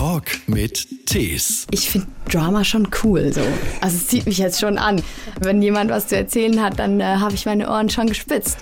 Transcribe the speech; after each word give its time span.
Talk 0.00 0.30
mit 0.46 1.04
Tees. 1.04 1.66
Ich 1.70 1.90
finde 1.90 2.06
Drama 2.26 2.64
schon 2.64 2.88
cool 3.04 3.34
so. 3.34 3.42
Also 3.82 3.98
es 3.98 4.06
zieht 4.06 4.24
mich 4.24 4.38
jetzt 4.38 4.58
schon 4.58 4.78
an. 4.78 5.02
Wenn 5.40 5.60
jemand 5.60 5.90
was 5.90 6.06
zu 6.06 6.16
erzählen 6.16 6.62
hat, 6.62 6.78
dann 6.78 7.00
äh, 7.00 7.04
habe 7.04 7.34
ich 7.34 7.44
meine 7.44 7.68
Ohren 7.68 7.90
schon 7.90 8.06
gespitzt. 8.06 8.56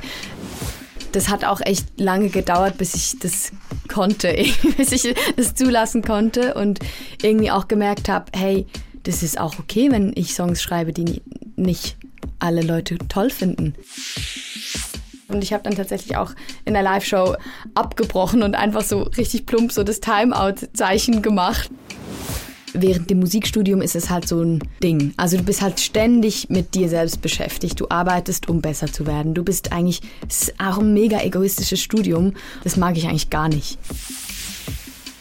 Das 1.13 1.29
hat 1.29 1.45
auch 1.45 1.61
echt 1.61 1.87
lange 1.97 2.29
gedauert, 2.29 2.77
bis 2.77 2.97
ich 2.97 3.21
das 3.21 3.53
konnte, 3.87 4.35
bis 4.77 4.91
ich 4.91 5.15
das 5.37 5.55
zulassen 5.55 6.03
konnte 6.03 6.55
und 6.55 6.81
irgendwie 7.23 7.53
auch 7.53 7.69
gemerkt 7.69 8.09
habe, 8.09 8.33
hey, 8.35 8.67
das 9.05 9.23
ist 9.23 9.39
auch 9.39 9.61
okay, 9.61 9.93
wenn 9.93 10.13
ich 10.17 10.35
Songs 10.35 10.61
schreibe, 10.61 10.93
die 10.93 11.23
nicht 11.55 11.99
alle 12.41 12.63
Leute 12.63 12.99
toll 13.09 13.31
finden. 13.31 13.75
Und 15.29 15.43
ich 15.43 15.53
habe 15.53 15.63
dann 15.63 15.75
tatsächlich 15.75 16.17
auch 16.17 16.33
in 16.65 16.73
der 16.75 16.83
Live-Show 16.83 17.37
abgebrochen 17.75 18.43
und 18.43 18.55
einfach 18.55 18.83
so 18.83 19.03
richtig 19.03 19.47
plump 19.47 19.73
so 19.73 19.85
das 19.85 20.01
Timeout-Zeichen 20.01 21.21
gemacht. 21.23 21.71
Während 22.73 23.09
dem 23.11 23.21
Musikstudium 23.21 23.81
ist 23.81 23.97
es 23.97 24.11
halt 24.11 24.29
so 24.29 24.43
ein 24.43 24.61
Ding. 24.83 25.13
Also 25.17 25.37
du 25.37 25.43
bist 25.43 25.63
halt 25.63 25.81
ständig 25.81 26.49
mit 26.51 26.75
dir 26.75 26.89
selbst 26.89 27.23
beschäftigt. 27.23 27.81
Du 27.81 27.87
arbeitest, 27.89 28.49
um 28.49 28.61
besser 28.61 28.93
zu 28.93 29.07
werden. 29.07 29.35
Du 29.35 29.43
bist 29.43 29.73
eigentlich, 29.73 30.01
es 30.29 30.43
ist 30.43 30.61
auch 30.61 30.79
ein 30.79 30.93
mega 30.95 31.21
egoistisches 31.21 31.81
Studium. 31.81 32.35
Das 32.65 32.77
mag 32.77 32.97
ich 32.97 33.07
eigentlich 33.07 33.31
gar 33.31 33.49
nicht. 33.49 33.79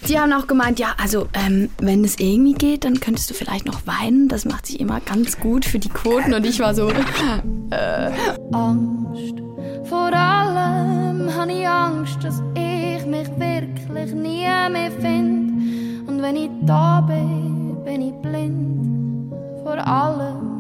Die 0.07 0.17
haben 0.17 0.31
auch 0.31 0.47
gemeint, 0.47 0.79
ja, 0.79 0.95
also 0.97 1.27
ähm, 1.33 1.69
wenn 1.79 2.03
es 2.05 2.17
irgendwie 2.17 2.53
geht, 2.53 2.85
dann 2.85 3.01
könntest 3.01 3.29
du 3.29 3.33
vielleicht 3.33 3.65
noch 3.65 3.85
weinen. 3.85 4.29
Das 4.29 4.45
macht 4.45 4.65
sich 4.65 4.79
immer 4.79 5.01
ganz 5.01 5.37
gut 5.37 5.65
für 5.65 5.79
die 5.79 5.89
Quoten. 5.89 6.33
Und 6.33 6.45
ich 6.45 6.59
war 6.59 6.73
so, 6.73 6.89
äh. 7.71 8.11
Angst. 8.53 9.35
Vor 9.83 10.13
allem 10.13 11.33
habe 11.35 11.51
ich 11.51 11.67
Angst, 11.67 12.23
dass 12.23 12.41
ich 12.55 13.05
mich 13.05 13.27
wirklich 13.37 14.13
nie 14.13 14.43
mehr 14.71 14.91
finde. 15.01 16.09
Und 16.09 16.21
wenn 16.21 16.35
ich 16.37 16.49
da 16.61 17.01
bin, 17.01 17.75
bin 17.83 18.01
ich 18.01 18.13
blind. 18.21 19.33
Vor 19.63 19.77
allem. 19.77 20.56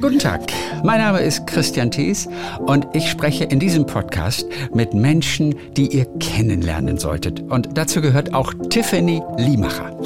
Guten 0.00 0.18
Tag, 0.18 0.40
mein 0.82 0.98
Name 0.98 1.20
ist 1.20 1.46
Christian 1.46 1.92
Thees 1.92 2.28
und 2.66 2.88
ich 2.92 3.08
spreche 3.08 3.44
in 3.44 3.60
diesem 3.60 3.86
Podcast 3.86 4.46
mit 4.74 4.94
Menschen, 4.94 5.54
die 5.76 5.86
ihr 5.86 6.06
kennenlernen 6.18 6.98
solltet. 6.98 7.40
Und 7.40 7.78
dazu 7.78 8.00
gehört 8.00 8.34
auch 8.34 8.52
Tiffany 8.68 9.22
Liemacher, 9.36 9.96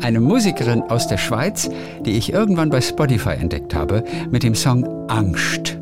eine 0.00 0.18
Musikerin 0.18 0.82
aus 0.82 1.06
der 1.06 1.18
Schweiz, 1.18 1.70
die 2.04 2.16
ich 2.18 2.32
irgendwann 2.32 2.70
bei 2.70 2.80
Spotify 2.80 3.34
entdeckt 3.34 3.76
habe 3.76 4.02
mit 4.32 4.42
dem 4.42 4.56
Song 4.56 5.08
Angst, 5.08 5.78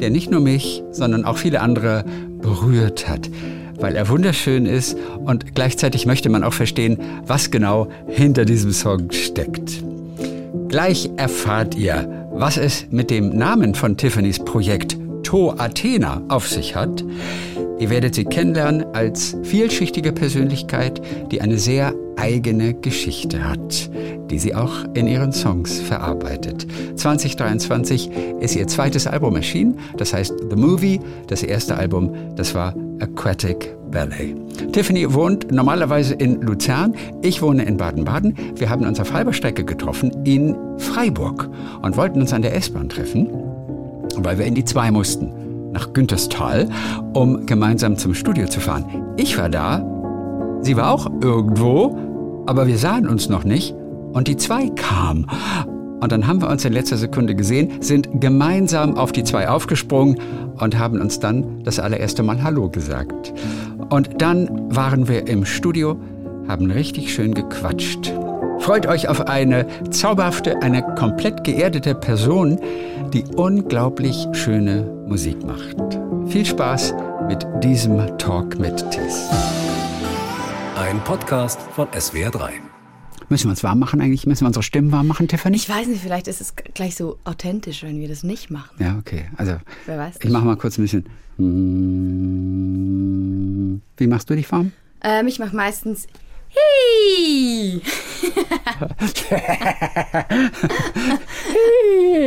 der 0.00 0.10
nicht 0.10 0.32
nur 0.32 0.40
mich, 0.40 0.82
sondern 0.90 1.24
auch 1.24 1.36
viele 1.36 1.60
andere 1.60 2.04
berührt 2.40 3.08
hat 3.08 3.30
weil 3.80 3.94
er 3.94 4.08
wunderschön 4.08 4.66
ist 4.66 4.96
und 5.24 5.54
gleichzeitig 5.54 6.04
möchte 6.04 6.28
man 6.30 6.42
auch 6.42 6.52
verstehen, 6.52 6.98
was 7.24 7.52
genau 7.52 7.86
hinter 8.08 8.44
diesem 8.44 8.72
Song 8.72 9.12
steckt. 9.12 9.84
Gleich 10.68 11.08
erfahrt 11.16 11.74
ihr, 11.76 12.28
was 12.30 12.58
es 12.58 12.86
mit 12.90 13.10
dem 13.10 13.34
Namen 13.34 13.74
von 13.74 13.96
Tiffany's 13.96 14.38
Projekt 14.38 14.98
To 15.22 15.54
Athena 15.56 16.22
auf 16.28 16.46
sich 16.46 16.76
hat. 16.76 17.02
Ihr 17.78 17.90
werdet 17.90 18.14
sie 18.14 18.24
kennenlernen 18.24 18.84
als 18.92 19.36
vielschichtige 19.42 20.12
Persönlichkeit, 20.12 21.00
die 21.30 21.40
eine 21.40 21.58
sehr 21.58 21.94
eigene 22.16 22.74
Geschichte 22.74 23.48
hat, 23.48 23.88
die 24.30 24.38
sie 24.38 24.54
auch 24.54 24.84
in 24.94 25.06
ihren 25.06 25.32
Songs 25.32 25.78
verarbeitet. 25.80 26.66
2023 26.96 28.10
ist 28.40 28.56
ihr 28.56 28.66
zweites 28.66 29.06
Album 29.06 29.36
erschienen, 29.36 29.78
das 29.96 30.12
heißt 30.12 30.34
The 30.50 30.56
Movie. 30.56 31.00
Das 31.28 31.44
erste 31.44 31.76
Album, 31.76 32.12
das 32.34 32.54
war 32.54 32.74
Aquatic 32.98 33.76
Ballet. 33.92 34.34
Tiffany 34.72 35.12
wohnt 35.14 35.52
normalerweise 35.52 36.14
in 36.14 36.40
Luzern, 36.42 36.94
ich 37.22 37.40
wohne 37.40 37.64
in 37.64 37.76
Baden-Baden. 37.76 38.34
Wir 38.56 38.68
haben 38.68 38.84
uns 38.84 38.98
auf 38.98 39.12
halber 39.12 39.32
Strecke 39.32 39.64
getroffen 39.64 40.10
in 40.24 40.56
Freiburg 40.78 41.48
und 41.82 41.96
wollten 41.96 42.20
uns 42.20 42.32
an 42.32 42.42
der 42.42 42.56
S-Bahn 42.56 42.88
treffen, 42.88 43.28
weil 44.16 44.38
wir 44.38 44.46
in 44.46 44.56
die 44.56 44.64
zwei 44.64 44.90
mussten, 44.90 45.32
nach 45.78 45.92
Günterstal, 45.92 46.68
um 47.14 47.46
gemeinsam 47.46 47.96
zum 47.96 48.12
Studio 48.12 48.48
zu 48.48 48.58
fahren. 48.58 48.84
Ich 49.16 49.38
war 49.38 49.48
da, 49.48 49.84
sie 50.60 50.76
war 50.76 50.90
auch 50.90 51.06
irgendwo, 51.22 51.96
aber 52.46 52.66
wir 52.66 52.78
sahen 52.78 53.08
uns 53.08 53.28
noch 53.28 53.44
nicht 53.44 53.76
und 54.12 54.26
die 54.26 54.36
zwei 54.36 54.70
kam. 54.70 55.26
Und 56.00 56.10
dann 56.10 56.26
haben 56.26 56.42
wir 56.42 56.48
uns 56.48 56.64
in 56.64 56.72
letzter 56.72 56.96
Sekunde 56.96 57.36
gesehen, 57.36 57.80
sind 57.80 58.20
gemeinsam 58.20 58.96
auf 58.96 59.12
die 59.12 59.22
zwei 59.22 59.48
aufgesprungen 59.48 60.18
und 60.58 60.76
haben 60.76 61.00
uns 61.00 61.20
dann 61.20 61.62
das 61.62 61.78
allererste 61.78 62.24
Mal 62.24 62.42
Hallo 62.42 62.68
gesagt. 62.68 63.32
Und 63.88 64.20
dann 64.20 64.48
waren 64.74 65.06
wir 65.06 65.28
im 65.28 65.44
Studio, 65.44 65.96
haben 66.48 66.70
richtig 66.70 67.14
schön 67.14 67.34
gequatscht. 67.34 68.12
Freut 68.68 68.86
euch 68.86 69.08
auf 69.08 69.26
eine 69.28 69.66
zauberhafte, 69.88 70.60
eine 70.60 70.82
komplett 70.94 71.42
geerdete 71.42 71.94
Person, 71.94 72.60
die 73.14 73.24
unglaublich 73.24 74.26
schöne 74.32 74.82
Musik 75.06 75.42
macht. 75.42 75.76
Viel 76.30 76.44
Spaß 76.44 76.92
mit 77.28 77.46
diesem 77.64 78.18
Talk 78.18 78.58
mit 78.58 78.76
Tis. 78.90 79.30
Ein 80.76 81.02
Podcast 81.04 81.58
von 81.74 81.88
SWR3. 81.88 82.50
Müssen 83.30 83.46
wir 83.46 83.52
uns 83.52 83.64
warm 83.64 83.78
machen 83.78 84.02
eigentlich? 84.02 84.26
Müssen 84.26 84.42
wir 84.42 84.48
unsere 84.48 84.62
Stimmen 84.62 84.92
warm 84.92 85.06
machen, 85.06 85.28
Tiffany? 85.28 85.56
Ich 85.56 85.70
weiß 85.70 85.86
nicht, 85.86 86.02
vielleicht 86.02 86.28
ist 86.28 86.42
es 86.42 86.54
gleich 86.54 86.94
so 86.94 87.16
authentisch, 87.24 87.84
wenn 87.84 87.98
wir 87.98 88.08
das 88.08 88.22
nicht 88.22 88.50
machen. 88.50 88.76
Ja, 88.78 88.98
okay. 88.98 89.30
Also, 89.38 89.56
Wer 89.86 89.96
weiß 89.96 90.16
ich 90.22 90.28
mache 90.28 90.44
mal 90.44 90.56
kurz 90.56 90.76
ein 90.76 90.82
bisschen. 90.82 91.06
Wie 93.96 94.06
machst 94.06 94.28
du 94.28 94.34
dich 94.34 94.52
warm? 94.52 94.72
Ähm, 95.02 95.26
ich 95.26 95.38
mache 95.38 95.56
meistens 95.56 96.06
Hi! 96.56 97.80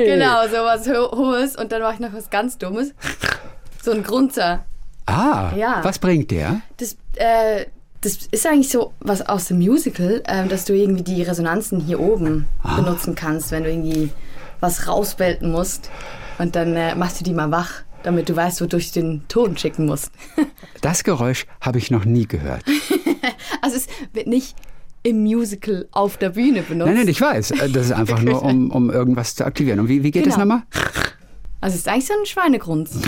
genau, 0.05 0.47
so 0.47 0.57
was 0.57 0.87
Ho 0.87 1.11
Hohes 1.15 1.55
und 1.55 1.71
dann 1.71 1.81
mache 1.81 1.95
ich 1.95 1.99
noch 1.99 2.13
was 2.13 2.29
ganz 2.29 2.57
Dummes. 2.57 2.93
So 3.81 3.91
ein 3.91 4.03
Grunzer. 4.03 4.65
Ah, 5.07 5.51
Ja. 5.55 5.83
was 5.83 5.99
bringt 5.99 6.31
der? 6.31 6.61
Das, 6.77 6.95
äh, 7.15 7.65
das 8.01 8.17
ist 8.31 8.45
eigentlich 8.45 8.69
so 8.69 8.93
was 8.99 9.21
aus 9.27 9.45
dem 9.47 9.57
Musical, 9.59 10.21
ähm, 10.27 10.49
dass 10.49 10.65
du 10.65 10.73
irgendwie 10.73 11.03
die 11.03 11.23
Resonanzen 11.23 11.79
hier 11.79 11.99
oben 11.99 12.47
benutzen 12.75 13.15
kannst, 13.15 13.51
wenn 13.51 13.63
du 13.63 13.71
irgendwie 13.71 14.11
was 14.59 14.87
rausbelten 14.87 15.51
musst. 15.51 15.89
Und 16.37 16.55
dann 16.55 16.75
äh, 16.75 16.95
machst 16.95 17.19
du 17.19 17.23
die 17.23 17.33
mal 17.33 17.51
wach, 17.51 17.81
damit 18.03 18.29
du 18.29 18.35
weißt, 18.35 18.61
wodurch 18.61 18.91
du 18.91 18.99
den 19.01 19.27
Ton 19.27 19.57
schicken 19.57 19.85
musst. 19.85 20.11
Das 20.81 21.03
Geräusch 21.03 21.45
habe 21.61 21.77
ich 21.77 21.91
noch 21.91 22.05
nie 22.05 22.25
gehört. 22.27 22.63
Also 23.61 23.77
es 23.77 23.85
wird 24.13 24.25
nicht 24.25 24.55
im 25.03 25.21
Musical 25.21 25.87
auf 25.91 26.17
der 26.17 26.31
Bühne 26.31 26.63
benutzt. 26.63 26.87
Nein, 26.87 26.95
nein, 26.97 27.07
ich 27.07 27.21
weiß. 27.21 27.51
Äh, 27.51 27.69
Das 27.69 27.85
ist 27.85 27.91
einfach 27.91 28.21
nur, 28.23 28.41
um, 28.43 28.71
um 28.71 28.89
irgendwas 28.89 29.35
zu 29.35 29.45
aktivieren. 29.45 29.79
Und 29.79 29.87
wie, 29.89 30.01
wie 30.03 30.09
geht 30.11 30.25
das 30.25 30.33
Genau. 30.33 30.45
nochmal? 30.45 30.63
Also 31.59 31.75
es 31.75 31.81
ist 31.81 31.87
eigentlich 31.87 32.07
so 32.07 32.13
ein 32.19 32.25
Schweinegrunz. 32.25 32.99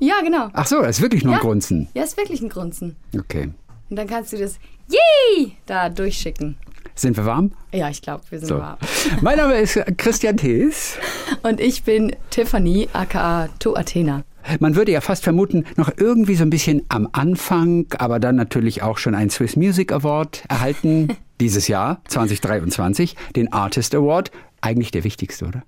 Ja, 0.00 0.14
genau. 0.24 0.48
Ach 0.52 0.66
so, 0.66 0.80
das 0.82 0.96
ist 0.96 1.02
wirklich 1.02 1.22
nur 1.22 1.34
ein 1.34 1.36
Ja. 1.36 1.42
Grunzen. 1.42 1.88
Ja, 1.94 2.02
ist 2.02 2.16
wirklich 2.16 2.40
ein 2.42 2.48
Grunzen. 2.48 2.96
Okay. 3.16 3.50
Und 3.90 3.96
dann 3.96 4.08
kannst 4.08 4.32
du 4.32 4.36
das 4.38 4.58
Yay 4.88 5.52
da 5.66 5.88
durchschicken. 5.88 6.56
Sind 6.94 7.16
wir 7.16 7.26
warm? 7.26 7.52
Ja, 7.72 7.88
ich 7.90 8.02
glaube, 8.02 8.22
wir 8.30 8.38
sind 8.38 8.48
So. 8.48 8.58
warm. 8.58 8.78
Mein 9.20 9.36
Name 9.38 9.54
ist 9.54 9.78
Christian 9.96 10.36
Thees. 10.36 10.96
Und 11.42 11.60
ich 11.60 11.82
bin 11.82 12.14
Tiffany, 12.30 12.88
aka 12.92 13.48
To 13.58 13.74
Athena. 13.74 14.22
Man 14.60 14.76
würde 14.76 14.92
ja 14.92 15.00
fast 15.00 15.24
vermuten, 15.24 15.64
noch 15.76 15.90
irgendwie 15.96 16.34
so 16.34 16.42
ein 16.44 16.50
bisschen 16.50 16.82
am 16.88 17.08
Anfang, 17.12 17.86
aber 17.98 18.20
dann 18.20 18.36
natürlich 18.36 18.82
auch 18.82 18.98
schon 18.98 19.14
einen 19.14 19.30
Swiss 19.30 19.56
Music 19.56 19.90
Award 19.90 20.44
erhalten. 20.48 21.16
dieses 21.40 21.66
Jahr, 21.66 22.00
2023, 22.08 23.16
den 23.34 23.52
Artist 23.52 23.94
Award. 23.94 24.30
Eigentlich 24.60 24.90
der 24.92 25.02
wichtigste, 25.04 25.46
oder? 25.46 25.62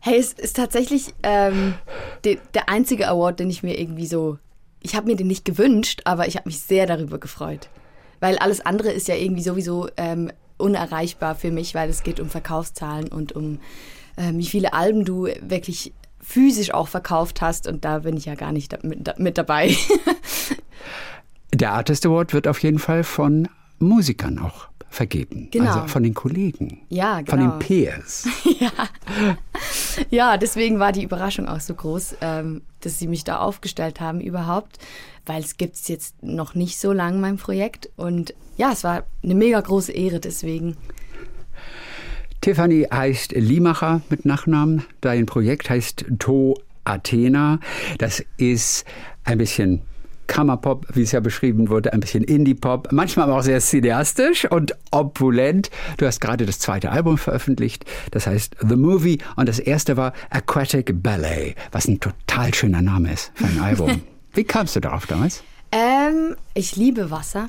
Hey, 0.00 0.18
es 0.18 0.32
ist 0.34 0.56
tatsächlich 0.56 1.14
ähm, 1.22 1.74
de, 2.24 2.38
der 2.54 2.68
einzige 2.68 3.08
Award, 3.08 3.40
den 3.40 3.48
ich 3.50 3.62
mir 3.62 3.78
irgendwie 3.78 4.06
so. 4.06 4.38
Ich 4.82 4.94
habe 4.94 5.06
mir 5.06 5.16
den 5.16 5.26
nicht 5.26 5.44
gewünscht, 5.44 6.02
aber 6.04 6.28
ich 6.28 6.36
habe 6.36 6.48
mich 6.48 6.60
sehr 6.60 6.86
darüber 6.86 7.18
gefreut. 7.18 7.68
Weil 8.20 8.38
alles 8.38 8.60
andere 8.64 8.90
ist 8.92 9.08
ja 9.08 9.14
irgendwie 9.14 9.42
sowieso 9.42 9.88
ähm, 9.96 10.30
unerreichbar 10.58 11.34
für 11.34 11.50
mich, 11.50 11.74
weil 11.74 11.88
es 11.90 12.02
geht 12.02 12.20
um 12.20 12.28
Verkaufszahlen 12.28 13.08
und 13.08 13.32
um 13.32 13.60
ähm, 14.16 14.38
wie 14.38 14.46
viele 14.46 14.72
Alben 14.72 15.04
du 15.04 15.28
wirklich 15.40 15.92
physisch 16.20 16.72
auch 16.72 16.88
verkauft 16.88 17.40
hast. 17.40 17.66
Und 17.66 17.84
da 17.84 18.00
bin 18.00 18.16
ich 18.16 18.24
ja 18.24 18.34
gar 18.34 18.52
nicht 18.52 18.72
da, 18.72 18.78
mit, 18.82 19.06
da, 19.06 19.14
mit 19.18 19.38
dabei. 19.38 19.76
Der 21.54 21.72
Artist 21.72 22.04
Award 22.04 22.32
wird 22.32 22.48
auf 22.48 22.62
jeden 22.62 22.78
Fall 22.78 23.04
von 23.04 23.48
Musikern 23.78 24.38
auch 24.38 24.68
vergeben. 24.96 25.48
Genau. 25.52 25.72
Also 25.72 25.86
von 25.88 26.02
den 26.02 26.14
Kollegen. 26.14 26.80
Ja, 26.88 27.16
Von 27.26 27.38
genau. 27.38 27.50
den 27.52 27.58
Peers. 27.60 28.26
Ja, 30.10 30.36
deswegen 30.36 30.78
war 30.78 30.92
die 30.92 31.02
Überraschung 31.02 31.48
auch 31.48 31.60
so 31.60 31.74
groß, 31.74 32.16
ähm, 32.20 32.62
dass 32.80 32.98
sie 32.98 33.08
mich 33.08 33.24
da 33.24 33.38
aufgestellt 33.38 33.98
haben 34.00 34.20
überhaupt, 34.20 34.78
weil 35.24 35.42
es 35.42 35.56
gibt 35.56 35.76
es 35.76 35.88
jetzt 35.88 36.22
noch 36.22 36.54
nicht 36.54 36.78
so 36.78 36.92
lange, 36.92 37.18
mein 37.18 37.38
Projekt. 37.38 37.88
Und 37.96 38.34
ja, 38.58 38.72
es 38.72 38.84
war 38.84 39.04
eine 39.22 39.34
mega 39.34 39.58
große 39.58 39.92
Ehre 39.92 40.20
deswegen. 40.20 40.76
Tiffany 42.42 42.86
heißt 42.92 43.32
Liemacher 43.32 44.02
mit 44.10 44.26
Nachnamen. 44.26 44.84
Dein 45.00 45.24
Projekt 45.24 45.70
heißt 45.70 46.04
To 46.18 46.58
Athena. 46.84 47.58
Das 47.98 48.22
ist 48.36 48.84
ein 49.24 49.38
bisschen 49.38 49.80
Kammerpop, 50.26 50.86
wie 50.94 51.02
es 51.02 51.12
ja 51.12 51.20
beschrieben 51.20 51.68
wurde, 51.68 51.92
ein 51.92 52.00
bisschen 52.00 52.24
Indie-Pop, 52.24 52.88
manchmal 52.92 53.26
aber 53.28 53.38
auch 53.38 53.42
sehr 53.42 53.60
cineastisch 53.60 54.50
und 54.50 54.74
opulent. 54.90 55.70
Du 55.98 56.06
hast 56.06 56.20
gerade 56.20 56.46
das 56.46 56.58
zweite 56.58 56.90
Album 56.90 57.18
veröffentlicht, 57.18 57.84
das 58.10 58.26
heißt 58.26 58.56
The 58.66 58.76
Movie 58.76 59.18
und 59.36 59.48
das 59.48 59.58
erste 59.58 59.96
war 59.96 60.12
Aquatic 60.30 61.02
Ballet, 61.02 61.54
was 61.72 61.88
ein 61.88 62.00
total 62.00 62.54
schöner 62.54 62.82
Name 62.82 63.12
ist 63.12 63.32
für 63.34 63.44
ein 63.44 63.60
Album. 63.60 64.02
wie 64.34 64.44
kamst 64.44 64.76
du 64.76 64.80
darauf 64.80 65.06
damals? 65.06 65.42
Ähm, 65.72 66.36
ich 66.54 66.76
liebe 66.76 67.10
Wasser. 67.10 67.48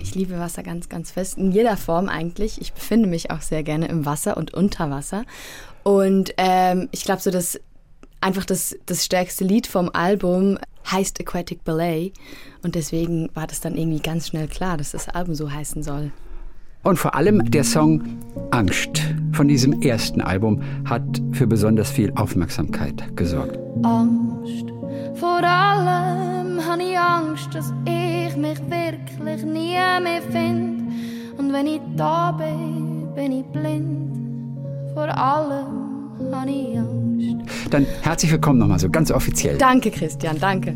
Ich 0.00 0.14
liebe 0.14 0.38
Wasser 0.38 0.62
ganz, 0.62 0.88
ganz 0.88 1.10
fest. 1.10 1.36
In 1.36 1.52
jeder 1.52 1.76
Form 1.76 2.08
eigentlich. 2.08 2.60
Ich 2.60 2.72
befinde 2.72 3.08
mich 3.08 3.30
auch 3.30 3.42
sehr 3.42 3.62
gerne 3.62 3.88
im 3.88 4.06
Wasser 4.06 4.36
und 4.36 4.54
unter 4.54 4.90
Wasser. 4.90 5.24
Und 5.82 6.34
ähm, 6.36 6.88
ich 6.92 7.04
glaube, 7.04 7.20
so 7.20 7.30
das 7.30 7.60
einfach 8.20 8.44
das, 8.44 8.76
das 8.86 9.04
stärkste 9.04 9.44
Lied 9.44 9.66
vom 9.66 9.90
Album 9.92 10.58
heißt 10.90 11.20
Aquatic 11.20 11.64
Ballet. 11.64 12.12
Und 12.62 12.74
deswegen 12.74 13.28
war 13.34 13.46
das 13.46 13.60
dann 13.60 13.76
irgendwie 13.76 14.00
ganz 14.00 14.28
schnell 14.28 14.48
klar, 14.48 14.76
dass 14.76 14.92
das 14.92 15.08
Album 15.08 15.34
so 15.34 15.50
heißen 15.50 15.82
soll. 15.82 16.12
Und 16.82 16.96
vor 16.96 17.14
allem 17.14 17.50
der 17.50 17.64
Song 17.64 18.02
Angst 18.50 19.02
von 19.32 19.48
diesem 19.48 19.82
ersten 19.82 20.22
Album 20.22 20.62
hat 20.86 21.02
für 21.32 21.46
besonders 21.46 21.90
viel 21.90 22.10
Aufmerksamkeit 22.16 23.16
gesorgt. 23.16 23.58
Angst, 23.82 24.64
vor 25.14 25.42
allem 25.44 26.58
habe 26.64 26.82
ich 26.82 26.98
Angst, 26.98 27.54
dass 27.54 27.72
ich 27.84 28.34
mich 28.36 28.58
wirklich 28.60 29.44
nie 29.44 29.74
mehr 29.74 30.22
finde. 30.30 30.84
Und 31.36 31.52
wenn 31.52 31.66
ich 31.66 31.80
da 31.96 32.32
bin, 32.32 33.08
bin 33.14 33.32
ich 33.32 33.44
blind. 33.46 34.10
Vor 34.94 35.08
allem. 35.08 35.89
Dann 37.70 37.86
herzlich 38.02 38.32
willkommen 38.32 38.58
nochmal 38.58 38.78
so 38.78 38.90
ganz 38.90 39.10
offiziell. 39.10 39.56
Danke, 39.56 39.90
Christian, 39.90 40.38
danke. 40.40 40.74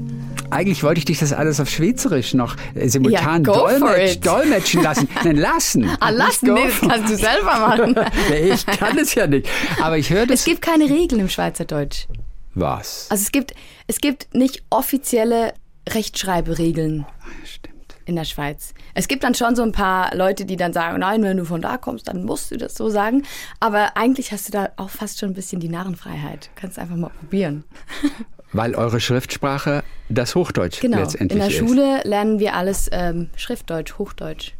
Eigentlich 0.50 0.82
wollte 0.85 0.99
ich 0.99 1.05
dich 1.05 1.19
das 1.19 1.32
alles 1.32 1.58
auf 1.58 1.69
Schweizerisch 1.69 2.35
noch 2.35 2.56
äh, 2.75 2.88
simultan 2.88 3.43
Ja, 3.44 3.52
dolmetsch, 3.52 4.19
dolmetschen 4.20 4.82
lassen. 4.82 5.08
Nein, 5.25 5.37
lassen. 5.37 5.91
Ah, 5.99 6.11
lassen, 6.11 6.52
nee, 6.55 6.67
das 6.69 6.88
kannst 6.88 7.12
du 7.12 7.17
selber 7.17 7.58
machen. 7.58 7.94
Nee, 8.31 8.50
ich 8.52 8.64
kann 8.67 8.96
es 8.99 9.14
ja 9.14 9.26
nicht. 9.26 9.49
Aber 9.82 9.99
ich 9.99 10.11
höre 10.11 10.26
das. 10.26 10.41
Es 10.41 10.44
gibt 10.44 10.62
keine 10.62 10.88
Regeln 10.88 11.20
im 11.20 11.29
Schweizerdeutsch. 11.29 12.06
was? 12.55 13.06
Also 13.11 13.23
es 13.23 13.32
gibt, 13.32 13.55
es 13.88 14.00
gibt 14.00 14.32
nicht 14.35 14.62
offizielle 14.70 15.55
Rechtschreiberegeln 15.88 17.06
Stimmt. 17.44 17.74
In 18.06 18.17
der 18.17 18.25
Schweiz. 18.25 18.75
Es 18.95 19.09
gibt 19.09 19.25
dann 19.25 19.35
schon 19.35 19.56
so 19.56 19.62
ein 19.62 19.73
paar 19.73 20.15
Leute, 20.15 20.45
die 20.45 20.56
dann 20.56 20.73
sagen, 20.73 20.99
nein, 21.01 21.23
wenn 21.23 21.37
du 21.37 21.45
von 21.45 21.61
da 21.62 21.77
kommst, 21.79 22.09
dann 22.09 22.25
musst 22.25 22.51
du 22.51 22.56
das 22.56 22.75
so 22.75 22.89
sagen. 22.89 23.23
Aber 23.61 23.97
eigentlich 23.97 24.33
hast 24.33 24.49
du 24.49 24.53
da 24.53 24.69
auch 24.77 24.91
fast 24.91 25.19
schon 25.21 25.31
ein 25.31 25.35
bisschen 25.35 25.61
die 25.61 25.69
Narrenfreiheit. 25.69 26.47
Du 26.55 26.61
kannst 26.61 26.79
einfach 26.79 26.97
mal 26.97 27.11
probieren. 27.11 27.65
Weil 28.53 28.75
eure 28.77 29.01
Schriftsprache 29.01 29.83
das 30.09 30.35
Hochdeutsch 30.37 30.81
Genau. 30.81 30.99
letztendlich 30.99 31.33
In 31.33 31.39
der 31.39 31.49
ist. 31.49 31.56
Schule 31.59 32.01
lernen 32.05 32.39
wir 32.39 32.55
alles 32.55 32.89
ähm, 32.93 33.31
Schriftdeutsch, 33.37 33.99
Hochdeutsch. 33.99 34.53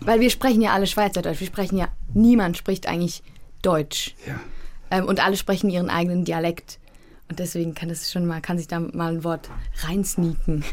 Weil 0.00 0.20
wir 0.20 0.30
sprechen 0.30 0.60
ja 0.60 0.72
alle 0.72 0.86
Schweizerdeutsch. 0.86 1.40
Wir 1.40 1.46
sprechen 1.46 1.78
ja, 1.78 1.88
niemand 2.12 2.56
spricht 2.56 2.88
eigentlich 2.88 3.22
Deutsch. 3.62 4.14
Ja. 4.26 4.40
Ähm, 4.90 5.06
und 5.06 5.24
alle 5.24 5.36
sprechen 5.36 5.70
ihren 5.70 5.90
eigenen 5.90 6.24
Dialekt. 6.24 6.78
Und 7.28 7.38
deswegen 7.40 7.74
kann 7.74 7.88
das 7.88 8.10
schon 8.12 8.24
mal, 8.26 8.40
kann 8.40 8.56
sich 8.56 8.68
da 8.68 8.78
mal 8.80 9.12
ein 9.14 9.24
Wort 9.24 9.50
reinsneaken. 9.82 10.64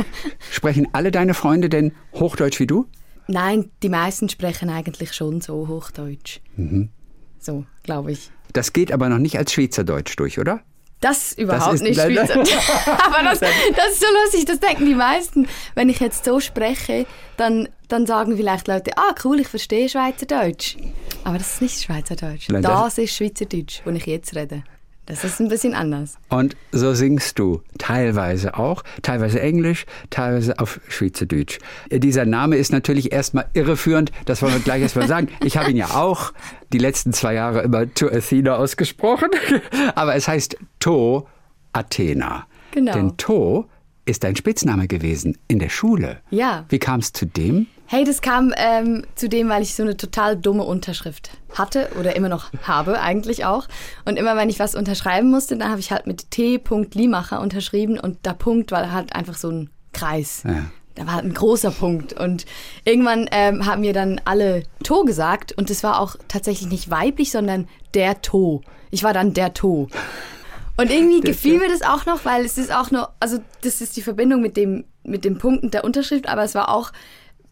Sprechen 0.50 0.88
alle 0.92 1.10
deine 1.10 1.34
Freunde 1.34 1.68
denn 1.68 1.92
Hochdeutsch 2.14 2.60
wie 2.60 2.66
du? 2.66 2.86
Nein, 3.28 3.70
die 3.82 3.88
meisten 3.88 4.28
sprechen 4.28 4.68
eigentlich 4.68 5.14
schon 5.14 5.40
so 5.40 5.68
Hochdeutsch. 5.68 6.40
Mhm. 6.56 6.90
So, 7.38 7.64
glaube 7.82 8.12
ich. 8.12 8.30
Das 8.52 8.72
geht 8.72 8.92
aber 8.92 9.08
noch 9.08 9.18
nicht 9.18 9.38
als 9.38 9.52
Schweizerdeutsch 9.52 10.14
durch, 10.18 10.38
oder? 10.38 10.60
Das 11.00 11.32
überhaupt 11.32 11.74
ist- 11.74 11.82
nicht. 11.82 12.00
Schweizerdeutsch. 12.00 12.52
Aber 12.86 13.24
das, 13.24 13.40
das 13.40 13.50
ist 13.92 14.00
so 14.00 14.06
lustig, 14.22 14.44
das 14.44 14.60
denken 14.60 14.86
die 14.86 14.94
meisten. 14.94 15.48
Wenn 15.74 15.88
ich 15.88 15.98
jetzt 15.98 16.24
so 16.24 16.38
spreche, 16.38 17.06
dann, 17.36 17.68
dann 17.88 18.06
sagen 18.06 18.36
vielleicht 18.36 18.68
Leute, 18.68 18.92
ah 18.96 19.12
cool, 19.24 19.40
ich 19.40 19.48
verstehe 19.48 19.88
Schweizerdeutsch. 19.88 20.76
Aber 21.24 21.38
das 21.38 21.54
ist 21.54 21.62
nicht 21.62 21.82
Schweizerdeutsch. 21.82 22.48
Nein, 22.50 22.62
das- 22.62 22.94
das 22.94 22.98
ist 22.98 23.16
Schweizerdeutsch, 23.16 23.80
wo 23.84 23.90
ich 23.90 24.06
jetzt 24.06 24.36
rede. 24.36 24.62
Das 25.12 25.24
ist 25.24 25.40
ein 25.40 25.48
bisschen 25.48 25.74
anders. 25.74 26.16
Und 26.30 26.56
so 26.70 26.94
singst 26.94 27.38
du 27.38 27.60
teilweise 27.76 28.56
auch, 28.56 28.82
teilweise 29.02 29.42
Englisch, 29.42 29.84
teilweise 30.08 30.58
auf 30.58 30.80
Schweizerdeutsch. 30.88 31.58
Dieser 31.90 32.24
Name 32.24 32.56
ist 32.56 32.72
natürlich 32.72 33.12
erstmal 33.12 33.44
irreführend, 33.52 34.10
das 34.24 34.40
wollen 34.40 34.54
wir 34.54 34.60
gleich 34.60 34.80
erstmal 34.80 35.06
sagen. 35.06 35.28
Ich 35.44 35.58
habe 35.58 35.70
ihn 35.70 35.76
ja 35.76 35.90
auch 35.90 36.32
die 36.72 36.78
letzten 36.78 37.12
zwei 37.12 37.34
Jahre 37.34 37.60
immer 37.60 37.92
To 37.92 38.08
Athena 38.08 38.56
ausgesprochen, 38.56 39.28
aber 39.94 40.14
es 40.14 40.28
heißt 40.28 40.56
To 40.80 41.28
Athena. 41.74 42.46
Genau. 42.70 42.92
Denn 42.94 43.16
To 43.18 43.66
ist 44.04 44.24
dein 44.24 44.36
Spitzname 44.36 44.88
gewesen 44.88 45.38
in 45.48 45.58
der 45.58 45.68
Schule. 45.68 46.20
Ja. 46.30 46.64
Wie 46.68 46.78
kam 46.78 47.00
es 47.00 47.12
zu 47.12 47.26
dem? 47.26 47.66
Hey, 47.86 48.04
das 48.04 48.22
kam 48.22 48.52
ähm, 48.56 49.04
zu 49.14 49.28
dem, 49.28 49.48
weil 49.48 49.62
ich 49.62 49.74
so 49.74 49.82
eine 49.82 49.96
total 49.96 50.36
dumme 50.36 50.64
Unterschrift 50.64 51.30
hatte 51.54 51.90
oder 52.00 52.16
immer 52.16 52.28
noch 52.28 52.50
habe 52.62 53.00
eigentlich 53.00 53.44
auch. 53.44 53.68
Und 54.04 54.16
immer 54.16 54.36
wenn 54.36 54.48
ich 54.48 54.58
was 54.58 54.74
unterschreiben 54.74 55.30
musste, 55.30 55.56
dann 55.56 55.70
habe 55.70 55.80
ich 55.80 55.92
halt 55.92 56.06
mit 56.06 56.30
T. 56.30 56.60
Limacher 56.94 57.40
unterschrieben 57.40 57.98
und 57.98 58.24
der 58.24 58.34
Punkt 58.34 58.72
war 58.72 58.90
halt 58.92 59.14
einfach 59.14 59.36
so 59.36 59.50
ein 59.50 59.70
Kreis. 59.92 60.42
Ja. 60.44 60.64
Da 60.94 61.06
war 61.06 61.14
halt 61.14 61.24
ein 61.24 61.34
großer 61.34 61.70
Punkt. 61.70 62.12
Und 62.12 62.44
irgendwann 62.84 63.28
ähm, 63.30 63.66
haben 63.66 63.80
mir 63.80 63.92
dann 63.92 64.20
alle 64.24 64.64
To 64.84 65.04
gesagt 65.04 65.52
und 65.52 65.70
es 65.70 65.82
war 65.82 66.00
auch 66.00 66.16
tatsächlich 66.28 66.70
nicht 66.70 66.90
weiblich, 66.90 67.30
sondern 67.30 67.68
der 67.94 68.20
To. 68.20 68.62
Ich 68.90 69.02
war 69.02 69.14
dann 69.14 69.32
der 69.32 69.54
To. 69.54 69.88
Und 70.82 70.90
irgendwie 70.90 71.20
gefiel 71.20 71.58
mir 71.58 71.68
das 71.68 71.82
auch 71.82 72.06
noch, 72.06 72.24
weil 72.24 72.44
es 72.44 72.58
ist 72.58 72.74
auch 72.74 72.90
nur, 72.90 73.12
also 73.20 73.38
das 73.60 73.80
ist 73.80 73.96
die 73.96 74.02
Verbindung 74.02 74.42
mit 74.42 74.56
dem, 74.56 74.84
mit 75.04 75.24
dem 75.24 75.38
Punkt 75.38 75.62
und 75.62 75.74
der 75.74 75.84
Unterschrift, 75.84 76.28
aber 76.28 76.42
es 76.42 76.56
war 76.56 76.68
auch 76.68 76.92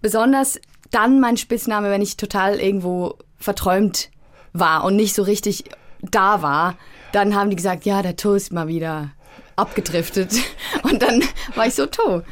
besonders 0.02 0.60
dann 0.90 1.20
mein 1.20 1.36
Spitzname, 1.36 1.90
wenn 1.90 2.02
ich 2.02 2.16
total 2.16 2.58
irgendwo 2.58 3.14
verträumt 3.36 4.10
war 4.52 4.82
und 4.82 4.96
nicht 4.96 5.14
so 5.14 5.22
richtig 5.22 5.64
da 6.02 6.42
war. 6.42 6.76
Dann 7.12 7.36
haben 7.36 7.50
die 7.50 7.56
gesagt, 7.56 7.84
ja, 7.84 8.02
der 8.02 8.16
To 8.16 8.34
ist 8.34 8.52
mal 8.52 8.66
wieder 8.66 9.12
abgedriftet. 9.54 10.32
Und 10.82 11.02
dann 11.02 11.22
war 11.54 11.66
ich 11.66 11.74
so 11.74 11.86
To. 11.86 12.22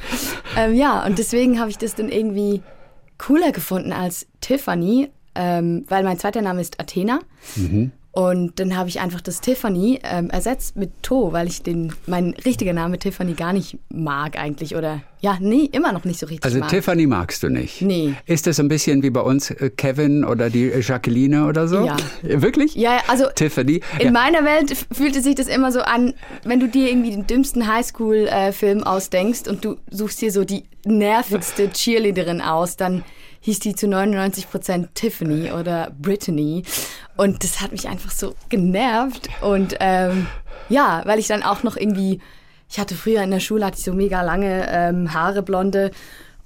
Ähm, 0.56 0.74
ja, 0.74 1.04
und 1.04 1.18
deswegen 1.18 1.60
habe 1.60 1.68
ich 1.68 1.76
das 1.76 1.94
dann 1.94 2.08
irgendwie 2.08 2.62
cooler 3.18 3.52
gefunden 3.52 3.92
als 3.92 4.26
Tiffany, 4.40 5.10
ähm, 5.34 5.84
weil 5.88 6.04
mein 6.04 6.18
zweiter 6.18 6.40
Name 6.40 6.60
ist 6.62 6.80
Athena. 6.80 7.20
Und 8.18 8.58
dann 8.58 8.76
habe 8.76 8.88
ich 8.88 8.98
einfach 8.98 9.20
das 9.20 9.40
Tiffany 9.40 10.00
ähm, 10.02 10.28
ersetzt 10.28 10.74
mit 10.74 10.90
To, 11.04 11.32
weil 11.32 11.46
ich 11.46 11.62
den, 11.62 11.92
mein 12.08 12.34
richtiger 12.44 12.72
Name 12.72 12.98
Tiffany 12.98 13.34
gar 13.34 13.52
nicht 13.52 13.78
mag 13.90 14.36
eigentlich. 14.36 14.74
Oder 14.74 15.02
ja, 15.20 15.38
nee, 15.40 15.68
immer 15.70 15.92
noch 15.92 16.04
nicht 16.04 16.18
so 16.18 16.26
richtig 16.26 16.44
Also 16.44 16.58
mag. 16.58 16.68
Tiffany 16.68 17.06
magst 17.06 17.44
du 17.44 17.48
nicht? 17.48 17.80
Nee. 17.80 18.14
Ist 18.26 18.48
das 18.48 18.58
ein 18.58 18.66
bisschen 18.66 19.04
wie 19.04 19.10
bei 19.10 19.20
uns 19.20 19.52
äh, 19.52 19.70
Kevin 19.70 20.24
oder 20.24 20.50
die 20.50 20.64
äh, 20.64 20.80
Jacqueline 20.80 21.46
oder 21.46 21.68
so? 21.68 21.86
Ja. 21.86 21.96
Äh, 22.24 22.42
Wirklich? 22.42 22.74
Ja, 22.74 23.02
also 23.06 23.26
Tiffany? 23.32 23.82
in 24.00 24.06
ja. 24.06 24.10
meiner 24.10 24.44
Welt 24.44 24.74
fühlte 24.90 25.22
sich 25.22 25.36
das 25.36 25.46
immer 25.46 25.70
so 25.70 25.82
an, 25.82 26.14
wenn 26.42 26.58
du 26.58 26.66
dir 26.66 26.88
irgendwie 26.88 27.12
den 27.12 27.28
dümmsten 27.28 27.72
Highschool-Film 27.72 28.82
ausdenkst 28.82 29.46
und 29.46 29.64
du 29.64 29.76
suchst 29.92 30.20
dir 30.22 30.32
so 30.32 30.44
die 30.44 30.64
nervigste 30.84 31.70
Cheerleaderin 31.70 32.40
aus, 32.40 32.76
dann 32.76 33.04
hieß 33.40 33.60
die 33.60 33.74
zu 33.74 33.88
99 33.88 34.50
Prozent 34.50 34.94
Tiffany 34.94 35.52
oder 35.52 35.92
Brittany. 35.98 36.64
Und 37.16 37.44
das 37.44 37.60
hat 37.60 37.72
mich 37.72 37.88
einfach 37.88 38.10
so 38.10 38.34
genervt. 38.48 39.28
Und 39.40 39.76
ähm, 39.80 40.26
ja, 40.68 41.02
weil 41.04 41.18
ich 41.18 41.28
dann 41.28 41.42
auch 41.42 41.62
noch 41.62 41.76
irgendwie, 41.76 42.20
ich 42.70 42.78
hatte 42.78 42.94
früher 42.94 43.22
in 43.22 43.30
der 43.30 43.40
Schule, 43.40 43.64
hatte 43.66 43.78
ich 43.78 43.84
so 43.84 43.92
mega 43.92 44.22
lange 44.22 44.66
ähm, 44.70 45.12
Haare, 45.12 45.42
blonde. 45.42 45.90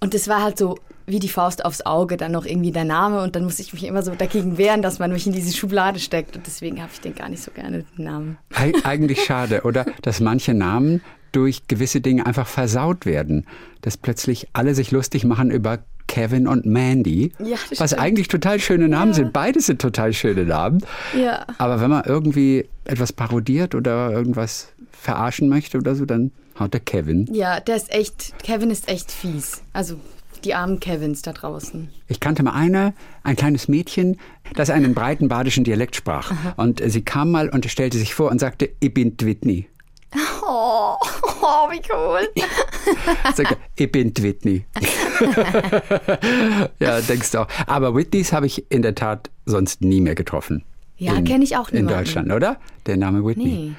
Und 0.01 0.15
das 0.15 0.29
war 0.29 0.43
halt 0.43 0.59
so 0.59 0.79
wie 1.07 1.19
die 1.19 1.29
Faust 1.29 1.65
aufs 1.65 1.85
Auge, 1.85 2.17
dann 2.17 2.33
noch 2.33 2.47
irgendwie 2.47 2.73
der 2.73 2.85
Name. 2.85 3.23
Und 3.23 3.37
dann 3.37 3.45
musste 3.45 3.63
ich 3.63 3.73
mich 3.73 3.85
immer 3.85 4.03
so 4.03 4.15
dagegen 4.15 4.59
wehren, 4.59 4.83
dass 4.83 4.99
man 4.99 5.13
mich 5.13 5.27
in 5.27 5.33
diese 5.33 5.57
Schublade 5.57 5.99
steckt. 5.99 6.37
Und 6.37 6.47
deswegen 6.47 6.81
habe 6.81 6.91
ich 6.93 7.01
den 7.01 7.15
gar 7.15 7.29
nicht 7.29 7.43
so 7.43 7.51
gerne, 7.51 7.85
den 7.99 8.05
Namen. 8.05 8.39
Eig 8.55 8.85
eigentlich 8.85 9.25
schade, 9.25 9.63
oder? 9.63 9.85
Dass 10.03 10.21
manche 10.21 10.55
Namen 10.55 11.03
durch 11.33 11.67
gewisse 11.69 12.01
Dinge 12.01 12.27
einfach 12.27 12.47
versaut 12.47 13.07
werden. 13.07 13.47
Dass 13.81 13.97
plötzlich 13.97 14.49
alle 14.53 14.75
sich 14.75 14.91
lustig 14.91 15.25
machen 15.25 15.51
über 15.51 15.81
Kevin 16.07 16.47
und 16.47 16.67
Mandy. 16.67 17.33
Ja, 17.39 17.57
was 17.79 17.91
stimmt. 17.91 18.03
eigentlich 18.03 18.29
total 18.29 18.61
schöne 18.61 18.89
Namen 18.89 19.15
sind. 19.15 19.33
Beide 19.33 19.61
sind 19.61 19.81
total 19.81 20.13
schöne 20.13 20.45
Namen. 20.45 20.85
Ja. 21.19 21.47
Aber 21.59 21.81
wenn 21.81 21.91
man 21.91 22.05
irgendwie 22.05 22.69
etwas 22.85 23.13
parodiert 23.13 23.75
oder 23.75 24.11
irgendwas 24.13 24.73
verarschen 24.91 25.49
möchte 25.49 25.79
oder 25.79 25.95
so, 25.95 26.05
dann 26.05 26.31
haut 26.59 26.75
der 26.75 26.81
Kevin. 26.81 27.29
Ja, 27.33 27.61
der 27.61 27.77
ist 27.77 27.91
echt, 27.91 28.35
Kevin 28.43 28.71
ist 28.71 28.89
echt 28.89 29.11
fies. 29.11 29.63
Also 29.73 29.97
die 30.45 30.55
armen 30.55 30.81
Kevins 30.81 31.23
da 31.23 31.33
draußen. 31.33 31.89
Ich 32.09 32.21
kannte 32.21 32.43
mal 32.43 32.53
eine, 32.53 32.95
ein 33.23 33.37
kleines 33.37 33.69
Mädchen, 33.69 34.19
das 34.55 34.71
einen 34.71 34.95
breiten 34.95 35.29
badischen 35.29 35.65
Dialekt 35.65 35.97
sprach. 35.97 36.33
Und 36.57 36.83
sie 36.85 37.03
kam 37.03 37.31
mal 37.31 37.49
und 37.49 37.65
stellte 37.71 37.97
sich 37.99 38.15
vor 38.15 38.31
und 38.31 38.39
sagte, 38.39 38.69
ich 38.81 38.93
bin 38.93 39.15
Whitney. 39.19 39.69
Oh, 40.45 40.97
oh 41.41 41.71
wie 41.71 41.81
cool. 41.91 42.29
Sagte, 43.35 43.57
ich 43.77 43.91
bin 43.91 44.13
Whitney. 44.17 44.65
ja, 46.79 47.01
denkst 47.01 47.31
du 47.31 47.39
auch. 47.41 47.49
Aber 47.67 47.95
Whitneys 47.95 48.33
habe 48.33 48.47
ich 48.47 48.71
in 48.71 48.83
der 48.83 48.95
Tat 48.95 49.31
sonst 49.47 49.81
nie 49.83 50.01
mehr 50.01 50.15
getroffen. 50.15 50.65
Ja, 50.99 51.15
In- 51.15 51.25
kenn 51.25 51.43
ich 51.43 51.57
auch 51.57 51.69
In 51.71 51.79
niemanden. 51.79 51.99
Deutschland, 52.01 52.33
oder? 52.33 52.57
Der 52.87 52.97
Name 52.97 53.25
Whitney. 53.25 53.45
Nee. 53.45 53.73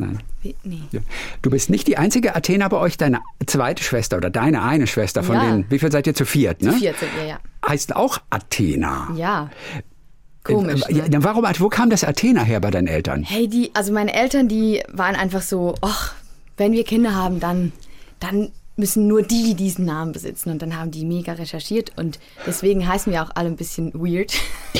Nein. 0.00 0.18
Wie, 0.42 0.54
nee. 0.62 0.82
Ja. 0.92 1.00
Du 1.42 1.50
bist 1.50 1.70
nicht 1.70 1.88
die 1.88 1.96
einzige 1.98 2.36
Athena 2.36 2.68
bei 2.68 2.76
euch, 2.76 2.96
deine 2.98 3.20
zweite 3.46 3.82
Schwester 3.82 4.16
oder 4.16 4.30
deine 4.30 4.62
eine 4.62 4.86
Schwester 4.86 5.24
von 5.24 5.34
Ja. 5.36 5.42
denen. 5.44 5.66
Wie 5.70 5.78
viel 5.80 5.90
seid 5.90 6.06
ihr 6.06 6.14
zu 6.14 6.24
viert, 6.24 6.62
ne? 6.62 6.72
14, 6.72 7.08
ja, 7.20 7.24
ja. 7.26 7.38
Heißt 7.66 7.96
auch 7.96 8.18
Athena. 8.30 9.08
Ja. 9.16 9.50
Komisch. 10.54 10.82
Äh, 10.88 10.94
ja, 10.94 11.04
Ne? 11.04 11.10
dann 11.10 11.24
warum, 11.24 11.44
wo 11.58 11.68
kam 11.68 11.90
das 11.90 12.04
Athena 12.04 12.42
her 12.42 12.60
bei 12.60 12.70
deinen 12.70 12.86
Eltern? 12.88 13.22
Hey, 13.22 13.48
die, 13.48 13.70
also 13.74 13.92
meine 13.92 14.12
Eltern, 14.14 14.48
die 14.48 14.82
waren 14.92 15.14
einfach 15.16 15.42
so, 15.42 15.74
ach, 15.80 16.14
wenn 16.56 16.72
wir 16.72 16.84
Kinder 16.84 17.14
haben, 17.14 17.40
dann, 17.40 17.72
dann 18.20 18.50
müssen 18.76 19.08
nur 19.08 19.22
die 19.22 19.54
diesen 19.54 19.84
Namen 19.86 20.12
besitzen. 20.12 20.50
Und 20.50 20.62
dann 20.62 20.76
haben 20.78 20.92
die 20.92 21.04
mega 21.04 21.32
recherchiert 21.32 21.92
und 21.96 22.20
deswegen 22.46 22.86
heißen 22.86 23.12
wir 23.12 23.22
auch 23.24 23.30
alle 23.34 23.48
ein 23.48 23.56
bisschen 23.56 23.92
weird. 23.94 24.32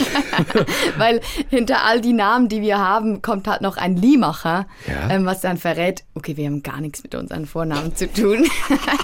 Weil 0.99 1.21
hinter 1.51 1.83
all 1.85 2.01
die 2.01 2.13
Namen, 2.13 2.49
die 2.49 2.63
wir 2.63 2.79
haben, 2.79 3.23
kommt 3.23 3.49
halt 3.49 3.61
noch 3.61 3.77
ein 3.77 3.97
Liemacher, 3.97 4.67
Ja. 4.87 5.11
ähm, 5.11 5.25
was 5.27 5.41
dann 5.41 5.57
verrät, 5.59 6.05
okay, 6.15 6.37
wir 6.37 6.47
haben 6.47 6.63
gar 6.63 6.81
nichts 6.81 7.03
mit 7.03 7.15
unseren 7.17 7.47
Vornamen 7.47 7.95
zu 7.97 8.07
tun. 8.13 8.47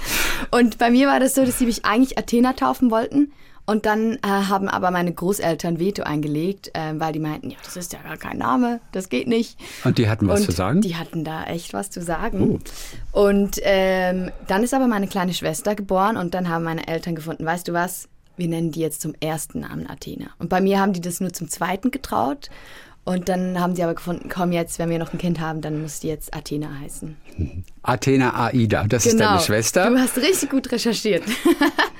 und 0.51 0.77
bei 0.77 0.89
mir 0.89 1.07
war 1.07 1.19
das 1.19 1.35
so, 1.35 1.45
dass 1.45 1.59
sie 1.59 1.65
mich 1.65 1.83
eigentlich 1.85 2.17
Athena 2.17 2.53
taufen 2.53 2.89
wollten. 2.91 3.33
Und 3.65 3.87
dann 3.87 4.13
äh, 4.15 4.27
haben 4.27 4.69
aber 4.69 4.91
meine 4.91 5.11
Großeltern 5.11 5.79
Veto 5.79 6.03
eingelegt, 6.03 6.71
ähm, 6.75 6.99
weil 6.99 7.13
die 7.13 7.19
meinten, 7.19 7.49
ja, 7.49 7.57
das 7.63 7.75
ist 7.75 7.93
ja 7.93 7.99
gar 7.99 8.17
kein 8.17 8.37
Name, 8.37 8.79
das 8.91 9.09
geht 9.09 9.27
nicht. 9.27 9.57
Und 9.83 9.97
die 9.97 10.07
hatten 10.07 10.27
was 10.27 10.41
und 10.41 10.45
zu 10.45 10.51
sagen? 10.51 10.81
Die 10.81 10.95
hatten 10.95 11.23
da 11.23 11.45
echt 11.45 11.73
was 11.73 11.89
zu 11.89 12.01
sagen. 12.01 12.59
Und 13.11 13.59
ähm, 13.63 14.31
dann 14.47 14.63
ist 14.63 14.73
aber 14.73 14.87
meine 14.87 15.07
kleine 15.07 15.33
Schwester 15.33 15.73
geboren 15.73 16.15
und 16.15 16.35
dann 16.35 16.47
haben 16.47 16.63
meine 16.63 16.87
Eltern 16.87 17.15
gefunden, 17.15 17.43
weißt 17.43 17.67
du 17.67 17.73
was, 17.73 18.07
wir 18.37 18.47
nennen 18.47 18.71
die 18.71 18.81
jetzt 18.81 19.01
zum 19.01 19.13
ersten 19.19 19.61
Namen 19.61 19.89
Athena. 19.89 20.27
Und 20.37 20.49
bei 20.49 20.61
mir 20.61 20.79
haben 20.79 20.93
die 20.93 21.01
das 21.01 21.19
nur 21.19 21.33
zum 21.33 21.49
zweiten 21.49 21.89
getraut. 21.89 22.49
Und 23.03 23.29
dann 23.29 23.59
haben 23.59 23.75
sie 23.75 23.83
aber 23.83 23.93
gefunden, 23.93 24.29
komm 24.33 24.51
jetzt, 24.51 24.79
wenn 24.79 24.89
wir 24.89 24.97
noch 24.97 25.13
ein 25.13 25.19
Kind 25.19 25.39
haben, 25.39 25.61
dann 25.61 25.79
muss 25.79 25.99
die 25.99 26.07
jetzt 26.07 26.35
Athena 26.35 26.69
heißen. 26.81 27.15
Athena 27.83 28.47
Aida, 28.47 28.85
das 28.87 29.05
ist 29.05 29.19
deine 29.19 29.39
Schwester. 29.39 29.85
Genau. 29.85 29.97
Du 29.97 30.01
hast 30.01 30.17
richtig 30.17 30.49
gut 30.49 30.71
recherchiert. 30.71 31.23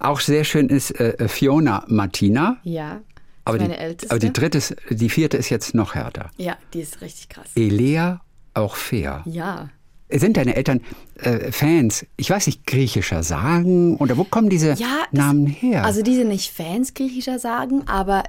Auch 0.00 0.20
sehr 0.20 0.44
schön 0.44 0.68
ist 0.68 0.98
äh, 1.00 1.28
Fiona 1.28 1.84
Martina. 1.88 2.58
ja. 2.64 3.00
Aber 3.48 3.58
meine 3.58 3.74
die, 3.74 3.78
älteste. 3.78 4.10
aber 4.10 4.18
die 4.18 4.32
dritte, 4.32 4.58
ist, 4.58 4.74
die 4.90 5.08
vierte 5.08 5.36
ist 5.36 5.50
jetzt 5.50 5.72
noch 5.72 5.94
härter. 5.94 6.30
ja, 6.36 6.56
die 6.74 6.80
ist 6.80 7.00
richtig 7.00 7.28
krass. 7.28 7.46
Elea 7.54 8.20
auch 8.54 8.74
fair. 8.74 9.22
Ja. 9.24 9.68
Sind 10.10 10.36
deine 10.36 10.56
Eltern 10.56 10.80
äh, 11.20 11.52
Fans, 11.52 12.04
ich 12.16 12.28
weiß 12.28 12.48
nicht, 12.48 12.66
griechischer 12.66 13.22
Sagen? 13.22 13.98
Oder 13.98 14.16
wo 14.16 14.24
kommen 14.24 14.50
diese 14.50 14.70
Ja, 14.72 15.04
das- 15.12 15.12
Namen 15.12 15.46
her? 15.46 15.84
Also 15.84 16.02
die 16.02 16.16
sind 16.16 16.26
nicht 16.26 16.52
Fans 16.52 16.92
griechischer 16.94 17.38
Sagen, 17.38 17.86
aber 17.86 18.24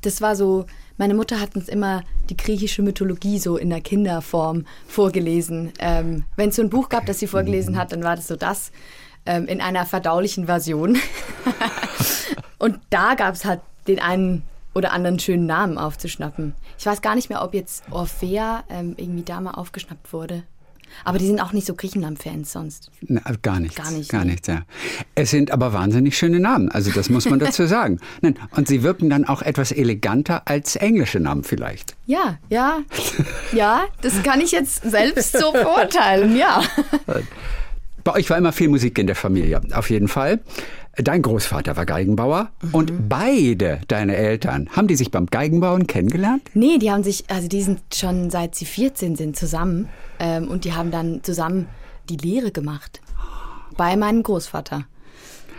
das 0.00 0.22
war 0.22 0.34
so, 0.34 0.64
meine 0.96 1.12
Mutter 1.12 1.40
hat 1.40 1.54
uns 1.56 1.68
immer 1.68 2.02
die 2.30 2.36
griechische 2.36 2.80
Mythologie 2.82 3.38
so 3.38 3.58
in 3.58 3.68
der 3.68 3.82
Kinderform 3.82 4.64
vorgelesen. 4.86 5.72
Ähm, 5.78 6.24
Wenn 6.36 6.48
es 6.48 6.56
so 6.56 6.62
ein 6.62 6.70
Buch 6.70 6.88
gab, 6.88 7.04
das 7.04 7.18
sie 7.18 7.26
vorgelesen 7.26 7.76
hat, 7.76 7.92
dann 7.92 8.02
war 8.02 8.16
das 8.16 8.28
so 8.28 8.36
das 8.36 8.72
ähm, 9.26 9.46
in 9.46 9.60
einer 9.60 9.86
verdaulichen 9.86 10.46
Version. 10.46 10.98
Und 12.58 12.78
da 12.90 13.14
gab 13.14 13.34
es 13.34 13.44
halt 13.44 13.60
den 13.86 14.00
einen 14.00 14.42
oder 14.74 14.92
anderen 14.92 15.18
schönen 15.18 15.46
Namen 15.46 15.78
aufzuschnappen. 15.78 16.54
Ich 16.78 16.86
weiß 16.86 17.02
gar 17.02 17.14
nicht 17.14 17.28
mehr, 17.28 17.42
ob 17.42 17.54
jetzt 17.54 17.84
Orphea 17.90 18.64
ähm, 18.68 18.94
irgendwie 18.96 19.22
da 19.22 19.40
mal 19.40 19.52
aufgeschnappt 19.52 20.12
wurde. 20.12 20.44
Aber 21.04 21.18
die 21.18 21.26
sind 21.26 21.40
auch 21.40 21.52
nicht 21.52 21.66
so 21.66 21.74
Griechenland-Fans 21.74 22.52
sonst. 22.52 22.90
Na, 23.02 23.20
gar 23.42 23.58
nichts. 23.58 23.76
Gar 23.76 23.90
nicht, 23.90 24.10
Gar 24.10 24.24
nee. 24.24 24.32
nichts, 24.32 24.46
ja. 24.46 24.62
Es 25.14 25.30
sind 25.30 25.50
aber 25.50 25.72
wahnsinnig 25.72 26.16
schöne 26.16 26.38
Namen, 26.40 26.70
also 26.70 26.90
das 26.92 27.10
muss 27.10 27.28
man 27.28 27.38
dazu 27.38 27.66
sagen. 27.66 27.98
Nein, 28.20 28.38
und 28.52 28.68
sie 28.68 28.82
wirken 28.82 29.10
dann 29.10 29.24
auch 29.24 29.42
etwas 29.42 29.72
eleganter 29.72 30.42
als 30.46 30.76
englische 30.76 31.20
Namen 31.20 31.42
vielleicht. 31.42 31.96
Ja, 32.06 32.38
ja, 32.48 32.78
ja, 33.52 33.84
das 34.02 34.22
kann 34.22 34.40
ich 34.40 34.52
jetzt 34.52 34.88
selbst 34.88 35.36
so 35.36 35.52
beurteilen, 35.52 36.36
ja. 36.36 36.62
Bei 38.04 38.12
euch 38.14 38.28
war 38.30 38.36
immer 38.36 38.52
viel 38.52 38.68
Musik 38.68 38.98
in 38.98 39.06
der 39.06 39.16
Familie, 39.16 39.62
auf 39.72 39.88
jeden 39.90 40.08
Fall. 40.08 40.40
Dein 40.96 41.22
Großvater 41.22 41.76
war 41.76 41.86
Geigenbauer 41.86 42.50
Mhm. 42.62 42.68
und 42.74 43.08
beide 43.08 43.80
deine 43.88 44.14
Eltern, 44.14 44.68
haben 44.76 44.86
die 44.88 44.94
sich 44.94 45.10
beim 45.10 45.26
Geigenbauen 45.26 45.86
kennengelernt? 45.86 46.42
Nee, 46.54 46.78
die 46.78 46.90
haben 46.90 47.02
sich, 47.02 47.24
also 47.28 47.48
die 47.48 47.62
sind 47.62 47.80
schon 47.94 48.30
seit 48.30 48.54
sie 48.54 48.66
14 48.66 49.16
sind 49.16 49.36
zusammen 49.36 49.88
ähm, 50.20 50.48
und 50.48 50.64
die 50.64 50.74
haben 50.74 50.90
dann 50.90 51.22
zusammen 51.24 51.66
die 52.10 52.16
Lehre 52.18 52.52
gemacht 52.52 53.00
bei 53.76 53.96
meinem 53.96 54.22
Großvater. 54.22 54.84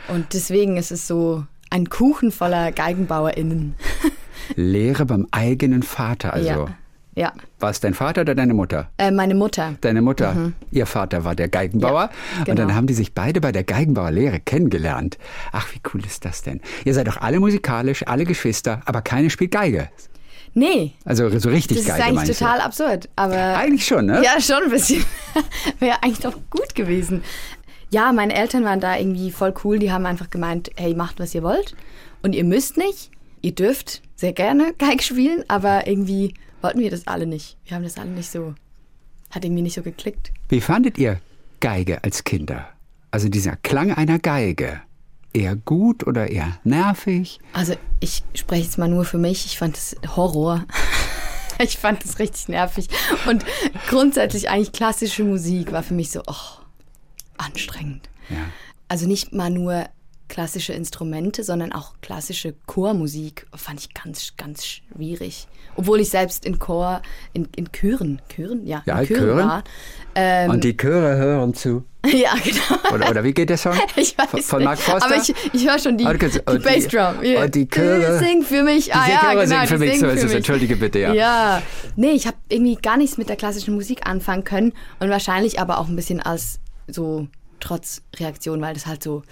Und 0.08 0.34
deswegen 0.34 0.78
ist 0.78 0.92
es 0.92 1.08
so 1.08 1.44
ein 1.72 1.90
Kuchen 1.90 2.32
voller 2.32 2.72
GeigenbauerInnen. 2.72 3.74
Lehre 4.56 5.06
beim 5.06 5.28
eigenen 5.32 5.82
Vater, 5.82 6.34
also. 6.34 6.48
Ja, 6.48 6.66
ja. 7.16 7.34
War 7.60 7.70
es 7.70 7.80
dein 7.80 7.94
Vater 7.94 8.22
oder 8.22 8.36
deine 8.36 8.54
Mutter? 8.54 8.90
Äh, 8.98 9.12
meine 9.12 9.36
Mutter. 9.36 9.76
Deine 9.82 10.02
Mutter, 10.02 10.52
ihr 10.72 10.86
Vater 10.86 11.24
war 11.24 11.34
der 11.36 11.48
Geigenbauer. 11.48 12.10
Ja, 12.34 12.40
Und 12.40 12.60
dann 12.60 12.68
genau. 12.68 12.74
haben 12.74 12.88
die 12.88 12.94
sich 12.94 13.14
beide 13.14 13.42
bei 13.42 13.52
der 13.52 13.64
Geigenbauerlehre 13.64 14.40
kennengelernt. 14.42 15.18
Ach, 15.52 15.74
wie 15.74 15.80
cool 15.94 16.06
ist 16.06 16.26
das 16.26 16.44
denn? 16.44 16.62
Ihr 16.84 16.94
seid 16.94 17.08
doch 17.08 17.18
alle 17.18 17.40
musikalisch, 17.40 18.06
alle 18.06 18.26
Geschwister, 18.26 18.82
aber 18.86 19.02
keine 19.02 19.30
spielt 19.30 19.52
Geige. 19.52 19.90
Nee, 20.54 20.94
Also 21.04 21.38
so 21.38 21.50
richtig 21.50 21.78
das 21.78 21.86
ist 21.86 21.92
Geige 21.92 22.04
eigentlich 22.20 22.38
total 22.38 22.62
absurd. 22.62 23.10
Aber 23.18 23.34
du? 23.36 23.58
Eigentlich 23.58 23.86
schon, 23.86 24.06
ne? 24.06 24.22
Ja, 24.24 24.40
schon 24.40 24.64
ein 24.64 24.70
bisschen. 24.70 25.04
Wäre 25.80 26.02
eigentlich 26.02 26.20
doch 26.20 26.38
gut 26.50 26.76
gewesen. 26.76 27.24
Ja, 27.90 28.14
meine 28.14 28.34
Eltern 28.34 28.64
waren 28.64 28.80
da 28.80 28.98
irgendwie 28.98 29.32
voll 29.32 29.54
cool. 29.64 29.80
Die 29.80 29.92
haben 29.92 30.06
einfach 30.06 30.30
gemeint, 30.30 30.72
hey, 30.78 30.96
macht, 30.96 31.20
was 31.20 31.36
ihr 31.36 31.44
wollt. 31.44 31.76
Und 32.24 32.34
ihr 32.36 32.46
müsst 32.46 32.78
nicht. 32.78 33.12
Ihr 33.42 33.54
dürft 33.54 34.02
sehr 34.16 34.32
gerne 34.34 34.74
Geige 34.78 35.04
spielen, 35.04 35.44
aber 35.50 35.88
irgendwie 35.88 36.34
wollten 36.66 36.80
wir 36.80 36.90
das 36.90 37.06
alle 37.06 37.28
nicht. 37.28 37.58
Wir 37.66 37.76
haben 37.76 37.84
das 37.84 38.00
alle 38.00 38.10
nicht 38.10 38.32
so, 38.32 38.56
hat 39.30 39.46
irgendwie 39.46 39.62
nicht 39.62 39.76
so 39.76 39.84
geklickt. 39.84 40.32
Wie 40.50 40.62
fandet 40.62 40.98
ihr 40.98 41.22
Geige 41.60 42.04
als 42.04 42.24
Kinder? 42.24 42.68
Also 43.12 43.30
dieser 43.30 43.56
Klang 43.58 43.94
einer 43.94 44.18
Geige. 44.18 44.82
Eher 45.32 45.56
gut 45.56 46.08
oder 46.08 46.32
eher 46.32 46.58
nervig? 46.64 47.40
Also 47.54 47.76
ich 48.00 48.24
spreche 48.34 48.64
jetzt 48.64 48.80
mal 48.80 48.88
nur 48.88 49.06
für 49.06 49.20
mich. 49.20 49.46
Ich 49.46 49.60
fand 49.60 49.78
das 49.78 49.96
Horror. 50.16 50.66
Ich 51.58 51.78
fand 51.78 52.04
das 52.04 52.20
richtig 52.20 52.50
nervig. 52.50 52.90
Und 53.30 53.46
grundsätzlich 53.88 54.50
eigentlich 54.50 54.74
klassische 54.74 55.24
Musik 55.24 55.72
war 55.72 55.84
für 55.84 55.94
mich 55.94 56.12
so, 56.12 56.22
oh, 56.28 56.60
anstrengend. 57.38 58.10
Ja. 58.30 58.44
Also 58.90 59.08
nicht 59.08 59.32
mal 59.32 59.50
nur 59.50 59.86
klassische 60.36 60.74
Instrumente, 60.74 61.46
sondern 61.46 61.72
auch 61.72 61.94
klassische 62.02 62.54
Chormusik 62.66 63.48
fand 63.56 63.80
ich 63.80 63.94
ganz, 63.94 64.34
ganz 64.36 64.66
schwierig. 64.66 65.48
Obwohl 65.78 66.02
ich 66.02 66.10
selbst 66.10 66.46
in 66.46 66.60
Chor, 66.60 67.02
in, 67.32 67.48
in 67.56 67.72
Chören, 67.72 68.22
Chören? 68.28 68.68
Ja, 68.68 68.84
Ja, 68.86 69.00
in 69.00 69.08
Chören, 69.08 69.22
Chören. 69.24 69.48
war. 69.48 69.64
Ähm, 70.14 70.50
Und 70.52 70.64
die 70.66 70.76
Chöre 70.76 71.16
hören 71.16 71.54
zu. 71.54 71.86
ja, 72.06 72.34
genau. 72.44 72.94
Oder, 72.94 73.10
oder 73.12 73.24
wie 73.24 73.34
geht 73.34 73.50
der 73.50 73.58
Song? 73.58 73.78
Ich 73.96 74.18
weiß 74.18 74.30
von, 74.30 74.42
von. 74.42 74.64
Mark 74.66 74.78
Forster? 74.80 75.06
Aber 75.06 75.16
ich, 75.22 75.34
ich 75.54 75.66
höre 75.70 75.80
schon 75.80 75.98
die, 75.98 76.06
Ah, 76.06 76.12
die 76.14 76.20
die- 76.30 76.40
Bassdrum. 76.60 77.24
Ja. 77.24 77.44
und 77.46 77.56
die 77.56 77.66
Chöre- 77.68 78.20
Sing 78.20 78.42
für 78.44 78.64
mich. 78.64 78.94
Ah, 78.94 79.06
Die 79.06 79.12
ja, 79.14 79.20
Chöre 79.22 79.46
genau, 79.46 79.46
singen 79.48 79.62
die 79.62 79.68
für 79.68 79.78
mich, 79.80 79.90
singen 79.92 80.00
so 80.02 80.08
ist 80.16 80.20
für 80.20 80.28
es. 80.28 80.34
Entschuldige 80.34 80.76
bitte, 80.76 81.00
ja. 81.00 81.14
Ja. 81.14 81.62
Nee, 81.96 82.12
ich 82.12 82.28
habe 82.28 82.36
irgendwie 82.50 82.76
gar 82.76 82.98
nichts 82.98 83.18
mit 83.18 83.30
der 83.30 83.38
klassischen 83.38 83.74
Musik 83.74 84.06
anfangen 84.06 84.44
können 84.44 84.74
und 85.00 85.10
wahrscheinlich 85.10 85.62
aber 85.62 85.78
auch 85.80 85.88
ein 85.88 85.96
bisschen 85.96 86.20
als 86.22 86.60
so 86.88 87.30
trotz 87.62 88.02
Reaktion, 88.20 88.60
weil 88.62 88.74
das 88.74 88.86
halt 88.86 89.02
so 89.02 89.24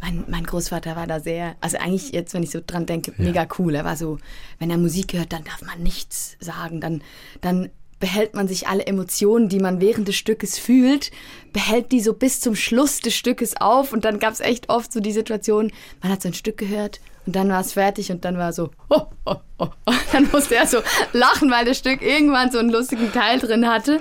mein, 0.00 0.24
mein 0.28 0.44
Großvater 0.44 0.96
war 0.96 1.06
da 1.06 1.20
sehr, 1.20 1.56
also 1.60 1.78
eigentlich 1.78 2.12
jetzt, 2.12 2.34
wenn 2.34 2.42
ich 2.42 2.50
so 2.50 2.60
dran 2.64 2.86
denke, 2.86 3.12
mega 3.16 3.46
cool. 3.58 3.74
Er 3.74 3.84
war 3.84 3.96
so, 3.96 4.18
wenn 4.58 4.70
er 4.70 4.78
Musik 4.78 5.12
hört, 5.12 5.32
dann 5.32 5.44
darf 5.44 5.62
man 5.62 5.82
nichts 5.82 6.36
sagen, 6.40 6.80
dann, 6.80 7.02
dann 7.40 7.70
behält 8.00 8.34
man 8.34 8.46
sich 8.46 8.68
alle 8.68 8.86
Emotionen, 8.86 9.48
die 9.48 9.58
man 9.58 9.80
während 9.80 10.08
des 10.08 10.16
Stückes 10.16 10.58
fühlt, 10.58 11.10
behält 11.52 11.90
die 11.92 12.00
so 12.00 12.12
bis 12.12 12.40
zum 12.40 12.54
Schluss 12.54 13.00
des 13.00 13.14
Stückes 13.14 13.60
auf. 13.60 13.92
Und 13.92 14.04
dann 14.04 14.18
gab 14.18 14.32
es 14.32 14.40
echt 14.40 14.68
oft 14.68 14.92
so 14.92 15.00
die 15.00 15.12
Situation, 15.12 15.72
man 16.02 16.12
hat 16.12 16.22
so 16.22 16.28
ein 16.28 16.34
Stück 16.34 16.58
gehört 16.58 17.00
und 17.28 17.36
dann 17.36 17.50
war 17.50 17.60
es 17.60 17.74
fertig 17.74 18.10
und 18.10 18.24
dann 18.24 18.38
war 18.38 18.54
so, 18.54 18.70
oh, 18.88 19.02
oh, 19.26 19.34
oh. 19.58 19.68
Und 19.84 19.98
dann 20.14 20.30
musste 20.32 20.56
er 20.56 20.66
so 20.66 20.78
lachen, 21.12 21.50
weil 21.50 21.66
das 21.66 21.76
Stück 21.76 22.00
irgendwann 22.00 22.50
so 22.50 22.58
einen 22.58 22.70
lustigen 22.70 23.12
Teil 23.12 23.38
drin 23.38 23.68
hatte 23.68 24.00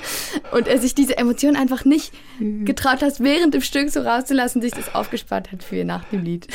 und 0.53 0.65
er 0.65 0.77
sich 0.79 0.95
diese 0.95 1.17
Emotion 1.17 1.57
einfach 1.57 1.83
nicht 1.83 2.13
getraut 2.63 3.01
hat, 3.01 3.19
während 3.19 3.53
dem 3.53 3.59
Stück 3.59 3.89
so 3.89 3.99
rauszulassen, 3.99 4.61
sich 4.61 4.71
das 4.71 4.95
aufgespart 4.95 5.51
hat 5.51 5.61
für 5.61 5.83
nach 5.83 6.05
dem 6.05 6.23
Lied. 6.23 6.47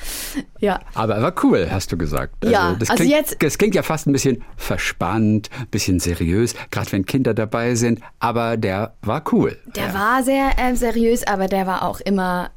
ja. 0.58 0.80
Aber 0.94 1.14
er 1.14 1.22
war 1.22 1.34
cool, 1.44 1.68
hast 1.70 1.92
du 1.92 1.96
gesagt. 1.96 2.44
Ja, 2.44 2.74
das 2.76 2.90
also 2.90 3.04
klingt, 3.04 3.16
jetzt- 3.16 3.36
Das 3.40 3.56
klingt 3.56 3.76
ja 3.76 3.84
fast 3.84 4.08
ein 4.08 4.12
bisschen 4.12 4.42
verspannt, 4.56 5.50
ein 5.56 5.68
bisschen 5.68 6.00
seriös, 6.00 6.56
gerade 6.72 6.90
wenn 6.90 7.06
Kinder 7.06 7.32
dabei 7.32 7.76
sind. 7.76 8.00
Aber 8.18 8.56
der 8.56 8.96
war 9.02 9.22
cool. 9.30 9.56
Der 9.76 9.94
war 9.94 10.24
sehr 10.24 10.50
äh, 10.58 10.74
seriös, 10.74 11.24
aber 11.24 11.46
der 11.46 11.68
war 11.68 11.82
auch 11.82 12.00
immer 12.00 12.50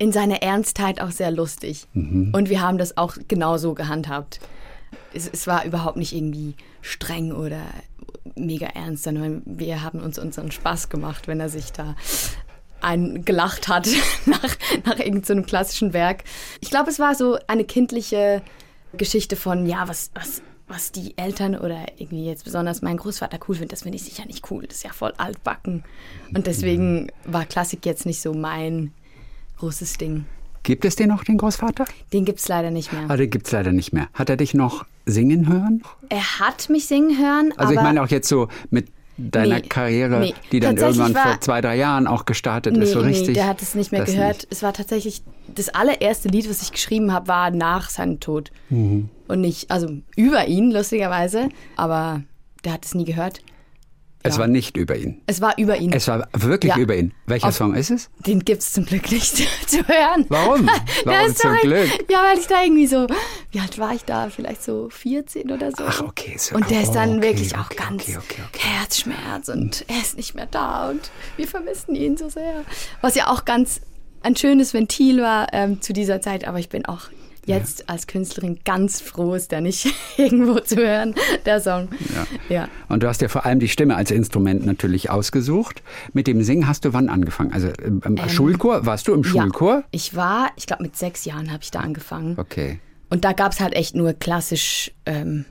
in 0.00 0.12
seiner 0.12 0.42
Ernstheit 0.42 0.98
auch 1.02 1.10
sehr 1.10 1.30
lustig. 1.30 1.86
Und 2.32 2.48
wir 2.48 2.62
haben 2.62 2.78
das 2.78 2.96
auch 2.96 3.18
genauso 3.28 3.74
gehandhabt. 3.74 4.40
Es, 5.12 5.28
es 5.28 5.46
war 5.46 5.66
überhaupt 5.66 5.98
nicht 5.98 6.14
irgendwie 6.14 6.54
streng 6.80 7.32
oder 7.32 7.60
mega 8.34 8.68
ernst, 8.68 9.04
sondern 9.04 9.42
wir 9.44 9.82
haben 9.82 10.00
uns 10.00 10.18
unseren 10.18 10.50
Spaß 10.50 10.88
gemacht, 10.88 11.28
wenn 11.28 11.38
er 11.38 11.50
sich 11.50 11.72
da 11.72 11.96
ein 12.80 13.26
gelacht 13.26 13.68
hat 13.68 13.90
nach, 14.24 14.56
nach 14.86 14.98
irgendeinem 14.98 15.24
so 15.24 15.32
einem 15.34 15.46
klassischen 15.46 15.92
Werk. 15.92 16.24
Ich 16.62 16.70
glaube, 16.70 16.88
es 16.88 16.98
war 16.98 17.14
so 17.14 17.38
eine 17.46 17.64
kindliche 17.64 18.40
Geschichte 18.94 19.36
von, 19.36 19.66
ja, 19.66 19.86
was, 19.86 20.10
was 20.14 20.40
was 20.66 20.92
die 20.92 21.18
Eltern 21.18 21.56
oder 21.56 21.84
irgendwie 21.98 22.24
jetzt 22.26 22.44
besonders 22.44 22.80
mein 22.80 22.96
Großvater 22.96 23.40
cool 23.48 23.56
findet, 23.56 23.72
das 23.72 23.82
finde 23.82 23.96
ich 23.96 24.04
sicher 24.04 24.24
nicht 24.24 24.50
cool. 24.52 24.64
Das 24.66 24.76
ist 24.76 24.84
ja 24.84 24.92
voll 24.92 25.12
altbacken. 25.16 25.82
Und 26.32 26.46
deswegen 26.46 27.10
war 27.24 27.44
Klassik 27.44 27.84
jetzt 27.84 28.06
nicht 28.06 28.22
so 28.22 28.32
mein 28.32 28.92
großes 29.60 29.94
Ding. 29.98 30.24
Gibt 30.62 30.84
es 30.84 30.94
den 30.96 31.08
noch, 31.08 31.24
den 31.24 31.38
Großvater? 31.38 31.86
Den 32.12 32.24
gibt 32.26 32.38
es 32.40 32.48
leider 32.48 32.70
nicht 32.70 32.92
mehr. 32.92 33.04
Ah, 33.08 33.16
den 33.16 33.30
gibt 33.30 33.46
es 33.46 33.52
leider 33.52 33.72
nicht 33.72 33.92
mehr. 33.94 34.08
Hat 34.12 34.28
er 34.28 34.36
dich 34.36 34.52
noch 34.52 34.84
singen 35.06 35.48
hören? 35.48 35.82
Er 36.10 36.38
hat 36.40 36.68
mich 36.68 36.86
singen 36.86 37.18
hören. 37.18 37.52
Also 37.56 37.72
ich 37.72 37.80
meine 37.80 38.02
auch 38.02 38.08
jetzt 38.08 38.28
so 38.28 38.48
mit 38.68 38.88
deiner 39.16 39.56
Nee, 39.56 39.68
Karriere, 39.68 40.20
nee. 40.20 40.34
die 40.52 40.60
dann 40.60 40.76
irgendwann 40.76 41.14
war- 41.14 41.22
vor 41.24 41.40
zwei, 41.40 41.60
drei 41.62 41.76
Jahren 41.76 42.06
auch 42.06 42.24
gestartet 42.26 42.74
Nee, 42.76 42.84
ist, 42.84 42.92
so 42.92 43.00
richtig. 43.00 43.28
nee, 43.28 43.34
der 43.34 43.46
hat 43.48 43.60
es 43.62 43.74
nicht 43.74 43.90
mehr 43.92 44.04
gehört. 44.04 44.36
nicht. 44.36 44.48
Es 44.50 44.62
war 44.62 44.72
tatsächlich 44.72 45.22
das 45.54 45.68
allererste 45.70 46.28
Lied, 46.28 46.48
was 46.48 46.62
ich 46.62 46.72
geschrieben 46.72 47.12
habe, 47.12 47.28
war 47.28 47.50
nach 47.50 47.88
seinem 47.90 48.20
Tod. 48.20 48.50
Mhm. 48.70 49.08
Und 49.28 49.40
nicht, 49.42 49.70
also 49.70 49.88
über 50.16 50.46
ihn, 50.46 50.70
lustigerweise. 50.70 51.48
Aber 51.76 52.22
der 52.64 52.72
hat 52.74 52.84
es 52.84 52.94
nie 52.94 53.04
gehört. 53.04 53.40
Es 54.22 54.38
war 54.38 54.46
nicht 54.46 54.76
über 54.76 54.96
ihn. 54.96 55.22
Es 55.26 55.40
war 55.40 55.56
über 55.58 55.78
ihn. 55.78 55.92
Es 55.94 56.06
war 56.08 56.28
wirklich 56.34 56.74
Ja. 56.74 56.78
über 56.78 56.94
ihn. 56.94 57.14
Welcher 57.26 57.48
Auf- 57.48 57.56
Song 57.56 57.74
ist 57.74 57.90
es? 57.90 58.10
Den 58.26 58.40
gibt 58.44 58.60
es 58.60 58.72
zum 58.72 58.84
Glück 58.84 59.10
nicht 59.10 59.34
zu 59.66 59.78
hören. 59.88 60.26
Warum? 60.28 60.68
Warum 61.06 61.26
ist 61.26 61.38
zum 61.38 61.52
doch- 61.54 61.60
Glück? 61.62 61.88
Ja, 62.10 62.22
weil 62.24 62.38
ich 62.38 62.46
da 62.46 62.62
irgendwie 62.62 62.86
so, 62.86 63.06
wie 63.50 63.60
alt 63.60 63.78
war 63.78 63.94
ich 63.94 64.04
da? 64.04 64.28
Vielleicht 64.28 64.62
so 64.62 64.88
14 64.90 65.50
oder 65.50 65.70
so. 65.70 65.84
Ach, 65.86 66.02
okay, 66.02 66.36
so- 66.38 66.54
Und 66.54 66.68
der 66.70 66.82
ist 66.82 66.92
dann 66.92 67.18
okay, 67.18 67.22
wirklich 67.28 67.56
auch 67.56 67.66
okay, 67.70 67.76
ganz 67.78 68.02
okay, 68.02 68.18
okay, 68.18 68.42
okay. 68.48 68.58
Herzschmerz 68.68 69.48
und 69.48 69.84
er 69.88 70.00
ist 70.02 70.16
nicht 70.18 70.34
mehr 70.34 70.46
da 70.50 70.90
und 70.90 71.10
wir 71.36 71.48
vermissen 71.48 71.94
ihn 71.94 72.16
so 72.18 72.28
sehr. 72.28 72.64
Was 73.00 73.14
ja 73.14 73.28
auch 73.28 73.44
ganz 73.46 73.80
ein 74.22 74.36
schönes 74.36 74.74
Ventil 74.74 75.22
war 75.22 75.46
ähm, 75.54 75.80
zu 75.80 75.94
dieser 75.94 76.20
Zeit, 76.20 76.46
aber 76.46 76.58
ich 76.58 76.68
bin 76.68 76.84
auch 76.84 77.04
jetzt 77.46 77.88
als 77.88 78.06
Künstlerin 78.06 78.60
ganz 78.64 79.00
froh, 79.00 79.34
ist 79.34 79.52
der 79.52 79.60
nicht 79.60 79.92
irgendwo 80.16 80.60
zu 80.60 80.76
hören, 80.76 81.14
der 81.44 81.60
Song. 81.60 81.88
Ja. 82.14 82.26
ja. 82.54 82.68
Und 82.88 83.02
du 83.02 83.08
hast 83.08 83.20
ja 83.22 83.28
vor 83.28 83.46
allem 83.46 83.60
die 83.60 83.68
Stimme 83.68 83.96
als 83.96 84.10
Instrument 84.10 84.64
natürlich 84.66 85.10
ausgesucht. 85.10 85.82
Mit 86.12 86.26
dem 86.26 86.42
Singen 86.42 86.66
hast 86.66 86.84
du 86.84 86.92
wann 86.92 87.08
angefangen? 87.08 87.52
Also 87.52 87.68
im, 87.68 88.00
im 88.02 88.28
Schulchor? 88.28 88.86
Warst 88.86 89.08
du 89.08 89.14
im 89.14 89.24
Schulchor? 89.24 89.76
Ja, 89.76 89.84
ich 89.90 90.14
war, 90.16 90.50
ich 90.56 90.66
glaube 90.66 90.82
mit 90.82 90.96
sechs 90.96 91.24
Jahren 91.24 91.50
habe 91.52 91.62
ich 91.62 91.70
da 91.70 91.80
angefangen. 91.80 92.38
Okay. 92.38 92.80
Und 93.08 93.24
da 93.24 93.32
gab 93.32 93.52
es 93.52 93.60
halt 93.60 93.74
echt 93.74 93.94
nur 93.94 94.12
klassisch, 94.12 94.92
ähm, 95.06 95.44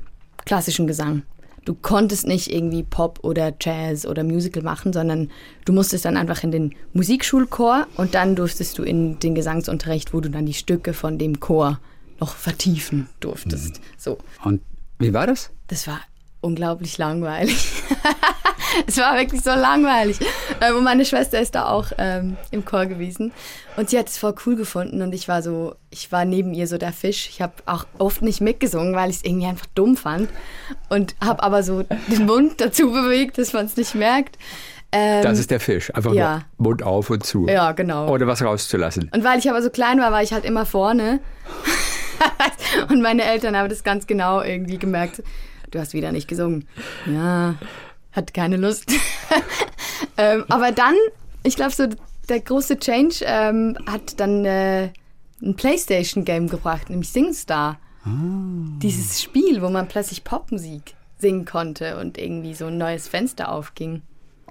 klassischen 0.46 0.88
Gesang. 0.88 1.24
Du 1.70 1.76
konntest 1.76 2.26
nicht 2.26 2.52
irgendwie 2.52 2.82
Pop 2.82 3.20
oder 3.22 3.54
Jazz 3.62 4.08
oder 4.08 4.24
Musical 4.24 4.64
machen, 4.64 4.92
sondern 4.92 5.30
du 5.66 5.72
musstest 5.72 6.04
dann 6.04 6.18
einfach 6.18 6.42
in 6.42 6.50
den 6.50 6.74
Musikschulchor 6.94 7.86
und 7.96 8.16
dann 8.16 8.36
durftest 8.36 8.76
du 8.80 8.82
in 8.82 9.20
den 9.20 9.36
Gesangsunterricht, 9.36 10.12
wo 10.12 10.20
du 10.20 10.32
dann 10.32 10.48
die 10.48 10.56
Stücke 10.56 10.94
von 10.94 11.20
dem 11.20 11.40
Chor 11.40 11.80
noch 12.20 12.36
vertiefen 12.36 13.08
durftest. 13.20 13.82
So, 13.98 14.18
Und 14.44 14.62
wie 14.98 15.14
war 15.14 15.28
das? 15.28 15.52
das 15.68 15.86
war 15.86 16.00
unglaublich 16.42 16.98
langweilig. 16.98 17.72
es 18.88 18.98
war 18.98 19.18
wirklich 19.18 19.42
so 19.42 19.52
langweilig. 19.52 20.20
Ähm, 20.62 20.78
Und 20.78 20.84
meine 20.84 21.06
Schwester 21.06 21.40
ist 21.40 21.56
da 21.56 21.68
auch 21.70 21.88
ähm, 21.98 22.38
im 22.52 22.66
Chor 22.66 22.86
gewesen. 22.86 23.32
Und 23.78 23.90
sie 23.90 23.98
hat 23.98 24.08
es 24.10 24.18
voll 24.18 24.36
cool 24.46 24.56
gefunden. 24.56 25.02
Und 25.02 25.14
ich 25.14 25.28
war 25.28 25.42
so, 25.42 25.76
ich 25.90 26.12
war 26.12 26.26
neben 26.26 26.54
ihr 26.54 26.68
so 26.68 26.78
der 26.78 26.94
Fisch. 26.94 27.30
Ich 27.30 27.42
habe 27.42 27.54
auch 27.66 27.86
oft 27.98 28.22
nicht 28.22 28.42
mitgesungen, 28.42 28.96
weil 28.96 29.10
ich 29.10 29.18
es 29.18 29.24
irgendwie 29.24 29.48
einfach 29.48 29.68
dumm 29.76 29.98
fand. 29.98 30.30
Und 30.90 31.16
habe 31.24 31.44
aber 31.44 31.64
so 31.64 31.84
den 32.08 32.26
Mund 32.26 32.62
dazu 32.62 32.92
bewegt, 32.92 33.38
dass 33.38 33.54
man 33.54 33.66
es 33.66 33.78
nicht 33.78 33.96
merkt. 33.96 34.38
Ähm, 34.92 35.24
Das 35.24 35.40
ist 35.40 35.52
der 35.52 35.60
Fisch. 35.60 35.94
Einfach 35.94 36.14
ja. 36.14 36.46
nur 36.58 36.70
Mund 36.70 36.84
auf 36.84 37.10
und 37.10 37.26
zu. 37.26 37.48
Ja, 37.48 37.74
genau. 37.74 38.12
Ohne 38.12 38.28
was 38.28 38.42
rauszulassen. 38.42 39.10
Und 39.14 39.24
weil 39.24 39.40
ich 39.40 39.50
aber 39.50 39.62
so 39.62 39.70
klein 39.70 40.00
war, 40.00 40.12
war 40.12 40.24
ich 40.24 40.34
halt 40.34 40.46
immer 40.46 40.66
vorne. 40.66 41.20
und 42.90 43.02
meine 43.02 43.24
Eltern 43.24 43.56
haben 43.56 43.70
das 43.70 43.84
ganz 43.84 44.08
genau 44.08 44.42
irgendwie 44.42 44.78
gemerkt. 44.78 45.22
Du 45.72 45.80
hast 45.80 45.94
wieder 45.94 46.12
nicht 46.12 46.28
gesungen. 46.28 46.68
Ja, 47.06 47.56
hat 48.12 48.34
keine 48.34 48.58
Lust. 48.58 48.92
ähm, 50.18 50.46
aber 50.50 50.72
dann, 50.72 50.96
ich 51.44 51.56
glaube, 51.56 51.72
so 51.72 51.88
der 52.28 52.40
große 52.40 52.80
Change 52.80 53.24
ähm, 53.26 53.78
hat 53.86 54.20
dann 54.20 54.46
äh, 54.46 54.90
ein 55.42 55.56
Playstation-Game 55.56 56.48
gebracht, 56.48 56.90
nämlich 56.90 57.10
SingStar. 57.10 57.80
Dieses 58.06 59.22
Spiel, 59.22 59.62
wo 59.62 59.70
man 59.70 59.88
plötzlich 59.88 60.24
Popmusik 60.24 60.96
singen 61.18 61.46
konnte 61.46 62.00
und 62.00 62.18
irgendwie 62.18 62.54
so 62.54 62.68
ein 62.68 62.78
neues 62.78 63.08
Fenster 63.08 63.52
aufging. 63.52 64.02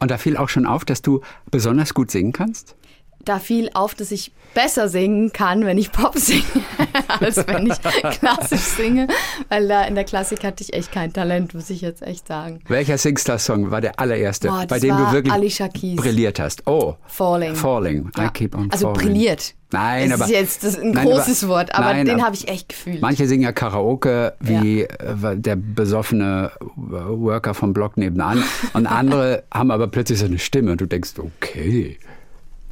Und 0.00 0.10
da 0.10 0.18
fiel 0.18 0.36
auch 0.36 0.48
schon 0.48 0.66
auf, 0.66 0.84
dass 0.84 1.02
du 1.02 1.22
besonders 1.50 1.94
gut 1.94 2.10
singen 2.10 2.32
kannst? 2.32 2.76
Da 3.24 3.38
fiel 3.38 3.68
auf, 3.74 3.94
dass 3.94 4.10
ich 4.10 4.32
besser 4.54 4.88
singen 4.88 5.32
kann, 5.32 5.64
wenn 5.66 5.76
ich 5.76 5.92
Pop 5.92 6.16
singe, 6.16 6.42
als 7.20 7.36
wenn 7.46 7.66
ich 7.66 7.78
klassisch 8.18 8.60
singe. 8.60 9.06
Weil 9.48 9.68
da 9.68 9.84
in 9.84 9.94
der 9.94 10.04
Klassik 10.04 10.42
hatte 10.44 10.62
ich 10.64 10.72
echt 10.72 10.90
kein 10.92 11.12
Talent, 11.12 11.52
muss 11.54 11.68
ich 11.70 11.80
jetzt 11.82 12.02
echt 12.02 12.26
sagen. 12.26 12.60
Welcher 12.68 12.96
Singstar-Song 12.96 13.70
war 13.70 13.80
der 13.80 14.00
allererste, 14.00 14.48
Boah, 14.48 14.66
das 14.66 14.68
bei 14.68 14.78
dem 14.80 14.96
du 14.96 15.12
wirklich 15.12 15.96
brilliert 15.96 16.40
hast? 16.40 16.66
Oh, 16.66 16.94
Falling. 17.06 17.54
Falling. 17.54 18.10
I 18.16 18.22
Ja. 18.22 18.28
keep 18.30 18.56
on 18.56 18.70
also 18.70 18.92
falling. 18.94 19.08
brilliert. 19.12 19.54
Nein, 19.70 20.08
das 20.08 20.22
aber 20.22 20.30
ist 20.30 20.30
jetzt 20.34 20.64
das 20.64 20.70
ist 20.76 20.80
ein 20.82 20.92
nein, 20.92 21.06
großes 21.06 21.44
aber- 21.44 21.52
Wort, 21.52 21.74
aber 21.74 21.92
nein, 21.92 22.06
den 22.06 22.24
habe 22.24 22.34
ich 22.34 22.48
echt 22.48 22.70
gefühlt. 22.70 23.02
Manche 23.02 23.26
singen 23.28 23.42
ja 23.42 23.52
Karaoke 23.52 24.32
wie 24.40 24.84
äh, 24.84 25.36
der 25.36 25.56
besoffene 25.56 26.52
Worker 26.76 27.52
vom 27.52 27.74
Block 27.74 27.98
nebenan 27.98 28.42
und 28.72 28.86
andere 28.86 29.42
haben 29.52 29.70
aber 29.70 29.88
plötzlich 29.88 30.20
so 30.20 30.24
eine 30.24 30.38
Stimme 30.38 30.72
und 30.72 30.80
du 30.80 30.86
denkst, 30.86 31.10
okay. 31.18 31.98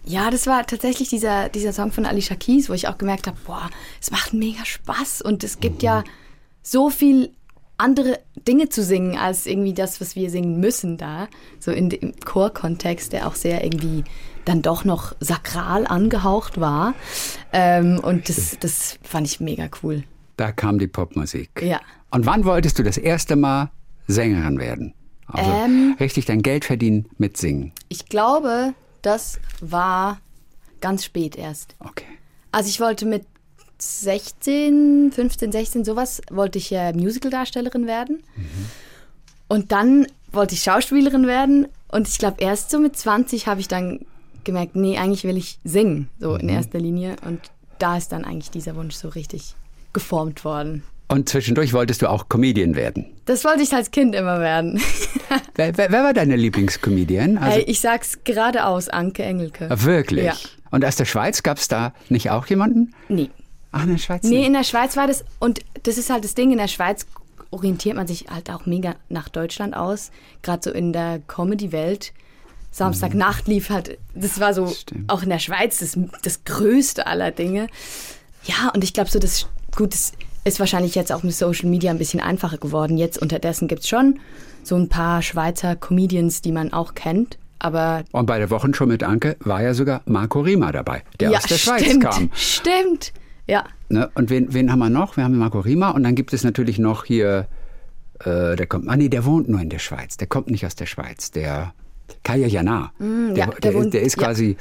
Ja, 0.07 0.31
das 0.31 0.47
war 0.47 0.67
tatsächlich 0.67 1.09
dieser, 1.09 1.49
dieser 1.49 1.73
Song 1.73 1.91
von 1.93 2.07
Alicia 2.07 2.37
Keys, 2.37 2.69
wo 2.69 2.75
ich 2.75 2.87
auch 2.89 2.97
gemerkt 2.97 3.27
habe, 3.27 3.37
boah, 3.45 3.69
es 4.01 4.11
macht 4.11 4.33
mega 4.33 4.65
Spaß 4.65 5.23
und 5.23 5.43
es 5.43 5.59
gibt 5.59 5.83
ja 5.83 6.05
so 6.63 6.91
viel 6.91 7.33
andere 7.77 8.21
Dinge 8.47 8.69
zu 8.69 8.83
singen 8.83 9.19
als 9.19 9.47
irgendwie 9.47 9.75
das, 9.75 10.01
was 10.01 10.17
wir 10.17 10.31
singen 10.31 10.61
müssen 10.61 10.97
da. 10.97 11.29
So 11.59 11.73
in 11.73 11.91
dem 11.91 12.15
Chorkontext, 12.25 13.13
der 13.13 13.27
auch 13.27 13.35
sehr 13.35 13.65
irgendwie 13.65 14.05
dann 14.45 14.63
doch 14.63 14.85
noch 14.85 15.15
sakral 15.21 15.87
angehaucht 15.87 16.61
war. 16.61 16.95
Ähm, 17.53 17.99
und 18.01 18.29
das, 18.29 18.57
das 18.61 18.99
fand 19.03 19.27
ich 19.27 19.41
mega 19.41 19.69
cool. 19.83 20.05
Da 20.37 20.53
kam 20.53 20.79
die 20.79 20.87
Popmusik. 20.87 21.63
Ja. 21.63 21.81
Und 22.11 22.27
wann 22.27 22.45
wolltest 22.45 22.79
du 22.79 22.83
das 22.83 22.97
erste 22.97 23.37
Mal 23.37 23.71
Sängerin 24.07 24.59
werden? 24.59 24.95
Also 25.27 25.51
Ähm. 25.51 25.97
richtig 25.99 26.27
dein 26.27 26.43
Geld 26.43 26.65
verdienen 26.65 27.07
mit 27.19 27.37
Singen. 27.37 27.73
Ich 27.89 28.07
glaube, 28.07 28.75
das 29.07 29.39
war 29.61 30.21
ganz 30.81 31.05
spät 31.05 31.37
erst. 31.37 31.77
Okay. 31.79 32.07
Also 32.53 32.69
ich 32.69 32.81
wollte 32.81 33.07
mit 33.07 33.25
16, 33.79 35.13
15, 35.13 35.53
16, 35.53 35.85
sowas, 35.85 36.23
wollte 36.31 36.59
ich 36.59 36.73
äh, 36.73 36.93
Musicaldarstellerin 36.93 37.87
werden. 37.87 38.23
Und 39.49 39.73
dann 39.73 40.07
wollte 40.33 40.55
ich 40.55 40.63
Schauspielerin 40.63 41.27
werden. 41.27 41.69
Und 41.89 42.09
ich 42.09 42.19
glaube, 42.19 42.39
erst 42.41 42.71
so 42.71 42.79
mit 42.79 42.97
20 42.97 43.47
habe 43.47 43.61
ich 43.61 43.69
dann 43.69 44.01
gemerkt, 44.45 44.77
nee, 44.77 44.99
eigentlich 44.99 45.25
will 45.25 45.37
ich 45.37 45.61
singen, 45.65 46.09
so 46.19 46.35
in 46.37 46.49
erster 46.49 46.79
Linie. 46.79 47.17
Und 47.25 47.41
da 47.79 47.97
ist 47.97 48.13
dann 48.13 48.25
eigentlich 48.25 48.51
dieser 48.51 48.77
Wunsch 48.77 48.95
so 48.95 49.09
richtig 49.09 49.55
geformt 49.93 50.45
worden. 50.45 50.83
Und 51.09 51.29
zwischendurch 51.29 51.73
wolltest 51.73 52.03
du 52.03 52.11
auch 52.11 52.29
Comedian 52.29 52.75
werden. 52.75 53.07
Das 53.27 53.45
wollte 53.45 53.63
ich 53.63 53.73
als 53.73 53.91
Kind 53.93 54.15
immer 54.15 54.41
werden. 54.41 54.81
Wer, 55.57 55.77
wer, 55.77 55.91
wer 55.91 56.05
war 56.05 56.13
deine 56.15 56.37
Lieblingscomedian? 56.37 57.39
Also, 57.39 57.59
Hey, 57.59 57.65
ich 57.67 57.81
sag's 57.81 58.19
geradeaus, 58.25 58.89
Anke 58.89 59.23
Engelke. 59.25 59.69
wirklich? 59.83 60.25
Ja. 60.27 60.35
Und 60.71 60.85
aus 60.85 60.97
der 60.97 61.05
Schweiz 61.07 61.43
gab 61.43 61.59
es 61.59 61.67
da 61.69 61.93
nicht 62.11 62.31
auch 62.31 62.47
jemanden? 62.47 62.95
Nee. 63.09 63.31
Ach, 63.73 63.83
in 63.85 63.91
der 63.93 63.99
Schweiz 63.99 64.23
Nee, 64.25 64.37
nicht. 64.39 64.47
in 64.49 64.53
der 64.53 64.63
Schweiz 64.65 64.97
war 64.97 65.07
das, 65.07 65.25
und 65.41 65.61
das 65.85 65.97
ist 65.99 66.11
halt 66.11 66.25
das 66.25 66.35
Ding, 66.35 66.53
in 66.53 66.59
der 66.59 66.69
Schweiz 66.69 67.07
orientiert 67.51 67.97
man 67.97 68.07
sich 68.07 68.27
halt 68.29 68.51
auch 68.51 68.67
mega 68.67 68.95
nach 69.09 69.29
Deutschland 69.29 69.75
aus. 69.75 70.11
Gerade 70.43 70.63
so 70.63 70.71
in 70.71 70.93
der 70.93 71.21
Comedy-Welt. 71.27 72.13
Samstagnacht 72.71 73.49
lief 73.49 73.71
halt, 73.71 73.99
das 74.15 74.39
war 74.39 74.53
so 74.53 74.67
Stimmt. 74.69 75.11
auch 75.11 75.23
in 75.23 75.31
der 75.31 75.39
Schweiz 75.39 75.79
das, 75.79 75.99
das 76.23 76.45
Größte 76.45 77.07
aller 77.07 77.31
Dinge. 77.31 77.69
Ja, 78.45 78.71
und 78.75 78.85
ich 78.85 78.93
glaube 78.93 79.11
so, 79.11 79.19
das, 79.19 79.47
gut, 79.75 79.95
das 79.95 80.13
ist 80.47 80.61
wahrscheinlich 80.61 80.95
jetzt 80.95 81.13
auch 81.13 81.23
mit 81.23 81.35
Social 81.35 81.69
Media 81.69 81.91
ein 81.91 81.99
bisschen 81.99 82.21
einfacher 82.21 82.59
geworden. 82.59 82.97
Jetzt 82.97 83.19
unterdessen 83.21 83.69
gibt 83.69 83.83
es 83.83 83.89
schon 83.89 84.21
so 84.63 84.77
ein 84.77 84.89
paar 84.89 85.23
Schweizer 85.23 85.77
Comedians, 85.77 86.41
die 86.43 86.53
man 86.53 86.73
auch 86.73 86.95
kennt. 86.95 87.39
Aber 87.59 88.05
Und 88.13 88.27
bei 88.27 88.39
der 88.39 88.51
Wochenshow 88.51 88.87
mit 88.87 89.03
Anke 89.03 89.37
war 89.41 89.63
ja 89.63 89.73
sogar 89.75 90.03
Marco 90.07 90.41
Rima 90.41 90.73
dabei, 90.73 91.03
der 91.21 91.31
ja, 91.31 91.39
aus 91.39 91.45
der 91.45 91.57
Schweiz 91.57 91.85
stimmt, 91.85 92.05
kam. 92.05 92.31
Stimmt. 92.35 93.13
Ja. 93.49 93.65
Ne? 93.89 94.11
Und 94.15 94.29
wen, 94.31 94.53
wen 94.53 94.71
haben 94.71 94.79
wir 94.81 94.91
noch? 94.91 95.17
Wir 95.17 95.25
haben 95.25 95.39
Marco 95.39 95.61
Rima 95.61 95.91
und 95.91 96.03
dann 96.03 96.15
gibt 96.15 96.33
es 96.33 96.45
natürlich 96.45 96.79
noch 96.79 97.05
hier, 97.05 97.47
äh, 98.21 98.57
der 98.57 98.67
kommt, 98.67 98.89
ah 98.89 98.97
nee, 98.97 99.09
der 99.09 99.25
wohnt 99.25 99.49
nur 99.49 99.61
in 99.61 99.71
der 99.71 99.79
Schweiz, 99.79 100.17
der 100.17 100.27
kommt 100.27 100.51
nicht 100.51 100.67
aus 100.67 100.75
der 100.75 100.87
Schweiz, 100.87 101.31
der 101.31 101.73
Kaya 102.23 102.47
Jana. 102.47 102.93
der, 103.01 103.07
Mm, 103.07 103.37
ja, 103.37 103.47
der 103.47 103.61
der, 103.61 103.75
wohnt- 103.75 103.85
ist, 103.87 103.95
der 103.95 104.03
ist 104.03 104.17
quasi 104.19 104.57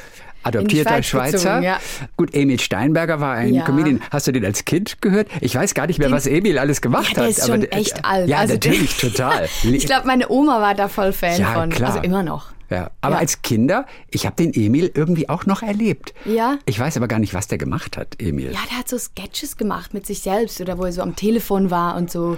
adoptierter 0.46 1.02
Schweiz 1.04 1.08
Schweizer. 1.08 1.38
gezogen, 1.38 1.64
ja. 1.64 1.80
Gut, 2.18 2.34
Emil 2.34 2.60
Steinberger 2.60 3.20
war 3.20 3.36
ein 3.36 3.54
Ja. 3.54 3.64
Comedian. 3.64 4.02
Hast 4.12 4.28
du 4.28 4.32
den 4.32 4.46
als 4.46 4.66
Kind 4.66 5.02
gehört? 5.02 5.28
Ich 5.42 5.56
weiß 5.56 5.74
gar 5.74 5.88
nicht 5.88 6.00
mehr, 6.00 6.12
was 6.12 6.28
Emil 6.28 6.58
alles 6.60 6.82
gemacht 6.82 7.10
Ja, 7.10 7.14
der 7.16 7.24
hat. 7.24 7.30
ist 7.32 7.48
schon 7.48 7.62
der- 7.62 7.74
echt 7.74 8.06
alt. 8.06 8.30
Ja, 8.30 8.38
Also 8.40 8.54
natürlich, 8.54 8.98
total. 8.98 9.48
Ich 9.64 9.86
glaube, 9.86 10.08
meine 10.08 10.30
Oma 10.30 10.62
war 10.62 10.76
da 10.76 10.88
voll 10.88 11.12
Fan 11.14 11.40
Ja, 11.40 11.54
von. 11.54 11.70
klar. 11.70 11.90
Also 11.94 12.04
immer 12.04 12.24
noch. 12.24 12.48
Ja, 12.70 12.90
aber 13.02 13.16
Ja. 13.16 13.20
als 13.20 13.44
Kinder, 13.44 13.86
ich 14.10 14.26
habe 14.26 14.36
den 14.36 14.52
Emil 14.54 14.90
irgendwie 14.96 15.30
auch 15.30 15.46
noch 15.46 15.62
erlebt. 15.62 16.14
Ja. 16.26 16.58
Ich 16.66 16.80
weiß 16.80 16.98
aber 16.98 17.08
gar 17.08 17.20
nicht, 17.20 17.34
was 17.36 17.48
der 17.48 17.60
gemacht 17.60 17.96
hat, 17.96 18.16
Emil. 18.18 18.52
Ja, 18.54 18.60
der 18.72 18.80
hat 18.80 18.90
so 18.90 18.98
Sketches 18.98 19.56
gemacht 19.58 19.94
mit 19.94 20.06
sich 20.08 20.22
selbst 20.22 20.60
oder 20.62 20.78
wo 20.80 20.84
er 20.86 20.92
so 20.92 21.02
am 21.04 21.16
Telefon 21.16 21.70
war 21.70 21.96
und 21.96 22.10
so 22.10 22.38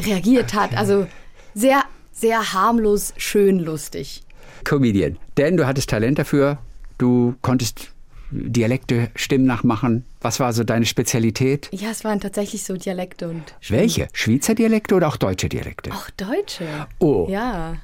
reagiert 0.00 0.54
hat. 0.54 0.74
Also 0.76 1.06
sehr, 1.54 1.82
sehr 2.12 2.54
harmlos, 2.54 3.12
schön 3.18 3.58
lustig. 3.58 4.22
Comedian. 4.64 5.18
Denn 5.36 5.56
du 5.58 5.66
hattest 5.66 5.90
Talent 5.90 6.18
dafür. 6.18 6.58
Du 7.00 7.34
konntest 7.40 7.92
Dialekte, 8.30 9.08
Stimmen 9.14 9.46
nachmachen. 9.46 10.04
Was 10.20 10.38
war 10.38 10.52
so 10.52 10.64
deine 10.64 10.84
Spezialität? 10.84 11.70
Ja, 11.72 11.90
es 11.92 12.04
waren 12.04 12.20
tatsächlich 12.20 12.62
so 12.62 12.74
Dialekte 12.76 13.26
und 13.30 13.42
Welche? 13.70 14.08
Schweizer 14.12 14.54
Dialekte 14.54 14.94
oder 14.96 15.08
auch 15.08 15.16
deutsche 15.16 15.48
Dialekte? 15.48 15.90
auch 15.92 16.10
Deutsche. 16.10 16.66
Oh. 16.98 17.26
Ja. 17.30 17.76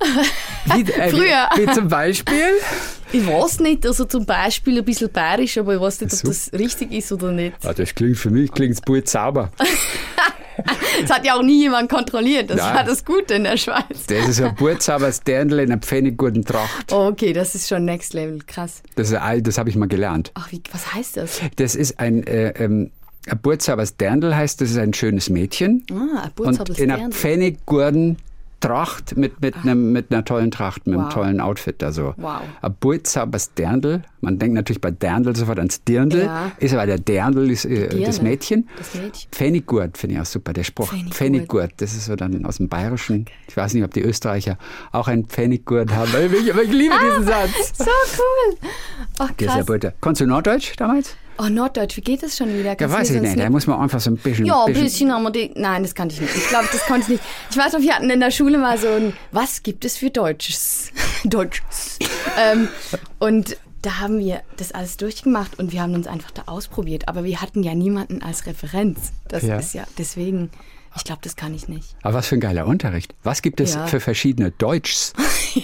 Wie, 0.76 0.82
äh, 0.82 1.10
Früher. 1.10 1.48
Wie, 1.56 1.66
wie 1.66 1.72
zum 1.72 1.88
Beispiel? 1.88 2.36
Ich 3.14 3.26
weiß 3.26 3.60
nicht, 3.60 3.84
also 3.84 4.06
zum 4.06 4.24
Beispiel 4.24 4.78
ein 4.78 4.84
bisschen 4.86 5.10
bayerisch, 5.12 5.58
aber 5.58 5.74
ich 5.74 5.80
weiß 5.82 6.00
nicht, 6.00 6.14
ob 6.14 6.18
So. 6.18 6.28
das 6.28 6.50
richtig 6.54 6.92
ist 6.92 7.12
oder 7.12 7.30
nicht. 7.30 7.56
Ah, 7.62 7.74
das 7.74 7.94
klingt 7.94 8.16
für 8.16 8.30
mich 8.30 8.50
klingt's 8.50 8.80
gut 8.80 9.06
sauber. 9.06 9.50
Das 11.02 11.10
hat 11.10 11.24
ja 11.24 11.34
auch 11.36 11.42
nie 11.42 11.60
jemand 11.62 11.90
kontrolliert. 11.90 12.50
Das 12.50 12.58
Nein. 12.58 12.74
war 12.74 12.84
das 12.84 13.04
Gute 13.04 13.34
in 13.34 13.44
der 13.44 13.56
Schweiz. 13.56 14.06
Das 14.06 14.28
ist 14.28 14.40
ein 14.40 14.54
gut 14.56 14.82
sauberes 14.82 15.20
Dirndl 15.22 15.58
in 15.60 15.72
einer 15.72 15.80
pfennig 15.80 16.16
guten 16.18 16.44
Tracht. 16.44 16.92
Oh, 16.92 17.06
okay, 17.06 17.32
das 17.32 17.54
ist 17.54 17.68
schon 17.68 17.84
Next 17.84 18.14
Level. 18.14 18.38
Krass. 18.46 18.82
Das, 18.96 19.10
ist 19.10 19.16
ein- 19.16 19.42
das 19.42 19.58
habe 19.58 19.68
ich 19.70 19.76
mal 19.76 19.88
gelernt. 19.88 20.30
Ach, 20.34 20.50
wie, 20.52 20.62
was 20.72 20.94
heißt 20.94 21.16
das? 21.16 21.40
Das 21.56 21.74
ist 21.74 21.98
ein, 22.00 22.26
äh, 22.26 22.50
ähm, 22.62 22.90
ein 23.28 23.38
Burtsabers 23.40 23.96
Dirndl 23.96 24.34
heißt, 24.34 24.60
das 24.60 24.70
ist 24.70 24.78
ein 24.78 24.92
schönes 24.94 25.30
Mädchen. 25.30 25.84
Ah, 25.90 26.24
Und 26.24 26.34
Burzabels 26.36 26.78
in 26.78 26.90
einer 26.90 27.08
Dirndl. 27.10 27.16
Tracht 28.62 29.16
mit, 29.16 29.40
mit, 29.42 29.56
einem, 29.56 29.92
mit 29.92 30.10
einer 30.12 30.24
tollen 30.24 30.50
Tracht, 30.50 30.86
mit 30.86 30.94
einem 30.96 31.06
Wow. 31.06 31.12
tollen 31.12 31.40
Outfit. 31.40 31.82
Also 31.82 32.14
Wow. 32.16 32.40
ein 32.62 32.74
Burtsabers 32.80 33.52
Dirndl. 33.54 34.02
Man 34.20 34.38
denkt 34.38 34.54
natürlich 34.54 34.80
bei 34.80 34.90
Dirndl 34.92 35.34
sofort 35.36 35.58
ans 35.58 35.82
Dirndl. 35.84 36.22
Ja. 36.24 36.52
Ist 36.58 36.72
aber 36.72 36.86
der 36.86 36.98
Dirndl 36.98 37.50
ist 37.50 37.64
äh, 37.64 37.88
das 38.04 38.22
Mädchen. 38.22 38.68
das 38.78 38.94
Mädchen. 38.94 39.28
Pfenniggurt 39.32 39.98
finde 39.98 40.14
ich 40.14 40.20
auch 40.22 40.26
super, 40.26 40.52
der 40.52 40.64
Spruch. 40.64 40.94
Pfenniggurt. 41.10 41.72
Das 41.78 41.92
ist 41.92 42.06
so 42.06 42.16
dann 42.16 42.46
aus 42.46 42.58
dem 42.58 42.68
Bayerischen. 42.68 43.26
Ich 43.48 43.56
weiß 43.56 43.74
nicht, 43.74 43.84
ob 43.84 43.92
die 43.92 44.02
Österreicher 44.02 44.56
auch 44.92 45.08
einen 45.08 45.26
Pfenniggurt 45.26 45.92
haben. 45.92 46.10
Aber 46.14 46.24
ich, 46.24 46.52
aber 46.52 46.62
ich 46.62 46.72
liebe 46.72 46.94
diesen 47.04 47.26
Satz. 47.26 47.72
So 47.78 47.84
cool. 48.18 48.56
Ja 49.18 49.28
krass. 49.36 49.92
Konntest 50.00 50.20
du 50.20 50.26
Norddeutsch 50.26 50.74
damals? 50.76 51.16
Oh, 51.44 51.48
Norddeutsch, 51.48 51.96
wie 51.96 52.02
geht 52.02 52.22
das 52.22 52.36
schon 52.36 52.50
wieder? 52.50 52.70
Ja, 52.70 52.74
Kannst 52.76 52.94
du 52.94 52.98
weiß 53.00 53.10
ich 53.10 53.20
nicht. 53.20 53.38
Da 53.38 53.50
muss 53.50 53.66
man 53.66 53.80
einfach 53.80 53.98
so 54.00 54.10
ein 54.10 54.16
bisschen. 54.16 54.46
Ja, 54.46 54.64
ein 54.64 54.72
bisschen 54.74 55.12
haben 55.12 55.24
wir 55.24 55.30
die. 55.30 55.50
Nein, 55.56 55.82
das 55.82 55.94
kannte 55.94 56.14
ich 56.14 56.20
nicht. 56.20 56.36
Ich 56.36 56.48
glaube, 56.48 56.68
das 56.70 56.84
konnte 56.86 57.02
ich 57.02 57.08
nicht. 57.08 57.22
Ich 57.50 57.56
weiß 57.56 57.72
noch, 57.72 57.80
wir 57.80 57.94
hatten 57.96 58.10
in 58.10 58.20
der 58.20 58.30
Schule 58.30 58.58
mal 58.58 58.78
so 58.78 58.88
ein, 58.88 59.12
was 59.32 59.62
gibt 59.62 59.84
es 59.84 59.96
für 59.96 60.10
Deutsches? 60.10 60.90
Deutsches. 61.24 61.98
ähm, 62.38 62.68
und 63.18 63.56
da 63.82 63.98
haben 63.98 64.20
wir 64.20 64.42
das 64.56 64.70
alles 64.70 64.96
durchgemacht 64.98 65.58
und 65.58 65.72
wir 65.72 65.82
haben 65.82 65.94
uns 65.94 66.06
einfach 66.06 66.30
da 66.30 66.42
ausprobiert. 66.46 67.08
Aber 67.08 67.24
wir 67.24 67.40
hatten 67.40 67.64
ja 67.64 67.74
niemanden 67.74 68.22
als 68.22 68.46
Referenz. 68.46 69.12
Das 69.26 69.42
Ja. 69.42 69.56
ist 69.58 69.74
ja, 69.74 69.84
deswegen, 69.98 70.50
ich 70.96 71.04
glaube, 71.04 71.20
das 71.22 71.36
kann 71.36 71.54
ich 71.54 71.68
nicht. 71.68 71.96
Aber 72.02 72.14
was 72.14 72.26
für 72.28 72.36
ein 72.36 72.40
geiler 72.40 72.66
Unterricht. 72.66 73.14
Was 73.22 73.42
gibt 73.42 73.60
es 73.60 73.74
Ja. 73.74 73.86
für 73.86 74.00
verschiedene 74.00 74.50
Deutschs? 74.52 75.12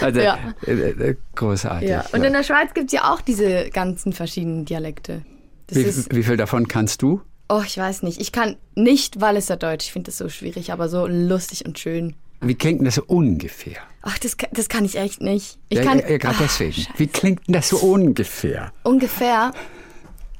also, 0.00 0.20
Ja. 0.20 0.38
äh, 0.66 0.72
äh, 0.72 1.16
großartig. 1.34 1.88
Ja. 1.88 2.04
Und 2.12 2.22
in 2.24 2.32
der 2.32 2.42
Schweiz 2.42 2.74
gibt 2.74 2.86
es 2.86 2.92
ja 2.92 3.12
auch 3.12 3.20
diese 3.20 3.70
ganzen 3.70 4.12
verschiedenen 4.12 4.64
Dialekte. 4.64 5.22
Wie, 5.70 5.86
wie 5.86 6.22
viel 6.22 6.36
davon 6.36 6.68
kannst 6.68 7.02
du? 7.02 7.20
oh, 7.48 7.62
ich 7.66 7.76
weiß 7.76 8.02
nicht. 8.02 8.18
Ich 8.18 8.32
kann 8.32 8.56
nicht 8.74 9.20
Walliser 9.20 9.56
Deutsch. 9.58 9.84
Ich 9.86 9.92
finde 9.92 10.06
das 10.06 10.16
so 10.16 10.30
schwierig, 10.30 10.72
aber 10.72 10.88
so 10.88 11.06
lustig 11.06 11.66
und 11.66 11.78
schön. 11.78 12.14
Wie 12.40 12.54
klingt 12.54 12.80
denn 12.80 12.86
das 12.86 12.94
so 12.94 13.04
ungefähr? 13.06 13.76
Ach, 14.00 14.16
das, 14.18 14.38
kann- 14.38 14.48
das 14.54 14.70
kann 14.70 14.86
ich 14.86 14.96
echt 14.96 15.20
nicht. 15.20 15.58
Ich 15.68 15.76
ja, 15.78 15.84
kann 15.84 15.98
ja, 15.98 16.16
gerade 16.16 16.36
Ah, 16.38 16.42
deswegen. 16.44 16.86
Wie 16.96 17.08
klingt 17.08 17.46
denn 17.46 17.52
das 17.52 17.68
so 17.68 17.76
ungefähr? 17.76 18.72
ungefähr. 18.84 19.52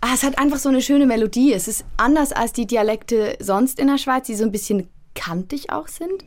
Ah, 0.05 0.15
es 0.15 0.25
hat 0.25 0.37
einfach 0.37 0.59
so 0.59 0.69
eine 0.69 0.83
schöne 0.83 1.07
Melodie. 1.07 1.53
Es 1.53 1.69
ist 1.69 1.85
anders 1.97 2.33
als 2.33 2.53
die 2.53 2.67
Dialekte 2.67 3.37
sonst 3.39 3.79
in 3.79 3.87
der 3.87 3.99
Schweiz, 3.99 4.27
die 4.27 4.35
so 4.35 4.43
ein 4.43 4.51
bisschen 4.51 4.89
kantig 5.15 5.71
auch 5.71 5.87
sind. 5.87 6.25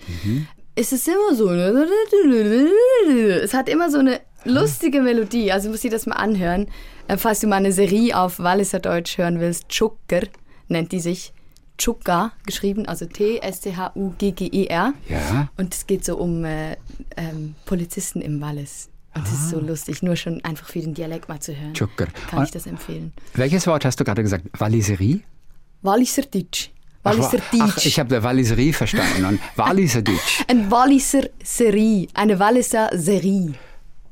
Es 0.75 0.93
ist 0.93 1.09
immer 1.09 1.35
so. 1.35 1.49
Es 1.49 3.53
hat 3.53 3.67
immer 3.67 3.91
so 3.91 3.97
eine 3.97 4.21
lustige 4.45 5.01
Melodie. 5.01 5.51
Also 5.51 5.69
muss 5.69 5.83
ich 5.83 5.91
das 5.91 6.05
mal 6.05 6.15
anhören. 6.15 6.69
Äh, 7.09 7.17
Falls 7.17 7.41
du 7.41 7.47
mal 7.47 7.57
eine 7.57 7.73
Serie 7.73 8.17
auf 8.17 8.39
Walliser 8.39 8.79
Deutsch 8.79 9.17
hören 9.17 9.41
willst, 9.41 9.67
Tschucker 9.67 10.21
nennt 10.69 10.93
die 10.93 11.01
sich. 11.01 11.33
Tschuka 11.77 12.31
geschrieben, 12.45 12.85
also 12.85 13.05
T-S-C-H-U-G-G-E-R. 13.05 14.93
Ja. 15.09 15.49
Und 15.57 15.75
es 15.75 15.85
geht 15.85 16.05
so 16.05 16.17
um 16.17 16.45
äh, 16.45 16.77
ähm, 17.17 17.55
Polizisten 17.65 18.21
im 18.21 18.39
Wallis. 18.39 18.88
Und 19.15 19.25
das 19.25 19.34
ist 19.34 19.49
so 19.49 19.60
lustig, 19.60 20.04
nur 20.04 20.15
schon 20.17 20.43
einfach 20.43 20.67
für 20.67 20.80
den 20.82 20.93
Dialekt 20.93 21.30
mal 21.30 21.39
zu 21.39 21.56
hören. 21.56 21.73
Tschucker. 21.73 22.08
Kann 22.30 22.39
Und- 22.39 22.45
ich 22.45 22.51
das 22.51 22.67
empfehlen. 22.67 23.13
Welches 23.34 23.65
Wort 23.65 23.86
hast 23.86 23.99
du 23.99 24.04
gerade 24.04 24.21
gesagt? 24.21 24.45
Walliserie? 24.60 25.21
Walliser 25.82 26.23
Deutsch. 26.23 26.71
Walliser 27.04 27.38
ach, 27.39 27.58
ach, 27.60 27.73
Deutsch. 27.75 27.86
ich 27.86 27.99
habe 27.99 28.21
Walliserie 28.23 28.73
verstanden. 28.73 29.23
Und 29.25 29.39
Walliser 29.56 30.01
Deutsch. 30.01 30.43
Ein 30.47 30.69
Walliser 30.69 31.23
Serie. 31.43 32.08
Eine 32.13 32.39
Walliser 32.39 32.89
Serie. 32.93 33.54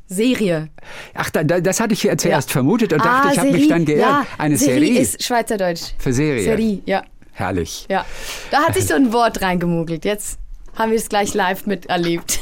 Serie. 0.07 0.69
Ach, 1.15 1.29
da, 1.31 1.43
da, 1.43 1.59
das 1.59 1.79
hatte 1.79 1.93
ich 1.93 2.07
zuerst 2.17 2.51
vermutet 2.51 2.93
und 2.93 3.03
dachte, 3.03 3.29
ah, 3.29 3.31
ich 3.33 3.39
habe 3.39 3.51
mich 3.51 3.67
dann 3.67 3.83
geirrt. 3.85 4.01
Ja, 4.01 4.25
Eine 4.37 4.57
Serie. 4.57 4.85
Serie. 4.87 4.99
ist 5.01 5.23
Schweizerdeutsch. 5.23 5.93
Für 5.97 6.13
Serie. 6.13 6.43
Serie, 6.43 6.81
ja. 6.85 7.03
Herrlich. 7.31 7.87
ja. 7.89 8.05
Da 8.51 8.63
hat 8.67 8.75
sich 8.75 8.85
so 8.87 8.93
ein 8.93 9.11
Wort 9.11 9.41
reingemogelt. 9.41 10.05
Jetzt 10.05 10.37
haben 10.75 10.91
wir 10.91 10.97
es 10.97 11.09
gleich 11.09 11.33
live 11.33 11.65
miterlebt. 11.65 12.39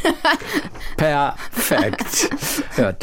Perfekt. 0.97 2.29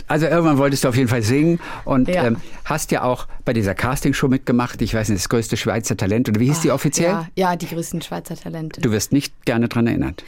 also 0.08 0.26
irgendwann 0.26 0.58
wolltest 0.58 0.84
du 0.84 0.88
auf 0.88 0.96
jeden 0.96 1.08
Fall 1.08 1.22
singen 1.22 1.60
und 1.84 2.08
Ja. 2.08 2.24
ähm, 2.24 2.36
hast 2.64 2.90
ja 2.90 3.02
auch 3.02 3.26
bei 3.44 3.52
dieser 3.52 3.74
Castingshow 3.74 4.28
mitgemacht. 4.28 4.80
Ich 4.82 4.94
weiß 4.94 5.08
nicht, 5.08 5.20
das 5.20 5.28
größte 5.28 5.56
Schweizer 5.56 5.96
Talent. 5.96 6.28
Oder 6.28 6.40
wie 6.40 6.46
hieß 6.46 6.60
die 6.60 6.70
offiziell? 6.70 7.10
Ja, 7.10 7.26
ja, 7.36 7.56
die 7.56 7.66
größten 7.66 8.02
Schweizer 8.02 8.36
Talente. 8.36 8.80
Du 8.80 8.90
wirst 8.90 9.12
nicht 9.12 9.44
gerne 9.44 9.68
dran 9.68 9.86
erinnert. 9.86 10.24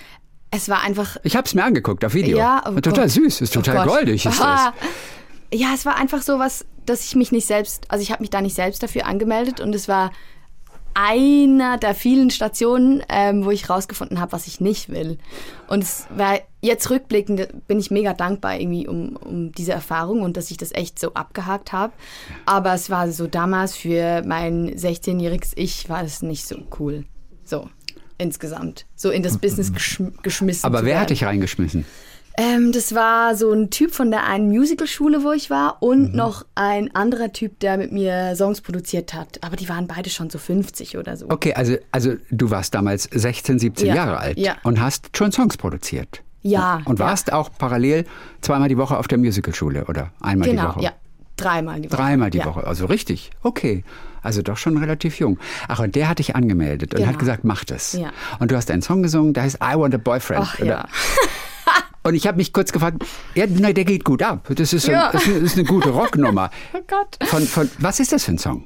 Es 0.51 0.69
war 0.69 0.83
einfach 0.83 1.17
Ich 1.23 1.37
habe 1.37 1.47
es 1.47 1.55
mir 1.55 1.65
angeguckt 1.65 2.05
auf 2.05 2.15
Video. 2.15 2.37
Ja, 2.39 2.63
oh 2.67 2.81
total 2.81 3.05
Gott. 3.05 3.11
süß, 3.11 3.41
ist 3.41 3.57
Oh 3.57 3.61
total 3.61 3.85
Gott. 3.87 3.95
goldig 3.97 4.27
ist 4.27 4.39
das. 4.39 4.47
Ah. 4.47 4.73
Ja, 5.53 5.73
es 5.75 5.85
war 5.85 5.97
einfach 5.97 6.23
so 6.23 6.39
was, 6.39 6.65
dass 6.87 7.05
ich 7.05 7.17
mich 7.17 7.33
nicht 7.33 7.45
selbst, 7.45 7.85
also 7.89 8.03
ich 8.05 8.13
habe 8.13 8.23
mich 8.23 8.31
da 8.31 8.41
nicht 8.41 8.55
selbst 8.55 8.85
dafür 8.85 9.05
angemeldet 9.07 9.59
und 9.61 9.75
es 9.75 9.89
war 9.89 10.13
einer 10.95 11.79
der 11.79 11.95
vielen 11.95 12.31
Stationen, 12.31 13.03
ähm, 13.09 13.45
wo 13.45 13.51
ich 13.51 13.69
rausgefunden 13.71 14.21
habe, 14.21 14.33
was 14.33 14.47
ich 14.47 14.61
nicht 14.61 14.89
will. 14.89 15.19
Und 15.69 15.83
es 15.83 16.07
war 16.11 16.39
jetzt 16.61 16.91
rückblickend 16.91 17.67
bin 17.67 17.79
ich 17.79 17.91
mega 17.91 18.13
dankbar 18.13 18.59
irgendwie 18.59 18.87
um, 18.87 19.17
um 19.17 19.53
diese 19.53 19.73
Erfahrung 19.73 20.23
und 20.23 20.37
dass 20.37 20.51
ich 20.51 20.57
das 20.57 20.73
echt 20.73 20.99
so 20.99 21.15
abgehakt 21.15 21.73
habe. 21.73 21.93
Aber 22.47 22.75
es 22.75 22.91
war 22.91 23.11
so 23.11 23.27
damals 23.27 23.77
für 23.77 24.23
mein 24.27 24.71
16-jähriges 24.75 25.53
Ich 25.57 25.89
war 25.89 26.03
es 26.05 26.23
nicht 26.23 26.47
so 26.47 26.57
cool. 26.79 27.05
So 27.45 27.69
insgesamt. 28.19 28.87
So 28.95 29.11
in 29.11 29.23
das 29.23 29.39
Business 29.39 29.73
geschm 29.73 30.13
geschmissen. 30.23 30.65
Aber 30.65 30.81
wer 30.81 30.87
werden. 30.87 31.01
hat 31.01 31.11
dich 31.11 31.25
reingeschmissen? 31.25 31.87
Ähm, 32.37 32.73
das 32.73 32.95
war 32.95 33.35
so 33.35 33.53
ein 33.53 33.71
Typ 33.71 33.93
von 33.95 34.11
der 34.11 34.25
einen 34.27 34.49
Musicalschule, 34.49 35.23
wo 35.25 35.33
ich 35.33 35.51
war, 35.51 35.75
Mhm. 35.81 35.89
und 35.89 36.15
noch 36.15 36.47
ein 36.55 36.95
anderer 36.95 37.33
Typ, 37.33 37.59
der 37.61 37.77
mit 37.77 37.93
mir 37.93 38.35
Songs 38.37 38.61
produziert 38.61 39.13
hat. 39.15 39.39
Aber 39.43 39.57
die 39.57 39.69
waren 39.69 39.87
beide 39.87 40.09
schon 40.11 40.31
so 40.31 40.39
50 40.39 40.97
oder 40.97 41.17
so. 41.17 41.27
Okay, 41.29 41.53
also, 41.55 41.77
also 41.93 42.15
du 42.31 42.51
warst 42.51 42.75
damals 42.75 43.05
16, 43.13 43.59
17 43.59 43.89
Ja, 43.89 43.95
Jahre 43.95 44.19
alt 44.19 44.39
ja. 44.39 44.57
und 44.63 44.81
hast 44.81 45.17
schon 45.17 45.33
Songs 45.33 45.57
produziert. 45.57 46.23
Ja, 46.43 46.81
Und 46.87 46.99
ja. 46.99 47.05
warst 47.05 47.33
auch 47.33 47.51
parallel 47.59 48.07
zweimal 48.41 48.69
die 48.71 48.79
Woche 48.79 48.97
auf 48.97 49.09
der 49.09 49.19
Musicalschule 49.19 49.85
oder 49.87 50.11
einmal 50.23 50.49
die 50.49 50.57
Genau, 50.57 50.71
Woche? 50.71 50.83
ja. 50.85 50.93
Dreimal 51.37 51.81
die 51.81 51.91
Woche. 51.91 51.97
Dreimal 51.97 52.31
die 52.31 52.39
ja. 52.39 52.45
Woche, 52.47 52.67
also 52.67 52.87
richtig. 52.87 53.31
Okay. 53.43 53.83
Also 54.23 54.41
doch 54.43 54.57
schon 54.59 54.77
relativ 54.79 55.19
jung. 55.19 55.39
Ach, 55.69 55.81
und 55.81 55.95
der 55.95 56.09
hat 56.09 56.19
dich 56.19 56.37
angemeldet 56.37 56.93
und 56.95 56.99
Genau. 57.01 57.11
hat 57.13 57.19
gesagt, 57.19 57.45
mach 57.45 57.65
das. 57.65 57.95
Ja. 57.95 58.11
Und 58.39 58.51
du 58.51 58.57
hast 58.57 58.71
einen 58.71 58.83
Song 58.83 59.03
gesungen, 59.03 59.33
der 59.35 59.43
heißt 59.45 59.57
I 59.63 59.75
Want 59.79 59.95
a 59.95 59.99
Boyfriend. 59.99 60.43
Ach 60.45 60.59
oder? 60.59 60.67
ja. 60.67 60.85
Und 62.03 62.15
ich 62.15 62.27
habe 62.27 62.37
mich 62.39 62.53
kurz 62.53 62.73
gefragt, 62.73 63.05
ja, 63.35 63.45
nein, 63.47 63.75
der 63.75 63.85
geht 63.85 64.05
gut 64.05 64.23
ab. 64.23 64.47
Das 64.55 64.73
ist, 64.73 64.87
Ja. 64.87 65.11
ein, 65.11 65.17
ist, 65.19 65.27
eine, 65.27 65.37
ist 65.39 65.55
eine 65.59 65.65
gute 65.65 65.91
Rocknummer. 65.91 66.51
Oh 66.73 66.81
Gott. 66.87 67.19
Von, 67.29 67.43
von, 67.47 67.71
was 67.79 68.01
ist 68.01 68.13
das 68.13 68.25
für 68.25 68.33
ein 68.33 68.39
Song? 68.39 68.65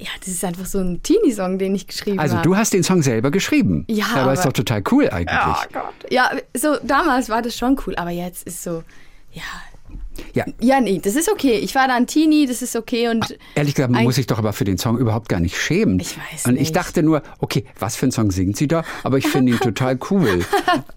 Ja, 0.00 0.10
das 0.20 0.28
ist 0.28 0.44
einfach 0.44 0.64
so 0.66 0.78
ein 0.78 1.02
Teenie-Song, 1.02 1.58
den 1.58 1.74
ich 1.74 1.88
geschrieben 1.88 2.20
Also 2.20 2.36
habe. 2.36 2.44
du 2.48 2.56
hast 2.56 2.72
den 2.72 2.84
Song 2.84 3.02
selber 3.02 3.32
geschrieben. 3.32 3.84
Ja, 3.88 4.06
aber 4.14 4.32
ist 4.32 4.40
aber- 4.40 4.50
doch 4.50 4.52
total 4.64 4.82
cool 4.92 5.08
eigentlich. 5.10 5.36
Oh 5.44 5.54
Gott. 5.72 6.10
Ja, 6.10 6.30
so 6.56 6.76
damals 6.84 7.28
war 7.28 7.42
das 7.42 7.56
schon 7.56 7.76
cool, 7.86 7.96
aber 7.96 8.10
jetzt 8.10 8.46
ist 8.46 8.62
so, 8.62 8.84
ja. 9.32 9.42
Ja. 10.34 10.44
Ja, 10.60 10.80
nee, 10.80 11.00
das 11.02 11.14
ist 11.16 11.30
okay. 11.30 11.54
Ich 11.58 11.74
war 11.74 11.88
da 11.88 11.94
ein 11.96 12.06
Teenie, 12.06 12.46
das 12.46 12.62
ist 12.62 12.76
okay 12.76 13.08
und 13.08 13.36
Ehrlich 13.54 13.74
gesagt, 13.74 13.92
man 13.92 14.04
muss 14.04 14.16
sich 14.16 14.26
doch 14.26 14.38
aber 14.38 14.52
für 14.52 14.64
den 14.64 14.78
Song 14.78 14.98
überhaupt 14.98 15.28
gar 15.28 15.40
nicht 15.40 15.56
schämen. 15.56 15.98
Ich 16.00 16.16
weiß 16.16 16.46
Und 16.46 16.54
ich 16.54 16.60
nicht. 16.60 16.76
dachte 16.76 17.02
nur, 17.02 17.22
okay, 17.40 17.64
was 17.78 17.96
für 17.96 18.04
einen 18.06 18.12
Song 18.12 18.30
singt 18.30 18.56
sie 18.56 18.68
da? 18.68 18.82
Aber 19.04 19.18
ich 19.18 19.26
finde 19.26 19.52
ihn 19.52 19.58
total 19.58 19.98
cool. 20.10 20.44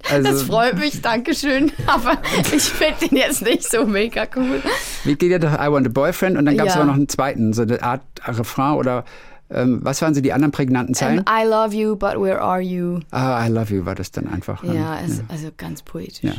Also, 0.09 0.29
das 0.29 0.43
freut 0.43 0.77
mich, 0.77 1.01
Dankeschön. 1.01 1.71
Aber 1.87 2.17
ich 2.53 2.63
finde 2.63 3.05
ihn 3.05 3.15
jetzt 3.17 3.41
nicht 3.43 3.63
so 3.69 3.85
mega 3.85 4.27
cool. 4.35 4.61
Wie 5.05 5.15
geht 5.15 5.31
ja 5.31 5.39
doch 5.39 5.53
I 5.53 5.71
Want 5.71 5.87
a 5.87 5.89
Boyfriend 5.89 6.37
und 6.37 6.45
dann 6.45 6.57
gab 6.57 6.67
es 6.67 6.73
Ja. 6.73 6.81
aber 6.81 6.87
noch 6.89 6.95
einen 6.97 7.07
zweiten, 7.07 7.53
so 7.53 7.61
eine 7.61 7.81
Art 7.81 8.01
Refrain 8.25 8.73
oder 8.75 9.05
ähm, 9.49 9.79
was 9.83 10.01
waren 10.01 10.13
so 10.13 10.19
die 10.21 10.33
anderen 10.33 10.51
prägnanten 10.51 10.93
Zeilen? 10.95 11.19
Um, 11.19 11.25
I 11.29 11.45
love 11.47 11.73
you, 11.75 11.95
but 11.95 12.15
where 12.21 12.41
are 12.41 12.59
you? 12.61 12.99
ah, 13.11 13.45
I 13.45 13.49
love 13.49 13.73
you 13.73 13.85
war 13.85 13.95
das 13.95 14.11
dann 14.11 14.27
einfach. 14.27 14.63
ähm, 14.63 14.73
Ja, 14.75 14.99
es, 14.99 15.21
also 15.29 15.49
ganz 15.55 15.81
poetisch. 15.81 16.23
Ja. 16.23 16.33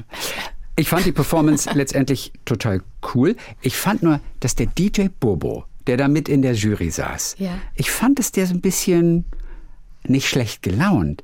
Ich 0.77 0.89
fand 0.89 1.05
die 1.07 1.13
Performance 1.13 1.71
letztendlich 1.75 2.33
total 2.45 2.83
cool. 3.15 3.37
Ich 3.61 3.77
fand 3.77 4.03
nur, 4.03 4.21
dass 4.41 4.55
der 4.55 4.67
DJ 4.67 5.07
Bobo, 5.21 5.65
der 5.87 5.97
da 5.97 6.09
mit 6.09 6.29
in 6.29 6.43
der 6.43 6.55
Jury 6.55 6.91
saß, 6.91 7.37
Ja. 7.39 7.51
ich 7.75 7.91
fand, 7.91 8.19
dass 8.19 8.33
der 8.33 8.47
so 8.47 8.55
ein 8.55 8.61
bisschen 8.61 9.25
nicht 10.07 10.29
schlecht 10.29 10.63
gelaunt. 10.63 11.23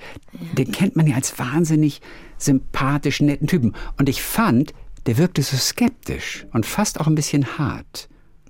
Den 0.52 0.70
kennt 0.70 0.94
man 0.96 1.06
ja 1.06 1.16
als 1.16 1.38
wahnsinnig 1.38 2.00
sympathisch 2.36 3.20
netten 3.20 3.48
Typen. 3.48 3.74
Und 3.98 4.08
ich 4.08 4.22
fand, 4.22 4.72
der 5.06 5.18
wirkte 5.18 5.42
so 5.42 5.56
skeptisch 5.56 6.46
und 6.52 6.64
fast 6.66 7.00
auch 7.00 7.06
ein 7.08 7.14
bisschen 7.16 7.58
hart. 7.58 8.08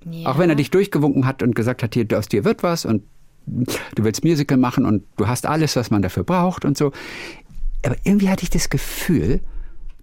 Ja. 0.09 0.29
Auch 0.29 0.37
wenn 0.37 0.49
er 0.49 0.55
dich 0.55 0.69
durchgewunken 0.69 1.25
hat 1.25 1.41
und 1.41 1.55
gesagt 1.55 1.81
hat, 1.81 1.93
hier, 1.95 2.05
aus 2.15 2.27
dir 2.27 2.43
wird 2.45 2.61
was 2.61 2.85
und 2.85 3.03
du 3.47 4.03
willst 4.03 4.23
Musical 4.23 4.57
machen 4.57 4.85
und 4.85 5.03
du 5.17 5.27
hast 5.27 5.47
alles, 5.47 5.75
was 5.75 5.89
man 5.89 6.01
dafür 6.03 6.23
braucht 6.23 6.63
und 6.63 6.77
so. 6.77 6.91
Aber 7.83 7.95
irgendwie 8.03 8.29
hatte 8.29 8.43
ich 8.43 8.49
das 8.51 8.69
Gefühl, 8.69 9.39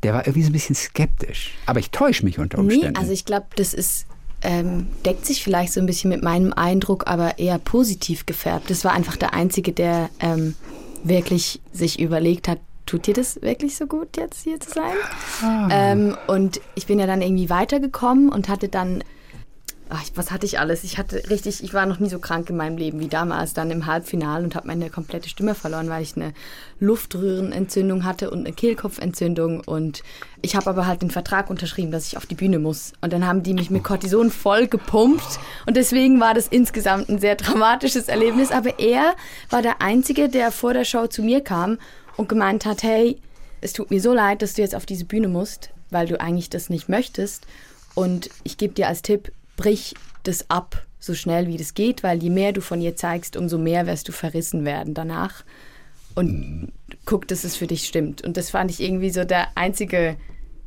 der 0.07 0.14
war 0.14 0.25
irgendwie 0.25 0.45
so 0.45 0.51
ein 0.51 0.53
bisschen 0.53 0.77
skeptisch. 0.77 1.55
Aber 1.66 1.81
ich 1.81 1.90
täusche 1.90 2.25
mich 2.25 2.38
unter 2.38 2.59
Umständen. 2.59 2.92
Nee, 2.92 2.99
also 2.99 3.11
ich 3.11 3.25
glaube, 3.25 3.47
das 3.57 3.75
ist 3.75 4.07
ähm, 4.42 4.87
deckt 5.05 5.27
sich 5.27 5.42
vielleicht 5.42 5.73
so 5.73 5.81
ein 5.81 5.87
bisschen 5.87 6.11
mit 6.11 6.23
meinem 6.23 6.53
Eindruck, 6.53 7.09
aber 7.09 7.40
eher 7.40 7.59
positiv 7.59 8.25
gefärbt. 8.25 8.71
Das 8.71 8.85
war 8.85 8.92
einfach 8.92 9.16
der 9.16 9.35
Einzige, 9.35 9.73
der 9.73 10.09
ähm, 10.21 10.55
wirklich 11.03 11.61
sich 11.73 11.99
überlegt 11.99 12.47
hat, 12.47 12.61
tut 12.85 13.09
dir 13.09 13.14
das 13.14 13.42
wirklich 13.42 13.75
so 13.75 13.87
gut, 13.88 14.16
jetzt 14.16 14.45
hier 14.45 14.61
zu 14.61 14.71
sein? 14.71 14.95
Ah. 15.42 15.69
Ähm, 15.73 16.16
und 16.29 16.61
ich 16.77 16.87
bin 16.87 17.01
ja 17.01 17.07
dann 17.09 17.21
irgendwie 17.21 17.51
weitergekommen 17.51 18.29
und 18.29 18.49
hatte 18.49 18.69
dann 18.69 19.03
Ach, 19.88 20.03
was 20.16 20.33
hatte 20.33 20.46
ich 20.46 20.59
alles? 20.59 20.83
Ich 20.83 20.99
hatte 20.99 21.31
richtig, 21.31 21.62
ich 21.62 21.72
war 21.72 21.87
noch 21.87 22.01
nie 22.01 22.09
so 22.09 22.18
krank 22.18 22.51
in 22.51 22.57
meinem 22.57 22.77
Leben 22.77 22.99
wie 22.99 23.07
damals, 23.07 23.55
dann 23.55 23.70
im 23.70 23.87
Halbfinale 23.87 24.42
und 24.42 24.57
habe 24.57 24.66
meine 24.66 24.90
komplette 24.90 25.29
Stimme 25.29 25.55
verloren, 25.55 25.88
weil 25.88 26.03
ich 26.03 26.16
eine 26.16 26.35
Luftröhrenentzündung 26.81 28.05
hatte 28.05 28.31
und 28.31 28.40
eine 28.40 28.53
Kehlkopfentzündung. 28.53 29.61
Und 29.61 30.03
ich 30.42 30.57
habe 30.57 30.70
aber 30.70 30.88
halt 30.88 31.03
den 31.03 31.12
Vertrag 31.12 31.51
unterschrieben, 31.51 31.92
dass 31.92 32.09
ich 32.09 32.16
auf 32.16 32.27
die 32.27 32.35
Bühne 32.35 32.59
muss. 32.59 32.94
Und 33.01 33.12
dann 33.12 33.29
haben 33.29 33.44
die 33.44 33.55
mich 33.55 33.70
mit 33.70 33.85
Cortison 33.85 34.31
voll 34.33 34.66
gepumpt. 34.66 35.38
Und 35.66 35.77
deswegen 35.77 36.18
war 36.18 36.35
das 36.35 36.49
insgesamt 36.49 37.09
ein 37.09 37.20
sehr 37.20 37.37
dramatisches 37.37 38.09
Erlebnis. 38.09 38.51
Aber 38.51 38.81
er 38.81 39.14
war 39.51 39.62
der 39.62 39.83
Einzige, 39.83 40.29
der 40.29 40.51
vor 40.51 40.75
der 40.75 40.85
Show 40.85 41.07
zu 41.07 41.22
mir 41.22 41.42
kam 41.42 41.79
und 42.16 42.29
gemeint 42.29 42.66
hat, 42.66 42.83
hey, 42.83 43.20
es 43.61 43.72
tut 43.72 43.92
mir 43.92 44.01
so 44.01 44.12
leid, 44.12 44.42
dass 44.42 44.55
du 44.55 44.62
jetzt 44.62 44.75
auf 44.75 44.85
diese 44.85 45.05
Bühne 45.05 45.29
musst, 45.29 45.70
weil 45.90 46.09
du 46.09 46.20
eigentlich 46.20 46.51
das 46.51 46.70
nicht 46.70 46.88
möchtest. 46.88 47.46
Und 47.94 48.31
ich 48.42 48.59
gebe 48.59 48.75
dir 48.75 48.88
als 48.88 49.03
Tipp, 49.03 49.31
brich 49.57 49.95
das 50.23 50.51
ab, 50.51 50.87
so 50.99 51.14
schnell 51.14 51.47
wie 51.47 51.57
das 51.57 51.75
geht, 51.75 52.03
weil 52.03 52.23
je 52.23 52.31
mehr 52.31 52.53
du 52.53 52.61
von 52.61 52.81
ihr 52.81 52.97
zeigst, 52.97 53.37
umso 53.37 53.59
mehr 53.59 53.87
wirst 53.87 54.09
du 54.09 54.12
verrissen 54.12 54.64
werden 54.64 54.95
danach. 54.95 55.45
Und 56.14 56.73
guck, 57.05 57.29
dass 57.29 57.45
es 57.45 57.57
für 57.57 57.66
dich 57.66 57.87
stimmt. 57.87 58.23
Und 58.23 58.37
das 58.37 58.51
fand 58.51 58.71
ich 58.71 58.81
irgendwie 58.81 59.11
so 59.11 59.25
der 59.25 59.49
einzige 59.55 60.16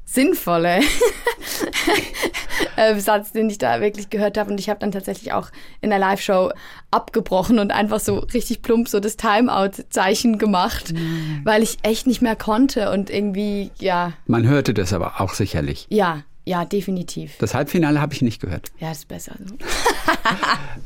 sinnvolle 0.06 0.80
äh, 2.76 3.00
Satz, 3.00 3.32
den 3.32 3.50
ich 3.50 3.60
da 3.60 3.80
wirklich 3.80 4.10
gehört 4.10 4.38
habe. 4.38 4.52
Und 4.52 4.60
ich 4.60 4.70
habe 4.70 4.80
dann 4.80 4.92
tatsächlich 4.92 5.34
auch 5.34 5.50
in 5.82 5.90
der 5.92 6.00
Live-Show 6.00 6.52
abgebrochen 6.90 7.60
und 7.60 7.72
einfach 7.72 8.00
so 8.00 8.20
richtig 8.20 8.62
plump 8.62 8.88
so 8.88 9.00
das 9.00 9.18
Timeout-Zeichen 9.18 10.40
gemacht, 10.40 10.94
mhm. 10.94 11.42
weil 11.44 11.62
ich 11.62 11.78
echt 11.84 12.08
nicht 12.08 12.22
mehr 12.22 12.36
konnte 12.36 12.92
und 12.92 13.10
irgendwie, 13.10 13.72
ja. 13.80 14.14
Man 14.26 14.48
hörte 14.48 14.74
das 14.74 14.94
aber 14.94 15.22
auch 15.22 15.34
sicherlich. 15.34 15.86
Ja, 15.90 16.24
ja, 16.46 16.66
definitiv. 16.66 17.38
Das 17.40 17.54
Halbfinale 17.54 18.02
habe 18.02 18.14
ich 18.14 18.22
nicht 18.22 18.42
gehört. 18.42 18.72
Ja, 18.80 18.92
ist 18.92 19.08
besser 19.08 19.36
so. 19.46 19.56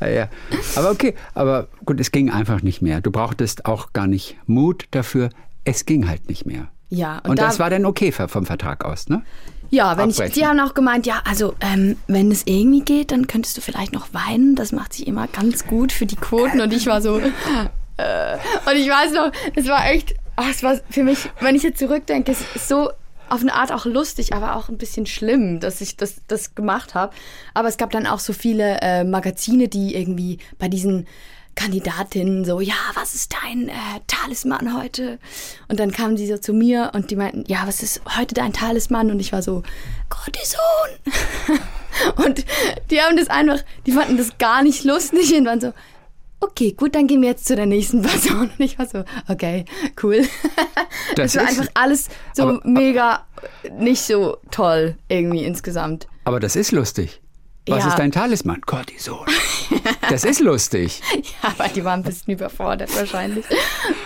ja, 0.00 0.08
ja. 0.08 0.28
Aber 0.76 0.90
okay, 0.90 1.14
aber 1.32 1.68
gut, 1.86 2.00
es 2.00 2.12
ging 2.12 2.30
einfach 2.30 2.62
nicht 2.62 2.82
mehr. 2.82 3.00
Du 3.00 3.10
brauchtest 3.10 3.64
auch 3.64 3.92
gar 3.92 4.06
nicht 4.06 4.36
Mut 4.46 4.86
dafür. 4.90 5.30
Es 5.64 5.86
ging 5.86 6.08
halt 6.08 6.28
nicht 6.28 6.44
mehr. 6.44 6.68
Ja. 6.90 7.18
Und, 7.18 7.30
und 7.30 7.38
da, 7.38 7.46
das 7.46 7.58
war 7.58 7.70
dann 7.70 7.86
okay 7.86 8.12
vom 8.12 8.46
Vertrag 8.46 8.84
aus, 8.84 9.08
ne? 9.08 9.22
Ja, 9.70 9.96
wenn 9.96 10.10
ich, 10.10 10.16
die 10.16 10.46
haben 10.46 10.60
auch 10.60 10.74
gemeint, 10.74 11.06
ja, 11.06 11.22
also 11.24 11.54
ähm, 11.60 11.96
wenn 12.06 12.30
es 12.30 12.42
irgendwie 12.46 12.82
geht, 12.82 13.10
dann 13.10 13.26
könntest 13.26 13.56
du 13.56 13.60
vielleicht 13.60 13.92
noch 13.92 14.12
weinen. 14.12 14.54
Das 14.54 14.70
macht 14.70 14.92
sich 14.92 15.06
immer 15.06 15.26
ganz 15.26 15.66
gut 15.66 15.90
für 15.90 16.06
die 16.06 16.16
Quoten. 16.16 16.60
Und 16.60 16.72
ich 16.72 16.86
war 16.86 17.02
so, 17.02 17.18
äh, 17.96 18.36
und 18.66 18.76
ich 18.76 18.88
weiß 18.88 19.12
noch, 19.12 19.32
es 19.56 19.66
war 19.66 19.90
echt, 19.90 20.14
ach, 20.36 20.48
es 20.50 20.62
war 20.62 20.78
für 20.90 21.02
mich, 21.02 21.28
wenn 21.40 21.56
ich 21.56 21.62
jetzt 21.62 21.78
zurückdenke, 21.78 22.32
es 22.32 22.40
ist 22.54 22.68
so 22.68 22.90
auf 23.28 23.40
eine 23.40 23.54
Art 23.54 23.72
auch 23.72 23.84
lustig, 23.84 24.32
aber 24.32 24.56
auch 24.56 24.68
ein 24.68 24.78
bisschen 24.78 25.06
schlimm, 25.06 25.60
dass 25.60 25.80
ich 25.80 25.96
das, 25.96 26.16
das 26.28 26.54
gemacht 26.54 26.94
habe. 26.94 27.14
Aber 27.54 27.68
es 27.68 27.76
gab 27.76 27.90
dann 27.90 28.06
auch 28.06 28.18
so 28.18 28.32
viele 28.32 28.78
äh, 28.80 29.04
Magazine, 29.04 29.68
die 29.68 29.94
irgendwie 29.94 30.38
bei 30.58 30.68
diesen 30.68 31.06
Kandidatinnen 31.54 32.44
so, 32.44 32.60
ja, 32.60 32.74
was 32.94 33.14
ist 33.14 33.34
dein 33.42 33.68
äh, 33.68 33.72
Talisman 34.06 34.76
heute? 34.76 35.18
Und 35.68 35.78
dann 35.80 35.92
kamen 35.92 36.16
sie 36.16 36.26
so 36.26 36.38
zu 36.38 36.52
mir 36.52 36.90
und 36.94 37.10
die 37.10 37.16
meinten, 37.16 37.44
ja, 37.46 37.62
was 37.66 37.82
ist 37.82 38.00
heute 38.16 38.34
dein 38.34 38.52
Talisman? 38.52 39.10
Und 39.10 39.20
ich 39.20 39.32
war 39.32 39.42
so, 39.42 39.62
Cortison. 40.08 40.60
und 42.24 42.44
die 42.90 43.00
haben 43.00 43.16
das 43.16 43.28
einfach, 43.28 43.60
die 43.86 43.92
fanden 43.92 44.16
das 44.16 44.38
gar 44.38 44.62
nicht 44.62 44.84
lustig 44.84 45.34
und 45.34 45.46
waren 45.46 45.60
so, 45.60 45.72
okay, 46.44 46.72
gut, 46.72 46.94
dann 46.94 47.06
gehen 47.06 47.22
wir 47.22 47.28
jetzt 47.28 47.46
zu 47.46 47.56
der 47.56 47.66
nächsten 47.66 48.02
Person. 48.02 48.50
Und 48.56 48.60
ich 48.60 48.78
war 48.78 48.86
so, 48.86 49.04
okay, 49.28 49.64
cool. 50.02 50.22
Das, 51.16 51.32
das 51.32 51.42
war 51.42 51.48
einfach 51.48 51.68
alles 51.74 52.08
so 52.34 52.44
aber, 52.44 52.60
mega 52.64 53.26
nicht 53.78 54.02
so 54.02 54.38
toll 54.50 54.96
irgendwie 55.08 55.44
insgesamt. 55.44 56.06
Aber 56.24 56.40
das 56.40 56.56
ist 56.56 56.72
lustig. 56.72 57.20
Was 57.68 57.84
ja. 57.84 57.90
ist 57.90 57.98
dein 57.98 58.12
Talisman? 58.12 58.60
Cortison. 58.62 59.18
Das 60.08 60.24
ist 60.24 60.40
lustig. 60.40 61.00
ja, 61.14 61.54
aber 61.58 61.68
die 61.68 61.84
waren 61.84 62.00
ein 62.00 62.02
bisschen 62.02 62.34
überfordert 62.34 62.94
wahrscheinlich. 62.96 63.44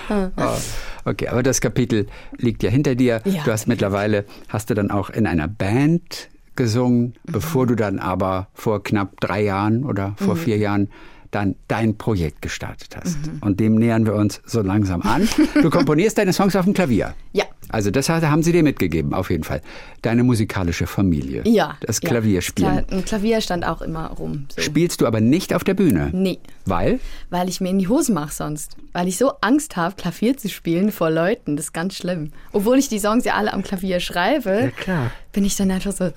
oh, 0.08 0.56
okay, 1.04 1.28
aber 1.28 1.42
das 1.42 1.60
Kapitel 1.60 2.06
liegt 2.36 2.62
ja 2.62 2.70
hinter 2.70 2.94
dir. 2.94 3.20
Ja. 3.24 3.42
Du 3.44 3.52
hast 3.52 3.66
mittlerweile, 3.66 4.24
hast 4.48 4.70
du 4.70 4.74
dann 4.74 4.90
auch 4.90 5.10
in 5.10 5.26
einer 5.26 5.48
Band 5.48 6.28
gesungen, 6.58 7.14
mhm. 7.24 7.32
bevor 7.32 7.66
du 7.66 7.74
dann 7.74 7.98
aber 7.98 8.48
vor 8.52 8.82
knapp 8.82 9.20
drei 9.20 9.42
Jahren 9.42 9.84
oder 9.84 10.14
vor 10.18 10.34
mhm. 10.34 10.38
vier 10.38 10.56
Jahren 10.58 10.90
dann 11.30 11.56
dein 11.68 11.96
Projekt 11.96 12.42
gestartet 12.42 12.96
hast. 12.96 13.18
Mhm. 13.26 13.38
Und 13.40 13.60
dem 13.60 13.74
nähern 13.76 14.06
wir 14.06 14.14
uns 14.14 14.40
so 14.44 14.60
langsam 14.62 15.02
an. 15.02 15.28
Du 15.62 15.70
komponierst 15.70 16.16
deine 16.16 16.32
Songs 16.32 16.54
auf 16.56 16.64
dem 16.64 16.74
Klavier. 16.74 17.14
Ja. 17.32 17.44
Also 17.68 17.90
das 17.90 18.08
haben 18.08 18.42
sie 18.42 18.52
dir 18.52 18.62
mitgegeben, 18.62 19.12
auf 19.12 19.30
jeden 19.30 19.44
Fall. 19.44 19.60
Deine 20.02 20.22
musikalische 20.22 20.86
Familie. 20.86 21.42
Ja. 21.46 21.76
Das 21.80 22.00
Klavierspielen. 22.00 22.76
Ja. 22.76 22.96
Ein 22.96 23.04
Klavier 23.04 23.40
stand 23.40 23.66
auch 23.66 23.82
immer 23.82 24.08
rum. 24.10 24.46
So. 24.54 24.62
Spielst 24.62 25.00
du 25.00 25.06
aber 25.06 25.20
nicht 25.20 25.54
auf 25.54 25.64
der 25.64 25.74
Bühne? 25.74 26.10
Nee. 26.12 26.38
Weil? 26.64 27.00
Weil 27.30 27.48
ich 27.48 27.60
mir 27.60 27.70
in 27.70 27.78
die 27.78 27.88
Hose 27.88 28.12
mache 28.12 28.32
sonst. 28.32 28.76
Weil 28.92 29.08
ich 29.08 29.18
so 29.18 29.32
Angst 29.40 29.76
habe, 29.76 29.96
Klavier 29.96 30.36
zu 30.36 30.48
spielen 30.48 30.92
vor 30.92 31.10
Leuten. 31.10 31.56
Das 31.56 31.66
ist 31.66 31.72
ganz 31.72 31.96
schlimm. 31.96 32.30
Obwohl 32.52 32.78
ich 32.78 32.88
die 32.88 32.98
Songs 32.98 33.24
ja 33.24 33.34
alle 33.34 33.52
am 33.52 33.62
Klavier 33.62 34.00
schreibe, 34.00 34.72
ja, 34.86 35.10
bin 35.32 35.44
ich 35.44 35.56
dann 35.56 35.70
einfach 35.70 35.92
so... 35.92 36.10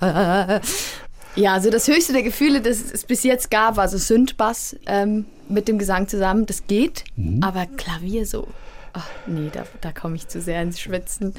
Ja, 1.34 1.54
also 1.54 1.70
das 1.70 1.88
höchste 1.88 2.12
der 2.12 2.22
Gefühle, 2.22 2.60
das 2.60 2.78
es 2.92 3.04
bis 3.04 3.22
jetzt 3.22 3.50
gab, 3.50 3.76
war 3.76 3.88
so 3.88 3.96
Synthbass 3.96 4.76
ähm, 4.86 5.24
mit 5.48 5.68
dem 5.68 5.78
Gesang 5.78 6.08
zusammen. 6.08 6.46
Das 6.46 6.66
geht, 6.66 7.04
mhm. 7.16 7.42
aber 7.42 7.66
Klavier 7.66 8.26
so. 8.26 8.48
Ach, 8.92 9.08
nee, 9.26 9.50
da, 9.50 9.64
da 9.80 9.92
komme 9.92 10.16
ich 10.16 10.28
zu 10.28 10.40
sehr 10.40 10.60
ins 10.60 10.80
Schwitzen. 10.80 11.34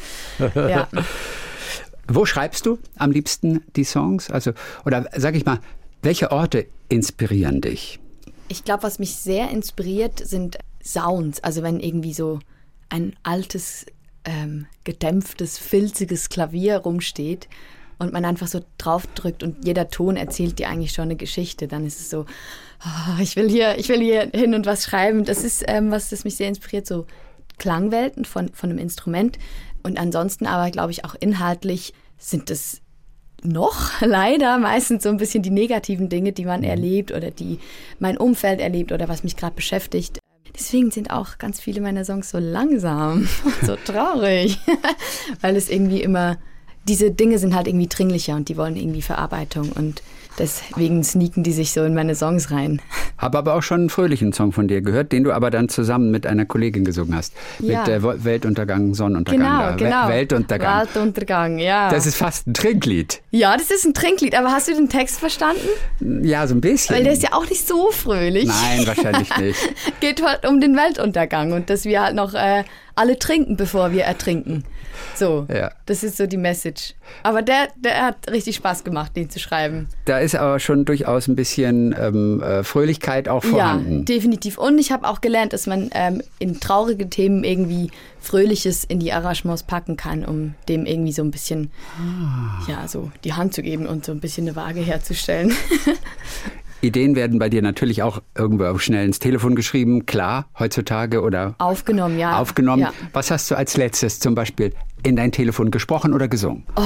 Ja. 0.56 0.88
Wo 2.08 2.26
schreibst 2.26 2.66
du 2.66 2.80
am 2.98 3.12
liebsten 3.12 3.64
die 3.76 3.84
Songs? 3.84 4.30
Also, 4.30 4.52
oder 4.84 5.08
sag 5.16 5.36
ich 5.36 5.46
mal, 5.46 5.60
welche 6.02 6.32
Orte 6.32 6.66
inspirieren 6.90 7.62
dich? 7.62 8.00
Ich 8.50 8.66
glaube, 8.66 8.84
was 8.84 9.00
mich 9.00 9.16
sehr 9.16 9.50
inspiriert, 9.52 10.20
sind 10.20 10.58
Sounds. 10.84 11.42
Also 11.44 11.64
wenn 11.64 11.80
irgendwie 11.80 12.14
so 12.14 12.40
ein 12.90 13.16
altes, 13.24 13.86
ähm, 14.26 14.68
gedämpftes, 14.84 15.58
filziges 15.58 16.30
Klavier 16.30 16.78
rumsteht 16.78 17.48
und 18.04 18.14
man 18.14 18.26
einfach 18.26 18.48
so 18.48 18.62
draufdrückt 18.78 19.44
und 19.44 19.66
jeder 19.66 19.90
Ton 19.90 20.16
erzählt 20.18 20.60
dir 20.60 20.70
eigentlich 20.70 20.92
schon 20.92 21.06
eine 21.06 21.16
Geschichte, 21.16 21.68
dann 21.68 21.86
ist 21.86 22.00
es 22.00 22.10
so, 22.10 22.26
oh, 22.86 23.22
ich 23.22 23.36
will 23.36 23.50
hier, 23.50 23.78
ich 23.78 23.90
will 23.90 24.00
hier 24.00 24.30
hin 24.34 24.54
und 24.54 24.66
was 24.66 24.84
schreiben. 24.84 25.26
Das 25.26 25.44
ist 25.44 25.64
ähm, 25.68 25.92
was, 25.92 26.10
das 26.10 26.24
mich 26.24 26.36
sehr 26.36 26.48
inspiriert, 26.48 26.86
so 26.86 27.06
Klangwelten 27.58 28.26
von, 28.26 28.50
von 28.50 28.70
einem 28.70 28.80
Instrument. 28.80 29.40
Und 29.84 29.98
ansonsten 30.00 30.46
aber, 30.46 30.72
glaube 30.72 30.92
ich, 30.92 31.06
auch 31.06 31.16
inhaltlich 31.20 31.94
sind 32.18 32.50
es 32.50 32.82
noch 33.44 33.92
leider 34.02 34.58
meistens 34.58 35.04
so 35.04 35.10
ein 35.10 35.18
bisschen 35.18 35.44
die 35.44 35.50
negativen 35.50 36.10
Dinge, 36.10 36.32
die 36.32 36.46
man 36.46 36.62
mhm. 36.62 36.68
erlebt 36.68 37.12
oder 37.12 37.32
die 37.32 37.60
mein 38.00 38.18
Umfeld 38.18 38.60
erlebt 38.60 38.92
oder 38.92 39.08
was 39.08 39.24
mich 39.24 39.36
gerade 39.36 39.56
beschäftigt. 39.56 40.20
Deswegen 40.56 40.92
sind 40.92 41.10
auch 41.10 41.40
ganz 41.40 41.60
viele 41.60 41.82
meiner 41.82 42.06
Songs 42.06 42.30
so 42.30 42.38
langsam 42.38 43.28
und 43.44 43.66
so 43.66 43.76
traurig, 43.76 44.60
weil 45.42 45.56
es 45.56 45.70
irgendwie 45.70 46.02
immer 46.02 46.38
diese 46.88 47.12
Dinge 47.12 47.40
sind 47.40 47.56
halt 47.56 47.68
irgendwie 47.68 47.88
dringlicher 47.88 48.36
und 48.36 48.50
die 48.50 48.58
wollen 48.58 48.76
irgendwie 48.76 49.02
Verarbeitung 49.02 49.72
und 49.72 50.02
deswegen 50.38 51.04
sneaken 51.04 51.44
die 51.44 51.52
sich 51.52 51.72
so 51.72 51.84
in 51.84 51.94
meine 51.94 52.16
Songs 52.16 52.52
rein. 52.52 52.82
Habe 53.18 53.38
aber 53.38 53.54
auch 53.54 53.62
schon 53.62 53.82
einen 53.82 53.90
fröhlichen 53.90 54.34
Song 54.34 54.52
von 54.52 54.68
dir 54.68 54.82
gehört, 54.82 55.12
den 55.12 55.24
du 55.24 55.32
aber 55.32 55.50
dann 55.50 55.70
zusammen 55.70 56.12
mit 56.12 56.26
einer 56.28 56.46
Kollegin 56.46 56.84
gesungen 56.84 57.16
hast. 57.16 57.34
Ja. 57.60 57.80
Mit 57.80 57.88
der 57.88 58.24
Weltuntergang, 58.24 58.94
Sonnenuntergang. 58.94 59.78
Genau, 59.78 59.90
genau. 59.90 60.08
Weltuntergang. 60.10 60.80
Weltuntergang, 60.82 61.58
ja. 61.60 61.90
Das 61.90 62.06
ist 62.06 62.16
fast 62.16 62.48
ein 62.48 62.54
Trinklied. 62.54 63.22
Ja, 63.32 63.56
das 63.56 63.72
ist 63.72 63.86
ein 63.86 63.94
Trinklied, 63.94 64.36
aber 64.36 64.52
hast 64.52 64.68
du 64.68 64.74
den 64.74 64.90
Text 64.90 65.20
verstanden? 65.20 65.68
Ja, 66.24 66.46
so 66.48 66.56
ein 66.56 66.62
bisschen. 66.62 66.96
Weil 66.96 67.04
der 67.04 67.14
ist 67.14 67.24
ja 67.24 67.30
auch 67.32 67.48
nicht 67.48 67.66
so 67.66 67.92
fröhlich. 67.92 68.48
Nein, 68.48 68.88
wahrscheinlich 68.88 69.38
nicht. 69.38 69.60
Geht 70.02 70.22
halt 70.26 70.46
um 70.46 70.60
den 70.60 70.76
Weltuntergang 70.76 71.54
und 71.54 71.70
dass 71.70 71.86
wir 71.86 72.02
halt 72.02 72.16
noch 72.16 72.34
äh, 72.34 72.64
alle 72.96 73.18
trinken, 73.18 73.58
bevor 73.58 73.92
wir 73.92 74.04
ertrinken. 74.04 74.64
So, 75.16 75.48
ja. 75.54 75.72
das 75.86 76.04
ist 76.04 76.18
so 76.18 76.28
die 76.28 76.38
Message. 76.38 76.94
Aber 77.24 77.42
der, 77.42 77.70
der 77.76 78.06
hat 78.06 78.32
richtig 78.32 78.56
Spaß 78.56 78.84
gemacht, 78.84 79.16
den 79.16 79.30
zu 79.30 79.40
schreiben. 79.40 79.88
Da 80.06 80.20
ist 80.20 80.36
aber 80.36 80.60
schon 80.60 80.86
durchaus 80.86 81.28
ein 81.28 81.36
bisschen 81.36 81.96
ähm, 82.00 82.42
äh, 82.42 82.64
Fröhlichkeit 82.64 83.28
auch 83.28 83.44
vorhanden. 83.44 84.00
Ja, 84.00 84.04
definitiv. 84.06 84.58
Und 84.58 84.78
ich 84.80 84.92
habe 84.92 85.08
auch 85.08 85.22
gelernt, 85.22 85.54
dass 85.54 85.68
man 85.68 85.90
ähm, 85.94 86.22
in 86.40 86.60
traurige 86.60 87.10
Themen 87.10 87.44
irgendwie 87.44 87.92
Fröhliches 88.20 88.86
in 88.86 89.00
die 89.00 89.12
Arrangements 89.12 89.64
packen 89.64 89.98
kann, 89.98 90.24
um 90.24 90.56
dem 90.70 90.86
irgendwie 90.86 91.12
so 91.12 91.24
ein 91.24 91.32
bisschen, 91.32 91.72
ah. 92.00 92.64
ja, 92.68 92.88
so 92.88 93.12
die 93.24 93.34
Hand 93.34 93.54
zu 93.54 93.62
geben 93.62 93.86
und 93.86 94.06
so 94.06 94.12
ein 94.12 94.20
bisschen 94.20 94.48
eine 94.48 94.56
Waage 94.56 94.80
herzustellen. 94.80 95.54
Ideen 96.84 97.16
werden 97.16 97.40
bei 97.40 97.50
dir 97.50 97.62
natürlich 97.62 98.04
auch 98.04 98.22
irgendwo 98.38 98.78
schnell 98.78 99.06
ins 99.06 99.20
Telefon 99.20 99.56
geschrieben, 99.56 100.06
klar, 100.06 100.50
heutzutage 100.60 101.22
oder 101.22 101.56
aufgenommen, 101.58 102.20
ja. 102.20 102.38
Aufgenommen. 102.40 102.82
Ja. 102.84 102.94
Was 103.14 103.32
hast 103.32 103.50
du 103.50 103.56
als 103.56 103.78
letztes 103.78 104.20
zum 104.20 104.36
Beispiel 104.36 104.74
in 105.02 105.16
dein 105.16 105.32
Telefon 105.32 105.72
gesprochen 105.72 106.14
oder 106.14 106.28
gesungen? 106.28 106.64
Oh, 106.76 106.82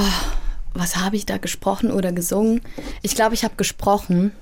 was 0.74 0.96
habe 0.96 1.16
ich 1.16 1.26
da 1.26 1.38
gesprochen 1.38 1.90
oder 1.90 2.12
gesungen? 2.12 2.60
Ich 3.02 3.16
glaube, 3.16 3.34
ich 3.34 3.44
habe 3.44 3.54
gesprochen. 3.56 4.32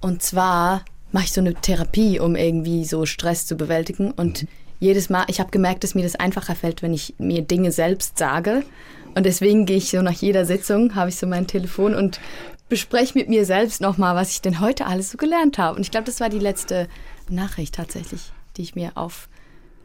Und 0.00 0.22
zwar 0.22 0.84
mache 1.12 1.24
ich 1.24 1.32
so 1.32 1.40
eine 1.40 1.54
Therapie, 1.54 2.20
um 2.20 2.36
irgendwie 2.36 2.84
so 2.84 3.06
Stress 3.06 3.46
zu 3.46 3.56
bewältigen. 3.56 4.10
Und 4.10 4.42
mhm. 4.42 4.48
jedes 4.78 5.08
Mal, 5.08 5.24
ich 5.28 5.40
habe 5.40 5.50
gemerkt, 5.50 5.84
dass 5.84 5.94
mir 5.94 6.02
das 6.02 6.16
einfacher 6.16 6.54
fällt, 6.54 6.82
wenn 6.82 6.92
ich 6.92 7.14
mir 7.18 7.42
Dinge 7.42 7.72
selbst 7.72 8.18
sage. 8.18 8.62
Und 9.14 9.24
deswegen 9.24 9.66
gehe 9.66 9.78
ich 9.78 9.90
so 9.90 10.02
nach 10.02 10.12
jeder 10.12 10.44
Sitzung, 10.44 10.94
habe 10.94 11.08
ich 11.08 11.16
so 11.16 11.26
mein 11.26 11.46
Telefon 11.46 11.94
und 11.94 12.20
bespreche 12.70 13.18
mit 13.18 13.28
mir 13.28 13.44
selbst 13.44 13.82
nochmal, 13.82 14.14
was 14.14 14.30
ich 14.30 14.40
denn 14.40 14.60
heute 14.60 14.86
alles 14.86 15.10
so 15.10 15.18
gelernt 15.18 15.58
habe. 15.58 15.76
Und 15.76 15.82
ich 15.82 15.90
glaube, 15.90 16.06
das 16.06 16.20
war 16.20 16.30
die 16.30 16.38
letzte 16.38 16.88
Nachricht 17.28 17.74
tatsächlich, 17.74 18.32
die 18.56 18.62
ich 18.62 18.74
mir 18.74 18.92
auf, 18.94 19.28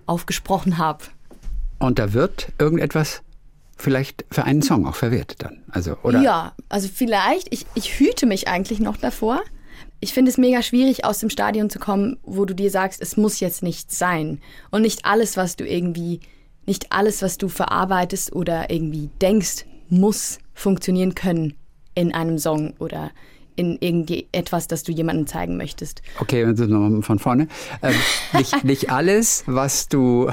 aufgesprochen 0.06 0.78
habe. 0.78 1.04
Und 1.80 2.00
da 2.00 2.14
wird 2.14 2.54
irgendetwas 2.58 3.22
vielleicht 3.76 4.24
für 4.32 4.46
einen 4.46 4.62
Song 4.62 4.88
auch 4.88 4.96
verwertet 4.96 5.44
dann. 5.44 5.64
Also, 5.70 5.98
oder? 6.04 6.22
Ja, 6.22 6.54
also 6.70 6.88
vielleicht. 6.88 7.52
Ich, 7.52 7.66
ich 7.76 8.00
hüte 8.00 8.26
mich 8.26 8.48
eigentlich 8.48 8.80
noch 8.80 8.96
davor. 8.96 9.42
Ich 10.00 10.14
finde 10.14 10.32
es 10.32 10.38
mega 10.38 10.62
schwierig, 10.62 11.04
aus 11.04 11.20
dem 11.20 11.30
Stadion 11.30 11.70
zu 11.70 11.80
kommen, 11.80 12.18
wo 12.24 12.46
du 12.46 12.54
dir 12.54 12.70
sagst, 12.70 13.02
es 13.02 13.18
muss 13.18 13.42
jetzt 13.42 13.64
nicht 13.64 13.92
sein. 13.92 14.40
Und 14.72 14.84
nicht 14.84 15.04
alles, 15.04 15.36
was 15.36 15.56
du 15.58 15.68
irgendwie, 15.68 16.22
nicht 16.66 16.92
alles, 16.92 17.22
was 17.22 17.38
du 17.38 17.50
verarbeitest 17.50 18.34
oder 18.34 18.70
irgendwie 18.70 19.10
denkst, 19.20 19.66
muss 19.90 20.40
funktionieren 20.54 21.16
können 21.16 21.56
in 21.96 22.14
einem 22.14 22.38
Song 22.38 22.74
oder 22.80 23.12
in 23.56 23.78
irgendwie 23.80 24.28
etwas, 24.32 24.68
das 24.68 24.84
du 24.84 24.92
jemandem 24.92 25.28
zeigen 25.28 25.58
möchtest. 25.58 26.02
Okay, 26.20 26.44
also 26.44 26.66
nochmal 26.66 27.02
von 27.02 27.20
vorne. 27.20 27.48
Ähm, 27.82 27.96
nicht, 28.34 28.64
nicht 28.64 28.92
alles, 28.92 29.44
was 29.48 29.88
du 29.88 30.30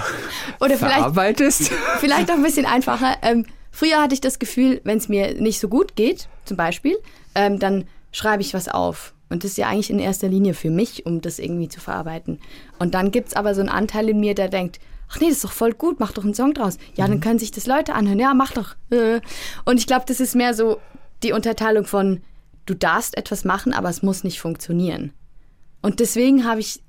Oder 0.61 0.77
verarbeitest. 0.77 1.69
Vielleicht, 1.69 2.01
vielleicht 2.01 2.31
auch 2.31 2.35
ein 2.35 2.43
bisschen 2.43 2.67
einfacher. 2.67 3.17
Ähm, 3.23 3.47
früher 3.71 4.03
hatte 4.03 4.15
ich 4.15 4.21
das 4.21 4.39
Gefühl, 4.39 4.81
wenn 4.85 4.99
es 4.99 5.09
mir 5.09 5.41
nicht 5.41 5.61
so 5.61 5.69
gut 5.69 5.95
geht, 5.95 6.29
zum 6.45 6.57
Beispiel, 6.57 6.97
ähm, 7.35 7.59
dann 7.59 7.85
schreibe 8.11 8.43
ich 8.43 8.55
was 8.55 8.69
auf. 8.69 9.15
Und 9.31 9.45
das 9.45 9.53
ist 9.53 9.57
ja 9.57 9.69
eigentlich 9.69 9.91
in 9.91 9.99
erster 9.99 10.29
Linie 10.29 10.53
für 10.53 10.71
mich, 10.71 11.07
um 11.07 11.23
das 11.23 11.39
irgendwie 11.39 11.69
zu 11.69 11.81
verarbeiten. 11.81 12.39
Und 12.79 12.95
dann 12.95 13.11
gibt 13.11 13.29
es 13.29 13.37
aber 13.37 13.55
so 13.55 13.61
einen 13.61 13.71
Anteil 13.71 14.11
in 14.11 14.21
mir, 14.21 14.35
der 14.35 14.49
denkt, 14.49 14.79
ach 15.09 15.21
nee, 15.21 15.29
das 15.29 15.37
ist 15.37 15.45
doch 15.45 15.53
voll 15.53 15.73
gut, 15.73 16.01
mach 16.01 16.13
doch 16.13 16.25
einen 16.25 16.35
Song 16.35 16.53
draus. 16.53 16.77
Ja, 16.97 17.07
dann 17.07 17.17
mhm. 17.17 17.21
können 17.21 17.39
sich 17.39 17.51
das 17.51 17.67
Leute 17.67 17.95
anhören. 17.95 18.19
Ja, 18.19 18.35
mach 18.35 18.53
doch. 18.53 18.75
Äh. 18.91 19.21
Und 19.65 19.79
ich 19.79 19.87
glaube, 19.87 20.05
das 20.07 20.21
ist 20.21 20.35
mehr 20.35 20.53
so, 20.55 20.79
die 21.23 21.33
Unterteilung 21.33 21.85
von, 21.85 22.21
du 22.67 22.75
darfst 22.75 23.17
etwas 23.17 23.45
machen, 23.45 23.73
aber 23.73 23.89
es 23.89 24.03
muss 24.03 24.25
nicht 24.25 24.41
funktionieren. 24.41 25.13
Und 25.81 26.01
deswegen 26.01 26.45
habe 26.45 26.61
ich 26.61 26.81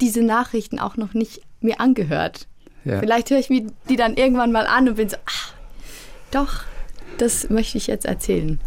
diese 0.00 0.22
Nachrichten 0.22 0.78
auch 0.78 0.96
noch 0.96 1.14
nicht 1.14 1.40
mir 1.60 1.80
angehört. 1.80 2.46
Ja. 2.84 3.00
Vielleicht 3.00 3.30
höre 3.30 3.38
ich 3.38 3.50
mir 3.50 3.66
die 3.88 3.96
dann 3.96 4.14
irgendwann 4.14 4.52
mal 4.52 4.66
an 4.66 4.88
und 4.88 4.96
bin 4.96 5.08
so, 5.08 5.16
ach, 5.26 5.52
doch, 6.30 6.64
das 7.18 7.50
möchte 7.50 7.78
ich 7.78 7.86
jetzt 7.86 8.04
erzählen. 8.04 8.60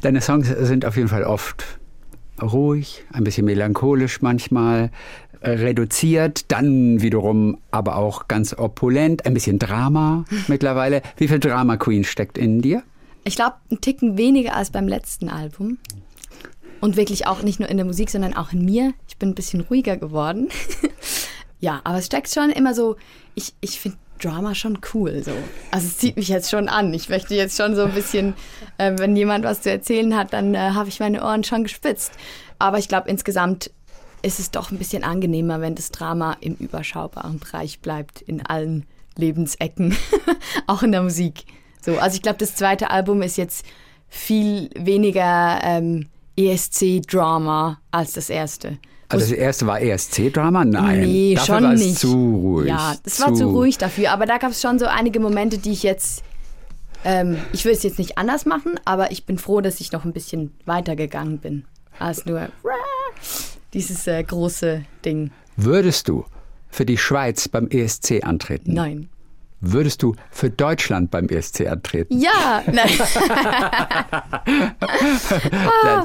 Deine 0.00 0.20
Songs 0.20 0.48
sind 0.48 0.84
auf 0.84 0.96
jeden 0.96 1.08
Fall 1.08 1.24
oft 1.24 1.64
ruhig, 2.40 3.04
ein 3.12 3.24
bisschen 3.24 3.44
melancholisch 3.44 4.22
manchmal, 4.22 4.90
äh, 5.40 5.50
reduziert, 5.50 6.50
dann 6.52 7.02
wiederum 7.02 7.58
aber 7.70 7.96
auch 7.96 8.28
ganz 8.28 8.56
opulent, 8.56 9.26
ein 9.26 9.34
bisschen 9.34 9.58
Drama 9.58 10.24
mittlerweile. 10.48 11.02
Wie 11.16 11.28
viel 11.28 11.40
Drama 11.40 11.76
Queen 11.76 12.04
steckt 12.04 12.38
in 12.38 12.62
dir? 12.62 12.82
Ich 13.24 13.36
glaube, 13.36 13.56
ein 13.70 13.80
Ticken 13.80 14.16
weniger 14.16 14.56
als 14.56 14.70
beim 14.70 14.88
letzten 14.88 15.28
Album. 15.28 15.78
Und 16.80 16.96
wirklich 16.96 17.28
auch 17.28 17.42
nicht 17.42 17.60
nur 17.60 17.68
in 17.68 17.76
der 17.76 17.86
Musik, 17.86 18.10
sondern 18.10 18.34
auch 18.34 18.52
in 18.52 18.64
mir. 18.64 18.92
Ich 19.06 19.16
bin 19.16 19.30
ein 19.30 19.34
bisschen 19.36 19.60
ruhiger 19.60 19.96
geworden. 19.96 20.48
ja, 21.60 21.80
aber 21.84 21.98
es 21.98 22.06
steckt 22.06 22.28
schon 22.32 22.50
immer 22.50 22.74
so, 22.74 22.96
ich, 23.36 23.54
ich 23.60 23.78
finde 23.78 23.98
Drama 24.20 24.54
schon 24.54 24.78
cool 24.94 25.22
so. 25.24 25.32
Also 25.70 25.86
es 25.86 25.98
zieht 25.98 26.16
mich 26.16 26.28
jetzt 26.28 26.50
schon 26.50 26.68
an. 26.68 26.92
Ich 26.94 27.08
möchte 27.08 27.34
jetzt 27.34 27.56
schon 27.56 27.74
so 27.74 27.82
ein 27.82 27.92
bisschen, 27.92 28.34
äh, 28.78 28.92
wenn 28.96 29.16
jemand 29.16 29.44
was 29.44 29.62
zu 29.62 29.70
erzählen 29.70 30.16
hat, 30.16 30.32
dann 30.32 30.54
äh, 30.54 30.58
habe 30.58 30.88
ich 30.88 31.00
meine 31.00 31.22
Ohren 31.22 31.44
schon 31.44 31.64
gespitzt. 31.64 32.12
Aber 32.58 32.78
ich 32.78 32.88
glaube, 32.88 33.08
insgesamt 33.08 33.70
ist 34.22 34.38
es 34.38 34.50
doch 34.50 34.70
ein 34.70 34.78
bisschen 34.78 35.04
angenehmer, 35.04 35.60
wenn 35.60 35.74
das 35.74 35.90
Drama 35.90 36.36
im 36.40 36.54
überschaubaren 36.54 37.40
Bereich 37.40 37.80
bleibt, 37.80 38.20
in 38.22 38.44
allen 38.44 38.86
Lebensecken, 39.16 39.96
auch 40.66 40.82
in 40.82 40.92
der 40.92 41.02
Musik. 41.02 41.44
So, 41.84 41.98
also 41.98 42.16
ich 42.16 42.22
glaube, 42.22 42.38
das 42.38 42.54
zweite 42.54 42.90
Album 42.90 43.22
ist 43.22 43.36
jetzt 43.36 43.66
viel 44.08 44.70
weniger 44.76 45.60
ähm, 45.62 46.08
ESC-Drama 46.36 47.80
als 47.90 48.12
das 48.12 48.30
erste. 48.30 48.78
Also 49.08 49.26
das 49.26 49.32
erste 49.32 49.66
war 49.66 49.80
ESC-Drama? 49.80 50.64
Nein. 50.64 51.00
Nee, 51.00 51.34
dafür 51.34 51.54
schon 51.56 51.64
war 51.64 51.74
nicht. 51.74 51.98
zu 51.98 52.36
ruhig. 52.36 52.68
Ja, 52.68 52.94
es 53.04 53.20
war 53.20 53.34
zu 53.34 53.48
ruhig 53.48 53.76
dafür. 53.78 54.12
Aber 54.12 54.24
da 54.24 54.38
gab 54.38 54.52
es 54.52 54.62
schon 54.62 54.78
so 54.78 54.86
einige 54.86 55.20
Momente, 55.20 55.58
die 55.58 55.72
ich 55.72 55.82
jetzt. 55.82 56.22
Ähm, 57.04 57.36
ich 57.52 57.64
will 57.64 57.72
es 57.72 57.82
jetzt 57.82 57.98
nicht 57.98 58.16
anders 58.16 58.46
machen, 58.46 58.78
aber 58.84 59.10
ich 59.10 59.26
bin 59.26 59.36
froh, 59.36 59.60
dass 59.60 59.80
ich 59.80 59.90
noch 59.90 60.04
ein 60.04 60.12
bisschen 60.12 60.52
weitergegangen 60.66 61.38
bin 61.38 61.64
als 61.98 62.26
nur 62.26 62.48
dieses 63.74 64.06
äh, 64.06 64.22
große 64.22 64.84
Ding. 65.04 65.32
Würdest 65.56 66.08
du 66.08 66.24
für 66.70 66.86
die 66.86 66.96
Schweiz 66.96 67.48
beim 67.48 67.66
ESC 67.68 68.22
antreten? 68.22 68.72
Nein. 68.72 69.08
Würdest 69.64 70.02
du 70.02 70.16
für 70.32 70.50
Deutschland 70.50 71.12
beim 71.12 71.28
ESC 71.28 71.68
antreten? 71.68 72.18
Ja! 72.18 72.64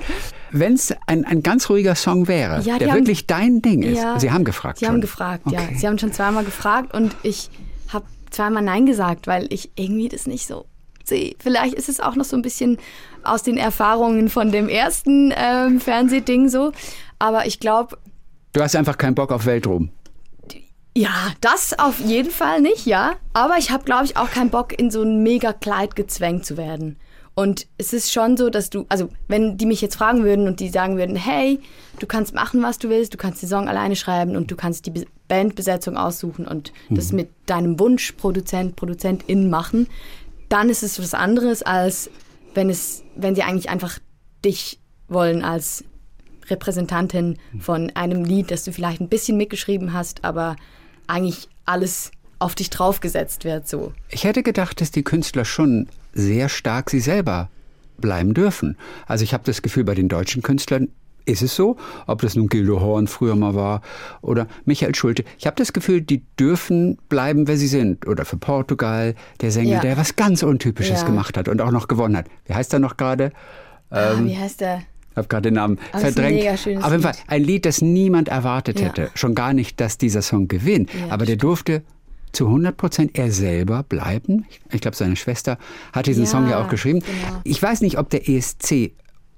Wenn 0.51 0.75
es 0.75 0.93
ein, 1.07 1.25
ein 1.25 1.41
ganz 1.41 1.67
ruhiger 1.67 1.95
Song 1.95 2.27
wäre, 2.27 2.61
ja, 2.61 2.77
der 2.77 2.91
haben, 2.91 2.99
wirklich 2.99 3.25
dein 3.25 3.63
Ding 3.63 3.81
ist. 3.81 3.97
Ja, 3.97 4.19
Sie 4.19 4.29
haben 4.29 4.43
gefragt. 4.43 4.77
Sie 4.77 4.85
schon. 4.85 4.93
haben 4.93 5.01
gefragt, 5.01 5.47
okay. 5.47 5.55
ja. 5.55 5.75
Sie 5.75 5.87
haben 5.87 5.97
schon 5.97 6.13
zweimal 6.13 6.45
gefragt 6.45 6.93
und 6.93 7.15
ich 7.23 7.49
habe 7.91 8.05
zweimal 8.29 8.61
Nein 8.61 8.85
gesagt, 8.85 9.25
weil 9.25 9.51
ich 9.51 9.71
irgendwie 9.75 10.07
das 10.07 10.27
nicht 10.27 10.45
so 10.45 10.67
sehe. 11.03 11.33
Vielleicht 11.39 11.73
ist 11.73 11.89
es 11.89 11.99
auch 11.99 12.15
noch 12.15 12.25
so 12.25 12.35
ein 12.35 12.43
bisschen 12.43 12.77
aus 13.23 13.41
den 13.41 13.57
Erfahrungen 13.57 14.29
von 14.29 14.51
dem 14.51 14.69
ersten 14.69 15.33
ähm, 15.35 15.81
Fernsehding 15.81 16.47
so. 16.47 16.73
Aber 17.17 17.47
ich 17.47 17.59
glaube. 17.59 17.97
Du 18.53 18.61
hast 18.61 18.75
einfach 18.75 18.99
keinen 18.99 19.15
Bock 19.15 19.31
auf 19.31 19.47
Weltruhm. 19.47 19.89
Ja, 20.97 21.31
das 21.41 21.77
auf 21.77 21.99
jeden 21.99 22.31
Fall 22.31 22.59
nicht, 22.59 22.87
ja. 22.87 23.13
Aber 23.33 23.57
ich 23.59 23.69
habe, 23.69 23.83
glaube 23.83 24.05
ich, 24.05 24.17
auch 24.17 24.31
keinen 24.31 24.49
Bock, 24.49 24.77
in 24.77 24.89
so 24.89 25.03
ein 25.03 25.21
mega 25.21 25.53
Kleid 25.53 25.95
gezwängt 25.95 26.43
zu 26.43 26.57
werden. 26.57 26.97
Und 27.35 27.67
es 27.77 27.93
ist 27.93 28.11
schon 28.11 28.35
so, 28.35 28.49
dass 28.49 28.71
du, 28.71 28.87
also 28.89 29.09
wenn 29.27 29.57
die 29.57 29.67
mich 29.67 29.79
jetzt 29.79 29.95
fragen 29.95 30.23
würden 30.23 30.47
und 30.47 30.59
die 30.59 30.69
sagen 30.69 30.97
würden, 30.97 31.15
hey, 31.15 31.59
du 31.99 32.07
kannst 32.07 32.33
machen, 32.33 32.63
was 32.63 32.79
du 32.79 32.89
willst, 32.89 33.13
du 33.13 33.17
kannst 33.19 33.43
den 33.43 33.49
Song 33.49 33.67
alleine 33.67 33.95
schreiben 33.95 34.35
und 34.35 34.49
du 34.49 34.55
kannst 34.55 34.87
die 34.87 35.05
Bandbesetzung 35.27 35.97
aussuchen 35.97 36.47
und 36.47 36.73
mhm. 36.89 36.95
das 36.95 37.11
mit 37.11 37.29
deinem 37.45 37.79
Wunsch 37.79 38.13
Produzent, 38.13 38.75
Produzentin 38.75 39.51
machen, 39.51 39.87
dann 40.49 40.67
ist 40.71 40.81
es 40.81 40.99
was 40.99 41.13
anderes, 41.13 41.61
als 41.61 42.09
wenn 42.55 42.71
es, 42.71 43.03
wenn 43.15 43.35
sie 43.35 43.43
eigentlich 43.43 43.69
einfach 43.69 43.99
dich 44.43 44.79
wollen 45.07 45.43
als 45.43 45.83
Repräsentantin 46.49 47.37
von 47.59 47.91
einem 47.91 48.23
Lied, 48.23 48.49
das 48.49 48.63
du 48.63 48.71
vielleicht 48.71 48.99
ein 48.99 49.09
bisschen 49.09 49.37
mitgeschrieben 49.37 49.93
hast, 49.93 50.23
aber 50.23 50.55
eigentlich 51.07 51.47
alles 51.65 52.11
auf 52.39 52.55
dich 52.55 52.69
draufgesetzt 52.69 53.45
wird. 53.45 53.67
So. 53.67 53.93
Ich 54.09 54.23
hätte 54.23 54.43
gedacht, 54.43 54.79
dass 54.81 54.91
die 54.91 55.03
Künstler 55.03 55.45
schon 55.45 55.87
sehr 56.13 56.49
stark 56.49 56.89
sie 56.89 56.99
selber 56.99 57.49
bleiben 57.97 58.33
dürfen. 58.33 58.77
Also 59.07 59.23
ich 59.23 59.33
habe 59.33 59.43
das 59.45 59.61
Gefühl, 59.61 59.83
bei 59.83 59.95
den 59.95 60.07
deutschen 60.07 60.43
Künstlern 60.43 60.89
ist 61.25 61.41
es 61.41 61.55
so, 61.55 61.75
ob 62.05 62.21
das 62.21 62.35
nun 62.35 62.47
Gildo 62.47 62.79
Horn 62.79 63.07
früher 63.07 63.35
mal 63.35 63.53
war 63.53 63.81
oder 64.21 64.47
Michael 64.65 64.95
Schulte. 64.95 65.25
Ich 65.37 65.45
habe 65.45 65.57
das 65.57 65.73
Gefühl, 65.73 66.01
die 66.01 66.23
dürfen 66.39 66.97
bleiben, 67.09 67.47
wer 67.47 67.57
sie 67.57 67.67
sind. 67.67 68.07
Oder 68.07 68.23
für 68.23 68.37
Portugal, 68.37 69.13
der 69.41 69.51
Sänger, 69.51 69.75
ja. 69.75 69.79
der 69.81 69.97
was 69.97 70.15
ganz 70.15 70.43
Untypisches 70.43 71.01
ja. 71.01 71.05
gemacht 71.05 71.37
hat 71.37 71.49
und 71.49 71.61
auch 71.61 71.71
noch 71.71 71.87
gewonnen 71.87 72.15
hat. 72.15 72.27
Wie 72.45 72.53
heißt 72.53 72.71
er 72.71 72.79
noch 72.79 72.95
gerade? 72.95 73.31
Ah, 73.89 74.13
ähm, 74.13 74.27
wie 74.27 74.37
heißt 74.37 74.61
der? 74.61 74.83
Ich 75.17 75.19
habe 75.19 75.29
gerade 75.29 75.49
den 75.49 75.55
Namen 75.55 75.79
Aber 75.93 76.01
verdrängt. 76.01 76.47
Auf 76.47 76.65
jeden 76.67 77.01
Fall 77.01 77.13
ein 77.25 77.43
Lied, 77.43 77.65
das 77.65 77.81
niemand 77.81 78.27
erwartet 78.27 78.79
ja. 78.79 78.85
hätte. 78.85 79.09
Schon 79.15 79.33
gar 79.33 79.53
nicht, 79.53 79.81
dass 79.81 79.97
dieser 79.97 80.21
Song 80.21 80.47
gewinnt. 80.47 80.91
Ja, 80.93 81.11
Aber 81.11 81.25
der 81.25 81.37
durfte 81.37 81.81
zu 82.33 82.45
100 82.45 82.77
Prozent 82.77 83.17
er 83.17 83.31
selber 83.31 83.81
bleiben. 83.81 84.45
Ich 84.71 84.79
glaube, 84.79 84.95
seine 84.95 85.15
Schwester 85.15 85.57
hat 85.91 86.05
diesen 86.05 86.25
ja, 86.25 86.29
Song 86.29 86.47
ja 86.47 86.63
auch 86.63 86.69
geschrieben. 86.69 86.99
Genau. 86.99 87.41
Ich 87.43 87.59
weiß 87.59 87.81
nicht, 87.81 87.97
ob 87.97 88.11
der 88.11 88.29
ESC 88.29 88.91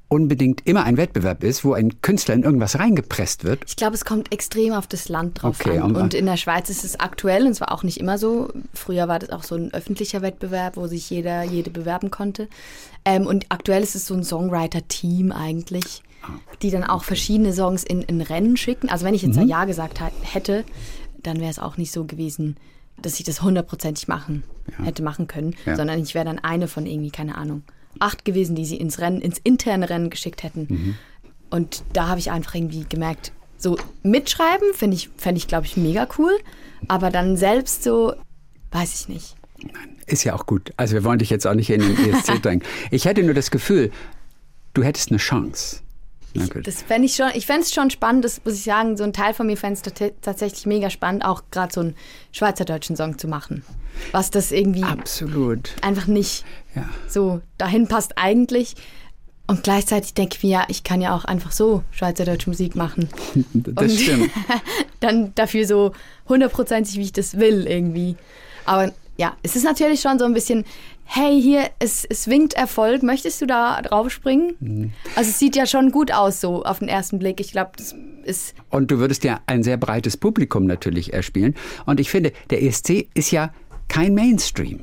unbedingt 0.09 0.65
immer 0.67 0.83
ein 0.83 0.97
Wettbewerb 0.97 1.43
ist, 1.43 1.63
wo 1.63 1.73
ein 1.73 2.01
Künstler 2.01 2.33
in 2.33 2.43
irgendwas 2.43 2.77
reingepresst 2.77 3.43
wird? 3.43 3.63
Ich 3.67 3.75
glaube, 3.75 3.93
es 3.95 4.03
kommt 4.05 4.33
extrem 4.33 4.73
auf 4.73 4.87
das 4.87 5.07
Land 5.07 5.41
drauf 5.41 5.59
okay, 5.61 5.77
an. 5.79 5.95
Und 5.95 6.13
in 6.13 6.25
der 6.25 6.35
Schweiz 6.37 6.69
ist 6.69 6.83
es 6.83 6.99
aktuell, 6.99 7.45
und 7.45 7.53
zwar 7.53 7.71
auch 7.71 7.83
nicht 7.83 7.99
immer 7.99 8.17
so. 8.17 8.49
Früher 8.73 9.07
war 9.07 9.19
das 9.19 9.29
auch 9.29 9.43
so 9.43 9.55
ein 9.55 9.73
öffentlicher 9.73 10.21
Wettbewerb, 10.21 10.75
wo 10.77 10.87
sich 10.87 11.09
jeder, 11.09 11.43
jede 11.43 11.69
bewerben 11.69 12.11
konnte. 12.11 12.47
Ähm, 13.05 13.25
und 13.27 13.45
aktuell 13.49 13.83
ist 13.83 13.95
es 13.95 14.05
so 14.07 14.13
ein 14.15 14.23
Songwriter-Team 14.23 15.31
eigentlich. 15.31 16.03
die 16.61 16.69
dann 16.69 16.83
auch 16.83 17.05
verschiedene 17.05 17.53
Songs 17.53 17.83
in, 17.85 18.01
in 18.01 18.19
Rennen 18.19 18.57
schicken. 18.57 18.89
Also 18.89 19.05
wenn 19.05 19.13
ich 19.13 19.21
jetzt 19.21 19.37
Mhm. 19.37 19.43
ein 19.43 19.47
Ja 19.47 19.63
gesagt 19.63 20.01
hätte, 20.21 20.65
dann 21.23 21.39
wäre 21.39 21.49
es 21.49 21.59
auch 21.59 21.77
nicht 21.77 21.93
so 21.93 22.03
gewesen, 22.03 22.57
dass 23.01 23.17
ich 23.19 23.25
das 23.25 23.41
hundertprozentig 23.41 24.09
machen 24.09 24.43
hätte 24.83 25.01
machen 25.01 25.27
können, 25.27 25.55
Ja. 25.65 25.77
sondern 25.77 25.97
ich 26.03 26.13
wäre 26.15 26.25
dann 26.25 26.37
eine 26.37 26.67
von 26.67 26.85
irgendwie, 26.85 27.09
keine 27.09 27.35
Ahnung, 27.37 27.63
acht 27.99 28.25
gewesen, 28.25 28.55
die 28.55 28.65
sie 28.65 28.77
ins 28.77 28.99
Rennen, 28.99 29.21
ins 29.21 29.39
interne 29.39 29.89
Rennen 29.89 30.09
geschickt 30.09 30.43
hätten. 30.43 30.67
Mhm. 30.69 30.95
Und 31.49 31.83
da 31.93 32.07
habe 32.07 32.19
ich 32.19 32.31
einfach 32.31 32.55
irgendwie 32.55 32.85
gemerkt, 32.87 33.31
so 33.57 33.77
mitschreiben 34.03 34.73
finde 34.73 34.95
ich, 34.95 35.09
fände 35.17 35.37
ich, 35.37 35.47
glaube 35.47 35.65
ich, 35.65 35.75
mega 35.75 36.07
cool. 36.17 36.37
Aber 36.87 37.09
dann 37.09 37.35
selbst 37.35 37.83
so, 37.83 38.13
weiß 38.71 39.01
ich 39.01 39.09
nicht. 39.09 39.35
Ist 40.05 40.23
ja 40.23 40.33
auch 40.33 40.45
gut. 40.45 40.71
Also 40.77 40.93
wir 40.93 41.03
wollen 41.03 41.19
dich 41.19 41.29
jetzt 41.29 41.45
auch 41.45 41.53
nicht 41.53 41.69
in 41.69 41.81
den 41.81 41.97
ESC 41.97 42.41
drängen. 42.41 42.63
Ich 42.91 43.05
hätte 43.05 43.23
nur 43.23 43.33
das 43.33 43.51
Gefühl, 43.51 43.91
du 44.73 44.83
hättest 44.83 45.09
eine 45.09 45.17
Chance. 45.17 45.81
Gut. 46.33 46.67
Das 46.67 46.83
fände 46.83 47.07
ich 47.07 47.15
schon, 47.15 47.29
ich 47.33 47.47
fände 47.47 47.63
es 47.63 47.73
schon 47.73 47.89
spannend, 47.89 48.23
das 48.23 48.45
muss 48.45 48.53
ich 48.53 48.63
sagen, 48.63 48.97
so 48.97 49.03
ein 49.03 49.13
Teil 49.13 49.33
von 49.33 49.47
mir 49.47 49.57
fände 49.57 49.79
es 49.81 50.11
tatsächlich 50.21 50.65
mega 50.67 50.91
spannend, 50.91 51.25
auch 51.25 51.41
gerade 51.49 51.73
so 51.73 51.81
einen 51.81 51.95
schweizerdeutschen 52.31 52.95
Song 52.95 53.17
zu 53.17 53.27
machen. 53.27 53.63
Was 54.11 54.31
das 54.31 54.51
irgendwie 54.51 54.83
Absolut. 54.83 55.71
einfach 55.81 56.07
nicht 56.07 56.45
Ja. 56.75 56.87
so 57.07 57.41
dahin 57.57 57.87
passt 57.87 58.17
eigentlich. 58.17 58.75
Und 59.47 59.63
gleichzeitig 59.63 60.13
denke 60.13 60.35
ich 60.37 60.43
mir, 60.43 60.49
ja, 60.51 60.63
ich 60.67 60.83
kann 60.83 61.01
ja 61.01 61.15
auch 61.15 61.25
einfach 61.25 61.51
so 61.51 61.83
schweizerdeutsche 61.91 62.49
Musik 62.49 62.75
machen. 62.75 63.09
Das 63.53 63.91
Und- 63.91 63.99
stimmt. 63.99 64.29
Dann 64.99 65.33
dafür 65.35 65.65
so 65.65 65.91
hundertprozentig, 66.27 66.97
wie 66.97 67.01
ich 67.03 67.13
das 67.13 67.37
will 67.39 67.65
irgendwie. 67.67 68.15
Aber 68.65 68.91
ja, 69.17 69.35
es 69.43 69.55
ist 69.55 69.63
natürlich 69.63 70.01
schon 70.01 70.19
so 70.19 70.25
ein 70.25 70.33
bisschen, 70.33 70.65
hey, 71.03 71.41
hier, 71.41 71.69
es, 71.79 72.05
es 72.05 72.27
winkt 72.27 72.53
Erfolg, 72.53 73.01
möchtest 73.01 73.41
du 73.41 73.47
da 73.47 73.81
drauf 73.81 74.11
springen? 74.11 74.55
Mhm. 74.59 74.93
Also 75.15 75.31
es 75.31 75.39
sieht 75.39 75.55
ja 75.55 75.65
schon 75.65 75.91
gut 75.91 76.11
aus 76.13 76.39
so 76.41 76.63
auf 76.63 76.79
den 76.79 76.87
ersten 76.87 77.17
Blick. 77.17 77.39
Ich 77.39 77.51
glaube, 77.51 77.71
das 77.77 77.95
ist 78.23 78.53
Und 78.69 78.91
du 78.91 78.99
würdest 78.99 79.23
ja 79.23 79.39
ein 79.47 79.63
sehr 79.63 79.77
breites 79.77 80.15
Publikum 80.15 80.65
natürlich 80.67 81.11
erspielen. 81.13 81.55
Und 81.87 81.99
ich 81.99 82.09
finde, 82.11 82.31
der 82.51 82.61
ESC 82.61 83.09
ist 83.15 83.31
ja 83.31 83.51
kein 83.89 84.13
Mainstream. 84.13 84.81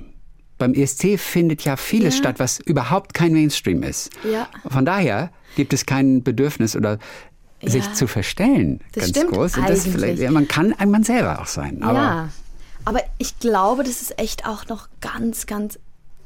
Beim 0.59 0.73
ESC 0.75 1.19
findet 1.19 1.63
ja 1.65 1.77
vieles 1.77 2.15
Ja. 2.15 2.19
statt, 2.21 2.39
was 2.39 2.61
überhaupt 2.61 3.13
kein 3.15 3.33
Mainstream 3.33 3.83
ist. 3.83 4.11
Ja. 4.31 4.49
Von 4.69 4.85
daher 4.85 5.31
gibt 5.55 5.73
es 5.73 5.85
kein 5.87 6.23
Bedürfnis 6.23 6.75
oder 6.77 6.99
sich 7.63 7.85
Ja. 7.85 7.93
zu 7.95 8.07
verstellen. 8.07 8.81
Das 8.93 9.05
ganz 9.05 9.17
stimmt 9.17 9.33
groß. 9.33 9.57
Und 9.59 9.69
das 9.69 9.87
vielleicht, 9.87 10.19
ja, 10.19 10.31
man 10.31 10.49
kann 10.49 10.73
ein 10.79 10.91
man 10.91 11.03
selber 11.05 11.41
auch 11.41 11.47
sein. 11.47 11.83
Aber 11.83 11.99
ja. 11.99 12.29
Aber 12.85 13.01
ich 13.19 13.39
glaube, 13.41 13.83
dass 13.83 14.01
es 14.01 14.13
echt 14.17 14.47
auch 14.47 14.67
noch 14.69 14.89
ganz, 15.01 15.47
ganz 15.47 15.79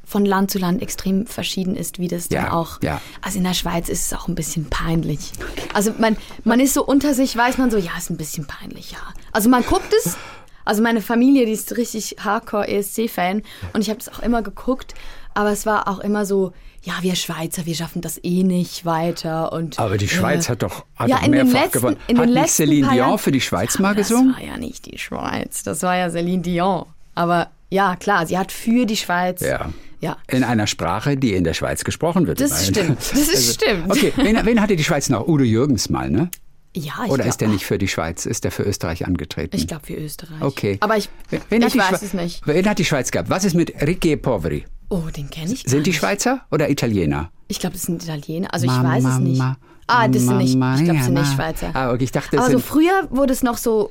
von 0.05 0.25
Land 0.27 0.51
zu 0.51 0.59
Land 0.59 0.83
extrem 0.83 1.25
verschieden 1.27 1.77
ist, 1.77 1.99
wie 2.01 2.09
das 2.09 2.29
dann 2.29 2.45
Ja, 2.47 2.53
auch. 2.53 2.83
ja. 2.83 3.01
Also 3.23 3.39
in 3.39 3.45
der 3.45 3.55
Schweiz 3.55 3.89
ist 3.89 4.07
es 4.07 4.13
auch 4.19 4.27
ein 4.29 4.35
bisschen 4.35 4.69
peinlich. 4.69 5.33
Also 5.73 5.93
man, 5.99 6.17
man 6.45 6.59
ist 6.61 6.75
so 6.75 6.85
unter 6.85 7.15
sich, 7.15 7.37
weiß 7.37 7.59
man 7.59 7.71
so, 7.71 7.79
ja, 7.79 7.93
ist 7.97 8.11
ein 8.11 8.17
bisschen 8.17 8.45
peinlich, 8.47 8.91
ja. 8.93 8.99
Also 9.33 9.49
man 9.49 9.65
guckt 9.65 9.93
es. 10.05 10.17
Also 10.65 10.83
meine 10.83 11.01
Familie, 11.01 11.47
die 11.47 11.53
ist 11.53 11.77
richtig 11.77 12.17
Hardcore 12.21 12.69
ESC-Fan 12.69 13.43
und 13.73 13.81
ich 13.81 13.91
habe 13.91 13.99
das 13.99 14.09
auch 14.09 14.23
immer 14.23 14.43
geguckt, 14.43 14.95
aber 15.35 15.51
es 15.51 15.67
war 15.67 15.89
auch 15.89 16.01
immer 16.01 16.27
so, 16.27 16.53
ja, 16.83 16.95
wir 17.03 17.15
Schweizer, 17.15 17.67
wir 17.67 17.75
schaffen 17.75 18.01
das 18.01 18.19
eh 18.23 18.43
nicht 18.43 18.85
weiter 18.85 19.53
und 19.53 19.79
Aber 19.79 19.99
die 19.99 20.09
Schweiz 20.09 20.47
äh, 20.47 20.53
hat 20.53 20.63
doch, 20.63 20.87
hat 20.97 21.09
ja, 21.09 21.19
in 21.19 21.33
den 21.33 21.47
mehrfach 21.47 21.65
letzten, 21.65 21.79
gewonnen. 21.79 21.97
In 22.07 22.19
hat 22.19 22.27
den 22.27 22.35
nicht 22.35 22.51
Celine 22.51 22.89
Dion 22.91 23.19
für 23.19 23.33
die 23.33 23.41
Schweiz 23.41 23.75
ja, 23.75 23.83
mal 23.83 23.95
gesungen? 23.95 24.33
Das 24.33 24.41
war 24.41 24.49
ja 24.49 24.57
nicht 24.57 24.87
die 24.87 24.99
Schweiz, 24.99 25.63
das 25.63 25.83
war 25.83 25.97
ja 25.97 26.11
Celine 26.11 26.43
Dion. 26.43 26.87
Aber 27.15 27.51
ja, 27.69 27.97
klar, 27.97 28.27
sie 28.27 28.39
hat 28.39 28.51
für 28.51 28.87
die 28.87 28.97
Schweiz. 28.97 29.41
Ja. 29.41 29.71
Ja. 30.01 30.17
In 30.29 30.45
einer 30.45 30.67
Sprache, 30.67 31.19
die 31.19 31.35
in 31.35 31.45
der 31.45 31.53
Schweiz 31.53 31.85
gesprochen 31.85 32.27
wird. 32.27 32.41
Das 32.41 32.69
immerhin. 32.69 32.97
stimmt, 32.97 32.99
das 33.13 33.29
ist 33.29 33.55
stimmt. 33.63 33.91
Okay, 33.91 34.15
wen, 34.17 34.39
wen 34.47 34.61
hatte 34.63 34.75
die 34.75 34.85
Schweiz 34.85 35.11
noch? 35.11 35.29
Udo 35.29 35.45
Jürgens 35.45 35.91
mal, 35.91 36.11
ne? 36.11 36.31
Ja, 36.77 36.93
ich 37.05 37.11
Oder 37.11 37.17
glaub, 37.25 37.27
ist 37.29 37.41
der 37.41 37.49
nicht 37.49 37.65
für 37.65 37.79
die 37.79 37.89
Schweiz? 37.89 38.27
Ist 38.27 38.45
der 38.45 38.53
für 38.53 38.63
Österreich 38.63 39.05
angetreten? 39.07 39.57
Ich 39.57 39.67
glaube 39.67 39.87
für 39.87 39.95
Österreich. 39.95 40.41
Okay. 40.41 40.77
Aber 40.81 40.97
ich, 40.97 41.09
Wen 41.49 41.63
ich 41.63 41.77
weiß 41.77 42.03
es 42.03 42.15
nicht. 42.15 42.47
Wen 42.47 42.69
hat 42.69 42.79
die 42.79 42.85
Schweiz 42.85 43.11
gehabt? 43.11 43.29
Was 43.29 43.45
ist 43.45 43.55
mit 43.55 43.75
Ricche 43.83 44.17
Poveri? 44.17 44.65
Oh, 44.89 45.03
den 45.17 45.31
kenne 45.31 45.53
ich 45.53 45.65
Sind 45.67 45.87
die. 45.87 45.93
Schweizer 45.93 46.43
oder 46.51 46.69
Italiener? 46.71 47.31
Ich 47.49 47.59
glaube, 47.59 47.75
das 47.75 47.83
sind 47.83 48.03
Italiener. 48.05 48.53
Also 48.55 48.67
ich 48.67 48.73
Mamma, 48.73 48.95
weiß 48.95 49.05
es 49.05 49.19
nicht. 49.19 49.39
ma- 49.39 49.57
Ah, 49.89 50.07
das 50.07 50.23
sind 50.23 50.37
nicht. 50.39 50.55
Ich 50.55 50.59
glaube, 50.85 50.95
das 50.99 51.05
sind 51.07 51.15
nicht 51.15 51.33
Schweizer. 51.35 51.71
Ah, 51.75 51.93
okay, 51.93 52.05
ich 52.05 52.13
dachte, 52.13 52.37
das 52.37 52.41
Aber 52.45 52.53
so 52.53 52.59
sind 52.59 52.67
früher 52.67 53.09
wurde 53.11 53.33
es 53.33 53.43
noch 53.43 53.57
so. 53.57 53.91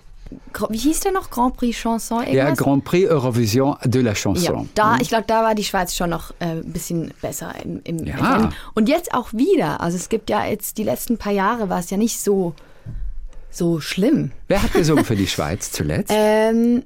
Wie 0.69 0.77
hieß 0.77 0.99
der 1.01 1.11
noch? 1.11 1.29
Grand 1.31 1.57
Prix 1.57 1.75
Chanson? 1.75 2.21
ja, 2.21 2.27
Irgendwas? 2.45 2.57
Grand 2.59 2.83
Prix 2.85 3.09
Eurovision 3.09 3.75
de 3.83 4.01
la 4.03 4.13
Chanson. 4.13 4.55
Ja, 4.59 4.65
da, 4.75 4.97
ich 5.01 5.07
glaube, 5.09 5.23
da 5.27 5.41
war 5.43 5.55
die 5.55 5.63
Schweiz 5.63 5.95
schon 5.95 6.11
noch 6.11 6.31
äh, 6.39 6.45
ein 6.51 6.71
bisschen 6.71 7.11
besser 7.21 7.53
im, 7.63 7.81
im 7.83 8.05
Ja. 8.05 8.15
Rennen. 8.35 8.53
Und 8.75 8.87
jetzt 8.87 9.13
auch 9.13 9.33
wieder. 9.33 9.81
Also 9.81 9.97
es 9.97 10.07
gibt 10.07 10.29
ja 10.29 10.45
jetzt 10.45 10.77
die 10.77 10.83
letzten 10.83 11.17
paar 11.17 11.33
Jahre 11.33 11.69
war 11.69 11.79
es 11.79 11.89
ja 11.89 11.97
nicht 11.97 12.19
so, 12.21 12.53
so 13.49 13.79
schlimm. 13.79 14.31
Wer 14.47 14.63
hat 14.63 14.73
gesungen 14.73 15.05
für 15.05 15.15
die 15.15 15.27
Schweiz 15.27 15.71
zuletzt? 15.71 16.11
Ähm, 16.15 16.83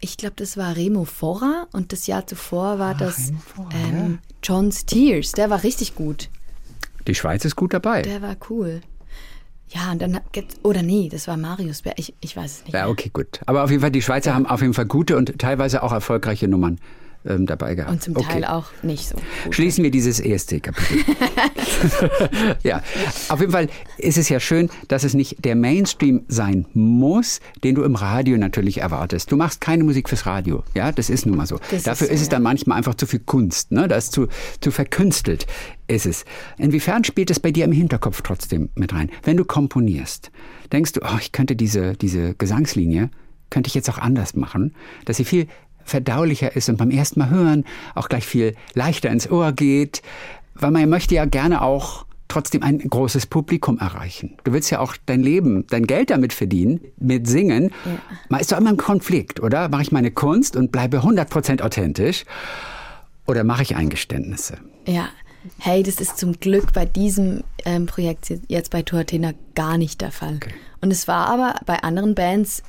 ich 0.00 0.16
glaube, 0.18 0.34
das 0.36 0.56
war 0.58 0.76
Remo 0.76 1.04
Fora 1.04 1.66
und 1.72 1.92
das 1.92 2.06
Jahr 2.06 2.26
zuvor 2.26 2.78
war 2.78 2.94
das 2.94 3.32
ähm, 3.72 4.18
John 4.42 4.70
Steers. 4.70 5.32
Der 5.32 5.48
war 5.48 5.62
richtig 5.62 5.94
gut. 5.94 6.28
die 7.06 7.14
Schweiz 7.14 7.44
ist 7.46 7.56
gut 7.56 7.72
dabei. 7.72 8.02
Der 8.02 8.20
war 8.20 8.36
cool. 8.50 8.82
Ja, 9.68 9.90
und 9.92 10.02
dann 10.02 10.20
gibt's, 10.32 10.56
oder 10.62 10.82
nee, 10.82 11.08
das 11.10 11.26
war 11.26 11.36
Marius 11.38 11.82
Bär. 11.82 11.94
Ich, 11.96 12.14
ich 12.20 12.36
weiß 12.36 12.58
es 12.58 12.64
nicht. 12.64 12.74
Ja, 12.74 12.88
okay, 12.88 13.10
gut. 13.12 13.40
Aber 13.46 13.64
auf 13.64 13.70
jeden 13.70 13.80
Fall, 13.80 13.90
die 13.90 14.02
Schweizer 14.02 14.34
haben 14.34 14.46
auf 14.46 14.60
jeden 14.60 14.74
Fall 14.74 14.86
gute 14.86 15.16
und 15.16 15.38
teilweise 15.38 15.82
auch 15.82 15.92
erfolgreiche 15.92 16.48
Nummern 16.48 16.78
ähm, 17.26 17.46
dabei 17.46 17.74
gehabt. 17.74 17.92
Und 17.92 18.02
zum 18.02 18.16
okay. 18.16 18.26
Teil 18.32 18.44
auch 18.44 18.66
nicht 18.82 19.08
so 19.08 19.16
gut. 19.16 19.54
Schließen 19.54 19.84
wir 19.84 19.90
dieses 19.90 20.20
ESC-Kapitel. 20.20 20.98
ja, 22.62 22.82
auf 23.28 23.40
jeden 23.40 23.52
Fall 23.52 23.68
ist 23.98 24.18
es 24.18 24.28
ja 24.28 24.40
schön, 24.40 24.70
dass 24.88 25.04
es 25.04 25.14
nicht 25.14 25.44
der 25.44 25.56
Mainstream 25.56 26.24
sein 26.28 26.66
muss, 26.74 27.40
den 27.62 27.74
du 27.74 27.82
im 27.82 27.94
Radio 27.94 28.36
natürlich 28.36 28.78
erwartest. 28.78 29.30
Du 29.32 29.36
machst 29.36 29.60
keine 29.60 29.84
Musik 29.84 30.08
fürs 30.08 30.26
Radio, 30.26 30.62
ja, 30.74 30.92
das 30.92 31.10
ist 31.10 31.26
nun 31.26 31.36
mal 31.36 31.46
so. 31.46 31.58
Das 31.70 31.84
Dafür 31.84 32.06
ist 32.06 32.08
so, 32.08 32.14
ist 32.14 32.20
es 32.20 32.26
ja. 32.26 32.32
dann 32.32 32.42
manchmal 32.42 32.78
einfach 32.78 32.94
zu 32.94 33.06
viel 33.06 33.20
Kunst, 33.20 33.72
ne? 33.72 33.88
Das 33.88 34.04
ist 34.04 34.12
zu, 34.12 34.28
zu 34.60 34.70
verkünstelt 34.70 35.46
ist 35.86 36.06
es. 36.06 36.24
Inwiefern 36.58 37.04
spielt 37.04 37.30
es 37.30 37.40
bei 37.40 37.50
dir 37.50 37.64
im 37.64 37.72
Hinterkopf 37.72 38.22
trotzdem 38.22 38.70
mit 38.74 38.92
rein? 38.94 39.10
Wenn 39.22 39.36
du 39.36 39.44
komponierst, 39.44 40.30
denkst 40.72 40.92
du, 40.92 41.00
oh, 41.02 41.18
ich 41.20 41.32
könnte 41.32 41.56
diese, 41.56 41.94
diese 41.94 42.34
Gesangslinie, 42.34 43.10
könnte 43.50 43.68
ich 43.68 43.74
jetzt 43.74 43.90
auch 43.90 43.98
anders 43.98 44.34
machen, 44.34 44.74
dass 45.04 45.18
sie 45.18 45.24
viel 45.24 45.46
verdaulicher 45.84 46.56
ist 46.56 46.68
und 46.68 46.76
beim 46.76 46.90
ersten 46.90 47.20
Mal 47.20 47.30
hören 47.30 47.64
auch 47.94 48.08
gleich 48.08 48.26
viel 48.26 48.54
leichter 48.74 49.10
ins 49.10 49.30
Ohr 49.30 49.52
geht, 49.52 50.02
weil 50.54 50.70
man 50.70 50.88
möchte 50.88 51.14
ja 51.14 51.24
gerne 51.24 51.62
auch 51.62 52.06
trotzdem 52.28 52.62
ein 52.62 52.78
großes 52.78 53.26
Publikum 53.26 53.78
erreichen. 53.78 54.36
Du 54.44 54.52
willst 54.52 54.70
ja 54.70 54.80
auch 54.80 54.96
dein 55.06 55.22
Leben, 55.22 55.66
dein 55.68 55.86
Geld 55.86 56.10
damit 56.10 56.32
verdienen, 56.32 56.80
mit 56.98 57.28
Singen. 57.28 57.70
Man 58.28 58.40
ist 58.40 58.50
doch 58.50 58.58
immer 58.58 58.70
im 58.70 58.76
Konflikt, 58.76 59.40
oder? 59.40 59.68
Mache 59.68 59.82
ich 59.82 59.92
meine 59.92 60.10
Kunst 60.10 60.56
und 60.56 60.72
bleibe 60.72 60.98
100% 60.98 61.62
authentisch 61.62 62.24
oder 63.26 63.44
mache 63.44 63.62
ich 63.62 63.76
Eingeständnisse? 63.76 64.58
Ja. 64.86 65.08
Hey, 65.58 65.82
das 65.82 65.96
ist 65.96 66.16
zum 66.16 66.40
Glück 66.40 66.72
bei 66.72 66.86
diesem 66.86 67.44
ähm, 67.66 67.84
Projekt 67.84 68.32
jetzt 68.48 68.70
bei 68.70 68.80
Tour 68.82 69.00
Athena 69.00 69.32
gar 69.54 69.76
nicht 69.76 70.00
der 70.00 70.10
Fall. 70.10 70.40
Und 70.80 70.90
es 70.90 71.06
war 71.06 71.28
aber 71.28 71.54
bei 71.66 71.82
anderen 71.82 72.14
Bands, 72.14 72.62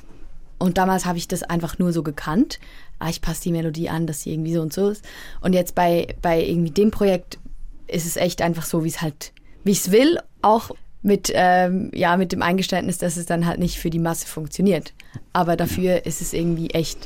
und 0.58 0.78
damals 0.78 1.06
habe 1.06 1.18
ich 1.18 1.28
das 1.28 1.42
einfach 1.42 1.78
nur 1.78 1.92
so 1.92 2.02
gekannt, 2.02 2.60
ah, 2.98 3.08
ich 3.10 3.20
passe 3.20 3.42
die 3.42 3.52
Melodie 3.52 3.88
an, 3.88 4.06
dass 4.06 4.22
sie 4.22 4.32
irgendwie 4.32 4.54
so 4.54 4.60
und 4.62 4.72
so 4.72 4.90
ist. 4.90 5.04
Und 5.40 5.52
jetzt 5.52 5.74
bei, 5.74 6.08
bei 6.22 6.42
irgendwie 6.42 6.70
dem 6.70 6.90
Projekt 6.90 7.38
ist 7.86 8.06
es 8.06 8.16
echt 8.16 8.42
einfach 8.42 8.64
so, 8.64 8.84
wie 8.84 8.88
es 8.88 9.02
halt, 9.02 9.32
wie 9.64 9.72
ich 9.72 9.78
es 9.80 9.90
will, 9.90 10.18
auch 10.42 10.70
mit, 11.02 11.30
ähm, 11.34 11.90
ja, 11.94 12.16
mit 12.16 12.32
dem 12.32 12.42
Eingeständnis, 12.42 12.98
dass 12.98 13.16
es 13.16 13.26
dann 13.26 13.46
halt 13.46 13.58
nicht 13.60 13.78
für 13.78 13.90
die 13.90 13.98
Masse 14.00 14.26
funktioniert. 14.26 14.92
Aber 15.32 15.56
dafür 15.56 16.04
ist 16.06 16.20
es 16.20 16.32
irgendwie 16.32 16.70
echt. 16.70 16.98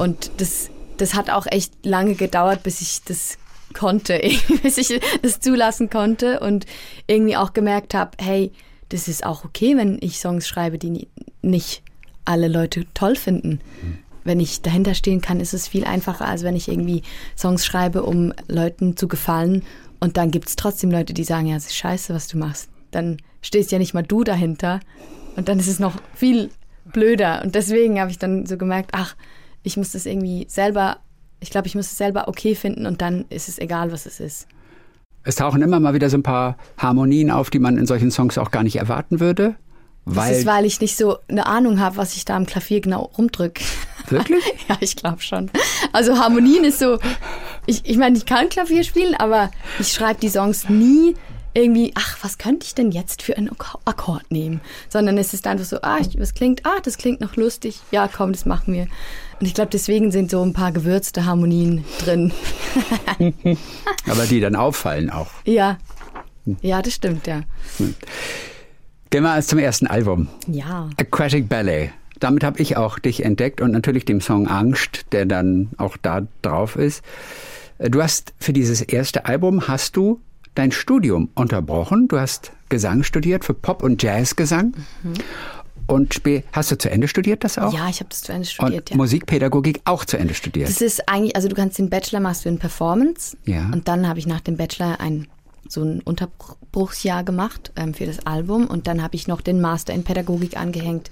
Und 0.00 0.30
das, 0.38 0.68
das 0.96 1.14
hat 1.14 1.30
auch 1.30 1.46
echt 1.46 1.72
lange 1.86 2.14
gedauert, 2.16 2.62
bis 2.64 2.80
ich 2.80 3.02
das 3.04 3.38
konnte, 3.72 4.20
bis 4.64 4.78
ich 4.78 5.00
das 5.22 5.38
zulassen 5.38 5.90
konnte 5.90 6.40
und 6.40 6.66
irgendwie 7.06 7.36
auch 7.36 7.52
gemerkt 7.52 7.94
habe, 7.94 8.10
hey, 8.20 8.50
das 8.88 9.06
ist 9.06 9.24
auch 9.24 9.44
okay, 9.44 9.76
wenn 9.76 9.98
ich 10.00 10.18
Songs 10.18 10.48
schreibe, 10.48 10.76
die 10.78 10.90
ni- 10.90 11.08
nicht 11.42 11.82
alle 12.24 12.48
Leute 12.48 12.84
toll 12.94 13.14
finden. 13.14 13.60
Wenn 14.30 14.38
ich 14.38 14.62
dahinter 14.62 14.94
stehen 14.94 15.20
kann, 15.20 15.40
ist 15.40 15.54
es 15.54 15.66
viel 15.66 15.84
einfacher, 15.84 16.24
als 16.24 16.44
wenn 16.44 16.54
ich 16.54 16.68
irgendwie 16.68 17.02
Songs 17.36 17.66
schreibe, 17.66 18.04
um 18.04 18.32
Leuten 18.46 18.96
zu 18.96 19.08
gefallen. 19.08 19.64
Und 19.98 20.18
dann 20.18 20.30
gibt 20.30 20.48
es 20.48 20.54
trotzdem 20.54 20.92
Leute, 20.92 21.14
die 21.14 21.24
sagen, 21.24 21.48
ja, 21.48 21.56
es 21.56 21.66
ist 21.66 21.74
scheiße, 21.74 22.14
was 22.14 22.28
du 22.28 22.38
machst. 22.38 22.68
Dann 22.92 23.16
stehst 23.42 23.72
ja 23.72 23.78
nicht 23.80 23.92
mal 23.92 24.04
du 24.04 24.22
dahinter. 24.22 24.78
Und 25.34 25.48
dann 25.48 25.58
ist 25.58 25.66
es 25.66 25.80
noch 25.80 25.96
viel 26.14 26.50
blöder. 26.84 27.42
Und 27.42 27.56
deswegen 27.56 27.98
habe 27.98 28.12
ich 28.12 28.20
dann 28.20 28.46
so 28.46 28.56
gemerkt, 28.56 28.90
ach, 28.92 29.16
ich 29.64 29.76
muss 29.76 29.90
das 29.90 30.06
irgendwie 30.06 30.46
selber, 30.48 30.98
ich 31.40 31.50
glaube, 31.50 31.66
ich 31.66 31.74
muss 31.74 31.90
es 31.90 31.98
selber 31.98 32.28
okay 32.28 32.54
finden 32.54 32.86
und 32.86 33.02
dann 33.02 33.24
ist 33.30 33.48
es 33.48 33.58
egal, 33.58 33.90
was 33.90 34.06
es 34.06 34.20
ist. 34.20 34.46
Es 35.24 35.34
tauchen 35.34 35.60
immer 35.60 35.80
mal 35.80 35.92
wieder 35.92 36.08
so 36.08 36.16
ein 36.16 36.22
paar 36.22 36.56
Harmonien 36.78 37.32
auf, 37.32 37.50
die 37.50 37.58
man 37.58 37.76
in 37.76 37.86
solchen 37.86 38.12
Songs 38.12 38.38
auch 38.38 38.52
gar 38.52 38.62
nicht 38.62 38.76
erwarten 38.76 39.18
würde. 39.18 39.56
Das 40.06 40.14
Weil, 40.14 40.36
ist, 40.36 40.46
weil 40.46 40.64
ich 40.66 40.80
nicht 40.80 40.96
so 40.96 41.18
eine 41.26 41.46
Ahnung 41.46 41.80
habe, 41.80 41.96
was 41.96 42.14
ich 42.14 42.24
da 42.24 42.36
am 42.36 42.46
Klavier 42.46 42.80
genau 42.80 43.10
rumdrück. 43.18 43.58
Wirklich? 44.08 44.44
ja, 44.68 44.76
ich 44.80 44.96
glaube 44.96 45.20
schon. 45.22 45.50
Also 45.92 46.18
Harmonien 46.18 46.64
ist 46.64 46.78
so, 46.78 46.98
ich, 47.66 47.84
ich 47.88 47.96
meine, 47.96 48.16
ich 48.16 48.26
kann 48.26 48.48
Klavier 48.48 48.84
spielen, 48.84 49.14
aber 49.14 49.50
ich 49.78 49.88
schreibe 49.92 50.20
die 50.20 50.28
Songs 50.28 50.68
nie 50.68 51.14
irgendwie, 51.52 51.92
ach, 51.96 52.16
was 52.22 52.38
könnte 52.38 52.64
ich 52.64 52.76
denn 52.76 52.92
jetzt 52.92 53.22
für 53.22 53.36
einen 53.36 53.50
Ak- 53.50 53.76
Akkord 53.84 54.30
nehmen? 54.30 54.60
Sondern 54.88 55.18
es 55.18 55.34
ist 55.34 55.46
einfach 55.48 55.64
so, 55.64 55.78
ah, 55.82 55.98
ich- 56.00 56.18
was 56.20 56.32
klingt, 56.34 56.64
ah, 56.64 56.78
das 56.82 56.96
klingt 56.96 57.20
noch 57.20 57.34
lustig. 57.34 57.80
Ja, 57.90 58.06
komm, 58.08 58.30
das 58.32 58.46
machen 58.46 58.72
wir. 58.72 58.82
Und 59.40 59.46
ich 59.46 59.54
glaube, 59.54 59.70
deswegen 59.72 60.12
sind 60.12 60.30
so 60.30 60.42
ein 60.42 60.52
paar 60.52 60.70
gewürzte 60.70 61.24
Harmonien 61.26 61.84
drin. 62.04 62.32
Aber 64.08 64.26
die 64.26 64.38
dann 64.40 64.54
auffallen 64.56 65.10
auch. 65.10 65.28
ja. 65.44 65.78
Ja, 66.62 66.80
das 66.82 66.94
stimmt, 66.94 67.26
ja. 67.26 67.42
Gehen 69.10 69.22
wir 69.22 69.40
zum 69.42 69.58
ersten 69.58 69.86
Album. 69.86 70.26
Ja. 70.46 70.88
Aquatic 70.98 71.48
Ballet. 71.48 71.90
Damit 72.20 72.44
habe 72.44 72.60
ich 72.60 72.76
auch 72.76 72.98
dich 72.98 73.24
entdeckt 73.24 73.60
und 73.60 73.70
natürlich 73.72 74.04
dem 74.04 74.20
Song 74.20 74.46
Angst, 74.46 75.06
der 75.12 75.26
dann 75.26 75.70
auch 75.78 75.96
da 75.96 76.26
drauf 76.42 76.76
ist. 76.76 77.02
Du 77.78 78.02
hast 78.02 78.34
für 78.38 78.52
dieses 78.52 78.82
erste 78.82 79.24
Album 79.24 79.66
hast 79.68 79.96
du 79.96 80.20
dein 80.54 80.70
Studium 80.70 81.30
unterbrochen. 81.34 82.08
Du 82.08 82.18
hast 82.18 82.52
Gesang 82.68 83.02
studiert 83.02 83.44
für 83.44 83.54
Pop 83.54 83.82
und 83.82 84.02
Jazzgesang. 84.02 84.74
Und 85.86 86.14
spä- 86.14 86.44
hast 86.52 86.70
du 86.70 86.78
zu 86.78 86.90
Ende 86.90 87.08
studiert 87.08 87.42
das 87.42 87.58
auch? 87.58 87.72
Ja, 87.72 87.88
ich 87.88 87.98
habe 88.00 88.10
das 88.10 88.22
zu 88.22 88.32
Ende 88.32 88.46
studiert, 88.46 88.82
Und 88.82 88.90
ja. 88.90 88.96
Musikpädagogik 88.96 89.80
auch 89.86 90.04
zu 90.04 90.18
Ende 90.18 90.34
studiert. 90.34 90.68
Das 90.68 90.80
ist 90.80 91.08
eigentlich, 91.08 91.34
also 91.34 91.48
du 91.48 91.56
kannst 91.56 91.78
den 91.78 91.90
Bachelor 91.90 92.20
machst 92.20 92.44
du 92.44 92.48
in 92.48 92.58
Performance. 92.58 93.36
Ja. 93.44 93.70
Und 93.72 93.88
dann 93.88 94.06
habe 94.06 94.18
ich 94.18 94.26
nach 94.26 94.40
dem 94.40 94.56
Bachelor 94.56 95.00
ein 95.00 95.26
so 95.68 95.82
ein 95.84 96.00
Unterbruchsjahr 96.00 97.22
gemacht 97.24 97.72
ähm, 97.76 97.94
für 97.94 98.06
das 98.06 98.26
Album 98.26 98.66
und 98.66 98.86
dann 98.86 99.02
habe 99.02 99.14
ich 99.14 99.28
noch 99.28 99.40
den 99.40 99.60
Master 99.60 99.92
in 99.94 100.02
Pädagogik 100.04 100.56
angehängt, 100.56 101.10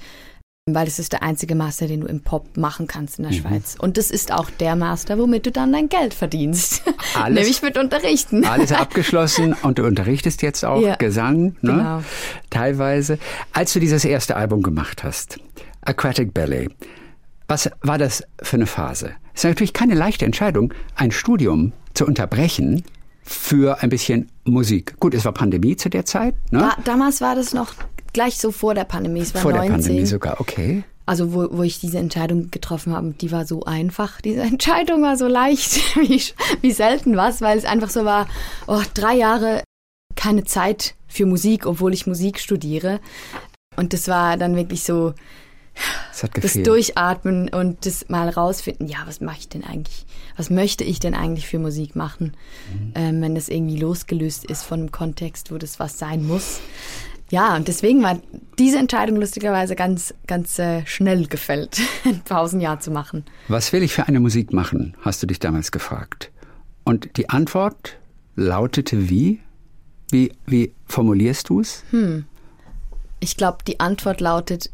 weil 0.75 0.85
das 0.87 0.99
ist 0.99 1.13
der 1.13 1.23
einzige 1.23 1.55
Master, 1.55 1.87
den 1.87 2.01
du 2.03 2.07
im 2.07 2.21
Pop 2.21 2.57
machen 2.57 2.87
kannst 2.87 3.19
in 3.19 3.25
Mhm. 3.25 3.31
der 3.31 3.37
Schweiz. 3.37 3.77
Und 3.79 3.97
das 3.97 4.11
ist 4.11 4.33
auch 4.33 4.51
der 4.51 4.77
Master, 4.77 5.19
womit 5.19 5.47
du 5.47 5.51
dann 5.53 5.73
dein 5.73 5.89
Geld 5.89 6.15
verdienst. 6.15 6.83
Alles- 7.15 7.35
Nämlich 7.41 7.63
mit 7.63 7.77
Unterrichten. 7.79 8.45
Alles 8.45 8.73
abgeschlossen 8.73 9.55
und 9.63 9.79
du 9.79 9.85
unterrichtest 9.87 10.43
jetzt 10.43 10.65
auch 10.65 10.81
Ja, 10.81 10.97
Gesang, 10.97 11.57
ne? 11.63 11.73
genau. 11.73 12.03
Teilweise. 12.51 13.19
Als 13.53 13.73
du 13.73 13.81
dieses 13.81 14.05
erste 14.05 14.37
Album 14.37 14.63
gemacht 14.63 15.05
hast, 15.05 15.39
Aquatic 15.83 16.35
Ballet, 16.35 16.69
was 17.47 17.71
war 17.83 17.99
das 17.99 18.23
für 18.43 18.57
eine 18.57 18.67
Phase? 18.67 19.13
Es 19.35 19.45
ist 19.45 19.49
natürlich 19.51 19.73
keine 19.73 19.95
leichte 19.95 20.25
Entscheidung, 20.25 20.75
ein 20.97 21.11
Studium 21.11 21.73
zu 21.95 22.05
unterbrechen 22.07 22.83
für 23.23 23.83
ein 23.83 23.89
bisschen 23.91 24.29
Musik. 24.45 24.99
Gut, 25.01 25.15
es 25.15 25.25
war 25.25 25.33
Pandemie 25.33 25.77
zu 25.77 25.89
der 25.91 26.05
Zeit, 26.05 26.35
ne? 26.51 26.61
Da, 26.61 26.77
damals 26.85 27.21
war 27.21 27.35
das 27.35 27.53
noch 27.53 27.75
gleich 28.13 28.39
so 28.39 28.53
vor 28.53 28.75
der 28.75 28.85
Pandemie. 28.85 29.21
Es 29.21 29.35
war 29.35 29.43
Vor 29.43 29.53
19. 29.53 29.69
der 29.69 29.77
Pandemie 29.77 30.07
sogar, 30.07 30.41
okay. 30.41 30.85
Also 31.07 31.33
wo, 31.33 31.49
wo 31.51 31.63
ich 31.63 31.81
diese 31.81 31.99
Entscheidung 31.99 32.51
getroffen 32.51 32.93
habe, 32.93 33.15
die 33.19 33.33
war 33.33 33.47
so 33.47 33.65
einfach. 33.65 34.21
Diese 34.21 34.43
Entscheidung 34.43 35.03
war 35.03 35.17
so 35.17 35.27
leicht, 35.27 35.97
wie, 35.97 36.23
wie 36.61 36.73
selten 36.73 37.17
was, 37.17 37.41
weil 37.41 37.57
es 37.57 37.65
einfach 37.65 37.91
so 37.91 38.05
war, 38.05 38.29
oh, 38.67 38.83
drei 38.95 39.15
Jahre 39.15 39.63
keine 40.17 40.45
Zeit 40.45 40.95
für 41.07 41.27
Musik, 41.27 41.65
obwohl 41.65 41.95
ich 41.95 42.07
Musik 42.07 42.41
studiere. 42.41 43.01
Und 43.77 43.93
das 43.93 44.09
war 44.09 44.37
dann 44.37 44.57
wirklich 44.57 44.83
so 44.83 45.15
das 46.11 46.31
gefehlt. 46.31 46.67
Durchatmen 46.67 47.49
und 47.49 47.87
das 47.87 48.09
mal 48.09 48.29
rausfinden, 48.29 48.89
ja, 48.89 48.99
was 49.07 49.21
mache 49.21 49.39
ich 49.39 49.49
denn 49.49 49.65
eigentlich? 49.65 50.05
Was 50.37 50.51
möchte 50.51 50.85
ich 50.85 51.01
denn 51.01 51.15
eigentlich 51.15 51.47
für 51.47 51.59
Musik 51.59 51.97
machen, 51.97 52.37
ähm, 52.95 53.23
wenn 53.23 53.35
das 53.35 53.49
irgendwie 53.49 53.79
losgelöst 53.79 54.45
ist 54.45 54.65
von 54.65 54.81
einem 54.81 54.93
Kontext, 54.93 55.53
wo 55.53 55.59
das 55.59 55.79
was 55.79 55.99
sein 55.99 56.27
muss? 56.27 56.61
Ja, 57.31 57.57
und 57.57 57.69
deswegen 57.69 58.03
war 58.03 58.19
diese 58.59 58.79
Entscheidung 58.79 59.17
lustigerweise 59.17 59.77
ganz, 59.77 60.15
ganz 60.27 60.59
äh, 60.59 60.85
schnell 60.87 61.27
gefällt, 61.27 61.81
ein 62.05 62.21
Pausenjahr 62.21 62.81
zu 62.81 62.91
machen. 62.91 63.25
Was 63.49 63.73
will 63.73 63.83
ich 63.83 63.93
für 63.93 64.07
eine 64.07 64.21
Musik 64.21 64.53
machen, 64.53 64.97
hast 65.03 65.23
du 65.23 65.27
dich 65.27 65.39
damals 65.39 65.71
gefragt. 65.71 66.31
Und 66.85 67.17
die 67.17 67.29
Antwort 67.29 67.99
lautete 68.35 69.11
wie? 69.11 69.41
Wie, 70.11 70.33
wie 70.47 70.73
formulierst 70.87 71.51
du 71.51 71.61
es? 71.61 71.85
Ich 73.21 73.37
glaube, 73.37 73.59
die 73.67 73.79
Antwort 73.79 74.23
lautet, 74.23 74.71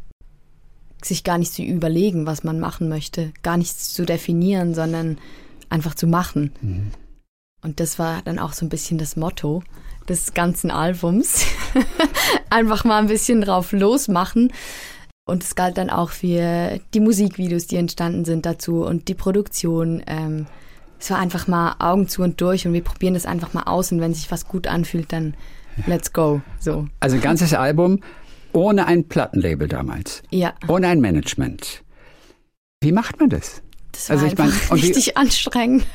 sich 1.03 1.25
gar 1.25 1.39
nicht 1.39 1.53
zu 1.53 1.63
überlegen, 1.63 2.25
was 2.25 2.45
man 2.45 2.61
machen 2.61 2.89
möchte, 2.89 3.33
gar 3.43 3.57
nichts 3.57 3.93
zu 3.93 4.07
definieren, 4.07 4.75
sondern 4.75 5.19
einfach 5.71 5.97
zu 5.97 6.07
machen. 6.07 6.53
Und 7.63 7.81
das 7.81 7.99
war 7.99 8.23
dann 8.23 8.39
auch 8.39 8.53
so 8.53 8.65
ein 8.65 8.69
bisschen 8.69 8.99
das 8.99 9.17
Motto 9.17 9.65
des 10.09 10.35
ganzen 10.35 10.71
Albums. 10.71 11.45
einfach 12.51 12.85
mal 12.85 12.99
ein 12.99 13.07
bisschen 13.09 13.41
drauf 13.41 13.73
losmachen. 13.73 14.53
Und 15.27 15.43
es 15.43 15.55
galt 15.55 15.79
dann 15.79 15.89
auch 15.91 16.11
für 16.11 16.79
die 16.93 17.01
Musikvideos, 17.01 17.67
die 17.67 17.77
entstanden 17.77 18.25
sind 18.25 18.45
dazu 18.45 18.85
und 18.85 19.09
die 19.09 19.15
Produktion. 19.15 20.03
Ähm, 20.07 20.47
es 20.99 21.11
war 21.11 21.19
einfach 21.19 21.47
mal 21.49 21.77
Augen 21.79 22.09
zu 22.09 22.23
und 22.23 22.41
durch 22.41 22.67
und 22.67 22.73
wir 22.75 22.85
probieren 22.85 23.15
das 23.15 23.25
einfach 23.27 23.55
mal 23.55 23.63
aus 23.63 23.91
und 23.93 24.01
wenn 24.01 24.13
sich 24.15 24.31
was 24.31 24.47
gut 24.47 24.67
anfühlt, 24.67 25.13
dann 25.13 25.35
let's 25.87 26.13
go. 26.13 26.43
So. 26.61 26.87
Also 27.01 27.17
ein 27.17 27.23
ganzes 27.23 27.55
Album 27.55 28.01
ohne 28.53 28.87
ein 28.87 29.09
Plattenlabel 29.09 29.67
damals. 29.67 30.23
Ja. 30.31 30.53
Ohne 30.69 30.89
ein 30.89 31.01
Management. 31.01 31.83
Wie 32.81 32.93
macht 32.93 33.19
man 33.19 33.31
das? 33.31 33.63
Das 33.93 34.09
war 34.11 34.17
Also 34.17 34.27
ich 34.27 34.37
mein, 34.37 34.49
einfach 34.49 34.71
und 34.73 34.83
wie- 34.83 34.87
richtig 34.89 35.17
anstrengend. 35.17 35.87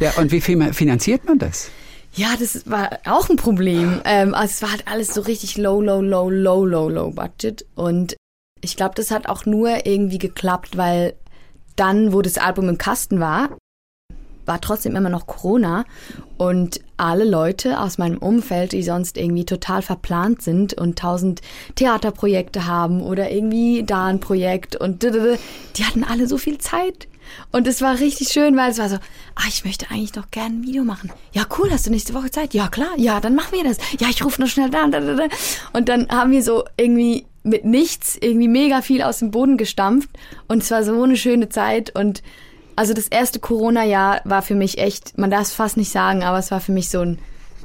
Ja, 0.00 0.12
und 0.12 0.30
wie 0.30 0.40
finanziert 0.40 1.24
man 1.26 1.38
das? 1.38 1.70
Ja, 2.14 2.34
das 2.38 2.68
war 2.68 2.98
auch 3.06 3.28
ein 3.28 3.36
Problem. 3.36 4.00
Ähm, 4.04 4.34
also 4.34 4.50
es 4.52 4.62
war 4.62 4.72
halt 4.72 4.88
alles 4.88 5.14
so 5.14 5.20
richtig 5.20 5.56
low, 5.56 5.80
low, 5.80 6.00
low, 6.00 6.28
low, 6.28 6.64
low, 6.64 6.88
low 6.88 7.10
budget. 7.10 7.64
Und 7.74 8.16
ich 8.60 8.76
glaube, 8.76 8.94
das 8.96 9.10
hat 9.10 9.28
auch 9.28 9.46
nur 9.46 9.86
irgendwie 9.86 10.18
geklappt, 10.18 10.76
weil 10.76 11.14
dann, 11.76 12.12
wo 12.12 12.20
das 12.20 12.36
Album 12.36 12.68
im 12.68 12.78
Kasten 12.78 13.20
war, 13.20 13.56
war 14.44 14.60
trotzdem 14.60 14.96
immer 14.96 15.10
noch 15.10 15.26
Corona 15.26 15.84
und 16.36 16.80
alle 16.96 17.24
Leute 17.24 17.78
aus 17.78 17.98
meinem 17.98 18.18
Umfeld, 18.18 18.72
die 18.72 18.82
sonst 18.82 19.16
irgendwie 19.16 19.44
total 19.44 19.80
verplant 19.80 20.42
sind 20.42 20.74
und 20.74 20.98
tausend 20.98 21.40
Theaterprojekte 21.76 22.66
haben 22.66 23.00
oder 23.00 23.30
irgendwie 23.30 23.84
da 23.84 24.06
ein 24.06 24.18
Projekt 24.18 24.74
und 24.74 25.04
die 25.04 25.84
hatten 25.84 26.02
alle 26.02 26.26
so 26.26 26.36
viel 26.36 26.58
Zeit. 26.58 27.06
Und 27.52 27.66
es 27.66 27.80
war 27.82 27.98
richtig 27.98 28.28
schön, 28.28 28.56
weil 28.56 28.70
es 28.70 28.78
war 28.78 28.88
so, 28.88 28.96
ah, 28.96 29.44
ich 29.48 29.64
möchte 29.64 29.90
eigentlich 29.90 30.12
doch 30.12 30.30
gerne 30.30 30.56
ein 30.56 30.62
Video 30.62 30.84
machen. 30.84 31.10
Ja, 31.32 31.44
cool, 31.58 31.70
hast 31.70 31.86
du 31.86 31.90
nächste 31.90 32.14
Woche 32.14 32.30
Zeit? 32.30 32.54
Ja, 32.54 32.68
klar, 32.68 32.90
ja, 32.96 33.20
dann 33.20 33.34
machen 33.34 33.52
wir 33.52 33.64
das. 33.64 33.78
Ja, 33.98 34.08
ich 34.08 34.24
rufe 34.24 34.40
noch 34.40 34.48
schnell 34.48 34.70
da, 34.70 34.86
da, 34.86 35.00
da, 35.00 35.14
da. 35.14 35.28
Und 35.72 35.88
dann 35.88 36.08
haben 36.08 36.30
wir 36.30 36.42
so 36.42 36.64
irgendwie 36.76 37.26
mit 37.42 37.64
nichts 37.64 38.18
irgendwie 38.20 38.48
mega 38.48 38.82
viel 38.82 39.02
aus 39.02 39.20
dem 39.20 39.30
Boden 39.30 39.56
gestampft 39.56 40.10
und 40.46 40.62
es 40.62 40.70
war 40.70 40.84
so 40.84 41.02
eine 41.02 41.16
schöne 41.16 41.48
Zeit 41.48 41.94
und 41.98 42.22
also 42.76 42.92
das 42.94 43.08
erste 43.08 43.40
Corona-Jahr 43.40 44.20
war 44.24 44.42
für 44.42 44.54
mich 44.54 44.78
echt, 44.78 45.16
man 45.18 45.30
darf 45.30 45.42
es 45.42 45.52
fast 45.52 45.76
nicht 45.76 45.90
sagen, 45.90 46.22
aber 46.22 46.38
es 46.38 46.50
war 46.50 46.60
für 46.60 46.72
mich 46.72 46.90
so 46.90 47.00
ein, 47.00 47.18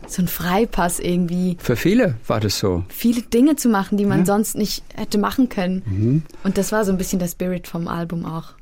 so 0.08 0.22
ein 0.22 0.28
Freipass 0.28 1.00
irgendwie, 1.00 1.58
Für 1.60 1.76
viele 1.76 2.16
war 2.28 2.40
das 2.40 2.58
so. 2.60 2.84
viele 2.90 3.22
Dinge 3.22 3.56
zu 3.56 3.70
machen, 3.70 3.98
die 3.98 4.06
man 4.06 4.26
sonst 4.26 4.56
nicht 4.56 4.84
hätte 4.96 5.18
machen 5.18 5.50
können. 5.50 5.84
Mhm. 5.86 6.24
Und 6.44 6.58
das 6.58 6.72
war 6.72 6.86
so 6.86 6.92
ein 6.92 6.98
bisschen 6.98 7.20
der 7.20 7.28
Spirit 7.28 7.68
vom 7.68 7.88
Album 7.88 8.26
auch. 8.26 8.54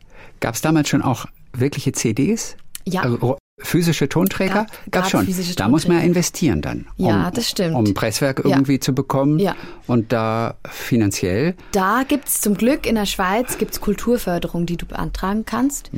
Gab 0.44 0.56
es 0.56 0.62
damals 0.62 0.90
schon 0.90 1.02
auch 1.02 1.26
wirkliche 1.54 1.94
CDs? 1.94 2.58
Ja. 2.86 3.04
Also, 3.04 3.38
physische 3.62 4.10
Tonträger? 4.10 4.66
Gab- 4.92 4.92
gab 4.92 5.10
schon. 5.10 5.26
da 5.56 5.70
muss 5.70 5.88
man 5.88 6.00
ja 6.00 6.04
investieren 6.04 6.62
dann. 6.62 6.86
Ja, 6.98 7.30
um, 7.30 7.34
das 7.34 7.50
stimmt. 7.50 7.76
Um 7.78 7.86
ein 7.86 7.94
Presswerk 7.94 8.40
Ja. 8.44 8.50
irgendwie 8.58 8.78
zu 8.78 8.94
bekommen. 8.94 9.40
Ja. 9.40 9.56
Und 9.88 10.12
da 10.12 10.56
finanziell. 10.70 11.56
Da 11.72 12.04
gibt's 12.06 12.42
zum 12.42 12.56
Glück 12.56 12.86
in 12.86 12.96
der 12.96 13.06
Schweiz 13.06 13.58
gibt's 13.58 13.80
Kulturförderung, 13.80 14.66
die 14.66 14.76
du 14.76 14.86
beantragen 14.86 15.46
kannst. 15.46 15.92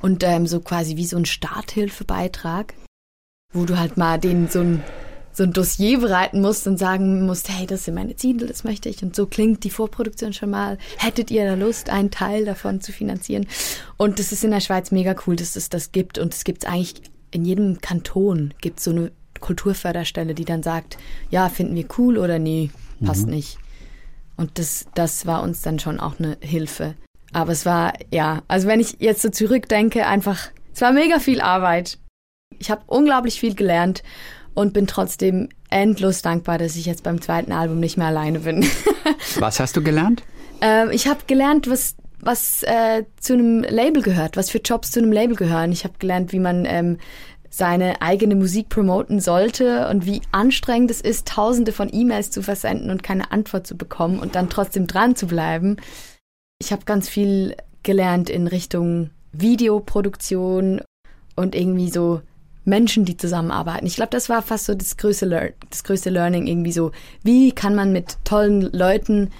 Und 0.00 0.22
ähm, 0.24 0.46
so 0.46 0.60
quasi 0.60 0.96
wie 0.98 1.06
so 1.06 1.16
ein 1.16 1.24
Starthilfebeitrag, 1.24 2.74
wo 3.54 3.64
du 3.64 3.78
halt 3.78 3.96
mal 3.96 4.18
den 4.20 4.48
so 4.48 4.60
ein, 4.60 4.82
so 5.36 5.42
ein 5.42 5.52
Dossier 5.52 6.00
bereiten 6.00 6.40
musst 6.40 6.66
und 6.66 6.78
sagen 6.78 7.26
musst, 7.26 7.50
hey, 7.50 7.66
das 7.66 7.84
sind 7.84 7.94
meine 7.94 8.16
Ziele, 8.16 8.46
das 8.46 8.64
möchte 8.64 8.88
ich. 8.88 9.02
Und 9.02 9.14
so 9.14 9.26
klingt 9.26 9.64
die 9.64 9.70
Vorproduktion 9.70 10.32
schon 10.32 10.48
mal. 10.48 10.78
Hättet 10.96 11.30
ihr 11.30 11.44
da 11.44 11.52
Lust, 11.52 11.90
einen 11.90 12.10
Teil 12.10 12.46
davon 12.46 12.80
zu 12.80 12.90
finanzieren? 12.90 13.46
Und 13.98 14.18
das 14.18 14.32
ist 14.32 14.44
in 14.44 14.50
der 14.50 14.60
Schweiz 14.60 14.92
mega 14.92 15.14
cool, 15.26 15.36
dass 15.36 15.54
es 15.54 15.68
das 15.68 15.92
gibt. 15.92 16.16
Und 16.16 16.32
es 16.32 16.44
gibt's 16.44 16.64
eigentlich 16.64 17.02
in 17.32 17.44
jedem 17.44 17.82
Kanton 17.82 18.54
gibt 18.62 18.80
so 18.80 18.92
eine 18.92 19.12
Kulturförderstelle, 19.38 20.34
die 20.34 20.46
dann 20.46 20.62
sagt, 20.62 20.96
ja, 21.28 21.50
finden 21.50 21.74
wir 21.74 21.84
cool 21.98 22.16
oder 22.16 22.38
nee, 22.38 22.70
passt 23.04 23.26
nicht. 23.26 23.58
Und 24.38 24.58
das, 24.58 24.86
das 24.94 25.26
war 25.26 25.42
uns 25.42 25.60
dann 25.60 25.78
schon 25.78 26.00
auch 26.00 26.18
eine 26.18 26.38
Hilfe. 26.40 26.94
Aber 27.34 27.52
es 27.52 27.66
war, 27.66 27.92
ja, 28.10 28.42
also 28.48 28.68
wenn 28.68 28.80
ich 28.80 28.96
jetzt 29.00 29.20
so 29.20 29.28
zurückdenke, 29.28 30.06
einfach, 30.06 30.48
es 30.72 30.80
war 30.80 30.92
mega 30.92 31.18
viel 31.18 31.42
Arbeit. 31.42 31.98
Ich 32.58 32.70
habe 32.70 32.84
unglaublich 32.86 33.38
viel 33.38 33.54
gelernt 33.54 34.02
und 34.56 34.72
bin 34.72 34.86
trotzdem 34.88 35.50
endlos 35.70 36.22
dankbar, 36.22 36.58
dass 36.58 36.74
ich 36.76 36.86
jetzt 36.86 37.04
beim 37.04 37.20
zweiten 37.20 37.52
Album 37.52 37.78
nicht 37.78 37.96
mehr 37.96 38.08
alleine 38.08 38.40
bin. 38.40 38.66
Was 39.38 39.60
hast 39.60 39.76
du 39.76 39.82
gelernt? 39.82 40.22
ähm, 40.60 40.90
ich 40.90 41.06
habe 41.06 41.20
gelernt, 41.26 41.68
was, 41.68 41.96
was 42.20 42.62
äh, 42.62 43.04
zu 43.20 43.34
einem 43.34 43.62
Label 43.62 44.02
gehört, 44.02 44.36
was 44.36 44.50
für 44.50 44.58
Jobs 44.58 44.90
zu 44.90 45.00
einem 45.00 45.12
Label 45.12 45.36
gehören. 45.36 45.72
Ich 45.72 45.84
habe 45.84 45.94
gelernt, 45.98 46.32
wie 46.32 46.38
man 46.38 46.64
ähm, 46.64 46.98
seine 47.50 48.02
eigene 48.02 48.34
Musik 48.34 48.68
promoten 48.68 49.20
sollte 49.20 49.88
und 49.88 50.06
wie 50.06 50.22
anstrengend 50.32 50.90
es 50.90 51.00
ist, 51.00 51.28
tausende 51.28 51.72
von 51.72 51.88
E-Mails 51.92 52.30
zu 52.30 52.42
versenden 52.42 52.90
und 52.90 53.02
keine 53.02 53.30
Antwort 53.32 53.66
zu 53.66 53.76
bekommen 53.76 54.18
und 54.18 54.34
dann 54.34 54.50
trotzdem 54.50 54.86
dran 54.86 55.16
zu 55.16 55.26
bleiben. 55.26 55.76
Ich 56.58 56.72
habe 56.72 56.84
ganz 56.84 57.08
viel 57.08 57.56
gelernt 57.82 58.30
in 58.30 58.46
Richtung 58.46 59.10
Videoproduktion 59.32 60.80
und 61.34 61.54
irgendwie 61.54 61.90
so 61.90 62.22
Menschen, 62.66 63.04
die 63.04 63.16
zusammenarbeiten. 63.16 63.86
Ich 63.86 63.96
glaube, 63.96 64.10
das 64.10 64.28
war 64.28 64.42
fast 64.42 64.66
so 64.66 64.74
das 64.74 64.96
größte, 64.96 65.24
Lear 65.26 65.50
das 65.70 65.84
größte 65.84 66.10
Learning 66.10 66.46
irgendwie 66.46 66.72
so. 66.72 66.92
Wie 67.22 67.52
kann 67.52 67.74
man 67.74 67.92
mit 67.92 68.18
tollen 68.24 68.60
Leuten 68.72 69.30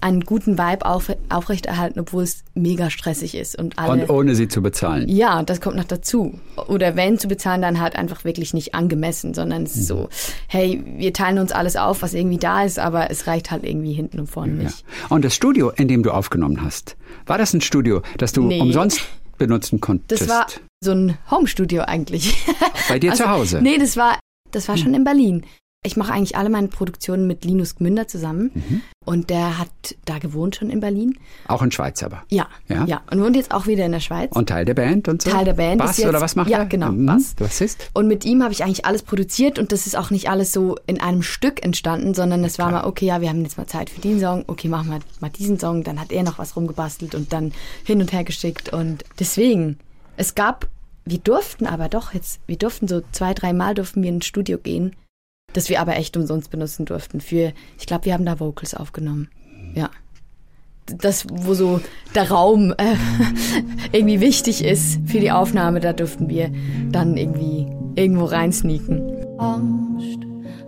einen 0.00 0.22
guten 0.22 0.58
Vibe 0.58 0.84
auf, 0.84 1.12
aufrechterhalten, 1.28 2.00
obwohl 2.00 2.24
es 2.24 2.42
mega 2.54 2.90
stressig 2.90 3.36
ist 3.36 3.56
und 3.56 3.78
alle. 3.78 4.02
Und 4.02 4.10
ohne 4.10 4.34
sie 4.34 4.48
zu 4.48 4.60
bezahlen. 4.60 5.08
Ja, 5.08 5.44
das 5.44 5.60
kommt 5.60 5.76
noch 5.76 5.84
dazu. 5.84 6.40
Oder 6.66 6.96
wenn 6.96 7.18
zu 7.18 7.28
bezahlen, 7.28 7.62
dann 7.62 7.80
halt 7.80 7.94
einfach 7.94 8.24
wirklich 8.24 8.52
nicht 8.52 8.74
angemessen, 8.74 9.32
sondern 9.32 9.62
es 9.62 9.76
ist 9.76 9.86
so, 9.86 10.08
hey, 10.48 10.82
wir 10.96 11.12
teilen 11.12 11.38
uns 11.38 11.52
alles 11.52 11.76
auf, 11.76 12.02
was 12.02 12.14
irgendwie 12.14 12.38
da 12.38 12.64
ist, 12.64 12.80
aber 12.80 13.12
es 13.12 13.28
reicht 13.28 13.52
halt 13.52 13.64
irgendwie 13.64 13.92
hinten 13.92 14.18
und 14.18 14.26
vorne 14.26 14.54
nicht. 14.54 14.80
Ja. 14.80 15.14
Und 15.14 15.24
das 15.24 15.36
Studio, 15.36 15.70
in 15.70 15.86
dem 15.86 16.02
du 16.02 16.10
aufgenommen 16.10 16.62
hast, 16.64 16.96
war 17.26 17.38
das 17.38 17.54
ein 17.54 17.60
Studio, 17.60 18.02
das 18.18 18.32
du 18.32 18.42
Nee. 18.42 18.60
umsonst 18.60 19.02
benutzen 19.38 19.80
konntest? 19.80 20.22
Das 20.22 20.28
war 20.28 20.46
so 20.82 20.92
ein 20.92 21.16
Homestudio 21.30 21.82
eigentlich. 21.82 22.44
Bei 22.88 22.98
dir 22.98 23.12
zu 23.14 23.28
Hause? 23.28 23.60
Nee, 23.62 23.78
das 23.78 23.96
war, 23.96 24.18
das 24.50 24.68
war 24.68 24.76
schon 24.76 24.94
in 24.94 25.04
Berlin. 25.04 25.44
Ich 25.84 25.96
mache 25.96 26.12
eigentlich 26.12 26.36
alle 26.36 26.48
meine 26.48 26.68
Produktionen 26.68 27.26
mit 27.26 27.44
Linus 27.44 27.74
Gmünder 27.74 28.06
zusammen. 28.06 28.52
Mhm. 28.54 28.82
Und 29.04 29.30
der 29.30 29.58
hat 29.58 29.68
da 30.04 30.18
gewohnt 30.20 30.54
schon 30.54 30.70
in 30.70 30.78
Berlin. 30.78 31.18
Auch 31.48 31.60
in 31.60 31.72
Schweiz 31.72 32.00
aber. 32.04 32.22
Ja, 32.30 32.46
Ja? 32.68 32.84
ja. 32.84 33.00
Und 33.10 33.20
wohnt 33.20 33.34
jetzt 33.34 33.52
auch 33.52 33.66
wieder 33.66 33.84
in 33.84 33.90
der 33.90 33.98
Schweiz. 33.98 34.30
Und 34.32 34.48
Teil 34.48 34.64
der 34.64 34.74
Band 34.74 35.08
und 35.08 35.22
so? 35.22 35.30
Teil 35.30 35.44
der 35.44 35.54
Band 35.54 35.78
Bass 35.80 35.90
ist 35.92 35.98
jetzt- 35.98 36.08
oder 36.08 36.20
was 36.20 36.36
macht 36.36 36.50
ja, 36.50 36.58
er? 36.58 36.66
genau, 36.66 36.92
Mhm. 36.92 37.06
Bass. 37.06 37.34
Bassist? 37.34 37.90
Und 37.94 38.06
mit 38.06 38.24
ihm 38.24 38.44
habe 38.44 38.52
ich 38.52 38.62
eigentlich 38.62 38.84
alles 38.86 39.02
produziert 39.02 39.58
und 39.58 39.72
das 39.72 39.88
ist 39.88 39.96
auch 39.96 40.10
nicht 40.10 40.30
alles 40.30 40.52
so 40.52 40.76
in 40.86 41.00
einem 41.00 41.22
Stück 41.24 41.64
entstanden, 41.64 42.14
sondern 42.14 42.44
es 42.44 42.60
war 42.60 42.70
mal, 42.70 42.84
okay, 42.84 43.06
ja, 43.06 43.20
wir 43.20 43.28
haben 43.28 43.42
jetzt 43.42 43.58
mal 43.58 43.66
Zeit 43.66 43.90
für 43.90 44.00
den 44.00 44.20
Song, 44.20 44.44
okay, 44.46 44.68
machen 44.68 44.88
wir 44.88 45.00
mal 45.18 45.30
diesen 45.30 45.58
Song, 45.58 45.82
dann 45.82 46.00
hat 46.00 46.12
er 46.12 46.22
noch 46.22 46.38
was 46.38 46.54
rumgebastelt 46.54 47.16
und 47.16 47.32
dann 47.32 47.50
hin 47.82 48.00
und 48.00 48.12
her 48.12 48.22
geschickt 48.22 48.72
und 48.72 49.02
deswegen, 49.18 49.78
es 50.16 50.34
gab, 50.34 50.68
wir 51.04 51.18
durften 51.18 51.66
aber 51.66 51.88
doch 51.88 52.14
jetzt, 52.14 52.40
wir 52.46 52.56
durften 52.56 52.88
so 52.88 53.02
zwei, 53.12 53.34
drei 53.34 53.52
Mal 53.52 53.74
durften 53.74 54.02
wir 54.02 54.10
ins 54.10 54.26
Studio 54.26 54.58
gehen, 54.58 54.94
das 55.52 55.68
wir 55.68 55.80
aber 55.80 55.96
echt 55.96 56.16
umsonst 56.16 56.50
benutzen 56.50 56.86
durften 56.86 57.20
für, 57.20 57.52
ich 57.78 57.86
glaube, 57.86 58.04
wir 58.04 58.14
haben 58.14 58.24
da 58.24 58.40
Vocals 58.40 58.74
aufgenommen, 58.74 59.28
ja. 59.74 59.90
Das, 60.86 61.26
wo 61.30 61.54
so 61.54 61.80
der 62.14 62.30
Raum 62.30 62.72
äh, 62.76 62.96
irgendwie 63.92 64.20
wichtig 64.20 64.64
ist 64.64 64.98
für 65.06 65.20
die 65.20 65.30
Aufnahme, 65.30 65.78
da 65.78 65.92
durften 65.92 66.28
wir 66.28 66.50
dann 66.90 67.16
irgendwie 67.16 67.68
irgendwo 67.94 68.24
reinsneaken. 68.24 69.38
Angst. 69.38 70.18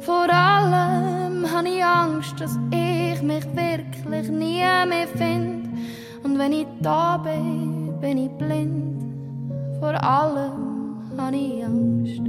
Vor 0.01 0.31
allem 0.33 1.51
habe 1.51 1.69
ich 1.69 1.85
Angst, 1.85 2.39
dass 2.39 2.57
ich 2.71 3.23
mich 3.23 3.45
wirklich 3.45 4.29
nie 4.31 4.61
mehr 4.61 5.09
finde. 5.17 5.69
Und 6.23 6.39
wenn 6.39 6.53
ich 6.53 6.67
da 6.81 7.17
bin, 7.17 7.99
bin 8.01 8.19
ich 8.19 8.31
blind. 8.33 9.04
Vor 9.85 10.03
allem 10.03 11.19
habe 11.19 11.37
ich 11.37 11.63
Angst. 11.63 12.23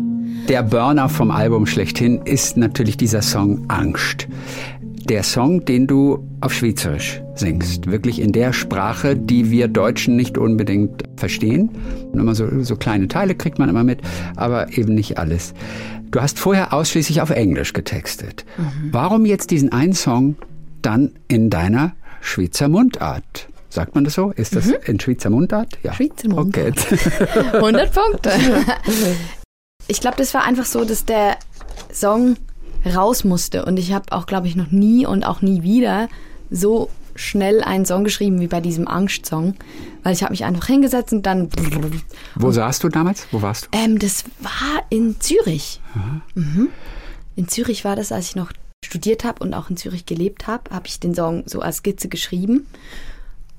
Der 0.49 0.61
Burner 0.61 1.07
vom 1.07 1.31
Album 1.31 1.65
schlechthin 1.65 2.21
ist 2.25 2.57
natürlich 2.57 2.97
dieser 2.97 3.21
Song 3.21 3.63
Angst. 3.69 4.27
Der 5.07 5.23
Song, 5.23 5.63
den 5.63 5.87
du 5.87 6.19
auf 6.41 6.53
Schweizerisch 6.53 7.21
singst. 7.35 7.89
Wirklich 7.89 8.19
in 8.19 8.33
der 8.33 8.51
Sprache, 8.51 9.15
die 9.15 9.51
wir 9.51 9.69
Deutschen 9.69 10.17
nicht 10.17 10.37
unbedingt 10.37 11.03
verstehen. 11.15 11.69
Und 12.11 12.19
immer 12.19 12.35
so, 12.35 12.61
so 12.61 12.75
kleine 12.75 13.07
Teile 13.07 13.35
kriegt 13.35 13.57
man 13.57 13.69
immer 13.69 13.85
mit, 13.85 14.01
aber 14.35 14.77
eben 14.77 14.93
nicht 14.93 15.17
alles. 15.17 15.53
Du 16.11 16.19
hast 16.19 16.37
vorher 16.37 16.73
ausschließlich 16.73 17.21
auf 17.21 17.29
Englisch 17.29 17.71
getextet. 17.71 18.43
Warum 18.91 19.25
jetzt 19.25 19.49
diesen 19.51 19.71
einen 19.71 19.93
Song 19.93 20.35
dann 20.81 21.11
in 21.29 21.49
deiner 21.49 21.93
Schweizer 22.19 22.67
Mundart? 22.67 23.47
Sagt 23.75 23.93
man 23.93 24.05
das 24.05 24.13
so? 24.13 24.31
Ist 24.31 24.55
das 24.55 24.67
in 24.67 25.01
Schweizer 25.01 25.29
Mundart? 25.29 25.77
Ja. 25.83 25.93
Schweizer 25.93 26.29
Mundart. 26.29 26.77
Okay. 26.77 26.97
100 27.53 27.93
Punkte. 27.93 28.31
Ich 29.87 30.01
glaube, 30.01 30.17
das 30.17 30.33
war 30.33 30.43
einfach 30.43 30.65
so, 30.65 30.83
dass 30.83 31.05
der 31.05 31.37
Song 31.93 32.37
raus 32.87 33.23
musste. 33.23 33.65
Und 33.65 33.77
ich 33.77 33.93
habe 33.93 34.11
auch, 34.13 34.25
glaube 34.25 34.47
ich, 34.47 34.55
noch 34.55 34.71
nie 34.71 35.05
und 35.05 35.23
auch 35.23 35.43
nie 35.43 35.61
wieder 35.61 36.09
so 36.49 36.89
schnell 37.15 37.61
einen 37.61 37.85
Song 37.85 38.03
geschrieben 38.03 38.39
wie 38.39 38.47
bei 38.47 38.61
diesem 38.61 38.87
Angst-Song. 38.87 39.53
Weil 40.01 40.13
ich 40.13 40.23
habe 40.23 40.31
mich 40.31 40.43
einfach 40.43 40.65
hingesetzt 40.65 41.13
und 41.13 41.27
dann... 41.27 41.49
Wo 42.33 42.49
saßt 42.49 42.83
du 42.83 42.89
damals? 42.89 43.27
Wo 43.31 43.43
warst 43.43 43.65
du? 43.65 43.77
Ähm, 43.77 43.99
das 43.99 44.23
war 44.39 44.83
in 44.89 45.21
Zürich. 45.21 45.81
Mhm. 46.33 46.69
In 47.35 47.47
Zürich 47.47 47.85
war 47.85 47.95
das, 47.95 48.11
als 48.11 48.29
ich 48.29 48.35
noch 48.35 48.51
studiert 48.83 49.23
habe 49.23 49.43
und 49.43 49.53
auch 49.53 49.69
in 49.69 49.77
Zürich 49.77 50.07
gelebt 50.07 50.47
habe, 50.47 50.73
habe 50.73 50.87
ich 50.87 50.99
den 50.99 51.13
Song 51.13 51.43
so 51.45 51.59
als 51.61 51.77
Skizze 51.77 52.09
geschrieben. 52.09 52.65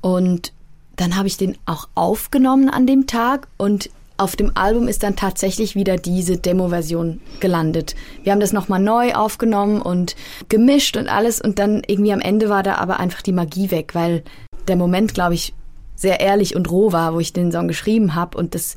Und 0.07 0.53
dann 0.95 1.17
habe 1.17 1.27
ich 1.27 1.37
den 1.37 1.59
auch 1.67 1.89
aufgenommen 1.97 2.71
an 2.71 2.87
dem 2.87 3.09
Tag 3.09 3.49
und 3.57 3.91
auf 4.19 4.37
dem 4.37 4.53
Album 4.55 4.87
ist 4.87 5.03
dann 5.03 5.17
tatsächlich 5.17 5.75
wieder 5.75 5.97
diese 5.97 6.37
Demo-Version 6.37 7.21
gelandet. 7.41 7.97
Wir 8.23 8.31
haben 8.31 8.39
das 8.39 8.53
nochmal 8.53 8.79
neu 8.79 9.15
aufgenommen 9.15 9.83
und 9.83 10.15
gemischt 10.49 10.97
und 10.97 11.09
alles 11.09 11.41
und 11.41 11.59
dann 11.59 11.83
irgendwie 11.89 12.13
am 12.13 12.21
Ende 12.21 12.49
war 12.49 12.63
da 12.63 12.77
aber 12.77 13.01
einfach 13.01 13.21
die 13.21 13.33
Magie 13.33 13.73
weg, 13.73 13.97
weil 13.97 14.23
der 14.69 14.77
Moment, 14.77 15.13
glaube 15.13 15.35
ich, 15.35 15.55
sehr 15.97 16.21
ehrlich 16.21 16.55
und 16.55 16.71
roh 16.71 16.93
war, 16.93 17.13
wo 17.13 17.19
ich 17.19 17.33
den 17.33 17.51
Song 17.51 17.67
geschrieben 17.67 18.15
habe 18.15 18.39
und 18.39 18.55
das, 18.55 18.77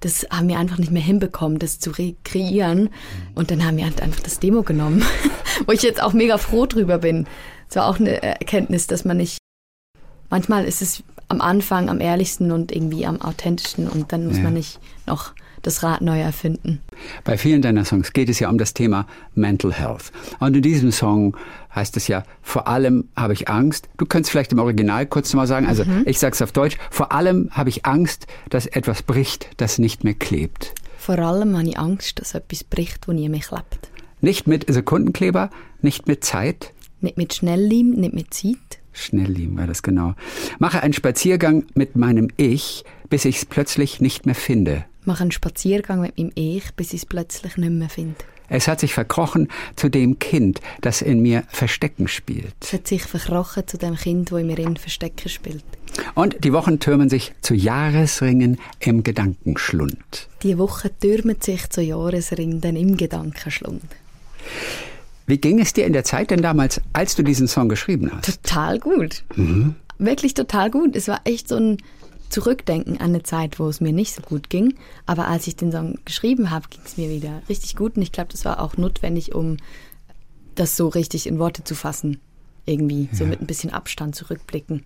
das 0.00 0.26
haben 0.30 0.48
wir 0.48 0.58
einfach 0.58 0.78
nicht 0.78 0.92
mehr 0.92 1.02
hinbekommen, 1.02 1.58
das 1.58 1.78
zu 1.78 1.90
rekreieren. 1.90 2.88
Und 3.34 3.50
dann 3.50 3.66
haben 3.66 3.76
wir 3.76 3.84
halt 3.84 4.00
einfach 4.00 4.20
das 4.20 4.40
Demo 4.40 4.62
genommen, 4.62 5.04
wo 5.66 5.72
ich 5.72 5.82
jetzt 5.82 6.02
auch 6.02 6.14
mega 6.14 6.38
froh 6.38 6.64
drüber 6.64 6.96
bin. 6.96 7.26
Es 7.68 7.76
war 7.76 7.86
auch 7.86 8.00
eine 8.00 8.22
Erkenntnis, 8.22 8.86
dass 8.86 9.04
man 9.04 9.18
nicht, 9.18 9.36
manchmal 10.34 10.64
ist 10.64 10.82
es 10.82 11.04
am 11.28 11.40
Anfang 11.40 11.88
am 11.88 12.00
ehrlichsten 12.00 12.50
und 12.50 12.72
irgendwie 12.72 13.06
am 13.06 13.20
authentischsten 13.20 13.86
und 13.88 14.10
dann 14.12 14.26
muss 14.26 14.38
Ja. 14.38 14.42
man 14.42 14.54
nicht 14.54 14.80
noch 15.06 15.32
das 15.62 15.84
Rad 15.84 16.00
neu 16.02 16.20
erfinden. 16.20 16.80
Bei 17.22 17.38
vielen 17.38 17.62
deiner 17.62 17.84
Songs 17.84 18.12
geht 18.12 18.28
es 18.28 18.40
ja 18.40 18.50
um 18.50 18.58
das 18.58 18.74
Thema 18.74 19.06
Mental 19.36 19.72
Health. 19.72 20.10
Und 20.40 20.56
in 20.56 20.62
diesem 20.62 20.90
Song 20.90 21.36
heißt 21.72 21.96
es 21.96 22.08
ja, 22.08 22.24
vor 22.42 22.66
allem 22.66 23.08
habe 23.16 23.32
ich 23.32 23.48
Angst. 23.48 23.88
Du 23.96 24.06
könntest 24.06 24.32
vielleicht 24.32 24.50
im 24.52 24.58
Original 24.58 25.06
kurz 25.06 25.32
mal 25.34 25.46
sagen, 25.46 25.66
also 25.66 25.84
ich 26.04 26.18
sag's 26.18 26.42
auf 26.42 26.50
Deutsch, 26.50 26.76
vor 26.90 27.12
allem 27.12 27.48
habe 27.52 27.68
ich 27.70 27.86
Angst, 27.86 28.26
dass 28.50 28.66
etwas 28.66 29.02
bricht, 29.02 29.48
das 29.58 29.78
nicht 29.78 30.02
mehr 30.02 30.14
klebt. 30.14 30.74
Vor 30.98 31.18
allem 31.20 31.56
habe 31.56 31.68
ich 31.68 31.78
Angst, 31.78 32.18
dass 32.20 32.34
etwas 32.34 32.64
bricht, 32.64 33.06
wo 33.06 33.12
nie 33.12 33.28
mehr 33.28 33.40
klappt. 33.40 33.88
Nicht 34.20 34.46
mit 34.48 34.66
Sekundenkleber, 34.68 35.48
nicht 35.80 36.08
mit 36.08 36.24
Zeit. 36.24 36.72
Nicht 37.00 37.16
mit 37.18 37.32
Schnellleim, 37.34 37.90
nicht 37.92 38.14
mit 38.14 38.34
Zeit. 38.34 38.80
Schnelllieben 38.94 39.58
war 39.58 39.66
das 39.66 39.82
genau. 39.82 40.14
Mache 40.58 40.82
einen 40.82 40.94
Spaziergang 40.94 41.66
mit 41.74 41.96
meinem 41.96 42.28
Ich, 42.36 42.84
bis 43.10 43.24
ich 43.26 43.36
es 43.36 43.44
plötzlich 43.44 44.00
nicht 44.00 44.24
mehr 44.24 44.34
finde. 44.34 44.86
Mache 45.04 45.22
einen 45.22 45.32
Spaziergang 45.32 46.00
mit 46.00 46.16
meinem 46.16 46.32
Ich, 46.34 46.74
bis 46.74 46.94
ich 46.94 47.02
es 47.02 47.06
plötzlich 47.06 47.56
nicht 47.56 47.72
mehr 47.72 47.90
finde. 47.90 48.16
Es 48.48 48.68
hat 48.68 48.80
sich 48.80 48.92
verkrochen 48.92 49.48
zu 49.74 49.88
dem 49.88 50.18
Kind, 50.18 50.60
das 50.80 51.02
in 51.02 51.20
mir 51.20 51.44
Verstecken 51.48 52.08
spielt. 52.08 52.54
Es 52.60 52.72
hat 52.72 52.86
sich 52.86 53.02
verkrochen 53.02 53.66
zu 53.66 53.78
dem 53.78 53.96
Kind, 53.96 54.32
wo 54.32 54.36
in 54.36 54.46
mir 54.46 54.58
in 54.58 54.76
Verstecken 54.76 55.28
spielt. 55.28 55.64
Und 56.14 56.44
die 56.44 56.52
Wochen 56.52 56.78
türmen 56.78 57.08
sich 57.08 57.32
zu 57.40 57.54
Jahresringen 57.54 58.58
im 58.80 59.02
Gedankenschlund. 59.02 60.28
Die 60.42 60.58
Woche 60.58 60.90
türmt 60.98 61.42
sich 61.42 61.70
zu 61.70 61.80
Jahresringen 61.80 62.60
im 62.62 62.96
Gedankenschlund. 62.96 63.82
Wie 65.26 65.38
ging 65.38 65.60
es 65.60 65.72
dir 65.72 65.86
in 65.86 65.92
der 65.92 66.04
Zeit 66.04 66.30
denn 66.30 66.42
damals, 66.42 66.80
als 66.92 67.14
du 67.16 67.22
diesen 67.22 67.48
Song 67.48 67.68
geschrieben 67.68 68.10
hast? 68.12 68.42
Total 68.42 68.78
gut. 68.78 69.24
Wirklich 69.98 70.34
total 70.34 70.70
gut. 70.70 70.96
Es 70.96 71.08
war 71.08 71.20
echt 71.24 71.48
so 71.48 71.56
ein 71.56 71.78
Zurückdenken 72.28 72.94
an 72.98 73.10
eine 73.10 73.22
Zeit, 73.22 73.58
wo 73.58 73.68
es 73.68 73.80
mir 73.80 73.92
nicht 73.92 74.14
so 74.14 74.20
gut 74.22 74.50
ging. 74.50 74.74
Aber 75.06 75.28
als 75.28 75.46
ich 75.46 75.56
den 75.56 75.72
Song 75.72 75.98
geschrieben 76.04 76.50
habe, 76.50 76.68
ging 76.68 76.80
es 76.84 76.96
mir 76.96 77.08
wieder 77.08 77.42
richtig 77.48 77.76
gut. 77.76 77.96
Und 77.96 78.02
ich 78.02 78.12
glaube, 78.12 78.32
das 78.32 78.44
war 78.44 78.60
auch 78.60 78.76
notwendig, 78.76 79.34
um 79.34 79.56
das 80.56 80.76
so 80.76 80.88
richtig 80.88 81.26
in 81.26 81.38
Worte 81.38 81.64
zu 81.64 81.74
fassen. 81.74 82.20
Irgendwie, 82.66 83.08
so 83.12 83.24
mit 83.26 83.40
ein 83.40 83.46
bisschen 83.46 83.70
Abstand 83.72 84.14
zurückblicken. 84.16 84.84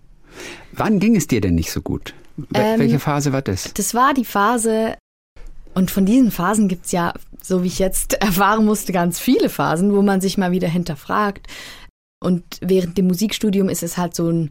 Wann 0.73 0.99
ging 0.99 1.15
es 1.15 1.27
dir 1.27 1.41
denn 1.41 1.55
nicht 1.55 1.71
so 1.71 1.81
gut? 1.81 2.13
Wel- 2.37 2.73
Ähm, 2.75 2.79
Welche 2.79 2.99
Phase 2.99 3.33
war 3.33 3.41
das? 3.41 3.73
Das 3.73 3.93
war 3.93 4.13
die 4.13 4.25
Phase, 4.25 4.95
und 5.73 5.91
von 5.91 6.05
diesen 6.05 6.31
Phasen 6.31 6.67
gibt's 6.67 6.91
ja, 6.91 7.13
so 7.41 7.63
wie 7.63 7.67
ich 7.67 7.79
jetzt 7.79 8.13
erfahren 8.21 8.65
musste, 8.65 8.91
ganz 8.91 9.19
viele 9.19 9.49
Phasen, 9.49 9.93
wo 9.93 10.01
man 10.01 10.21
sich 10.21 10.37
mal 10.37 10.51
wieder 10.51 10.67
hinterfragt. 10.67 11.47
Und 12.21 12.43
während 12.61 12.97
dem 12.97 13.07
Musikstudium 13.07 13.69
ist 13.69 13.83
es 13.83 13.97
halt 13.97 14.13
so 14.13 14.29
ein 14.29 14.49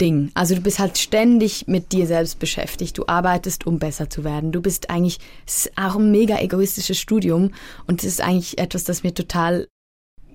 Ding. 0.00 0.30
Also 0.34 0.54
du 0.54 0.60
bist 0.60 0.78
halt 0.78 0.96
ständig 0.98 1.66
mit 1.66 1.92
dir 1.92 2.06
selbst 2.06 2.38
beschäftigt. 2.38 2.96
Du 2.96 3.04
arbeitest, 3.08 3.66
um 3.66 3.78
besser 3.78 4.08
zu 4.08 4.22
werden. 4.22 4.52
Du 4.52 4.62
bist 4.62 4.90
eigentlich, 4.90 5.18
es 5.46 5.66
ist 5.66 5.78
auch 5.78 5.96
ein 5.96 6.12
mega 6.12 6.38
egoistisches 6.38 6.98
Studium 6.98 7.52
und 7.86 8.04
es 8.04 8.08
ist 8.08 8.20
eigentlich 8.20 8.58
etwas, 8.58 8.84
das 8.84 9.02
mir 9.02 9.12
total, 9.12 9.66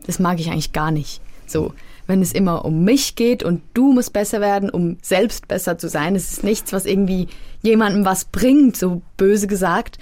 das 0.05 0.19
mag 0.19 0.39
ich 0.39 0.49
eigentlich 0.49 0.73
gar 0.73 0.91
nicht. 0.91 1.21
So, 1.47 1.73
wenn 2.07 2.21
es 2.21 2.33
immer 2.33 2.65
um 2.65 2.83
mich 2.83 3.15
geht 3.15 3.43
und 3.43 3.61
du 3.73 3.93
musst 3.93 4.13
besser 4.13 4.41
werden, 4.41 4.69
um 4.69 4.97
selbst 5.01 5.47
besser 5.47 5.77
zu 5.77 5.89
sein. 5.89 6.15
Es 6.15 6.31
ist 6.31 6.43
nichts, 6.43 6.73
was 6.73 6.85
irgendwie 6.85 7.27
jemandem 7.61 8.05
was 8.05 8.25
bringt, 8.25 8.77
so 8.77 9.01
böse 9.17 9.47
gesagt. 9.47 9.97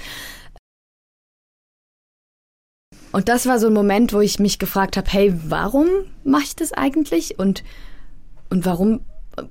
Und 3.11 3.27
das 3.27 3.45
war 3.45 3.59
so 3.59 3.67
ein 3.67 3.73
Moment, 3.73 4.13
wo 4.13 4.21
ich 4.21 4.39
mich 4.39 4.57
gefragt 4.57 4.97
habe, 4.97 5.09
hey, 5.09 5.33
warum 5.47 5.87
mache 6.23 6.43
ich 6.43 6.55
das 6.55 6.71
eigentlich? 6.71 7.37
Und, 7.37 7.63
und 8.49 8.65
warum, 8.65 9.01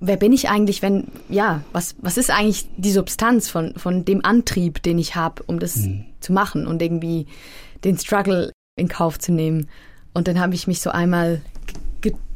wer 0.01 0.17
bin 0.17 0.33
ich 0.33 0.49
eigentlich, 0.49 0.83
wenn, 0.83 1.09
ja, 1.29 1.63
was, 1.73 1.95
was 1.99 2.17
ist 2.17 2.31
eigentlich 2.31 2.69
die 2.77 2.93
Substanz 2.93 3.51
von, 3.51 3.75
von 3.77 4.05
dem 4.05 4.25
Antrieb, 4.25 4.83
den 4.83 4.99
ich 4.99 5.15
habe, 5.15 5.43
um 5.47 5.59
das 5.59 5.77
mhm. 5.77 6.07
zu 6.21 6.33
machen 6.33 6.67
und 6.67 6.81
irgendwie 6.81 7.27
den 7.85 7.99
Struggle 7.99 8.51
in 8.77 8.89
Kauf 8.89 9.19
zu 9.19 9.33
nehmen. 9.33 9.69
Und 10.15 10.27
dann 10.27 10.41
habe 10.41 10.55
ich 10.55 10.67
mich 10.67 10.81
so 10.81 10.91
einmal, 10.91 11.43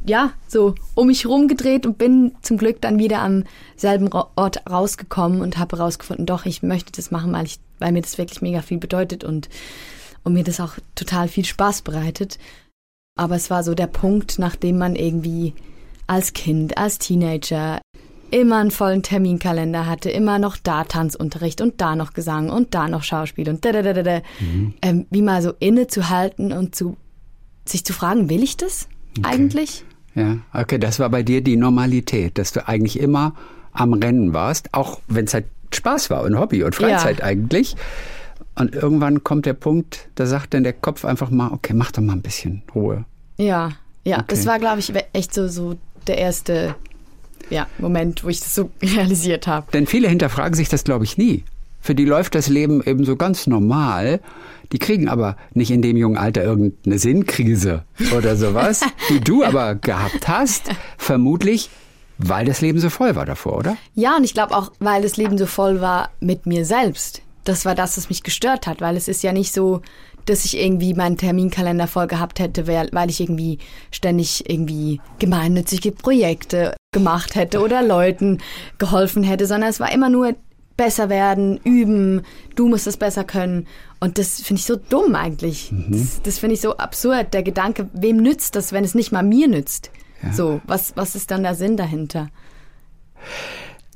ja, 0.05 0.33
so 0.47 0.75
um 0.93 1.07
mich 1.07 1.25
rumgedreht 1.25 1.85
und 1.85 1.97
bin 1.97 2.35
zum 2.41 2.57
Glück 2.57 2.81
dann 2.81 2.99
wieder 2.99 3.21
am 3.21 3.43
selben 3.75 4.09
Ort 4.11 4.69
rausgekommen 4.69 5.41
und 5.41 5.57
habe 5.57 5.77
herausgefunden, 5.77 6.25
doch, 6.25 6.45
ich 6.45 6.63
möchte 6.63 6.91
das 6.91 7.11
machen, 7.11 7.33
weil, 7.33 7.45
ich, 7.45 7.59
weil 7.79 7.91
mir 7.91 8.01
das 8.01 8.17
wirklich 8.17 8.41
mega 8.41 8.61
viel 8.61 8.77
bedeutet 8.77 9.23
und, 9.23 9.49
und 10.23 10.33
mir 10.33 10.43
das 10.43 10.59
auch 10.59 10.73
total 10.93 11.27
viel 11.27 11.45
Spaß 11.45 11.81
bereitet. 11.81 12.37
Aber 13.17 13.35
es 13.35 13.49
war 13.49 13.63
so 13.63 13.73
der 13.73 13.87
Punkt, 13.87 14.39
nachdem 14.39 14.77
man 14.77 14.95
irgendwie 14.95 15.53
als 16.07 16.33
Kind, 16.33 16.77
als 16.77 16.99
Teenager 16.99 17.81
immer 18.31 18.57
einen 18.57 18.71
vollen 18.71 19.01
Terminkalender 19.01 19.85
hatte, 19.85 20.09
immer 20.09 20.39
noch 20.39 20.57
da 20.57 20.83
Tanzunterricht 20.83 21.61
und 21.61 21.79
da 21.79 21.95
noch 21.95 22.13
Gesang 22.13 22.49
und 22.49 22.73
da 22.73 22.87
noch 22.87 23.03
Schauspiel 23.03 23.49
und 23.49 23.63
da 23.63 23.71
da 23.71 23.81
da 23.81 23.93
da. 23.93 24.03
da. 24.03 24.21
Mhm. 24.39 24.73
Ähm, 24.81 25.07
wie 25.09 25.21
mal 25.21 25.41
so 25.41 25.53
innezuhalten 25.59 26.51
und 26.51 26.75
zu 26.75 26.97
sich 27.67 27.83
zu 27.85 27.93
fragen, 27.93 28.29
will 28.29 28.43
ich 28.43 28.57
das 28.57 28.87
okay. 29.19 29.27
eigentlich? 29.27 29.83
Ja, 30.13 30.37
okay, 30.53 30.77
das 30.77 30.99
war 30.99 31.09
bei 31.09 31.23
dir 31.23 31.41
die 31.41 31.57
Normalität, 31.57 32.37
dass 32.37 32.53
du 32.53 32.67
eigentlich 32.67 32.99
immer 32.99 33.33
am 33.73 33.93
Rennen 33.93 34.33
warst, 34.33 34.73
auch 34.73 35.01
wenn 35.07 35.25
es 35.25 35.33
halt 35.33 35.45
Spaß 35.73 36.09
war 36.09 36.23
und 36.23 36.39
Hobby 36.39 36.63
und 36.63 36.73
Freizeit 36.73 37.19
ja. 37.19 37.25
eigentlich. 37.25 37.75
Und 38.55 38.73
irgendwann 38.73 39.23
kommt 39.23 39.45
der 39.45 39.53
Punkt, 39.53 40.07
da 40.15 40.25
sagt 40.25 40.53
dann 40.53 40.63
der 40.63 40.71
Kopf 40.71 41.03
einfach 41.03 41.29
mal, 41.29 41.51
okay, 41.51 41.73
mach 41.73 41.91
doch 41.91 42.01
mal 42.01 42.13
ein 42.13 42.21
bisschen 42.21 42.63
Ruhe. 42.73 43.03
Ja, 43.37 43.71
ja, 44.05 44.17
okay. 44.17 44.25
das 44.29 44.45
war, 44.45 44.59
glaube 44.59 44.79
ich, 44.79 44.93
echt 45.11 45.33
so, 45.33 45.49
so 45.49 45.75
der 46.07 46.17
erste 46.19 46.75
ja, 47.49 47.67
Moment, 47.77 48.23
wo 48.23 48.29
ich 48.29 48.39
das 48.39 48.55
so 48.55 48.69
realisiert 48.81 49.47
habe. 49.47 49.71
Denn 49.71 49.87
viele 49.87 50.07
hinterfragen 50.07 50.55
sich 50.55 50.69
das, 50.69 50.83
glaube 50.83 51.03
ich, 51.03 51.17
nie. 51.17 51.43
Für 51.81 51.95
die 51.95 52.05
läuft 52.05 52.35
das 52.35 52.49
Leben 52.49 52.81
eben 52.83 53.05
so 53.05 53.15
ganz 53.15 53.45
normal. 53.45 54.19
Die 54.71 54.79
kriegen 54.79 55.07
aber 55.09 55.37
nicht 55.53 55.71
in 55.71 55.81
dem 55.81 55.97
jungen 55.97 56.17
Alter 56.17 56.43
irgendeine 56.43 56.99
Sinnkrise 56.99 57.83
oder 58.15 58.35
sowas, 58.35 58.81
die 59.09 59.19
du 59.19 59.43
aber 59.43 59.75
gehabt 59.75 60.27
hast. 60.27 60.69
Vermutlich, 60.97 61.69
weil 62.17 62.45
das 62.45 62.61
Leben 62.61 62.79
so 62.79 62.89
voll 62.89 63.15
war 63.15 63.25
davor, 63.25 63.57
oder? 63.57 63.77
Ja, 63.93 64.15
und 64.17 64.23
ich 64.23 64.33
glaube 64.33 64.55
auch, 64.55 64.71
weil 64.79 65.01
das 65.01 65.17
Leben 65.17 65.37
so 65.37 65.45
voll 65.45 65.81
war 65.81 66.09
mit 66.19 66.45
mir 66.45 66.65
selbst. 66.65 67.21
Das 67.43 67.65
war 67.65 67.75
das, 67.75 67.97
was 67.97 68.09
mich 68.09 68.23
gestört 68.23 68.67
hat, 68.67 68.81
weil 68.81 68.97
es 68.97 69.07
ist 69.07 69.21
ja 69.21 69.31
nicht 69.31 69.53
so, 69.53 69.81
dass 70.25 70.45
ich 70.45 70.57
irgendwie 70.57 70.93
meinen 70.93 71.17
Terminkalender 71.17 71.87
voll 71.87 72.07
gehabt 72.07 72.39
hätte, 72.39 72.67
weil 72.67 73.09
ich 73.09 73.21
irgendwie 73.21 73.59
ständig 73.91 74.49
irgendwie 74.49 74.99
gemeinnützige 75.19 75.91
Projekte 75.91 76.75
gemacht 76.91 77.35
hätte 77.35 77.59
oder 77.59 77.83
Leuten 77.83 78.39
geholfen 78.77 79.23
hätte, 79.23 79.45
sondern 79.45 79.69
es 79.69 79.79
war 79.79 79.91
immer 79.91 80.09
nur 80.09 80.33
besser 80.77 81.09
werden, 81.09 81.59
üben, 81.63 82.23
du 82.55 82.67
musst 82.67 82.87
es 82.87 82.97
besser 82.97 83.23
können. 83.23 83.67
Und 83.99 84.17
das 84.17 84.41
finde 84.41 84.59
ich 84.59 84.65
so 84.65 84.75
dumm 84.75 85.15
eigentlich. 85.15 85.71
Mhm. 85.71 85.91
Das, 85.91 86.21
das 86.21 86.39
finde 86.39 86.55
ich 86.55 86.61
so 86.61 86.77
absurd. 86.77 87.33
Der 87.33 87.43
Gedanke, 87.43 87.89
wem 87.93 88.17
nützt 88.17 88.55
das, 88.55 88.73
wenn 88.73 88.83
es 88.83 88.95
nicht 88.95 89.11
mal 89.11 89.23
mir 89.23 89.47
nützt? 89.47 89.91
Ja. 90.21 90.33
So, 90.33 90.61
was, 90.65 90.95
was 90.95 91.15
ist 91.15 91.31
dann 91.31 91.43
der 91.43 91.55
Sinn 91.55 91.77
dahinter? 91.77 92.29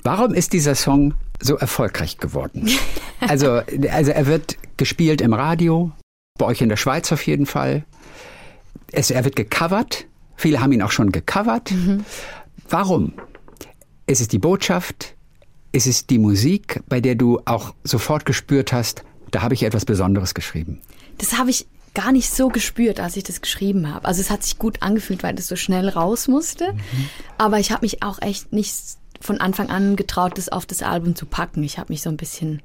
Warum 0.04 0.34
ist 0.34 0.54
dieser 0.54 0.76
Song 0.76 1.14
so 1.42 1.56
erfolgreich 1.58 2.18
geworden? 2.18 2.70
also, 3.20 3.62
also 3.92 4.12
er 4.12 4.26
wird 4.28 4.58
gespielt 4.78 5.22
im 5.22 5.34
Radio, 5.34 5.92
bei 6.38 6.46
euch 6.46 6.62
in 6.62 6.70
der 6.70 6.78
Schweiz 6.78 7.12
auf 7.12 7.26
jeden 7.28 7.46
Fall. 7.46 7.84
Es, 8.92 9.12
er 9.12 9.26
wird 9.26 9.36
gecovert. 9.36 10.06
Viele 10.36 10.62
haben 10.62 10.72
ihn 10.72 10.82
auch 10.82 10.92
schon 10.92 11.12
gecovert. 11.12 11.72
Mhm. 11.72 12.06
Warum? 12.70 13.14
Ist 14.08 14.22
es 14.22 14.30
die 14.30 14.40
Botschaft? 14.40 15.16
Ist 15.72 15.88
es 15.88 16.08
die 16.08 16.18
Musik, 16.18 16.82
bei 16.88 17.00
der 17.00 17.16
du 17.16 17.40
auch 17.46 17.74
sofort 17.84 18.26
gespürt 18.26 18.74
hast, 18.74 19.04
da 19.32 19.42
habe 19.42 19.54
ich 19.54 19.64
etwas 19.64 19.86
Besonderes 19.86 20.34
geschrieben? 20.34 20.82
Das 21.18 21.38
habe 21.38 21.52
ich 21.52 21.68
gar 21.94 22.12
nicht 22.12 22.30
so 22.30 22.50
gespürt, 22.50 23.00
als 23.00 23.18
ich 23.18 23.24
das 23.24 23.42
geschrieben 23.42 23.94
habe. 23.94 24.08
Also 24.08 24.22
es 24.22 24.30
hat 24.30 24.44
sich 24.44 24.58
gut 24.58 24.82
angefühlt, 24.82 25.24
weil 25.24 25.36
das 25.36 25.48
so 25.48 25.56
schnell 25.56 25.90
raus 25.90 26.28
musste. 26.28 26.74
Mhm. 26.74 27.10
Aber 27.38 27.60
ich 27.60 27.72
habe 27.72 27.82
mich 27.82 28.04
auch 28.04 28.22
echt 28.22 28.54
nicht 28.54 28.74
von 29.22 29.40
Anfang 29.42 29.70
an 29.70 29.96
getraut, 29.96 30.38
das 30.38 30.50
auf 30.50 30.66
das 30.66 30.82
Album 30.82 31.16
zu 31.16 31.26
packen. 31.26 31.64
Ich 31.64 31.78
habe 31.78 31.92
mich 31.92 32.02
so 32.02 32.10
ein 32.10 32.18
bisschen, 32.18 32.62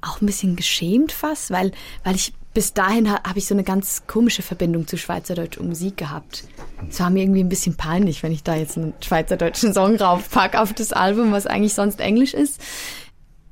auch 0.00 0.20
ein 0.20 0.26
bisschen 0.26 0.56
geschämt 0.56 1.12
fast, 1.12 1.50
weil, 1.50 1.72
weil 2.04 2.14
ich 2.14 2.34
bis 2.54 2.74
dahin 2.74 3.10
habe 3.10 3.38
ich 3.38 3.46
so 3.46 3.54
eine 3.54 3.64
ganz 3.64 4.02
komische 4.06 4.42
Verbindung 4.42 4.86
zu 4.86 4.98
schweizerdeutsch 4.98 5.58
Musik 5.58 5.96
gehabt. 5.96 6.44
Es 6.88 7.00
war 7.00 7.10
mir 7.10 7.22
irgendwie 7.22 7.42
ein 7.42 7.48
bisschen 7.48 7.76
peinlich, 7.76 8.22
wenn 8.22 8.32
ich 8.32 8.42
da 8.42 8.54
jetzt 8.54 8.76
einen 8.76 8.92
schweizerdeutschen 9.00 9.72
Song 9.72 9.96
raufpacke 9.96 10.60
auf 10.60 10.72
das 10.74 10.92
Album, 10.92 11.32
was 11.32 11.46
eigentlich 11.46 11.74
sonst 11.74 12.00
Englisch 12.00 12.34
ist. 12.34 12.60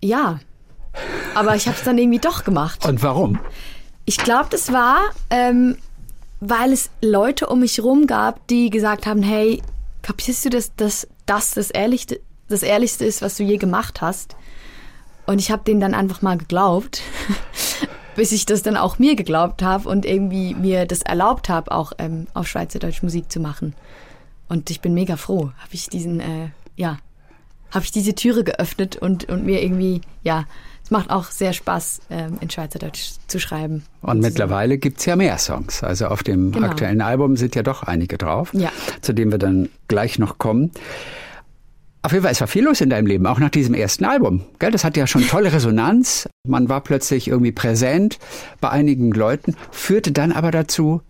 Ja, 0.03 0.41
aber 1.35 1.57
ich 1.57 1.67
habe 1.67 1.77
es 1.77 1.85
dann 1.85 1.97
irgendwie 1.97 2.19
doch 2.19 2.45
gemacht. 2.45 2.85
Und 2.87 3.03
warum? 3.03 3.39
Ich 4.05 4.19
glaube, 4.19 4.49
das 4.51 4.73
war, 4.73 5.01
ähm, 5.31 5.79
weil 6.41 6.73
es 6.73 6.91
Leute 7.01 7.47
um 7.47 7.61
mich 7.61 7.83
rum 7.83 8.07
gab, 8.07 8.47
die 8.49 8.71
gesagt 8.71 9.07
haben, 9.07 9.23
hey, 9.23 9.63
kapierst 10.03 10.45
du, 10.45 10.51
dass, 10.51 10.75
dass 10.77 11.09
das 11.27 11.53
das 11.53 11.71
Ehrlichste, 11.71 12.21
das 12.49 12.63
Ehrlichste 12.63 13.05
ist, 13.05 13.23
was 13.23 13.37
du 13.37 13.45
je 13.45 13.57
gemacht 13.57 14.03
hast? 14.03 14.37
Und 15.27 15.39
ich 15.39 15.51
habe 15.51 15.63
denen 15.65 15.81
dann 15.81 15.95
einfach 15.95 16.23
mal 16.23 16.37
geglaubt 16.37 17.03
bis 18.17 18.33
ich 18.33 18.47
das 18.47 18.63
dann 18.63 18.77
auch 18.77 18.99
mir 18.99 19.17
geglaubt 19.17 19.63
habe 19.63 19.89
und 19.89 20.05
irgendwie 20.05 20.55
mir 20.55 20.87
das 20.87 21.03
erlaubt 21.03 21.49
habe, 21.49 21.73
auch 21.73 21.93
ähm, 21.99 22.27
auf 22.35 22.47
Schweizerdeutsch 22.49 23.03
Musik 23.03 23.31
zu 23.31 23.41
machen. 23.41 23.75
Und 24.49 24.71
ich 24.71 24.81
bin 24.81 24.95
mega 24.95 25.17
froh, 25.17 25.53
habe 25.59 25.73
ich 25.73 25.89
diesen, 25.89 26.21
äh, 26.21 26.49
ja, 26.77 26.99
habe 27.71 27.85
ich 27.85 27.93
diese 27.93 28.15
Türe 28.15 28.45
geöffnet 28.45 28.97
und, 28.97 29.29
und 29.29 29.45
mir 29.45 29.63
irgendwie, 29.63 30.01
ja, 30.23 30.45
es 30.83 30.91
macht 30.91 31.11
auch 31.11 31.27
sehr 31.27 31.53
Spaß, 31.53 32.01
ähm, 32.11 32.39
in 32.41 32.51
Schweizerdeutsch 32.51 33.13
zu 33.29 33.39
schreiben. 33.39 33.85
Und, 34.03 34.11
und 34.11 34.21
mittlerweile 34.21 34.77
gibt 34.77 34.99
es 34.99 35.07
ja 35.07 35.15
mehr 35.15 35.39
Songs. 35.39 35.85
Also 35.85 36.07
auf 36.07 36.25
dem 36.25 36.51
genau. 36.51 36.67
aktuellen 36.67 37.01
Album 37.01 37.37
sind 37.37 37.55
ja 37.55 37.63
doch 37.63 37.85
einige 37.85 38.19
drauf, 38.19 38.53
ja. 38.55 38.73
zu 39.01 39.13
denen 39.13 39.31
wir 39.31 39.39
dann 39.39 39.69
gleich 39.87 40.19
noch 40.19 40.39
kommen. 40.39 40.73
Auf 42.03 42.13
jeden 42.13 42.23
Fall, 42.23 42.33
es 42.33 42.41
war 42.41 42.49
viel 42.49 42.65
los 42.65 42.81
in 42.81 42.89
deinem 42.89 43.07
Leben, 43.07 43.27
auch 43.27 43.39
nach 43.39 43.51
diesem 43.51 43.75
ersten 43.75 44.07
Album. 44.07 44.43
Gell? 44.59 44.71
Das 44.71 44.85
hatte 44.85 45.01
ja 45.01 45.07
schon 45.07 45.27
tolle 45.27 45.53
Resonanz. 45.53 46.29
Man 46.49 46.69
war 46.71 46.81
plötzlich 46.81 47.29
irgendwie 47.29 47.53
präsent 47.53 48.19
bei 48.61 48.71
einigen 48.71 49.13
Leuten, 49.13 49.55
führte 49.71 50.11
dann 50.11 50.33
aber 50.33 50.51
dazu, 50.51 51.03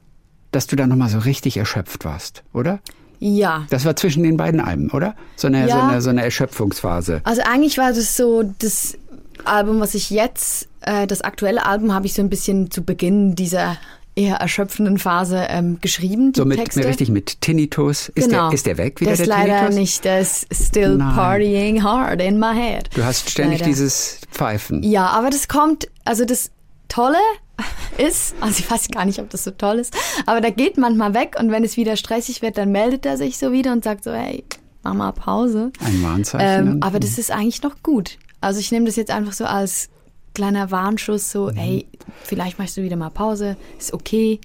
dass 0.51 0.67
du 0.67 0.75
dann 0.75 0.89
nochmal 0.89 1.09
so 1.09 1.19
richtig 1.19 1.57
erschöpft 1.57 2.05
warst, 2.05 2.43
oder? 2.53 2.81
Ja. 3.21 3.67
Das 3.71 3.85
war 3.85 3.95
zwischen 3.95 4.25
den 4.25 4.37
beiden 4.37 4.61
Alben, 4.61 4.91
oder? 4.91 5.15
So 5.37 5.47
eine, 5.47 5.69
ja. 5.69 5.77
so 5.77 5.81
eine, 5.81 6.03
so 6.03 6.11
eine 6.11 6.25
Erschöpfungsphase. 6.25 7.21
Also 7.23 7.43
eigentlich 7.43 7.79
war 7.79 7.93
das 7.93 8.17
so, 8.17 8.43
das 8.59 8.99
Album, 9.45 9.79
was 9.79 9.95
ich 9.95 10.11
jetzt, 10.11 10.69
äh, 10.81 11.07
das 11.07 11.21
aktuelle 11.21 11.67
Album 11.67 11.95
habe 11.95 12.07
ich 12.07 12.15
so 12.15 12.23
ein 12.23 12.31
bisschen 12.31 12.71
zu 12.71 12.83
Beginn 12.83 13.37
dieser 13.37 13.77
eher 14.15 14.37
erschöpfenden 14.37 14.99
Phase 14.99 15.47
ähm, 15.49 15.79
geschrieben. 15.81 16.33
so 16.35 16.45
mit, 16.45 16.59
Texte. 16.59 16.85
richtig 16.85 17.09
mit 17.11 17.41
Tinnitus. 17.41 18.09
Ist, 18.11 18.29
genau. 18.29 18.49
der, 18.49 18.55
ist 18.55 18.67
der 18.67 18.79
weg 18.79 19.01
wieder, 19.01 19.17
der, 19.17 19.27
der 19.27 19.37
Tinnitus? 19.37 19.49
leider 19.49 19.75
nicht. 19.75 20.07
Ist 20.07 20.47
still 20.69 20.97
Nein. 20.97 21.15
partying 21.15 21.83
hard 21.83 22.21
in 22.21 22.39
my 22.39 22.55
head. 22.55 22.91
Du 22.95 23.05
hast 23.05 23.31
ständig 23.31 23.61
leider. 23.61 23.71
dieses 23.71 24.21
Pfeifen. 24.31 24.83
Ja, 24.83 25.07
aber 25.07 25.31
das 25.31 25.49
kommt, 25.49 25.89
also 26.05 26.25
das 26.25 26.51
Tolle 26.89 27.19
ist, 27.99 28.35
also 28.41 28.59
ich 28.59 28.71
weiß 28.71 28.89
gar 28.89 29.05
nicht, 29.05 29.21
ob 29.21 29.31
das 29.31 29.45
so 29.45 29.53
toll 29.53 29.79
ist, 29.79 29.97
aber 30.27 30.41
da 30.41 30.51
geht 30.51 30.77
manchmal 30.77 31.15
weg 31.15 31.37
und 31.39 31.51
wenn 31.51 31.65
es 31.65 31.77
wieder 31.77 31.97
stressig 31.97 32.43
wird, 32.43 32.59
dann 32.59 32.73
meldet 32.73 33.07
er 33.07 33.17
sich 33.17 33.39
so 33.39 33.53
wieder 33.53 33.73
und 33.73 33.85
sagt 33.85 34.05
so, 34.05 34.13
hey, 34.13 34.45
mach 34.83 34.95
mal 34.95 35.13
Pause. 35.13 35.73
Ein 35.85 36.03
Warnzeichen. 36.03 36.69
Ähm, 36.69 36.83
aber 36.83 37.01
das 37.01 37.19
ist 37.19 37.31
eigentlich 37.31 37.63
noch 37.63 37.83
gut. 37.83 38.19
Also 38.41 38.61
ich 38.61 38.73
nehme 38.73 38.87
das 38.87 38.97
jetzt 38.97 39.11
einfach 39.11 39.33
so 39.33 39.45
als 39.45 39.89
kleiner 40.35 40.71
Warnschuss, 40.71 41.31
so, 41.31 41.51
mhm. 41.51 41.57
ey, 41.57 41.87
vielleicht 42.23 42.59
machst 42.59 42.77
du 42.77 42.83
wieder 42.83 42.97
mal 42.97 43.11
Pause, 43.11 43.57
ist 43.79 43.93
okay. 43.93 44.41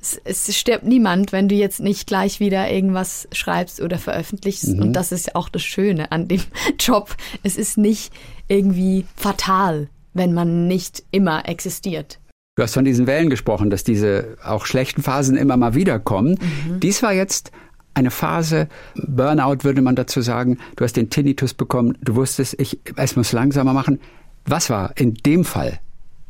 Es, 0.00 0.20
es, 0.24 0.56
stirbt 0.56 0.84
niemand, 0.84 1.30
wenn 1.30 1.48
du 1.48 1.54
jetzt 1.54 1.80
nicht 1.80 2.06
gleich 2.06 2.40
wieder 2.40 2.70
irgendwas 2.70 3.28
schreibst 3.32 3.82
oder 3.82 3.98
veröffentlichst. 3.98 4.68
Mhm. 4.68 4.82
Und 4.82 4.92
das 4.94 5.12
ist 5.12 5.36
auch 5.36 5.50
das 5.50 5.62
Schöne 5.62 6.10
an 6.10 6.26
dem 6.26 6.40
Job. 6.80 7.14
Es 7.42 7.56
ist 7.56 7.76
nicht 7.76 8.10
irgendwie 8.48 9.04
fatal, 9.14 9.88
wenn 10.14 10.32
man 10.32 10.66
nicht 10.68 11.02
immer 11.10 11.46
existiert. 11.46 12.18
Du 12.56 12.62
hast 12.62 12.74
von 12.74 12.84
diesen 12.84 13.06
Wellen 13.06 13.28
gesprochen, 13.30 13.68
dass 13.68 13.84
diese 13.84 14.36
auch 14.42 14.64
schlechten 14.64 15.02
Phasen 15.02 15.36
immer 15.36 15.58
mal 15.58 15.74
wiederkommen. 15.74 16.38
Mhm. 16.66 16.80
Dies 16.80 17.02
war 17.02 17.12
jetzt 17.12 17.52
eine 17.94 18.10
Phase, 18.10 18.68
Burnout 18.94 19.58
würde 19.62 19.82
man 19.82 19.96
dazu 19.96 20.20
sagen. 20.20 20.58
Du 20.76 20.84
hast 20.84 20.96
den 20.96 21.10
Tinnitus 21.10 21.54
bekommen, 21.54 21.98
du 22.02 22.16
wusstest, 22.16 22.56
ich, 22.58 22.80
es 22.96 23.16
muss 23.16 23.32
langsamer 23.32 23.72
machen. 23.72 24.00
Was 24.44 24.70
war 24.70 24.96
in 24.96 25.14
dem 25.14 25.44
Fall 25.44 25.80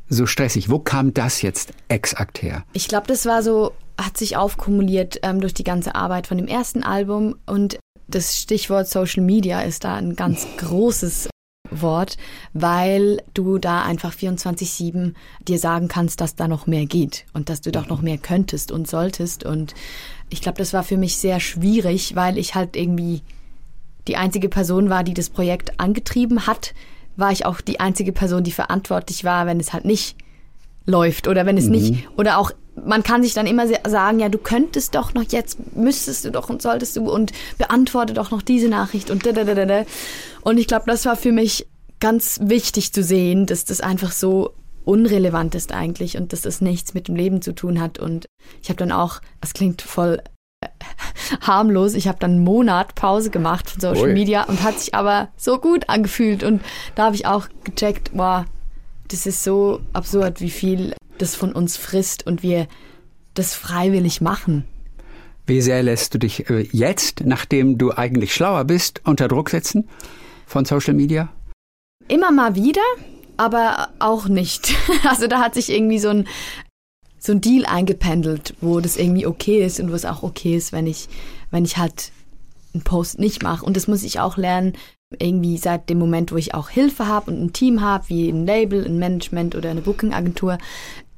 so 0.09 0.27
stressig? 0.27 0.69
Wo 0.71 0.79
kam 0.79 1.15
das 1.15 1.43
jetzt 1.43 1.73
exakt 1.89 2.43
her? 2.43 2.65
Ich 2.73 2.89
glaube, 2.89 3.07
das 3.07 3.27
war 3.27 3.43
so, 3.43 3.73
hat 3.99 4.17
sich 4.17 4.37
aufkumuliert 4.37 5.21
ähm, 5.23 5.41
durch 5.41 5.55
die 5.55 5.65
ganze 5.65 5.95
Arbeit 5.95 6.27
von 6.27 6.37
dem 6.37 6.49
ersten 6.49 6.83
Album 6.83 7.37
und 7.47 7.79
das 8.09 8.37
Stichwort 8.39 8.89
Social 8.89 9.23
Media 9.23 9.61
ist 9.61 9.85
da 9.85 9.95
ein 9.95 10.17
ganz 10.17 10.47
großes 10.59 11.29
Wort, 11.71 12.17
weil 12.53 13.23
du 13.35 13.59
da 13.59 13.83
einfach 13.83 14.13
24-7 14.13 15.15
dir 15.47 15.59
sagen 15.59 15.87
kannst, 15.87 16.21
dass 16.21 16.35
da 16.35 16.49
noch 16.49 16.67
mehr 16.67 16.87
geht 16.87 17.27
und 17.33 17.49
dass 17.49 17.61
du 17.61 17.71
doch 17.71 17.89
noch 17.89 18.03
mehr 18.03 18.19
könntest 18.19 18.73
und 18.73 18.89
solltest. 18.89 19.45
Und 19.45 19.75
ich 20.31 20.41
glaube, 20.41 20.59
das 20.59 20.73
war 20.73 20.83
für 20.83 20.97
mich 20.97 21.17
sehr 21.17 21.39
schwierig, 21.39 22.17
weil 22.17 22.39
ich 22.39 22.57
halt 22.57 22.77
irgendwie 22.77 23.23
die 24.09 24.17
einzige 24.17 24.49
Person 24.49 24.91
war, 24.91 25.05
die 25.05 25.15
das 25.15 25.31
Projekt 25.31 25.79
angetrieben 25.79 26.47
hat, 26.49 26.75
war 27.21 27.33
ich 27.33 27.47
auch 27.47 27.61
die 27.61 27.81
einzige 27.81 28.13
Person, 28.13 28.43
die 28.43 28.53
verantwortlich 28.53 29.25
war, 29.25 29.47
wenn 29.47 29.61
es 29.61 29.73
halt 29.73 29.85
nicht 29.85 30.17
läuft 30.87 31.29
oder 31.29 31.47
wenn 31.47 31.57
es 31.57 31.67
mhm. 31.67 31.73
nicht 31.73 32.09
oder 32.17 32.39
auch 32.39 32.53
man 32.85 33.03
kann 33.03 33.23
sich 33.23 33.35
dann 33.35 33.47
immer 33.47 33.67
sagen, 33.89 34.21
ja, 34.21 34.29
du 34.29 34.39
könntest 34.39 34.95
doch 34.95 35.13
noch 35.13 35.25
jetzt, 35.25 35.59
müsstest 35.77 36.25
du 36.25 36.31
doch 36.31 36.49
und 36.49 36.63
solltest 36.63 36.97
du 36.97 37.11
und 37.11 37.33
beantworte 37.59 38.15
doch 38.15 38.31
noch 38.31 38.43
diese 38.43 38.69
Nachricht 38.69 39.11
und 39.11 39.27
da, 39.27 39.33
da, 39.33 39.45
da, 39.45 39.67
da. 39.67 39.85
Und 40.43 40.59
ich 40.59 40.67
glaube, 40.67 40.85
das 40.87 41.05
war 41.05 41.17
für 41.17 41.33
mich 41.33 41.67
ganz 41.99 42.41
wichtig 42.43 42.93
zu 42.93 43.03
sehen, 43.03 43.47
dass 43.47 43.65
das 43.65 43.81
einfach 43.81 44.13
so 44.13 44.55
unrelevant 44.85 45.55
ist 45.55 45.73
eigentlich 45.73 46.17
und 46.17 46.33
dass 46.33 46.43
das 46.43 46.61
nichts 46.61 46.95
mit 46.95 47.09
dem 47.09 47.17
Leben 47.17 47.43
zu 47.43 47.55
tun 47.55 47.81
hat. 47.81 47.99
Und 47.99 48.27
ich 48.63 48.71
habe 48.71 48.79
dann 48.79 48.93
auch, 48.93 49.21
das 49.41 49.53
klingt 49.53 49.83
voll 49.83 50.23
harmlos, 51.41 51.95
ich 51.95 52.09
habe 52.09 52.19
dann 52.19 52.33
einen 52.33 52.45
Monat 52.45 52.95
Pause 52.95 53.31
gemacht 53.31 53.71
von 53.71 53.81
Social 53.81 54.09
Ui. 54.09 54.13
Media 54.13 54.45
und 54.45 54.63
hat 54.63 54.79
sich 54.79 54.95
aber 54.95 55.29
so 55.37 55.59
gut 55.59 55.89
angefühlt. 55.89 56.43
Und 56.43 56.63
da 56.95 57.07
habe 57.07 57.17
ich 57.17 57.27
auch 57.27 57.49
gecheckt, 57.65 58.11
wow, 58.15 58.45
das 59.09 59.27
ist 59.27 59.43
so 59.43 59.81
absurd, 59.93 60.41
wie 60.41 60.51
viel 60.51 60.95
das 61.19 61.35
von 61.35 61.53
uns 61.53 61.77
frisst 61.77 62.27
und 62.27 62.43
wir 62.43 62.67
das 63.35 63.55
freiwillig 63.55 64.21
machen. 64.21 64.65
Wie 65.47 65.61
sehr 65.61 65.83
lässt 65.83 66.15
du 66.15 66.19
dich 66.19 66.49
äh, 66.49 66.69
jetzt, 66.73 67.23
nachdem 67.25 67.77
du 67.77 67.93
eigentlich 67.93 68.35
schlauer 68.35 68.65
bist, 68.65 69.01
unter 69.05 69.29
Druck 69.29 69.51
setzen 69.51 69.89
von 70.47 70.65
Social 70.65 70.95
Media? 70.95 71.29
Immer 72.09 72.31
mal 72.31 72.55
wieder, 72.55 72.83
aber 73.37 73.89
auch 73.99 74.29
nicht. 74.29 74.75
Also 75.09 75.27
da 75.27 75.41
hat 75.41 75.55
sich 75.55 75.71
irgendwie 75.71 75.99
so 75.99 76.11
ein, 76.11 76.29
so 77.21 77.33
ein 77.33 77.41
Deal 77.41 77.67
eingependelt, 77.67 78.55
wo 78.61 78.81
das 78.81 78.97
irgendwie 78.97 79.27
okay 79.27 79.65
ist 79.65 79.79
und 79.79 79.91
wo 79.91 79.95
es 79.95 80.07
auch 80.07 80.23
okay 80.23 80.57
ist, 80.57 80.73
wenn 80.73 80.87
ich, 80.87 81.09
wenn 81.51 81.65
ich 81.65 81.77
halt 81.77 82.11
einen 82.75 82.83
Post 82.83 83.19
nicht 83.19 83.43
mache. 83.43 83.65
Und 83.65 83.77
das 83.77 83.87
muss 83.87 84.03
ich 84.03 84.19
auch 84.19 84.37
lernen, 84.37 84.73
irgendwie 85.19 85.59
seit 85.59 85.91
dem 85.91 85.99
Moment, 85.99 86.33
wo 86.33 86.37
ich 86.37 86.55
auch 86.55 86.71
Hilfe 86.71 87.07
habe 87.07 87.31
und 87.31 87.43
ein 87.43 87.53
Team 87.53 87.83
habe, 87.83 88.09
wie 88.09 88.31
ein 88.31 88.47
Label, 88.47 88.85
ein 88.85 88.99
Management 88.99 89.55
oder 89.55 89.71
eine 89.71 89.83
Booking-Agentur, 89.83 90.59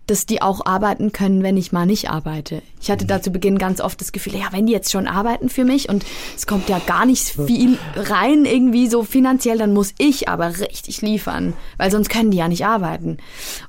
dass 0.07 0.27
die 0.27 0.43
auch 0.43 0.67
arbeiten 0.67 1.13
können, 1.13 1.43
wenn 1.43 1.57
ich 1.57 1.71
mal 1.71 1.87
nicht 1.87 2.11
arbeite. 2.11 2.63
Ich 2.81 2.91
hatte 2.91 3.07
da 3.07 3.23
zu 3.23 3.31
Beginn 3.31 3.59
ganz 3.59 3.81
oft 3.81 4.01
das 4.01 4.11
Gefühl, 4.11 4.35
ja, 4.35 4.49
wenn 4.51 4.67
die 4.67 4.73
jetzt 4.73 4.91
schon 4.91 5.07
arbeiten 5.07 5.49
für 5.49 5.65
mich 5.65 5.89
und 5.89 6.05
es 6.35 6.47
kommt 6.47 6.69
ja 6.69 6.81
gar 6.81 7.07
nicht 7.07 7.23
viel 7.29 7.79
rein 7.95 8.45
irgendwie 8.45 8.89
so 8.89 9.05
finanziell, 9.05 9.59
dann 9.59 9.73
muss 9.73 9.95
ich 9.99 10.29
aber 10.29 10.59
richtig 10.59 11.03
liefern, 11.03 11.53
weil 11.77 11.91
sonst 11.91 12.09
können 12.09 12.33
die 12.33 12.39
ja 12.39 12.49
nicht 12.49 12.67
arbeiten. 12.67 13.19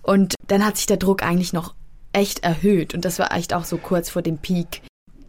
Und 0.02 0.34
dann 0.48 0.66
hat 0.66 0.78
sich 0.78 0.88
der 0.88 0.98
Druck 0.98 1.22
eigentlich 1.22 1.54
noch 1.54 1.76
echt 2.14 2.44
erhöht 2.44 2.94
und 2.94 3.06
das 3.06 3.20
war 3.20 3.36
echt 3.36 3.54
auch 3.54 3.66
so 3.66 3.78
kurz 3.78 4.10
vor 4.10 4.22
dem 4.22 4.38
Peak, 4.38 4.82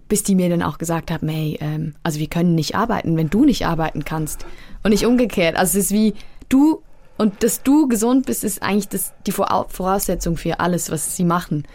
bis 0.09 0.23
die 0.23 0.35
mir 0.35 0.49
dann 0.49 0.63
auch 0.63 0.79
gesagt 0.79 1.11
haben, 1.11 1.29
hey, 1.29 1.59
ähm, 1.61 1.95
also 2.03 2.21
wir 2.21 2.29
können 2.29 2.55
nicht 2.55 2.75
arbeiten, 2.75 3.17
wenn 3.17 3.31
du 3.31 3.45
nicht 3.45 3.67
arbeiten 3.67 4.05
kannst 4.05 4.47
und 4.83 4.91
nicht 4.91 5.07
umgekehrt. 5.07 5.57
Also 5.57 5.79
es 5.79 5.87
ist 5.87 5.93
wie 5.93 6.15
du 6.49 6.83
und 7.17 7.43
dass 7.43 7.63
du 7.63 7.89
gesund 7.89 8.27
bist, 8.27 8.45
ist 8.45 8.63
eigentlich 8.63 8.89
das, 8.89 9.13
die 9.27 9.33
Voraussetzung 9.33 10.37
für 10.37 10.61
alles, 10.61 10.91
was 10.91 11.17
sie 11.17 11.25
machen. 11.25 11.67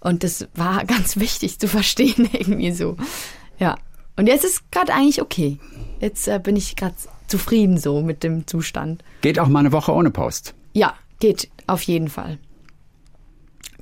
Und 0.00 0.24
das 0.24 0.48
war 0.54 0.84
ganz 0.86 1.18
wichtig 1.18 1.58
zu 1.58 1.68
verstehen, 1.68 2.28
irgendwie 2.32 2.72
so. 2.72 2.96
Ja. 3.58 3.76
Und 4.16 4.26
jetzt 4.26 4.44
ist 4.44 4.70
gerade 4.70 4.92
eigentlich 4.92 5.22
okay. 5.22 5.58
Jetzt 6.00 6.28
äh, 6.28 6.38
bin 6.38 6.56
ich 6.56 6.76
gerade 6.76 6.94
zufrieden 7.26 7.78
so 7.78 8.02
mit 8.02 8.22
dem 8.22 8.46
Zustand. 8.46 9.02
Geht 9.22 9.38
auch 9.38 9.48
mal 9.48 9.60
eine 9.60 9.72
Woche 9.72 9.92
ohne 9.92 10.10
Post? 10.10 10.54
Ja, 10.74 10.94
geht 11.20 11.48
auf 11.66 11.82
jeden 11.82 12.08
Fall. 12.08 12.38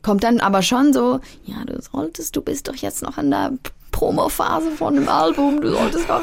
Kommt 0.03 0.25
dann 0.25 0.41
aber 0.41 0.63
schon 0.63 0.93
so, 0.93 1.21
ja, 1.45 1.65
du 1.67 1.81
solltest, 1.81 2.37
du 2.37 2.43
bist 2.43 2.69
doch 2.69 2.77
jetzt 2.77 3.03
noch 3.03 3.19
in 3.19 3.31
der 3.31 3.53
Promo-Phase 3.91 4.71
von 4.73 4.95
dem 4.95 5.09
Album, 5.09 5.61
du 5.61 5.71
solltest 5.71 6.11
auch. 6.11 6.23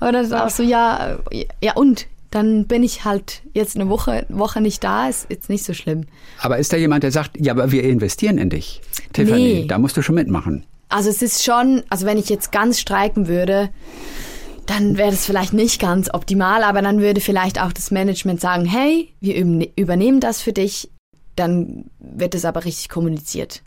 Aber 0.00 0.12
dann 0.12 0.32
auch 0.32 0.50
so, 0.50 0.62
ja, 0.62 1.18
äh, 1.30 1.46
ja 1.62 1.74
und? 1.74 2.06
dann 2.34 2.66
bin 2.66 2.82
ich 2.82 3.04
halt 3.04 3.42
jetzt 3.52 3.76
eine 3.76 3.88
Woche, 3.88 4.26
Woche 4.28 4.60
nicht 4.60 4.82
da, 4.82 5.08
ist 5.08 5.26
jetzt 5.30 5.48
nicht 5.48 5.64
so 5.64 5.72
schlimm. 5.72 6.06
Aber 6.40 6.58
ist 6.58 6.72
da 6.72 6.76
jemand, 6.76 7.04
der 7.04 7.12
sagt, 7.12 7.38
ja, 7.38 7.52
aber 7.52 7.70
wir 7.70 7.84
investieren 7.84 8.38
in 8.38 8.50
dich, 8.50 8.80
Tiffany, 9.12 9.60
nee. 9.60 9.66
da 9.68 9.78
musst 9.78 9.96
du 9.96 10.02
schon 10.02 10.16
mitmachen. 10.16 10.66
Also 10.88 11.10
es 11.10 11.22
ist 11.22 11.44
schon, 11.44 11.84
also 11.90 12.06
wenn 12.06 12.18
ich 12.18 12.28
jetzt 12.28 12.50
ganz 12.50 12.80
streiken 12.80 13.28
würde, 13.28 13.70
dann 14.66 14.96
wäre 14.96 15.10
das 15.10 15.26
vielleicht 15.26 15.52
nicht 15.52 15.80
ganz 15.80 16.12
optimal, 16.12 16.64
aber 16.64 16.82
dann 16.82 17.00
würde 17.00 17.20
vielleicht 17.20 17.60
auch 17.60 17.72
das 17.72 17.90
Management 17.90 18.40
sagen, 18.40 18.64
hey, 18.64 19.12
wir 19.20 19.36
übernehmen 19.76 20.20
das 20.20 20.40
für 20.40 20.52
dich, 20.52 20.90
dann 21.36 21.90
wird 21.98 22.34
es 22.34 22.44
aber 22.44 22.64
richtig 22.64 22.88
kommuniziert. 22.88 23.62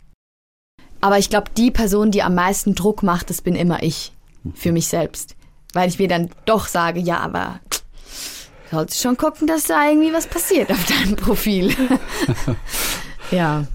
Aber 1.00 1.18
ich 1.18 1.30
glaube, 1.30 1.50
die 1.56 1.70
Person, 1.70 2.10
die 2.10 2.22
am 2.22 2.34
meisten 2.34 2.74
Druck 2.74 3.02
macht, 3.02 3.30
das 3.30 3.40
bin 3.42 3.54
immer 3.54 3.82
ich, 3.82 4.12
für 4.54 4.72
mich 4.72 4.88
selbst. 4.88 5.36
Weil 5.72 5.88
ich 5.88 5.98
mir 5.98 6.08
dann 6.08 6.30
doch 6.44 6.66
sage, 6.66 6.98
ja, 7.00 7.18
aber 7.18 7.60
solltest 8.70 9.00
schon 9.00 9.16
gucken, 9.16 9.46
dass 9.46 9.64
da 9.64 9.88
irgendwie 9.88 10.12
was 10.12 10.26
passiert 10.26 10.70
auf 10.70 10.84
deinem 10.86 11.16
Profil. 11.16 11.74
ja. 13.30 13.66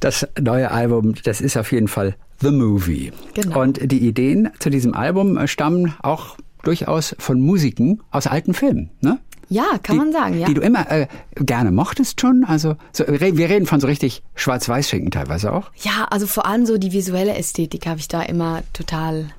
Das 0.00 0.26
neue 0.40 0.70
Album, 0.70 1.14
das 1.24 1.40
ist 1.40 1.56
auf 1.56 1.72
jeden 1.72 1.88
Fall 1.88 2.16
The 2.40 2.50
Movie. 2.50 3.12
Genau. 3.34 3.62
Und 3.62 3.90
die 3.90 4.06
Ideen 4.06 4.50
zu 4.58 4.70
diesem 4.70 4.94
Album 4.94 5.46
stammen 5.46 5.94
auch 6.02 6.36
durchaus 6.62 7.14
von 7.18 7.40
Musiken 7.40 8.02
aus 8.10 8.26
alten 8.26 8.54
Filmen, 8.54 8.90
ne? 9.00 9.18
Ja, 9.48 9.78
kann 9.82 9.96
die, 9.96 9.98
man 9.98 10.12
sagen, 10.12 10.38
ja. 10.38 10.46
Die 10.46 10.54
du 10.54 10.60
immer 10.60 10.90
äh, 10.90 11.06
gerne 11.36 11.70
mochtest 11.70 12.20
schon. 12.20 12.44
Also 12.46 12.76
so, 12.92 13.04
wir 13.06 13.48
reden 13.48 13.66
von 13.66 13.80
so 13.80 13.86
richtig 13.86 14.22
Schwarz-Weiß-Schinken 14.34 15.10
teilweise 15.10 15.52
auch. 15.52 15.70
Ja, 15.76 16.06
also 16.10 16.26
vor 16.26 16.46
allem 16.46 16.66
so 16.66 16.78
die 16.78 16.92
visuelle 16.92 17.34
Ästhetik 17.34 17.86
habe 17.86 18.00
ich 18.00 18.08
da 18.08 18.22
immer 18.22 18.62
total 18.72 19.30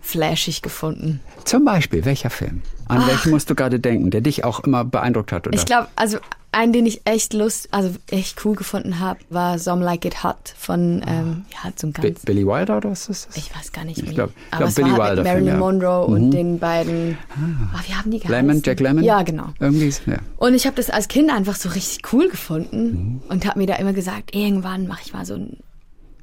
flashig 0.00 0.62
gefunden. 0.62 1.20
Zum 1.44 1.64
Beispiel, 1.64 2.04
welcher 2.04 2.30
Film? 2.30 2.62
An 2.86 3.02
Ach. 3.02 3.08
welchen 3.08 3.30
musst 3.30 3.50
du 3.50 3.54
gerade 3.54 3.78
denken, 3.78 4.10
der 4.10 4.22
dich 4.22 4.44
auch 4.44 4.60
immer 4.60 4.84
beeindruckt 4.84 5.32
hat? 5.32 5.46
Oder? 5.46 5.56
Ich 5.56 5.66
glaube, 5.66 5.88
also 5.96 6.18
einen, 6.52 6.72
den 6.72 6.86
ich 6.86 7.02
echt 7.04 7.34
lust, 7.34 7.68
also 7.72 7.94
echt 8.10 8.44
cool 8.44 8.56
gefunden 8.56 9.00
habe, 9.00 9.20
war 9.30 9.58
Some 9.58 9.84
Like 9.84 10.04
It 10.04 10.24
Hot 10.24 10.54
von, 10.56 11.02
ähm, 11.06 11.44
ja, 11.52 11.70
so 11.76 11.86
ein 11.86 11.92
ganz... 11.92 12.20
Billy 12.22 12.46
Wilder 12.46 12.78
oder 12.78 12.90
was 12.90 13.08
ist 13.08 13.28
das? 13.28 13.36
Ich 13.36 13.54
weiß 13.54 13.72
gar 13.72 13.84
nicht 13.84 14.00
mehr. 14.00 14.10
Ich 14.10 14.14
glaube, 14.14 14.32
glaub, 14.50 14.74
Billy 14.74 14.90
war 14.92 15.08
halt 15.08 15.18
Wilder. 15.18 15.22
Marilyn 15.24 15.44
Film, 15.44 15.46
ja. 15.46 15.56
Monroe 15.56 16.08
mhm. 16.08 16.14
und 16.14 16.30
den 16.30 16.58
beiden, 16.58 17.18
ah. 17.30 17.74
Oh, 17.74 17.80
wie 17.86 17.94
haben 17.94 18.10
die 18.10 18.18
geheißen? 18.18 18.46
Lemon, 18.46 18.62
Jack 18.64 18.80
Lemon? 18.80 19.04
Ja, 19.04 19.22
genau. 19.22 19.48
Irgendwie, 19.60 19.92
ja. 20.06 20.18
Und 20.38 20.54
ich 20.54 20.66
habe 20.66 20.76
das 20.76 20.90
als 20.90 21.08
Kind 21.08 21.30
einfach 21.30 21.56
so 21.56 21.68
richtig 21.68 22.12
cool 22.12 22.28
gefunden 22.28 22.84
mhm. 22.90 23.22
und 23.28 23.46
habe 23.46 23.58
mir 23.58 23.66
da 23.66 23.76
immer 23.76 23.92
gesagt, 23.92 24.34
irgendwann 24.34 24.86
mache 24.86 25.02
ich 25.04 25.12
mal 25.12 25.24
so 25.26 25.34
ein 25.34 25.58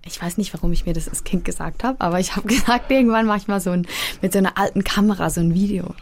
ich 0.07 0.21
weiß 0.21 0.37
nicht, 0.37 0.53
warum 0.53 0.71
ich 0.71 0.85
mir 0.85 0.93
das 0.93 1.09
als 1.09 1.23
Kind 1.23 1.45
gesagt 1.45 1.83
habe, 1.83 1.99
aber 1.99 2.19
ich 2.19 2.35
habe 2.35 2.47
gesagt, 2.47 2.89
irgendwann 2.91 3.25
mache 3.25 3.39
ich 3.39 3.47
mal 3.47 3.59
so 3.59 3.71
ein, 3.71 3.87
mit 4.21 4.31
so 4.31 4.39
einer 4.39 4.57
alten 4.57 4.83
Kamera 4.83 5.29
so 5.29 5.41
ein 5.41 5.53
Video. 5.53 5.95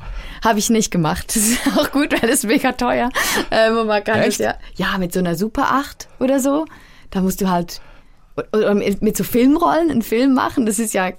Habe 0.43 0.59
ich 0.59 0.69
nicht 0.69 0.91
gemacht. 0.91 1.23
Das 1.33 1.47
ist 1.47 1.77
auch 1.77 1.91
gut, 1.91 2.21
weil 2.21 2.29
es 2.29 2.43
mega 2.43 2.73
teuer. 2.73 3.09
Ähm, 3.49 3.87
man 3.87 4.03
kann 4.03 4.19
Echt? 4.19 4.39
Das 4.39 4.45
ja, 4.45 4.55
ja, 4.75 4.97
mit 4.97 5.13
so 5.13 5.19
einer 5.19 5.35
Super 5.35 5.71
8 5.71 6.07
oder 6.19 6.39
so. 6.39 6.65
Da 7.09 7.21
musst 7.21 7.41
du 7.41 7.49
halt 7.49 7.81
oder 8.51 8.73
mit 8.73 9.15
so 9.15 9.23
Filmrollen 9.23 9.91
einen 9.91 10.01
Film 10.01 10.33
machen. 10.33 10.65
Das 10.65 10.79
ist 10.79 10.93
ja 10.93 11.11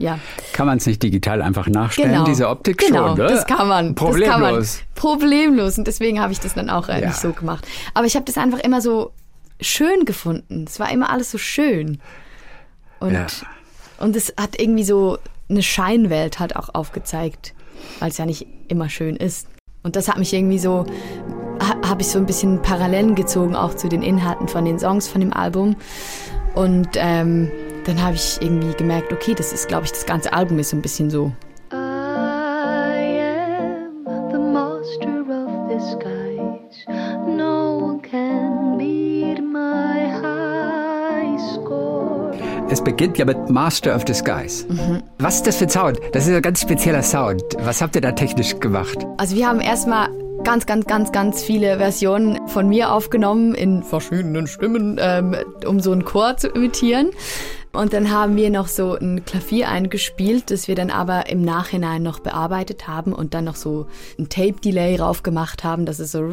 ja. 0.00 0.18
Kann 0.54 0.66
man 0.66 0.78
es 0.78 0.86
nicht 0.86 1.02
digital 1.02 1.42
einfach 1.42 1.68
nachstellen, 1.68 2.12
genau. 2.12 2.24
diese 2.24 2.48
Optik 2.48 2.78
genau, 2.78 3.08
schon, 3.08 3.18
ne? 3.18 3.26
das 3.26 3.46
kann 3.46 3.68
man. 3.68 3.94
Problemlos. 3.94 4.26
Das 4.26 4.32
kann 4.32 4.40
man. 4.40 4.66
Problemlos. 4.94 5.78
Und 5.78 5.86
deswegen 5.86 6.20
habe 6.20 6.32
ich 6.32 6.40
das 6.40 6.54
dann 6.54 6.70
auch 6.70 6.88
äh, 6.88 7.00
ja. 7.00 7.08
nicht 7.08 7.18
so 7.18 7.32
gemacht. 7.32 7.66
Aber 7.92 8.06
ich 8.06 8.16
habe 8.16 8.24
das 8.24 8.38
einfach 8.38 8.60
immer 8.60 8.80
so 8.80 9.12
schön 9.60 10.04
gefunden. 10.04 10.64
Es 10.66 10.80
war 10.80 10.90
immer 10.90 11.10
alles 11.10 11.30
so 11.30 11.38
schön. 11.38 12.00
Und, 12.98 13.12
ja. 13.12 13.26
und 13.98 14.16
es 14.16 14.34
hat 14.38 14.60
irgendwie 14.60 14.84
so 14.84 15.18
eine 15.48 15.62
Scheinwelt 15.62 16.38
halt 16.38 16.56
auch 16.56 16.74
aufgezeigt, 16.74 17.54
weil 17.98 18.10
es 18.10 18.18
ja 18.18 18.26
nicht 18.26 18.46
immer 18.68 18.88
schön 18.88 19.16
ist. 19.16 19.48
Und 19.82 19.96
das 19.96 20.08
hat 20.08 20.18
mich 20.18 20.32
irgendwie 20.32 20.58
so, 20.58 20.86
habe 21.60 22.02
ich 22.02 22.08
so 22.08 22.18
ein 22.18 22.26
bisschen 22.26 22.60
Parallelen 22.62 23.14
gezogen, 23.14 23.56
auch 23.56 23.74
zu 23.74 23.88
den 23.88 24.02
Inhalten 24.02 24.48
von 24.48 24.64
den 24.64 24.78
Songs 24.78 25.08
von 25.08 25.20
dem 25.20 25.32
Album. 25.32 25.76
Und 26.54 26.90
ähm, 26.96 27.50
dann 27.84 28.02
habe 28.02 28.16
ich 28.16 28.38
irgendwie 28.40 28.74
gemerkt, 28.74 29.12
okay, 29.12 29.34
das 29.34 29.52
ist, 29.52 29.68
glaube 29.68 29.86
ich, 29.86 29.92
das 29.92 30.04
ganze 30.04 30.32
Album 30.32 30.58
ist 30.58 30.70
so 30.70 30.76
ein 30.76 30.82
bisschen 30.82 31.10
so. 31.10 31.32
Es 42.72 42.80
beginnt 42.84 43.18
ja 43.18 43.24
mit 43.24 43.50
Master 43.50 43.96
of 43.96 44.04
Disguise. 44.04 44.64
Mhm. 44.68 45.02
Was 45.18 45.36
ist 45.36 45.46
das 45.48 45.56
für 45.56 45.64
ein 45.64 45.70
Sound? 45.70 45.98
Das 46.12 46.28
ist 46.28 46.32
ein 46.32 46.40
ganz 46.40 46.60
spezieller 46.60 47.02
Sound. 47.02 47.42
Was 47.58 47.82
habt 47.82 47.96
ihr 47.96 48.00
da 48.00 48.12
technisch 48.12 48.60
gemacht? 48.60 48.96
Also 49.16 49.34
wir 49.34 49.48
haben 49.48 49.60
erstmal 49.60 50.08
ganz, 50.44 50.66
ganz, 50.66 50.86
ganz, 50.86 51.10
ganz 51.10 51.42
viele 51.42 51.78
Versionen 51.78 52.38
von 52.46 52.68
mir 52.68 52.92
aufgenommen 52.92 53.56
in 53.56 53.82
verschiedenen 53.82 54.46
Stimmen, 54.46 54.98
ähm, 55.00 55.34
um 55.66 55.80
so 55.80 55.90
einen 55.90 56.04
Chor 56.04 56.36
zu 56.36 56.46
imitieren. 56.46 57.10
Und 57.72 57.92
dann 57.92 58.12
haben 58.12 58.36
wir 58.36 58.50
noch 58.50 58.68
so 58.68 58.94
ein 58.94 59.24
Klavier 59.24 59.68
eingespielt, 59.68 60.52
das 60.52 60.68
wir 60.68 60.76
dann 60.76 60.90
aber 60.90 61.28
im 61.28 61.42
Nachhinein 61.42 62.04
noch 62.04 62.20
bearbeitet 62.20 62.86
haben 62.86 63.12
und 63.12 63.34
dann 63.34 63.44
noch 63.44 63.56
so 63.56 63.86
ein 64.16 64.28
Tape-Delay 64.28 64.96
rauf 64.96 65.24
gemacht 65.24 65.64
haben, 65.64 65.86
dass 65.86 65.98
es 65.98 66.12
so, 66.12 66.24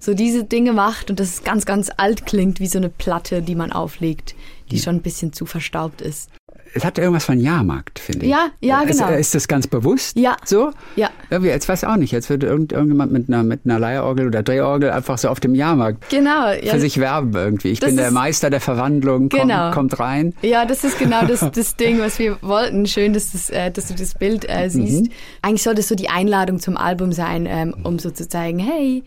so 0.00 0.14
diese 0.14 0.42
Dinge 0.42 0.72
macht 0.72 1.10
und 1.10 1.20
das 1.20 1.44
ganz, 1.44 1.66
ganz 1.66 1.90
alt 1.96 2.26
klingt, 2.26 2.58
wie 2.58 2.66
so 2.66 2.78
eine 2.78 2.88
Platte, 2.88 3.42
die 3.42 3.54
man 3.54 3.70
auflegt, 3.70 4.34
die 4.70 4.78
schon 4.78 4.96
ein 4.96 5.02
bisschen 5.02 5.32
zu 5.32 5.46
verstaubt 5.46 6.00
ist. 6.00 6.30
es 6.74 6.84
hat 6.84 6.98
irgendwas 6.98 7.24
von 7.24 7.38
Jahrmarkt, 7.38 7.98
finde 8.00 8.24
ich. 8.26 8.32
Ja, 8.32 8.48
ja, 8.60 8.80
ist, 8.82 8.98
genau. 8.98 9.12
Ist 9.12 9.34
das 9.34 9.46
ganz 9.46 9.66
bewusst 9.68 10.16
Ja. 10.18 10.36
so? 10.44 10.72
Ja. 10.96 11.10
Irgendwie, 11.30 11.50
jetzt 11.50 11.68
weiß 11.68 11.82
ich 11.84 11.88
auch 11.88 11.96
nicht, 11.96 12.10
jetzt 12.12 12.30
würde 12.30 12.46
irgend, 12.46 12.72
irgendjemand 12.72 13.12
mit 13.12 13.28
einer, 13.28 13.42
mit 13.44 13.60
einer 13.64 13.78
Leihorgel 13.78 14.26
oder 14.26 14.42
Drehorgel 14.42 14.90
einfach 14.90 15.18
so 15.18 15.28
auf 15.28 15.38
dem 15.38 15.54
Jahrmarkt 15.54 16.08
Genau. 16.10 16.48
Ja, 16.50 16.72
für 16.72 16.80
sich 16.80 16.98
werben 16.98 17.32
irgendwie. 17.34 17.68
Ich 17.68 17.80
Das 17.80 17.88
bin 17.90 17.96
der 17.96 18.08
ist- 18.08 18.12
Meister 18.14 18.50
der 18.50 18.60
Verwandlung, 18.60 19.28
kommt, 19.28 19.42
Genau. 19.42 19.70
kommt 19.70 20.00
rein. 20.00 20.34
Ja, 20.42 20.64
das 20.64 20.82
ist 20.82 20.98
genau 20.98 21.24
das, 21.26 21.40
das 21.54 21.76
Ding, 21.76 22.00
was 22.00 22.18
wir 22.18 22.38
wollten. 22.42 22.86
Schön, 22.86 23.12
dass, 23.12 23.32
das, 23.32 23.50
äh, 23.50 23.70
dass 23.70 23.86
du 23.88 23.94
das 23.94 24.14
Bild 24.14 24.48
äh, 24.48 24.68
siehst. 24.68 25.10
Eigentlich 25.42 25.62
sollte 25.62 25.80
es 25.80 25.88
so 25.88 25.94
die 25.94 26.08
Einladung 26.08 26.58
zum 26.58 26.76
Album 26.76 27.12
sein, 27.12 27.46
ähm, 27.48 27.74
um 27.84 27.98
so 28.00 28.10
zu 28.10 28.28
zeigen, 28.28 28.58
hey, 28.58 29.04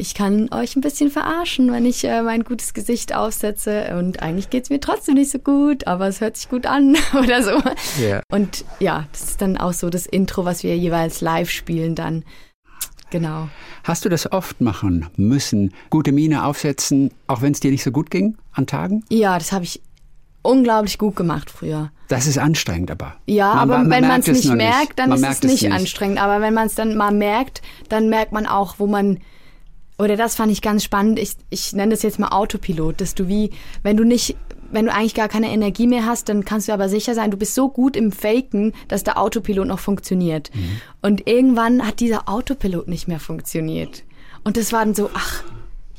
ich 0.00 0.14
kann 0.14 0.48
euch 0.52 0.74
ein 0.76 0.80
bisschen 0.80 1.10
verarschen, 1.10 1.70
wenn 1.72 1.84
ich 1.84 2.02
äh, 2.04 2.22
mein 2.22 2.42
gutes 2.44 2.72
Gesicht 2.74 3.14
aufsetze. 3.14 3.96
Und 3.98 4.22
eigentlich 4.22 4.48
geht's 4.50 4.70
mir 4.70 4.80
trotzdem 4.80 5.14
nicht 5.14 5.30
so 5.30 5.38
gut, 5.38 5.86
aber 5.86 6.08
es 6.08 6.20
hört 6.20 6.36
sich 6.36 6.48
gut 6.48 6.66
an 6.66 6.96
oder 7.18 7.42
so. 7.42 7.62
Ja. 8.02 8.22
Und 8.32 8.64
ja, 8.80 9.06
das 9.12 9.22
ist 9.22 9.42
dann 9.42 9.56
auch 9.56 9.72
so 9.74 9.90
das 9.90 10.06
Intro, 10.06 10.44
was 10.44 10.62
wir 10.62 10.76
jeweils 10.76 11.20
live 11.20 11.50
spielen 11.50 11.94
dann. 11.94 12.24
Genau. 13.10 13.48
Hast 13.84 14.04
du 14.04 14.08
das 14.08 14.30
oft 14.32 14.60
machen 14.60 15.06
müssen? 15.16 15.74
Gute 15.90 16.12
Miene 16.12 16.44
aufsetzen, 16.44 17.10
auch 17.26 17.42
wenn 17.42 17.52
es 17.52 17.60
dir 17.60 17.70
nicht 17.70 17.82
so 17.82 17.90
gut 17.90 18.10
ging 18.10 18.36
an 18.52 18.66
Tagen? 18.66 19.04
Ja, 19.10 19.36
das 19.38 19.52
habe 19.52 19.64
ich 19.64 19.82
unglaublich 20.42 20.96
gut 20.96 21.16
gemacht 21.16 21.50
früher. 21.50 21.90
Das 22.08 22.26
ist 22.26 22.38
anstrengend 22.38 22.90
aber. 22.90 23.16
Ja, 23.26 23.48
Man- 23.48 23.58
aber 23.58 23.78
man 23.78 23.90
wenn 23.90 24.08
man 24.08 24.20
es 24.20 24.26
nicht 24.28 24.52
merkt, 24.54 24.98
dann 24.98 25.10
Man 25.10 25.22
ist 25.22 25.44
es 25.44 25.50
nicht, 25.62 25.70
anstrengend. 25.72 26.18
Aber 26.22 26.40
wenn 26.40 26.54
man 26.54 26.66
es 26.68 26.74
dann 26.74 26.96
mal 26.96 27.12
merkt, 27.12 27.62
dann 27.88 28.08
merkt 28.08 28.32
man 28.32 28.46
auch, 28.46 28.76
wo 28.78 28.86
man 28.86 29.18
oder 30.00 30.16
das 30.16 30.34
fand 30.34 30.50
ich 30.50 30.62
ganz 30.62 30.82
spannend. 30.82 31.18
Ich, 31.18 31.34
ich 31.50 31.72
nenne 31.72 31.90
das 31.92 32.02
jetzt 32.02 32.18
mal 32.18 32.28
Autopilot, 32.28 33.00
dass 33.00 33.14
du 33.14 33.28
wie, 33.28 33.50
wenn 33.82 33.96
du 33.96 34.04
nicht, 34.04 34.36
wenn 34.72 34.86
du 34.86 34.92
eigentlich 34.92 35.14
gar 35.14 35.28
keine 35.28 35.50
Energie 35.50 35.86
mehr 35.86 36.06
hast, 36.06 36.28
dann 36.28 36.44
kannst 36.44 36.68
du 36.68 36.72
aber 36.72 36.88
sicher 36.88 37.14
sein, 37.14 37.30
du 37.30 37.36
bist 37.36 37.54
so 37.54 37.68
gut 37.68 37.96
im 37.96 38.10
Faken, 38.12 38.72
dass 38.88 39.04
der 39.04 39.18
Autopilot 39.18 39.66
noch 39.66 39.78
funktioniert. 39.80 40.50
Und 41.02 41.26
irgendwann 41.28 41.86
hat 41.86 42.00
dieser 42.00 42.28
Autopilot 42.28 42.88
nicht 42.88 43.08
mehr 43.08 43.20
funktioniert. 43.20 44.04
Und 44.44 44.56
das 44.56 44.72
war 44.72 44.84
dann 44.84 44.94
so, 44.94 45.10
ach, 45.12 45.42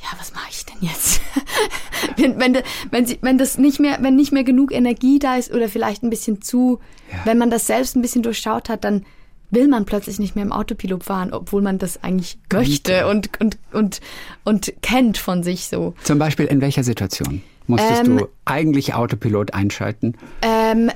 ja, 0.02 0.08
was 0.18 0.34
mache 0.34 0.48
ich 0.50 0.66
denn 0.66 0.78
jetzt? 0.90 1.22
wenn, 2.18 2.40
wenn, 2.40 2.58
wenn, 2.90 3.06
sie, 3.06 3.20
wenn 3.22 3.38
das 3.38 3.58
nicht 3.60 3.80
mehr, 3.80 4.00
wenn 4.02 4.16
nicht 4.16 4.32
mehr 4.32 4.44
genug 4.44 4.72
Energie 4.72 5.20
da 5.20 5.36
ist 5.36 5.54
oder 5.54 5.70
vielleicht 5.70 6.02
ein 6.02 6.10
bisschen 6.10 6.42
zu, 6.42 6.80
Ja. 7.12 7.20
wenn 7.26 7.38
man 7.38 7.52
das 7.52 7.68
selbst 7.68 7.96
ein 7.96 8.02
bisschen 8.02 8.24
durchschaut 8.24 8.68
hat, 8.70 8.84
dann 8.84 9.06
will 9.52 9.68
man 9.68 9.86
plötzlich 9.86 10.18
nicht 10.18 10.36
mehr 10.36 10.46
im 10.46 10.52
Autopilot 10.52 11.04
fahren, 11.04 11.34
obwohl 11.34 11.62
man 11.62 11.78
das 11.78 12.04
eigentlich 12.04 12.40
möchte 12.52 13.08
und, 13.08 13.30
und, 13.40 13.58
und, 13.72 14.02
und 14.44 14.74
kennt 14.82 15.18
von 15.18 15.44
sich 15.44 15.68
so. 15.68 15.94
Zum 16.04 16.18
Beispiel 16.18 16.46
in 16.46 16.62
welcher 16.62 16.84
Situation 16.84 17.44
musstest 17.68 18.06
Ähm, 18.06 18.18
du 18.18 18.28
eigentlich 18.46 18.94
Autopilot 18.94 19.54
einschalten? 19.54 20.16
Ähm, 20.42 20.90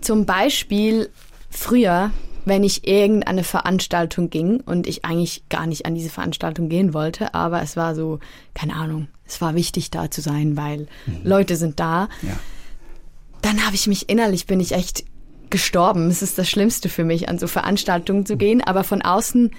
zum 0.00 0.26
Beispiel 0.26 1.10
früher, 1.50 2.10
wenn 2.44 2.64
ich 2.64 2.86
irgendeine 2.86 3.44
Veranstaltung 3.44 4.30
ging 4.30 4.60
und 4.60 4.86
ich 4.86 5.04
eigentlich 5.04 5.48
gar 5.48 5.66
nicht 5.66 5.84
an 5.84 5.94
diese 5.94 6.10
Veranstaltung 6.10 6.68
gehen 6.68 6.94
wollte, 6.94 7.34
aber 7.34 7.60
es 7.62 7.76
war 7.76 7.94
so, 7.94 8.20
keine 8.54 8.74
Ahnung, 8.74 9.08
es 9.26 9.40
war 9.40 9.54
wichtig 9.54 9.90
da 9.90 10.10
zu 10.10 10.20
sein, 10.20 10.56
weil 10.56 10.86
Leute 11.24 11.56
sind 11.56 11.80
da. 11.80 12.08
Ja. 12.22 12.38
Dann 13.42 13.66
habe 13.66 13.74
ich 13.74 13.86
mich 13.86 14.08
innerlich, 14.08 14.46
bin 14.46 14.60
ich 14.60 14.72
echt 14.72 15.04
gestorben. 15.50 16.08
Es 16.08 16.22
ist 16.22 16.38
das 16.38 16.48
Schlimmste 16.48 16.88
für 16.88 17.04
mich, 17.04 17.28
an 17.28 17.38
so 17.38 17.46
Veranstaltungen 17.46 18.26
zu 18.26 18.36
gehen, 18.36 18.62
aber 18.62 18.84
von 18.84 19.02
außen 19.02 19.50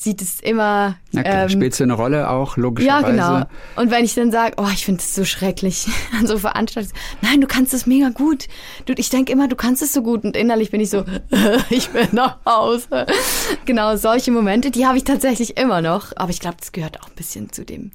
sieht 0.00 0.22
es 0.22 0.40
immer. 0.40 0.96
Na 1.12 1.22
klar, 1.22 1.42
ähm, 1.42 1.48
spielst 1.50 1.78
du 1.78 1.84
eine 1.84 1.92
Rolle 1.92 2.30
auch, 2.30 2.56
ja, 2.56 2.62
logischerweise? 2.62 3.06
genau. 3.06 3.46
Und 3.76 3.90
wenn 3.90 4.04
ich 4.04 4.14
dann 4.14 4.32
sage, 4.32 4.54
oh, 4.56 4.68
ich 4.72 4.84
finde 4.84 5.00
es 5.00 5.14
so 5.14 5.24
schrecklich 5.24 5.88
an 6.18 6.26
so 6.26 6.38
Veranstaltungen, 6.38 6.94
nein, 7.20 7.40
du 7.40 7.46
kannst 7.46 7.74
es 7.74 7.86
mega 7.86 8.08
gut. 8.08 8.48
Du, 8.86 8.94
ich 8.96 9.10
denke 9.10 9.32
immer, 9.32 9.48
du 9.48 9.56
kannst 9.56 9.82
es 9.82 9.92
so 9.92 10.02
gut. 10.02 10.24
Und 10.24 10.36
innerlich 10.36 10.70
bin 10.70 10.80
ich 10.80 10.90
so, 10.90 11.04
ich 11.70 11.92
will 11.92 12.08
nach 12.12 12.38
Hause. 12.46 13.06
Genau, 13.66 13.96
solche 13.96 14.30
Momente, 14.30 14.70
die 14.70 14.86
habe 14.86 14.96
ich 14.96 15.04
tatsächlich 15.04 15.58
immer 15.58 15.82
noch. 15.82 16.12
Aber 16.16 16.30
ich 16.30 16.40
glaube, 16.40 16.56
das 16.58 16.72
gehört 16.72 17.00
auch 17.02 17.08
ein 17.08 17.14
bisschen 17.16 17.52
zu 17.52 17.64
dem 17.64 17.90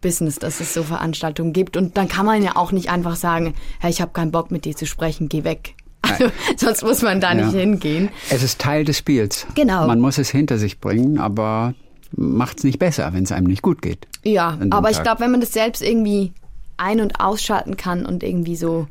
Business, 0.00 0.36
dass 0.36 0.60
es 0.60 0.74
so 0.74 0.84
Veranstaltungen 0.84 1.52
gibt. 1.52 1.76
Und 1.76 1.96
dann 1.96 2.08
kann 2.08 2.24
man 2.26 2.42
ja 2.42 2.54
auch 2.54 2.70
nicht 2.70 2.90
einfach 2.90 3.16
sagen, 3.16 3.54
hey, 3.80 3.90
ich 3.90 4.00
habe 4.00 4.12
keinen 4.12 4.30
Bock 4.30 4.52
mit 4.52 4.64
dir 4.64 4.76
zu 4.76 4.86
sprechen, 4.86 5.28
geh 5.28 5.42
weg. 5.42 5.74
Also, 6.02 6.30
sonst 6.56 6.82
muss 6.82 7.02
man 7.02 7.20
da 7.20 7.34
nicht 7.34 7.52
Ja. 7.52 7.60
hingehen. 7.60 8.08
Es 8.30 8.42
ist 8.42 8.60
Teil 8.60 8.84
des 8.84 8.98
Spiels. 8.98 9.46
Genau. 9.54 9.86
Man 9.86 10.00
muss 10.00 10.18
es 10.18 10.30
hinter 10.30 10.58
sich 10.58 10.78
bringen, 10.80 11.18
aber 11.18 11.74
macht 12.12 12.58
es 12.58 12.64
nicht 12.64 12.78
besser, 12.78 13.12
wenn 13.12 13.24
es 13.24 13.32
einem 13.32 13.46
nicht 13.46 13.62
gut 13.62 13.82
geht. 13.82 14.06
Ja, 14.24 14.58
aber 14.70 14.90
ich 14.90 14.96
Tag. 14.96 15.04
glaube, 15.04 15.20
wenn 15.20 15.30
man 15.30 15.40
das 15.40 15.52
selbst 15.52 15.82
irgendwie 15.82 16.32
ein- 16.76 17.00
und 17.00 17.20
ausschalten 17.20 17.76
kann 17.76 18.06
und 18.06 18.22
irgendwie 18.22 18.56
so, 18.56 18.86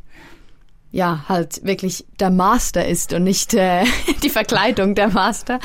ja, 0.91 1.25
halt 1.27 1.63
wirklich 1.65 2.05
der 2.19 2.29
Master 2.29 2.85
ist 2.87 3.13
und 3.13 3.23
nicht 3.23 3.53
äh, 3.53 3.83
die 4.23 4.29
Verkleidung 4.29 4.93
der 4.95 5.09
Master, 5.09 5.59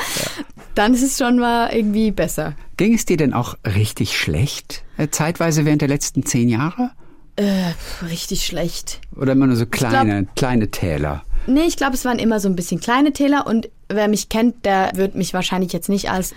dann 0.75 0.95
ist 0.95 1.03
es 1.03 1.19
schon 1.19 1.39
mal 1.39 1.71
irgendwie 1.75 2.11
besser. 2.11 2.55
Ging 2.77 2.95
es 2.95 3.05
dir 3.05 3.17
denn 3.17 3.35
auch 3.35 3.57
richtig 3.67 4.17
schlecht, 4.17 4.83
äh, 4.97 5.09
zeitweise 5.11 5.65
während 5.65 5.83
der 5.83 5.89
letzten 5.89 6.25
zehn 6.25 6.49
Jahre? 6.49 6.91
Äh, 7.37 7.73
richtig 8.09 8.45
schlecht. 8.47 9.01
Oder 9.17 9.33
immer 9.33 9.47
nur 9.47 9.57
so 9.57 9.67
kleine, 9.67 10.27
kleine 10.37 10.71
Täler? 10.71 11.23
Nee, 11.47 11.65
ich 11.67 11.77
glaube, 11.77 11.95
es 11.95 12.05
waren 12.05 12.19
immer 12.19 12.41
so 12.41 12.49
ein 12.49 12.57
bisschen 12.57 12.81
kleine 12.81 13.13
Täler 13.13 13.47
und 13.47 13.69
wer 13.89 14.09
mich 14.09 14.29
kennt, 14.29 14.65
der 14.65 14.93
wird 14.95 15.15
mich 15.15 15.35
wahrscheinlich 15.35 15.73
jetzt 15.73 15.89
nicht 15.89 16.11
als 16.11 16.35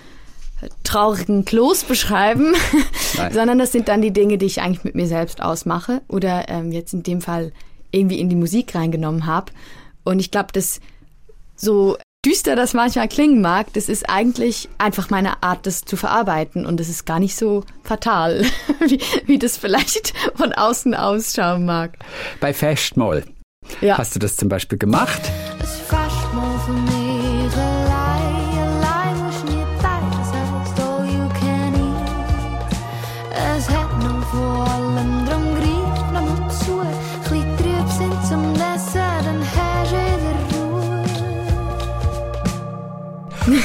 traurigen 0.84 1.46
Kloß 1.46 1.84
beschreiben, 1.84 2.56
sondern 3.32 3.60
das 3.60 3.72
sind 3.72 3.88
dann 3.88 4.02
die 4.02 4.12
Dinge, 4.12 4.38
die 4.38 4.46
ich 4.46 4.62
eigentlich 4.62 4.84
mit 4.84 4.96
mir 4.96 5.08
selbst 5.08 5.42
ausmache 5.42 6.02
oder 6.08 6.50
ähm, 6.50 6.72
jetzt 6.72 6.94
in 6.94 7.04
dem 7.04 7.22
Fall 7.22 7.52
irgendwie 7.92 8.20
in 8.20 8.30
die 8.30 8.36
Musik 8.36 8.74
reingenommen 8.74 9.26
habe. 9.26 9.52
Und 10.04 10.20
ich 10.20 10.32
glaube, 10.32 10.50
das 10.54 10.80
so 11.56 11.98
düster 12.26 12.56
das 12.56 12.74
manchmal 12.74 13.08
klingen 13.08 13.42
mag, 13.42 13.72
das 13.74 13.88
ist 13.88 14.10
eigentlich 14.10 14.68
einfach 14.80 15.12
meine 15.12 15.44
Art, 15.44 15.68
das 15.68 15.82
zu 15.82 15.96
verarbeiten 15.96 16.66
und 16.66 16.80
das 16.80 16.90
ist 16.90 17.06
gar 17.06 17.20
nicht 17.20 17.36
so 17.36 17.64
fatal, 17.84 18.44
wie, 18.88 19.00
wie 19.28 19.38
das 19.38 19.58
vielleicht 19.58 20.14
von 20.36 20.52
außen 20.52 20.96
ausschauen 20.96 21.66
mag. 21.66 22.00
Bei 22.40 22.54
Festmoll 22.54 23.24
Ja. 23.82 23.98
hast 23.98 24.16
du 24.16 24.20
das 24.20 24.36
zum 24.36 24.50
Beispiel 24.50 24.78
gemacht. 24.78 25.22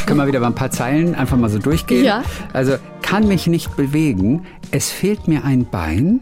Können 0.07 0.19
wir 0.19 0.27
wieder 0.27 0.41
mal 0.41 0.49
ein 0.49 0.55
paar 0.55 0.71
Zeilen 0.73 1.15
einfach 1.15 1.37
mal 1.37 1.49
so 1.49 1.59
durchgehen? 1.59 2.05
Ja. 2.05 2.25
Also, 2.53 2.79
kann 3.01 3.29
mich 3.29 3.47
nicht 3.47 3.77
bewegen, 3.77 4.45
es 4.73 4.91
fehlt 4.91 5.29
mir 5.29 5.45
ein 5.45 5.67
Bein 5.67 6.21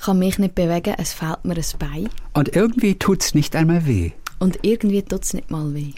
kann 0.00 0.18
mich 0.18 0.38
nicht 0.38 0.54
bewegen, 0.54 0.94
es 0.98 1.12
fehlt 1.12 1.44
mir 1.44 1.54
ein 1.56 1.64
Bein. 1.78 2.08
und 2.34 2.54
irgendwie 2.56 2.94
tut's 2.96 3.34
nicht 3.34 3.54
einmal 3.56 3.86
weh. 3.86 4.12
Und 4.38 4.58
irgendwie 4.62 5.02
tut 5.02 5.24
es 5.24 5.34
nicht 5.34 5.50
mal 5.50 5.74
weh. 5.74 5.92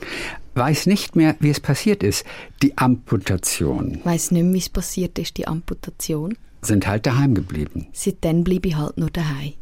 Weiß 0.54 0.86
nicht 0.86 1.14
mehr, 1.16 1.36
wie 1.38 1.50
es 1.50 1.60
passiert 1.60 2.02
ist. 2.02 2.24
Die 2.62 2.76
Amputation 2.76 4.00
Weiss 4.04 4.30
nicht 4.32 4.42
mehr, 4.42 4.52
wie 4.52 4.58
es 4.58 4.68
passiert 4.68 5.18
ist, 5.18 5.36
die 5.36 5.46
Amputation. 5.46 6.36
sind 6.60 6.86
halt 6.86 7.06
daheim 7.06 7.34
geblieben. 7.34 7.86
Seitdem 7.92 8.42
bleibe 8.44 8.68
ich 8.68 8.76
halt 8.76 8.98
nur 8.98 9.10
daheim. 9.10 9.52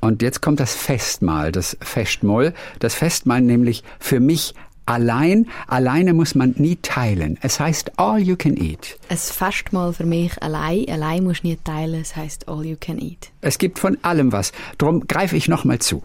Und 0.00 0.22
jetzt 0.22 0.40
kommt 0.40 0.60
das 0.60 0.74
Festmahl, 0.74 1.52
das 1.52 1.76
Festmoll. 1.80 2.52
Das 2.78 2.94
Festmahl 2.94 3.40
nämlich 3.40 3.82
für 3.98 4.20
mich 4.20 4.54
allein. 4.86 5.46
Alleine 5.66 6.14
muss 6.14 6.34
man 6.34 6.54
nie 6.56 6.76
teilen. 6.76 7.38
Es 7.42 7.60
heißt 7.60 7.98
all 7.98 8.18
you 8.18 8.36
can 8.36 8.56
eat. 8.56 8.98
Es 9.08 9.30
fast 9.30 9.72
mal 9.72 9.92
für 9.92 10.06
mich 10.06 10.42
allein. 10.42 10.88
Allein 10.88 11.24
musst 11.24 11.42
du 11.42 11.48
nicht 11.48 11.64
teilen, 11.64 12.00
es 12.00 12.16
heisst 12.16 12.48
all 12.48 12.64
you 12.64 12.76
can 12.78 12.98
eat. 12.98 13.30
Es 13.40 13.58
gibt 13.58 13.78
von 13.78 13.98
allem 14.02 14.32
was. 14.32 14.52
Drum 14.78 15.06
greife 15.06 15.36
ich 15.36 15.48
nochmal 15.48 15.78
zu. 15.78 16.02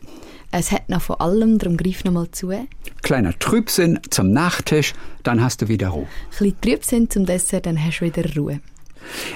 Es 0.53 0.73
hat 0.73 0.89
noch 0.89 1.01
vor 1.01 1.21
allem, 1.21 1.59
darum 1.59 1.77
greif 1.77 2.03
noch 2.03 2.11
mal 2.11 2.29
zu. 2.31 2.49
Ein 2.49 2.67
Kleiner 3.01 3.37
Trübsinn 3.39 3.99
zum 4.09 4.33
Nachtisch, 4.33 4.93
dann 5.23 5.41
hast 5.41 5.61
du 5.61 5.69
wieder 5.69 5.89
Ruhe. 5.89 6.07
bisschen 6.29 6.59
trüb 6.59 6.83
sind 6.83 7.13
zum 7.13 7.25
Dessert, 7.25 7.65
dann 7.65 7.81
hast 7.81 7.99
du 8.01 8.05
wieder 8.05 8.35
Ruhe. 8.35 8.59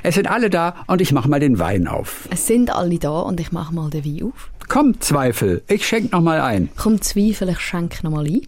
Es 0.03 0.15
sind 0.15 0.29
alle 0.29 0.49
da 0.49 0.75
und 0.87 1.01
ich 1.01 1.13
mache 1.13 1.29
mal 1.29 1.39
den 1.39 1.57
Wein 1.57 1.87
auf. 1.87 2.27
Es 2.31 2.47
sind 2.47 2.69
alle 2.69 2.99
da 2.99 3.21
und 3.21 3.39
ich 3.39 3.51
mache 3.53 3.73
mal 3.73 3.89
den 3.89 4.03
Wein 4.05 4.27
auf. 4.27 4.51
Komm, 4.67 4.99
Zweifel, 4.99 5.63
ich 5.67 5.87
schenk 5.87 6.11
noch 6.11 6.21
mal 6.21 6.41
ein. 6.41 6.69
Komm, 6.75 7.01
Zweifel, 7.01 7.49
ich 7.49 7.59
schenke 7.59 8.03
noch 8.03 8.11
mal 8.11 8.25
ein. 8.25 8.41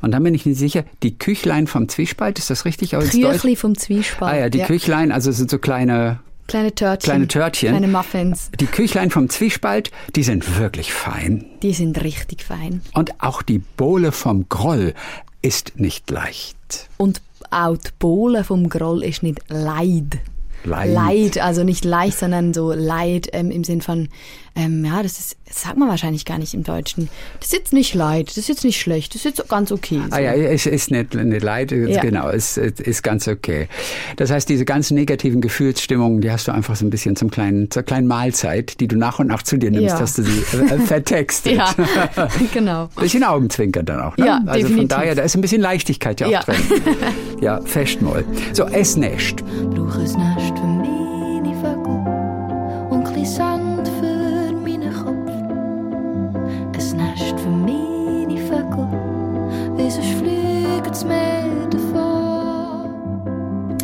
Und 0.00 0.12
dann 0.12 0.22
bin 0.22 0.34
ich 0.34 0.46
nicht 0.46 0.58
sicher, 0.58 0.84
die 1.02 1.16
Küchlein 1.18 1.66
vom 1.66 1.88
Zwiespalt, 1.88 2.38
ist 2.38 2.50
das 2.50 2.64
richtig? 2.64 2.90
Deutsch? 2.90 3.10
Küchli 3.10 3.56
vom 3.56 3.76
Zwiespalt. 3.76 4.32
Ah 4.32 4.36
ja, 4.36 4.48
die 4.48 4.60
Küchlein, 4.60 5.12
also 5.12 5.32
sind 5.32 5.50
so 5.50 5.58
kleine, 5.58 6.20
Kleine 6.48 6.74
Törtchen. 6.74 7.10
kleine 7.10 7.28
Törtchen. 7.28 7.68
Kleine 7.70 7.88
Muffins. 7.88 8.50
Die 8.60 8.66
Küchlein 8.66 9.10
vom 9.10 9.28
Zwiespalt, 9.28 9.90
die 10.16 10.22
sind 10.22 10.58
wirklich 10.58 10.92
fein. 10.92 11.46
Die 11.62 11.72
sind 11.72 12.02
richtig 12.02 12.42
fein. 12.42 12.82
Und 12.94 13.22
auch 13.22 13.42
die 13.42 13.58
Bohle 13.58 14.12
vom 14.12 14.48
Groll 14.48 14.94
ist 15.40 15.78
nicht 15.78 16.10
leicht. 16.10 16.88
Und 16.98 17.22
auch 17.50 17.76
die 17.76 17.90
Bohle 17.98 18.44
vom 18.44 18.68
Groll 18.68 19.02
ist 19.02 19.22
nicht 19.22 19.40
leid. 19.48 20.18
Leid. 20.64 20.92
Leid, 20.92 21.38
also 21.38 21.64
nicht 21.64 21.84
leicht, 21.84 22.18
sondern 22.18 22.54
so 22.54 22.72
Leid 22.72 23.28
ähm, 23.32 23.50
im 23.50 23.64
Sinn 23.64 23.80
von, 23.80 24.08
ähm, 24.54 24.84
ja, 24.84 25.02
das 25.02 25.18
ist, 25.18 25.36
das 25.46 25.62
sagt 25.62 25.76
man 25.78 25.88
wahrscheinlich 25.88 26.24
gar 26.24 26.38
nicht 26.38 26.52
im 26.54 26.62
Deutschen. 26.62 27.08
Das 27.40 27.48
ist 27.48 27.52
jetzt 27.52 27.72
nicht 27.72 27.94
Leid, 27.94 28.28
das 28.28 28.36
ist 28.36 28.48
jetzt 28.48 28.64
nicht 28.64 28.80
schlecht, 28.80 29.14
das 29.14 29.24
ist 29.24 29.38
jetzt 29.38 29.48
ganz 29.48 29.72
okay. 29.72 30.00
So. 30.10 30.16
Ah 30.16 30.20
ja, 30.20 30.32
es 30.34 30.66
ist 30.66 30.90
nicht, 30.90 31.14
nicht 31.14 31.42
leid, 31.42 31.72
Ja. 31.72 32.00
genau, 32.00 32.28
es 32.28 32.56
es 32.56 32.80
ist 32.80 33.02
ganz 33.02 33.28
okay. 33.28 33.68
Das 34.16 34.30
heißt, 34.30 34.48
diese 34.48 34.64
ganzen 34.64 34.94
negativen 34.94 35.40
Gefühlsstimmungen, 35.40 36.20
die 36.20 36.30
hast 36.30 36.48
du 36.48 36.52
einfach 36.52 36.76
so 36.76 36.84
ein 36.86 36.90
bisschen 36.90 37.16
zum 37.16 37.30
kleinen, 37.30 37.70
zur 37.70 37.82
kleinen 37.82 38.06
Mahlzeit, 38.06 38.78
die 38.80 38.88
du 38.88 38.96
nach 38.96 39.18
und 39.18 39.26
nach 39.28 39.42
zu 39.42 39.56
dir 39.56 39.70
nimmst, 39.70 39.88
Ja. 39.94 40.00
hast 40.00 40.18
du 40.18 40.22
sie 40.22 40.40
äh, 40.56 40.78
vertextet. 40.86 41.54
ja, 41.56 41.74
genau. 42.52 42.88
Bisschen 43.00 43.24
Augenzwinkern 43.24 43.84
dann 43.86 44.00
auch, 44.00 44.16
ne? 44.16 44.26
Ja, 44.26 44.34
also 44.46 44.50
von 44.50 44.60
definitiv. 44.76 44.88
daher, 44.88 45.14
da 45.14 45.22
ist 45.22 45.34
ein 45.34 45.40
bisschen 45.40 45.60
Leichtigkeit 45.62 46.20
ja 46.20 46.26
auch 46.26 46.30
Ja. 46.30 46.40
drin. 46.42 46.56
Ja, 47.40 47.60
Festmoll. 47.62 48.24
So, 48.52 48.64
es 48.66 48.96
näscht. 48.96 49.42
Brauche 49.44 49.98
ein 49.98 50.04
Nest 50.04 50.56
für 50.56 50.64
meine 50.64 51.54
Vögel 51.60 52.88
und 52.90 53.06
ein 53.08 53.14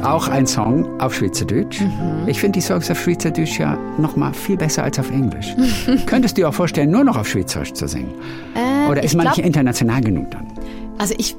Auch 0.03 0.29
ein 0.29 0.47
Song 0.47 1.01
auf 1.01 1.15
Schweizerdeutsch. 1.15 1.83
Ich 2.27 2.41
finde 2.41 2.59
die 2.59 2.65
Songs 2.65 2.91
auf 2.91 3.01
Schweizerdeutsch 3.01 3.59
ja 3.59 3.77
noch 3.99 4.17
mal 4.17 4.33
viel 4.33 4.57
besser 4.57 4.85
als 4.85 4.99
auf 4.99 5.11
Englisch. 5.11 5.55
Könntest 6.07 6.37
du 6.39 6.43
dir 6.43 6.49
auch 6.49 6.55
vorstellen, 6.55 6.91
nur 6.91 7.05
noch 7.05 7.17
auf 7.17 7.29
Schweizerisch 7.29 7.73
zu 7.73 7.87
singen? 7.89 8.15
Äh, 8.55 8.89
Oder 8.91 9.03
ist 9.03 9.15
man 9.17 9.25
glaub- 9.27 9.37
nicht 9.37 9.47
international 9.47 10.01
genug 10.01 10.31
dann? 10.31 10.47
Also 10.99 11.15
ich, 11.19 11.37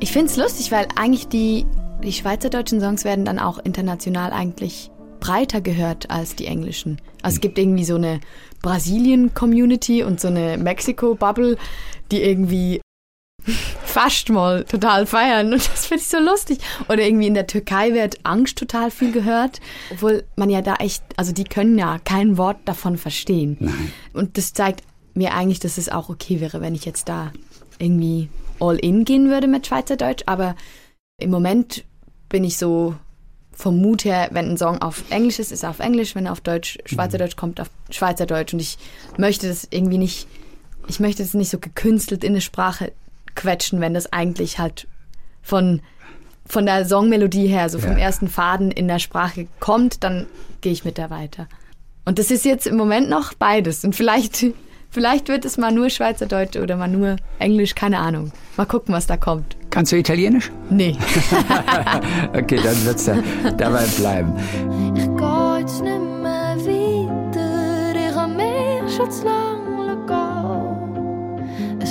ich 0.00 0.12
finde 0.12 0.26
es 0.26 0.36
lustig, 0.36 0.70
weil 0.72 0.86
eigentlich 0.94 1.28
die, 1.28 1.66
die 2.04 2.12
schweizerdeutschen 2.12 2.80
Songs 2.80 3.04
werden 3.04 3.24
dann 3.24 3.38
auch 3.38 3.58
international 3.58 4.30
eigentlich 4.32 4.90
breiter 5.20 5.60
gehört 5.60 6.10
als 6.10 6.36
die 6.36 6.46
englischen. 6.46 7.00
Also 7.22 7.36
es 7.36 7.40
gibt 7.40 7.58
irgendwie 7.58 7.84
so 7.84 7.96
eine 7.96 8.20
Brasilien-Community 8.62 10.02
und 10.04 10.20
so 10.20 10.28
eine 10.28 10.58
Mexiko-Bubble, 10.58 11.56
die 12.12 12.22
irgendwie 12.22 12.80
fast 13.84 14.28
mal 14.28 14.64
total 14.64 15.06
feiern 15.06 15.52
und 15.52 15.68
das 15.72 15.86
finde 15.86 16.02
ich 16.02 16.08
so 16.08 16.18
lustig. 16.18 16.58
Oder 16.88 17.02
irgendwie 17.02 17.26
in 17.26 17.34
der 17.34 17.46
Türkei 17.46 17.92
wird 17.92 18.18
Angst 18.24 18.58
total 18.58 18.90
viel 18.90 19.12
gehört, 19.12 19.60
obwohl 19.90 20.24
man 20.36 20.50
ja 20.50 20.62
da 20.62 20.76
echt, 20.76 21.02
also 21.16 21.32
die 21.32 21.44
können 21.44 21.78
ja 21.78 21.98
kein 22.04 22.38
Wort 22.38 22.58
davon 22.64 22.98
verstehen. 22.98 23.56
Nein. 23.60 23.92
Und 24.12 24.36
das 24.36 24.52
zeigt 24.52 24.82
mir 25.14 25.34
eigentlich, 25.34 25.60
dass 25.60 25.78
es 25.78 25.88
auch 25.88 26.08
okay 26.08 26.40
wäre, 26.40 26.60
wenn 26.60 26.74
ich 26.74 26.84
jetzt 26.84 27.08
da 27.08 27.32
irgendwie 27.78 28.28
all 28.60 28.76
in 28.76 29.04
gehen 29.04 29.28
würde 29.28 29.48
mit 29.48 29.66
Schweizerdeutsch. 29.66 30.24
Aber 30.26 30.56
im 31.18 31.30
Moment 31.30 31.84
bin 32.28 32.44
ich 32.44 32.58
so 32.58 32.94
vom 33.52 33.80
Mut 33.80 34.04
her, 34.04 34.28
wenn 34.32 34.50
ein 34.50 34.58
Song 34.58 34.82
auf 34.82 35.04
Englisch 35.10 35.38
ist, 35.38 35.50
ist 35.50 35.62
er 35.62 35.70
auf 35.70 35.80
Englisch, 35.80 36.14
wenn 36.14 36.26
er 36.26 36.32
auf 36.32 36.42
Deutsch, 36.42 36.78
Schweizerdeutsch 36.84 37.36
kommt, 37.36 37.60
auf 37.60 37.70
Schweizerdeutsch. 37.90 38.52
Und 38.52 38.60
ich 38.60 38.76
möchte 39.16 39.48
das 39.48 39.66
irgendwie 39.70 39.98
nicht, 39.98 40.28
ich 40.88 41.00
möchte 41.00 41.22
das 41.22 41.32
nicht 41.32 41.50
so 41.50 41.58
gekünstelt 41.58 42.22
in 42.22 42.32
eine 42.32 42.42
Sprache 42.42 42.92
quetschen, 43.36 43.80
wenn 43.80 43.94
das 43.94 44.12
eigentlich 44.12 44.58
halt 44.58 44.88
von, 45.42 45.80
von 46.46 46.66
der 46.66 46.84
Songmelodie 46.86 47.46
her, 47.46 47.68
so 47.68 47.78
vom 47.78 47.92
Ja. 47.92 47.98
ersten 47.98 48.28
Faden 48.28 48.70
in 48.70 48.88
der 48.88 48.98
Sprache 48.98 49.46
kommt, 49.60 50.02
dann 50.02 50.26
gehe 50.60 50.72
ich 50.72 50.84
mit 50.84 50.98
der 50.98 51.10
weiter. 51.10 51.46
Und 52.04 52.18
das 52.18 52.30
ist 52.30 52.44
jetzt 52.44 52.66
im 52.66 52.76
Moment 52.76 53.08
noch 53.08 53.34
beides. 53.34 53.84
Und 53.84 53.94
vielleicht, 53.94 54.46
vielleicht 54.90 55.28
wird 55.28 55.44
es 55.44 55.56
mal 55.58 55.72
nur 55.72 55.90
Schweizerdeutsch 55.90 56.56
oder 56.56 56.76
mal 56.76 56.88
nur 56.88 57.16
Englisch, 57.38 57.74
keine 57.74 57.98
Ahnung. 57.98 58.32
Mal 58.56 58.66
gucken, 58.66 58.94
was 58.94 59.06
da 59.06 59.16
kommt. 59.16 59.56
Kannst 59.70 59.92
du 59.92 59.96
Italienisch? 59.96 60.50
Nee. 60.70 60.96
Okay, 62.32 62.58
dann 62.62 62.84
wird's 62.84 63.04
da, 63.06 63.16
dabei 63.56 63.84
bleiben. 63.98 64.32
Ich 64.94 65.04
geh 65.04 65.58
jetzt 65.60 65.82
nicht 65.82 65.98
mehr 66.22 66.56
weiter, 66.56 67.96
ich 68.08 68.14
hab 68.16 68.28
mich 68.36 68.94
schon 68.96 69.10
zu 69.10 69.24
lange 69.24 70.06
gehen. 70.06 71.80
Ein 71.80 71.86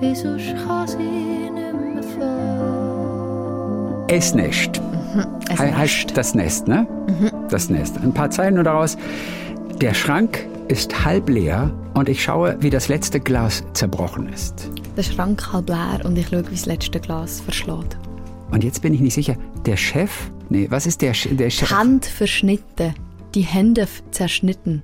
wie 0.00 0.14
sonst 0.14 0.54
kann 0.66 0.86
sie 0.88 0.96
nicht 0.98 1.94
mehr 1.94 2.02
fliegen. 2.02 4.04
Es 4.08 4.34
näscht. 4.34 4.80
Es 5.50 5.58
He 5.60 5.66
nascht. 5.66 5.76
heißt 5.78 6.16
das 6.16 6.34
Nest, 6.34 6.68
ne? 6.68 6.86
Das 7.50 7.68
Nest. 7.70 7.96
Ein 7.98 8.12
paar 8.14 8.30
Zeilen 8.30 8.54
nur 8.54 8.64
daraus. 8.64 8.96
Der 9.80 9.94
Schrank 9.94 10.46
ist 10.68 11.04
halb 11.04 11.28
leer 11.28 11.70
und 11.94 12.08
ich 12.08 12.22
schaue, 12.22 12.56
wie 12.60 12.70
das 12.70 12.88
letzte 12.88 13.20
Glas 13.20 13.64
zerbrochen 13.72 14.28
ist. 14.28 14.70
Der 14.96 15.02
Schrank 15.02 15.52
halb 15.52 15.68
leer 15.68 16.00
und 16.04 16.16
ich 16.18 16.28
schaue, 16.28 16.44
wie 16.50 16.54
das 16.54 16.66
letzte 16.66 17.00
Glas 17.00 17.40
verschlägt. 17.40 17.96
Und 18.50 18.64
jetzt 18.64 18.82
bin 18.82 18.94
ich 18.94 19.00
nicht 19.00 19.14
sicher, 19.14 19.36
der 19.66 19.76
Chef? 19.76 20.30
Nee, 20.48 20.66
was 20.70 20.86
ist 20.86 21.02
der, 21.02 21.14
Sch- 21.14 21.34
der 21.34 21.50
Chef? 21.50 21.70
Hand 21.70 22.06
verschnitten, 22.06 22.94
die 23.34 23.42
Hände 23.42 23.86
zerschnitten. 24.10 24.82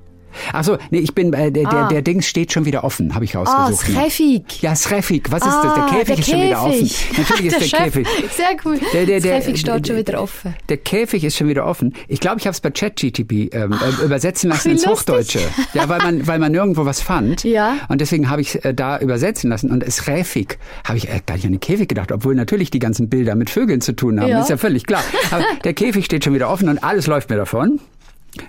Achso, 0.53 0.77
nee, 0.91 0.99
ich 0.99 1.15
bin, 1.15 1.33
äh, 1.33 1.51
der, 1.53 1.65
der, 1.65 1.73
Ah. 1.73 1.89
der 1.89 2.03
Dings 2.03 2.27
steht 2.27 2.53
schon 2.53 2.65
wieder 2.65 2.85
offen, 2.85 3.15
habe 3.15 3.25
ich 3.25 3.37
Ah, 3.37 3.41
rausgesucht. 3.43 3.89
das 3.89 4.03
Käfig. 4.05 4.63
ja, 4.63 4.75
Käfig. 4.75 5.25
Was 5.31 5.45
ist 5.45 5.53
das? 5.53 5.75
Der 5.75 5.85
Ah, 5.85 5.89
Käfig 5.91 6.07
der 6.07 6.19
ist 6.19 6.31
schon 6.31 6.43
wieder 6.43 6.63
offen. 6.63 6.73
Käfig. 6.81 7.19
Natürlich 7.19 7.47
ist 7.47 7.61
der, 7.61 7.67
Chef. 7.67 7.85
Käfig. 7.95 8.07
Sehr 8.37 8.47
cool. 8.65 8.81
Der, 8.93 9.07
der, 9.07 9.21
der, 9.21 9.39
Käfig 9.41 9.61
steht 9.61 9.75
der- 9.75 9.85
schon 9.87 9.97
wieder 9.97 10.21
offen. 10.23 10.55
Der 10.69 10.77
Käfig 10.77 11.25
ist 11.25 11.37
schon 11.37 11.49
wieder 11.49 11.67
offen. 11.67 11.95
Ich 12.09 12.21
glaube, 12.21 12.39
ich 12.39 12.47
habe 12.47 12.55
es 12.55 12.61
bei 12.61 12.71
ChatGTP 12.71 13.51
ähm, 13.53 13.73
äh, 13.73 14.05
übersetzen 14.05 14.51
lassen 14.51 14.71
ins 14.71 14.85
lustig. 14.85 15.15
Hochdeutsche. 15.15 15.41
Ja, 15.75 15.89
weil 15.89 15.99
man, 16.01 16.27
weil 16.27 16.39
man 16.39 16.53
nirgendwo 16.53 16.85
was 16.85 17.01
fand. 17.01 17.45
Ja. 17.45 17.77
Und 17.89 18.01
deswegen 18.01 18.31
habe 18.31 18.41
ich 18.43 18.55
es 18.55 18.65
äh, 18.65 18.75
da 18.75 18.99
übersetzen 18.99 19.51
lassen. 19.51 19.71
Und 19.71 19.83
es 19.83 20.07
Räfig 20.07 20.59
habe 20.87 20.99
ich 20.99 21.09
äh, 21.09 21.21
gar 21.25 21.35
nicht 21.35 21.45
an 21.47 21.53
den 21.53 21.61
Käfig 21.61 21.89
gedacht, 21.89 22.13
obwohl 22.13 22.35
natürlich 22.35 22.71
die 22.71 22.79
ganzen 22.79 23.09
Bilder 23.09 23.35
mit 23.35 23.51
Vögeln 23.51 23.81
zu 23.81 23.95
tun 23.95 24.21
haben. 24.21 24.29
Ja. 24.29 24.41
Ist 24.41 24.51
ja 24.51 24.57
völlig 24.57 24.85
klar. 24.87 25.03
Aber 25.31 25.45
der 25.65 25.75
Käfig 25.75 26.05
steht 26.05 26.25
schon 26.25 26.35
wieder 26.35 26.51
offen 26.51 26.69
und 26.69 26.83
alles 26.83 27.07
läuft 27.07 27.31
mir 27.31 27.37
davon. 27.37 27.81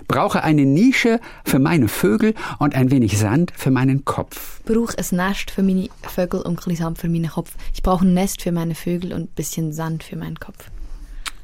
Brauche 0.08 0.42
eine 0.42 0.64
Nische 0.64 1.20
für 1.44 1.58
meine 1.58 1.88
Vögel 1.88 2.34
und 2.58 2.74
ein 2.74 2.90
wenig 2.90 3.18
Sand 3.18 3.52
für 3.56 3.70
meinen 3.70 4.04
Kopf. 4.04 4.60
brauche 4.64 4.96
ein 4.98 5.16
Nest 5.16 5.50
für 5.50 5.62
meine 5.62 5.88
Vögel 6.02 6.40
und 6.42 6.52
ein 6.52 6.56
bisschen 6.56 6.76
Sand 6.76 6.98
für 6.98 7.08
meinen 7.08 7.28
Kopf. 7.28 7.54
Ich 7.74 7.82
brauche 7.82 8.04
ein 8.04 8.14
Nest 8.14 8.42
für 8.42 8.52
meine 8.52 8.74
Vögel 8.74 9.12
und 9.12 9.22
ein 9.22 9.34
bisschen 9.34 9.72
Sand 9.72 10.02
für 10.04 10.16
meinen 10.16 10.38
Kopf. 10.38 10.70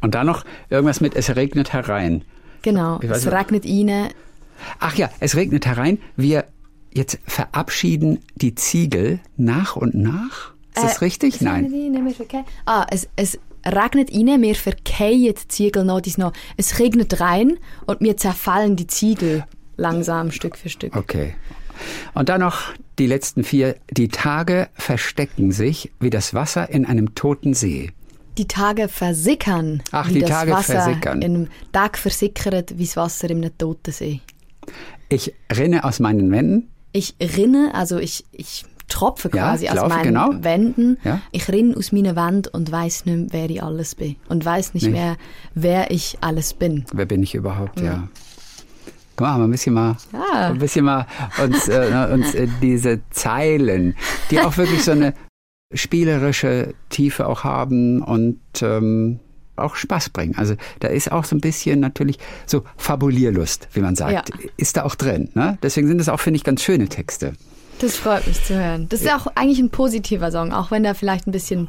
Und 0.01 0.15
dann 0.15 0.27
noch 0.27 0.45
irgendwas 0.71 1.01
mit 1.01 1.15
Es 1.15 1.35
regnet 1.37 1.73
herein. 1.73 2.25
Genau. 2.63 2.99
Es 3.03 3.25
nicht. 3.25 3.33
regnet 3.35 3.65
ihnen. 3.65 4.09
Ach 4.79 4.95
ja, 4.97 5.11
es 5.21 5.37
regnet 5.37 5.67
herein. 5.67 5.99
Wir 6.17 6.45
jetzt 6.93 7.19
verabschieden 7.27 8.19
die 8.35 8.55
Ziegel 8.55 9.21
nach 9.37 9.77
und 9.77 9.95
nach. 9.95 10.53
Ist 10.75 10.85
das 10.85 10.97
Äh, 10.97 11.05
richtig? 11.05 11.35
es 11.37 11.41
Nein. 11.41 11.71
wir 11.71 12.15
verkehren- 12.15 12.45
Ah, 12.67 12.87
es, 12.91 13.09
es 13.17 13.39
regnet 13.65 14.11
ihnen, 14.11 14.43
wir 14.43 14.55
verkehren 14.55 15.35
die 15.35 15.49
Ziegel 15.49 15.85
noch, 15.85 16.01
dies 16.01 16.19
noch. 16.19 16.33
Es 16.57 16.79
regnet 16.79 17.21
rein 17.21 17.59
und 17.87 18.01
mir 18.01 18.17
zerfallen 18.17 18.77
die 18.77 18.87
Ziegel 18.87 19.45
langsam 19.77 20.31
Stück 20.31 20.57
für 20.57 20.69
Stück. 20.69 20.97
Okay. 20.97 21.35
Und 22.15 22.29
dann 22.29 22.41
noch 22.41 22.73
die 22.99 23.07
letzten 23.07 23.45
vier. 23.45 23.77
Die 23.91 24.09
Tage 24.09 24.69
verstecken 24.75 25.53
sich 25.53 25.91
wie 26.01 26.11
das 26.11 26.35
Wasser 26.35 26.71
in 26.71 26.87
einem 26.87 27.15
toten 27.15 27.55
See. 27.55 27.91
Die 28.39 28.47
Tage 28.47 28.89
versickern. 28.89 29.83
Ach, 29.91 30.09
wie 30.09 30.15
die 30.15 30.21
das 30.21 30.31
Tage 30.31 30.53
Wasser 30.53 30.83
versickern. 30.83 31.23
In 31.23 31.35
einem 31.35 31.49
Tag 31.73 31.99
versickert 31.99 32.79
wie 32.79 32.85
das 32.85 32.97
Wasser 32.97 33.31
in 33.31 33.39
einem 33.39 33.59
toten 33.59 33.93
See. 33.93 34.21
Ich 35.09 35.35
rinne 35.55 35.85
aus 35.85 36.01
meinen 36.01 36.31
Wänden. 36.31 36.69
Ich 36.93 37.15
rinne, 37.21 37.73
also 37.75 37.99
ich, 37.99 38.25
ich 38.33 38.65
tropfe 38.93 39.29
Ja, 39.35 39.51
quasi 39.51 39.65
ich 39.65 39.71
aus 39.71 39.77
laufe, 39.77 39.89
meinen 39.91 40.05
genau. 40.05 40.31
Wänden. 40.45 40.99
Ja. 41.05 41.21
Ich 41.33 41.49
rinne 41.49 41.77
aus 41.77 41.93
meinen 41.93 42.15
Wänden 42.17 42.51
und 42.53 42.71
weiß 42.71 43.07
nicht 43.07 43.17
mehr, 43.17 43.27
wer 43.33 43.51
ich 43.51 43.63
alles 43.63 43.95
bin. 43.95 44.17
Und 44.29 44.45
weiß 44.45 44.75
nicht 44.75 44.85
Nicht. 44.85 44.93
mehr, 44.93 45.17
wer 45.55 45.91
ich 45.91 46.19
alles 46.21 46.55
bin. 46.55 46.85
Wer 46.93 47.07
bin 47.07 47.23
ich 47.23 47.35
überhaupt? 47.35 47.81
Ja. 47.81 48.09
Guck 49.17 49.27
mal, 49.27 49.33
haben 49.35 49.41
wir 49.43 49.49
ein 49.49 49.51
bisschen 49.51 49.75
mal, 49.75 49.97
Ja. 50.13 50.49
ein 50.49 50.59
bisschen 50.59 50.85
mal 50.85 51.07
uns, 51.43 51.69
äh, 51.69 52.09
uns 52.13 52.35
äh, 52.35 52.49
diese 52.63 53.01
Zeilen, 53.11 53.95
die 54.31 54.41
auch 54.41 54.57
wirklich 54.57 54.83
so 54.85 54.93
eine 54.93 55.15
spielerische 55.75 56.75
Tiefe 56.89 57.27
auch 57.27 57.45
haben 57.45 58.03
und 58.03 58.39
ähm, 58.63 59.21
auch 59.57 59.77
Spaß 59.77 60.11
bringen. 60.11 60.35
Also 60.37 60.55
da 60.81 60.89
ist 60.89 61.13
auch 61.13 61.25
so 61.25 61.37
ein 61.37 61.41
bisschen 61.41 61.81
natürlich 61.81 62.19
so 62.47 62.63
Fabulierlust, 62.77 63.69
wie 63.73 63.81
man 63.81 63.95
sagt, 63.97 64.13
Ja. 64.31 64.49
ist 64.57 64.77
da 64.77 64.85
auch 64.85 64.95
drin. 64.95 65.29
Ne? 65.35 65.59
Deswegen 65.63 65.89
sind 65.89 65.99
das 65.99 66.09
auch, 66.09 66.21
finde 66.21 66.37
ich, 66.39 66.45
ganz 66.45 66.63
schöne 66.63 66.89
Texte. 66.89 67.35
Das 67.79 67.97
freut 67.97 68.27
mich 68.27 68.43
zu 68.45 68.55
hören. 68.55 68.89
Das 68.89 69.03
ist 69.03 69.13
auch 69.13 69.27
eigentlich 69.35 69.59
ein 69.59 69.71
positiver 69.71 70.31
Song, 70.31 70.53
auch 70.53 70.71
wenn 70.71 70.83
der 70.83 70.95
vielleicht 70.95 71.27
ein 71.27 71.33
bisschen 71.33 71.69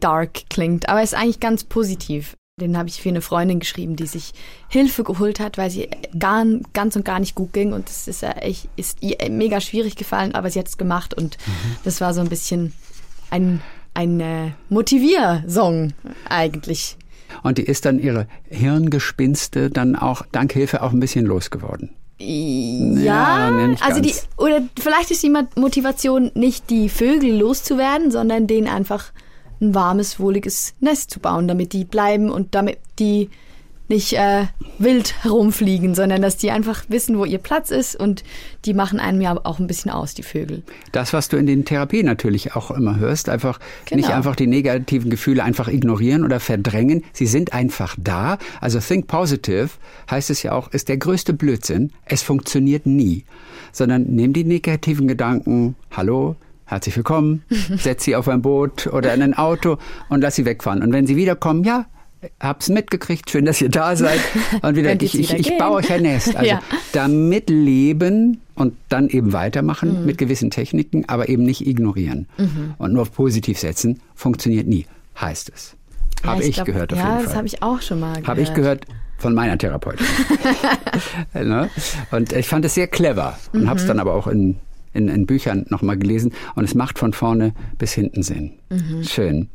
dark 0.00 0.48
klingt. 0.50 0.88
Aber 0.88 0.98
er 0.98 1.04
ist 1.04 1.14
eigentlich 1.14 1.40
ganz 1.40 1.64
positiv. 1.64 2.36
Den 2.60 2.76
habe 2.76 2.88
ich 2.88 3.00
für 3.00 3.08
eine 3.08 3.22
Freundin 3.22 3.60
geschrieben, 3.60 3.96
die 3.96 4.06
sich 4.06 4.32
Hilfe 4.68 5.04
geholt 5.04 5.40
hat, 5.40 5.56
weil 5.56 5.70
sie 5.70 5.88
gar, 6.18 6.44
ganz 6.74 6.96
und 6.96 7.04
gar 7.04 7.18
nicht 7.18 7.34
gut 7.34 7.52
ging. 7.52 7.72
Und 7.72 7.88
das 7.88 8.08
ist, 8.08 8.22
ja 8.22 8.32
echt, 8.32 8.68
ist 8.76 8.98
ihr 9.00 9.16
mega 9.30 9.60
schwierig 9.60 9.96
gefallen, 9.96 10.34
aber 10.34 10.50
sie 10.50 10.58
hat 10.58 10.68
es 10.68 10.76
gemacht. 10.76 11.14
Und 11.14 11.38
das 11.84 12.00
war 12.00 12.12
so 12.12 12.20
ein 12.20 12.28
bisschen 12.28 12.72
ein, 13.30 13.62
ein 13.94 14.20
äh, 14.20 14.50
Motivier-Song 14.68 15.94
eigentlich. 16.28 16.96
Und 17.42 17.58
die 17.58 17.62
ist 17.62 17.86
dann 17.86 17.98
ihre 17.98 18.26
Hirngespinste 18.50 19.70
dann 19.70 19.96
auch 19.96 20.22
dank 20.30 20.52
Hilfe 20.52 20.82
auch 20.82 20.92
ein 20.92 21.00
bisschen 21.00 21.24
losgeworden. 21.24 21.90
Ja, 22.24 23.50
nicht 23.50 23.82
also 23.82 24.00
die, 24.00 24.14
oder 24.36 24.62
vielleicht 24.78 25.10
ist 25.10 25.22
die 25.22 25.32
Motivation 25.56 26.30
nicht 26.34 26.70
die 26.70 26.88
Vögel 26.88 27.36
loszuwerden, 27.36 28.10
sondern 28.10 28.46
denen 28.46 28.68
einfach 28.68 29.12
ein 29.60 29.74
warmes, 29.74 30.20
wohliges 30.20 30.74
Nest 30.80 31.10
zu 31.10 31.20
bauen, 31.20 31.48
damit 31.48 31.72
die 31.72 31.84
bleiben 31.84 32.30
und 32.30 32.54
damit 32.54 32.78
die 32.98 33.30
nicht 33.92 34.14
äh, 34.14 34.46
wild 34.78 35.22
herumfliegen, 35.22 35.94
sondern 35.94 36.22
dass 36.22 36.38
die 36.38 36.50
einfach 36.50 36.84
wissen, 36.88 37.18
wo 37.18 37.26
ihr 37.26 37.36
Platz 37.38 37.70
ist 37.70 37.94
und 37.94 38.24
die 38.64 38.72
machen 38.72 38.98
einem 38.98 39.20
ja 39.20 39.38
auch 39.44 39.58
ein 39.58 39.66
bisschen 39.66 39.90
aus, 39.90 40.14
die 40.14 40.22
Vögel. 40.22 40.62
Das, 40.92 41.12
was 41.12 41.28
du 41.28 41.36
in 41.36 41.46
den 41.46 41.66
Therapien 41.66 42.06
natürlich 42.06 42.56
auch 42.56 42.70
immer 42.70 42.96
hörst, 42.96 43.28
einfach 43.28 43.60
Genau. 43.84 44.00
nicht 44.00 44.10
einfach 44.14 44.34
die 44.34 44.46
negativen 44.46 45.10
Gefühle 45.10 45.44
einfach 45.44 45.68
ignorieren 45.68 46.24
oder 46.24 46.40
verdrängen. 46.40 47.04
Sie 47.12 47.26
sind 47.26 47.52
einfach 47.52 47.94
da. 47.98 48.38
Also 48.62 48.80
think 48.80 49.06
positive 49.08 49.68
heißt 50.10 50.30
es 50.30 50.42
ja 50.42 50.52
auch, 50.52 50.68
ist 50.72 50.88
der 50.88 50.96
größte 50.96 51.34
Blödsinn. 51.34 51.92
Es 52.06 52.22
funktioniert 52.22 52.86
nie. 52.86 53.24
Sondern 53.72 54.04
nimm 54.04 54.32
die 54.32 54.44
negativen 54.44 55.06
Gedanken, 55.06 55.76
hallo, 55.90 56.36
herzlich 56.64 56.96
willkommen, 56.96 57.42
setz 57.76 58.04
sie 58.04 58.16
auf 58.16 58.26
ein 58.28 58.40
Boot 58.40 58.86
oder 58.86 59.12
in 59.12 59.20
ein 59.22 59.34
Auto 59.34 59.76
und 60.08 60.22
lass 60.22 60.36
sie 60.36 60.46
wegfahren. 60.46 60.82
Und 60.82 60.92
wenn 60.92 61.06
sie 61.06 61.16
wiederkommen, 61.16 61.62
ja, 61.64 61.84
hab's 62.40 62.68
mitgekriegt, 62.68 63.30
schön, 63.30 63.44
dass 63.44 63.60
ihr 63.60 63.68
da 63.68 63.96
seid. 63.96 64.20
Und 64.62 64.76
wieder, 64.76 64.92
ich, 65.02 65.18
ich, 65.18 65.28
wieder 65.30 65.38
ich 65.40 65.48
gehen. 65.48 65.58
baue 65.58 65.76
euch 65.76 65.92
ein 65.92 66.02
Nest. 66.02 66.34
Also 66.36 66.48
Ja. 66.50 66.60
damit 66.92 67.50
leben 67.50 68.40
und 68.54 68.74
dann 68.88 69.08
eben 69.08 69.32
weitermachen 69.32 70.00
Mhm. 70.00 70.06
mit 70.06 70.18
gewissen 70.18 70.50
Techniken, 70.50 71.08
aber 71.08 71.28
eben 71.28 71.42
nicht 71.44 71.66
ignorieren. 71.66 72.26
Und 72.78 72.92
nur 72.92 73.02
auf 73.02 73.12
positiv 73.12 73.58
setzen, 73.58 74.00
funktioniert 74.14 74.66
nie, 74.66 74.86
heißt 75.20 75.50
es. 75.54 75.74
Habe 76.24 76.42
Ja, 76.42 76.48
ich, 76.48 76.54
glaub, 76.54 76.66
gehört 76.66 76.92
auf 76.92 76.98
ja, 76.98 77.04
jeden 77.06 77.16
das 77.18 77.26
Fall. 77.26 77.36
habe 77.36 77.46
ich 77.48 77.62
auch 77.62 77.82
schon 77.82 77.98
mal 78.00 78.10
gehört. 78.12 78.28
Habe 78.28 78.40
ich 78.42 78.54
gehört 78.54 78.86
von 79.18 79.34
meiner 79.34 79.58
Therapeutin. 79.58 80.06
ne? 81.34 81.68
Und 82.10 82.32
ich 82.32 82.46
fand 82.46 82.64
es 82.64 82.74
sehr 82.74 82.86
clever 82.88 83.38
und 83.52 83.62
Mhm. 83.64 83.68
habe 83.68 83.80
es 83.80 83.86
dann 83.86 83.98
aber 83.98 84.14
auch 84.14 84.26
in, 84.28 84.56
in, 84.92 85.08
in 85.08 85.26
Büchern 85.26 85.66
nochmal 85.70 85.96
gelesen. 85.96 86.32
Und 86.54 86.64
es 86.64 86.74
macht 86.74 86.98
von 86.98 87.12
vorne 87.12 87.54
bis 87.78 87.92
hinten 87.92 88.22
Sinn. 88.22 88.52
Mhm. 88.70 89.02
Schön. 89.04 89.48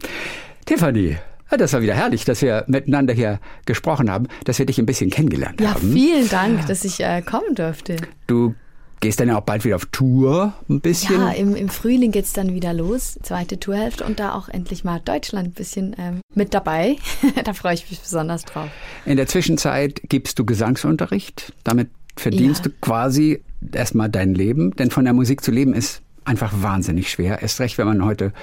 Tiffany, 0.65 1.17
ja, 1.51 1.57
das 1.57 1.73
war 1.73 1.81
wieder 1.81 1.93
herrlich, 1.95 2.25
dass 2.25 2.41
wir 2.41 2.63
miteinander 2.67 3.13
hier 3.13 3.39
gesprochen 3.65 4.09
haben, 4.11 4.27
dass 4.45 4.59
wir 4.59 4.65
dich 4.65 4.79
ein 4.79 4.85
bisschen 4.85 5.09
kennengelernt 5.09 5.61
Ja, 5.61 5.75
haben. 5.75 5.91
vielen 5.93 6.27
Dank, 6.29 6.65
dass 6.67 6.83
ich 6.85 6.99
äh, 7.01 7.21
kommen 7.21 7.55
durfte. 7.55 7.97
Du 8.27 8.53
gehst 8.99 9.19
dann 9.19 9.27
ja 9.27 9.37
auch 9.37 9.41
bald 9.43 9.63
wieder 9.63 9.75
auf 9.75 9.85
Tour 9.91 10.53
ein 10.69 10.81
bisschen. 10.81 11.15
Ja, 11.21 11.29
im, 11.31 11.55
im 11.55 11.69
Frühling 11.69 12.11
geht's 12.11 12.33
dann 12.33 12.53
wieder 12.55 12.73
los, 12.73 13.19
zweite 13.21 13.59
Tourhälfte 13.59 14.03
und 14.03 14.19
da 14.19 14.33
auch 14.33 14.49
endlich 14.49 14.83
mal 14.83 14.99
Deutschland 15.05 15.49
ein 15.49 15.53
bisschen 15.53 15.95
ähm, 15.99 16.21
mit 16.33 16.53
dabei. 16.55 16.95
da 17.43 17.53
freue 17.53 17.75
ich 17.75 17.89
mich 17.89 17.99
besonders 17.99 18.43
drauf. 18.45 18.69
In 19.05 19.17
der 19.17 19.27
Zwischenzeit 19.27 20.01
gibst 20.09 20.39
du 20.39 20.45
Gesangsunterricht. 20.45 21.53
Damit 21.63 21.89
verdienst 22.15 22.65
Ja. 22.65 22.71
du 22.71 22.75
quasi 22.81 23.43
erstmal 23.71 24.09
dein 24.09 24.33
Leben. 24.33 24.75
Denn 24.75 24.89
von 24.89 25.05
der 25.05 25.13
Musik 25.13 25.43
zu 25.43 25.51
leben 25.51 25.73
ist 25.75 26.01
einfach 26.25 26.51
wahnsinnig 26.61 27.11
schwer. 27.11 27.41
Erst 27.43 27.59
recht, 27.59 27.77
wenn 27.77 27.85
man 27.87 28.03
heute 28.03 28.33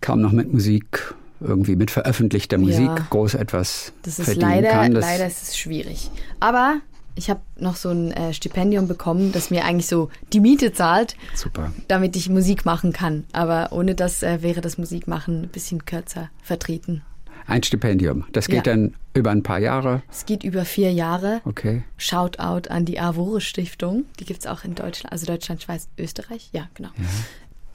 kaum 0.00 0.22
noch 0.22 0.32
mit 0.32 0.50
Musik, 0.52 1.14
irgendwie 1.42 1.76
mit 1.76 1.90
veröffentlichter 1.90 2.58
Musik 2.58 2.86
Ja. 2.86 3.06
groß 3.10 3.34
etwas 3.34 3.92
Das 4.02 4.18
ist 4.18 4.24
verdienen 4.26 4.50
leider, 4.50 4.68
kann. 4.70 4.94
Das, 4.94 5.04
leider 5.04 5.26
ist 5.26 5.42
es 5.42 5.58
schwierig. 5.58 6.10
Aber 6.40 6.76
ich 7.14 7.28
habe 7.28 7.40
noch 7.56 7.76
so 7.76 7.90
ein 7.90 8.10
äh, 8.12 8.32
Stipendium 8.32 8.88
bekommen, 8.88 9.32
das 9.32 9.50
mir 9.50 9.64
eigentlich 9.64 9.86
so 9.86 10.08
die 10.32 10.40
Miete 10.40 10.72
zahlt, 10.72 11.14
Super. 11.34 11.70
damit 11.88 12.16
ich 12.16 12.28
Musik 12.30 12.64
machen 12.64 12.92
kann. 12.92 13.24
Aber 13.32 13.68
ohne 13.72 13.94
das 13.94 14.22
äh, 14.22 14.42
wäre 14.42 14.60
das 14.62 14.78
Musikmachen 14.78 15.42
ein 15.42 15.48
bisschen 15.48 15.84
kürzer 15.84 16.30
vertreten. 16.42 17.02
Ein 17.46 17.62
Stipendium. 17.64 18.24
Das 18.32 18.46
geht 18.46 18.66
Ja. 18.66 18.72
dann 18.74 18.94
über 19.14 19.30
ein 19.30 19.42
paar 19.42 19.58
Jahre. 19.58 20.02
Es 20.10 20.24
geht 20.26 20.44
über 20.44 20.64
vier 20.64 20.92
Jahre. 20.92 21.40
Okay. 21.44 21.82
Shoutout 21.98 22.70
an 22.70 22.84
die 22.86 23.00
Avore 23.00 23.40
Stiftung. 23.40 24.04
Die 24.20 24.24
gibt's 24.24 24.46
auch 24.46 24.64
in 24.64 24.74
Deutschland, 24.76 25.12
also 25.12 25.26
Deutschland, 25.26 25.60
Schweiz, 25.60 25.88
Österreich. 25.98 26.50
Ja, 26.52 26.68
genau. 26.74 26.90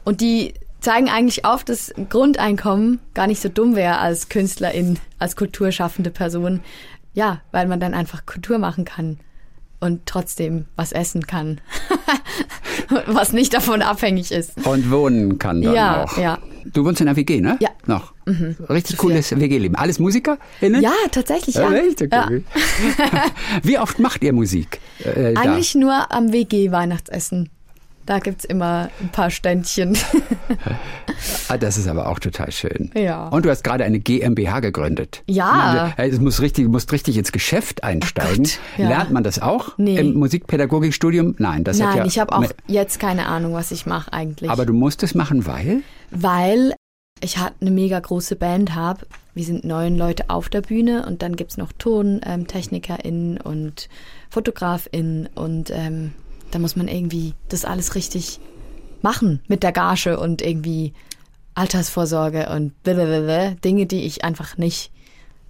Und 0.06 0.22
die 0.22 0.54
zeigen 0.80 1.10
eigentlich 1.10 1.46
auf, 1.46 1.64
dass 1.64 1.92
ein 1.92 2.10
Grundeinkommen 2.10 3.00
gar 3.14 3.28
nicht 3.28 3.42
so 3.42 3.50
dumm 3.50 3.76
wäre 3.76 3.98
als 4.00 4.30
Künstlerin, 4.30 5.00
als 5.20 5.36
kulturschaffende 5.36 6.12
Person. 6.12 6.62
Ja, 7.14 7.42
weil 7.52 7.68
man 7.68 7.80
dann 7.80 7.94
einfach 7.94 8.26
Kultur 8.26 8.60
machen 8.60 8.86
kann 8.86 9.20
und 9.80 10.06
trotzdem 10.06 10.66
was 10.76 10.92
essen 10.92 11.26
kann. 11.28 11.62
was 13.08 13.34
nicht 13.34 13.54
davon 13.54 13.82
abhängig 13.82 14.32
ist. 14.32 14.66
Und 14.66 14.92
wohnen 14.92 15.38
kann 15.40 15.62
dann 15.62 15.74
Ja, 15.74 16.04
auch. 16.04 16.18
ja. 16.18 16.40
Du 16.74 16.84
wohnst 16.84 17.00
in 17.00 17.08
einer 17.08 17.16
WG, 17.16 17.40
ne? 17.40 17.58
Ja. 17.62 17.70
Noch. 17.86 18.14
Richtig 18.70 18.98
Zu 18.98 19.02
cooles 19.02 19.32
WG-Leben. 19.32 19.76
Alles 19.76 20.00
MusikerInnen? 20.00 20.82
Ja, 20.82 20.92
tatsächlich, 21.12 21.56
ja. 21.56 21.68
Richtig 21.70 22.12
ja. 22.12 22.28
cool. 22.30 22.44
Wie 23.64 23.80
oft 23.80 24.00
macht 24.00 24.22
ihr 24.24 24.34
Musik? 24.34 24.82
Äh, 25.00 25.34
da? 25.34 25.42
Eigentlich 25.42 25.76
nur 25.76 26.12
am 26.12 26.34
WG-Weihnachtsessen. 26.34 27.50
Da 28.08 28.20
gibt's 28.20 28.46
immer 28.46 28.90
ein 29.00 29.10
paar 29.10 29.30
Ständchen. 29.30 29.96
Ah, 31.50 31.58
das 31.58 31.78
ist 31.78 31.88
aber 31.88 32.10
auch 32.10 32.20
total 32.20 32.52
schön. 32.52 32.92
Ja. 32.94 33.30
Und 33.30 33.44
du 33.46 33.50
hast 33.50 33.64
gerade 33.64 33.84
eine 33.84 34.00
GmbH 34.00 34.60
gegründet. 34.60 35.24
Ja. 35.28 35.94
Äh, 35.98 36.10
Es 36.10 36.20
muss 36.20 36.42
richtig, 36.42 36.66
du 36.66 36.72
musst 36.72 36.92
richtig 36.92 37.18
ins 37.18 37.32
Geschäft 37.32 37.84
einsteigen. 37.84 38.44
Gott, 38.44 38.60
ja. 38.78 38.90
Lernt 38.90 39.12
man 39.12 39.24
das 39.24 39.42
auch 39.42 39.78
Nee. 39.78 39.98
im 39.98 40.14
Musikpädagogikstudium? 40.16 41.36
Nein, 41.40 41.64
das 41.64 41.80
hat 41.82 41.88
Nein, 41.90 41.98
ja. 42.00 42.06
ich 42.06 42.20
habe 42.20 42.36
auch 42.36 42.46
jetzt 42.68 43.00
keine 43.00 43.26
Ahnung, 43.28 43.54
was 43.54 43.72
ich 43.72 43.86
mache 43.88 44.12
eigentlich. 44.14 44.50
Aber 44.52 44.66
du 44.66 44.74
musst 44.74 45.02
es 45.04 45.16
machen, 45.16 45.48
weil? 45.48 45.82
weil 46.12 46.74
ich 47.22 47.40
halt 47.40 47.54
eine 47.62 47.72
mega 47.72 48.00
große 48.00 48.36
Band 48.36 48.76
habe. 48.76 49.08
Wir 49.34 49.46
sind 49.46 49.64
neun 49.66 49.98
Leute 49.98 50.30
auf 50.30 50.50
der 50.50 50.62
Bühne 50.62 51.06
und 51.08 51.22
dann 51.24 51.36
gibt's 51.36 51.58
noch 51.58 51.72
TontechnikerInnen 51.80 53.40
und 53.42 53.90
FotografInnen 54.30 55.30
und 55.34 55.72
ähm, 55.74 56.12
da 56.52 56.60
muss 56.60 56.76
man 56.76 56.88
irgendwie 56.88 57.34
das 57.50 57.66
alles 57.66 57.96
richtig 57.96 58.40
machen 59.02 59.42
mit 59.48 59.64
der 59.64 59.72
Gage 59.72 60.20
und 60.20 60.42
irgendwie 60.42 60.94
Altersvorsorge 61.54 62.50
und 62.50 62.82
blablabla, 62.84 63.52
Dinge, 63.64 63.86
die 63.86 64.04
ich 64.04 64.24
einfach 64.24 64.58
nicht 64.58 64.92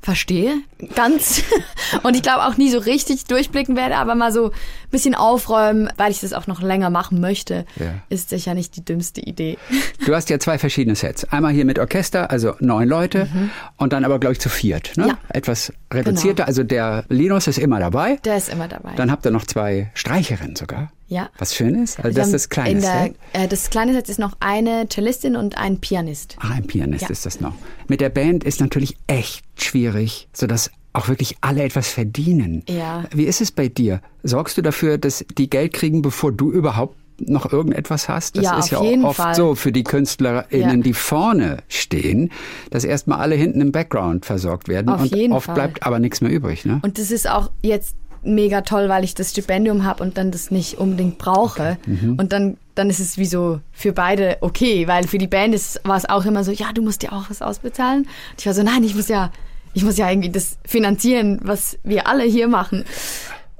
verstehe, 0.02 0.56
ganz. 0.96 1.44
Und 2.04 2.16
ich 2.16 2.22
glaube 2.22 2.46
auch 2.46 2.58
nie 2.58 2.70
so 2.70 2.78
richtig 2.80 3.26
durchblicken 3.26 3.76
werde, 3.76 3.98
aber 3.98 4.16
mal 4.16 4.32
so 4.32 4.46
ein 4.52 4.52
bisschen 4.92 5.16
aufräumen, 5.16 5.90
weil 5.98 6.12
ich 6.12 6.20
das 6.22 6.34
auch 6.34 6.48
noch 6.48 6.62
länger 6.62 6.90
machen 6.90 7.20
möchte, 7.20 7.66
Ja. 7.78 7.96
ist 8.10 8.30
sicher 8.30 8.54
nicht 8.54 8.76
die 8.76 8.86
dümmste 8.86 9.22
Idee. 9.22 9.58
Du 10.06 10.16
hast 10.16 10.30
ja 10.30 10.40
zwei 10.40 10.58
verschiedene 10.58 10.96
Sets. 10.96 11.26
Einmal 11.26 11.52
hier 11.52 11.66
mit 11.66 11.80
Orchester, 11.80 12.32
also 12.32 12.54
neun 12.62 12.88
Leute, 12.88 13.28
und 13.76 13.92
dann 13.92 14.06
aber, 14.06 14.20
glaube 14.20 14.34
ich, 14.34 14.40
zu 14.40 14.48
viert. 14.48 14.96
Ne? 14.96 15.04
Mhm. 15.04 15.10
Ja. 15.10 15.18
Etwas 15.30 15.74
reduzierter. 15.94 16.48
Also 16.48 16.64
der 16.64 17.04
Linus 17.10 17.48
ist 17.48 17.58
immer 17.58 17.80
dabei. 17.80 18.16
Der 18.24 18.38
ist 18.38 18.48
immer 18.48 18.70
dabei. 18.70 18.94
Dann 18.96 19.12
habt 19.12 19.26
ihr 19.26 19.32
noch 19.32 19.44
zwei 19.46 19.92
Streicherinnen 19.96 20.56
sogar. 20.56 20.92
Ja. 21.08 21.30
Was 21.40 21.56
Schönes. 21.56 21.98
Also 21.98 22.16
das 22.16 22.28
ist 22.28 22.34
das 22.34 22.50
kleine 22.50 22.70
in 22.72 22.82
der, 22.82 23.04
Set. 23.04 23.16
Äh, 23.34 23.48
das 23.48 23.70
kleine 23.70 23.94
Set 23.94 24.10
ist 24.10 24.20
noch 24.20 24.34
eine 24.40 24.88
Cellistin 24.92 25.36
und 25.36 25.58
ein 25.58 25.80
Pianist. 25.80 26.36
Ah, 26.40 26.52
ein 26.56 26.68
Pianist 26.68 27.04
Ja. 27.04 27.10
ist 27.10 27.26
das 27.26 27.40
noch. 27.42 27.54
Mit 27.88 28.02
der 28.02 28.10
Band 28.10 28.44
ist 28.44 28.60
natürlich 28.60 28.96
echt 29.08 29.44
schwierig, 29.62 30.28
sodass 30.34 30.70
auch 30.94 31.08
wirklich 31.10 31.38
alle 31.42 31.64
etwas 31.64 31.88
verdienen. 31.90 32.64
Ja. 32.68 33.04
Wie 33.14 33.26
ist 33.26 33.40
es 33.42 33.52
bei 33.52 33.68
dir? 33.68 34.02
Sorgst 34.24 34.58
du 34.58 34.62
dafür, 34.62 34.98
dass 34.98 35.24
die 35.38 35.50
Geld 35.50 35.74
kriegen, 35.74 36.02
bevor 36.02 36.32
du 36.32 36.52
überhaupt 36.52 36.98
noch 37.20 37.52
irgendetwas 37.52 38.10
hast? 38.10 38.38
Das 38.38 38.44
Ja, 38.46 38.58
ist 38.60 38.72
ja 38.72 38.82
jeden 38.84 39.06
oft 39.06 39.18
Fall. 39.18 39.36
so 39.36 39.54
für 39.56 39.72
die 39.72 39.84
KünstlerInnen, 39.84 40.78
Ja. 40.80 40.84
die 40.84 40.94
vorne 40.94 41.58
stehen, 41.68 42.32
dass 42.72 42.84
erstmal 42.84 43.20
alle 43.20 43.36
hinten 43.36 43.62
im 43.62 43.72
Background 43.72 44.26
versorgt 44.26 44.68
werden. 44.68 44.90
Auf 44.90 45.02
und 45.02 45.16
jeden 45.16 45.34
oft 45.34 45.46
Fall. 45.46 45.56
bleibt 45.56 45.84
aber 45.84 46.00
nichts 46.00 46.22
mehr 46.22 46.32
übrig. 46.32 46.66
Ne? 46.66 46.80
Und 46.84 46.98
das 46.98 47.12
ist 47.12 47.30
auch 47.30 47.52
jetzt 47.62 47.96
mega 48.28 48.62
toll, 48.62 48.90
weil 48.90 49.04
ich 49.04 49.16
das 49.16 49.32
Stipendium 49.32 49.84
habe 49.84 50.04
und 50.04 50.18
dann 50.18 50.32
das 50.32 50.52
nicht 50.52 50.78
unbedingt 50.78 51.18
brauche. 51.18 51.78
Mhm. 51.86 52.16
Und 52.20 52.34
dann, 52.34 52.58
dann 52.76 52.90
ist 52.90 53.00
es 53.00 53.18
wie 53.18 53.26
so 53.26 53.60
für 53.72 53.94
beide 53.94 54.38
okay, 54.42 54.88
weil 54.88 55.08
für 55.08 55.18
die 55.18 55.28
Band 55.28 55.56
ist, 55.56 55.82
war 55.84 55.98
es 55.98 56.08
auch 56.08 56.26
immer 56.26 56.44
so, 56.44 56.52
ja, 56.52 56.72
du 56.74 56.82
musst 56.82 57.02
dir 57.02 57.14
auch 57.14 57.30
was 57.30 57.42
ausbezahlen. 57.42 58.04
Und 58.04 58.40
ich 58.40 58.46
war 58.46 58.54
so, 58.54 58.64
nein, 58.64 58.84
ich 58.84 58.96
muss 58.96 59.08
ja, 59.08 59.32
ich 59.74 59.84
muss 59.84 59.98
ja 59.98 60.10
irgendwie 60.10 60.30
das 60.30 60.58
finanzieren, 60.66 61.40
was 61.44 61.78
wir 61.84 62.08
alle 62.08 62.24
hier 62.24 62.48
machen. 62.48 62.84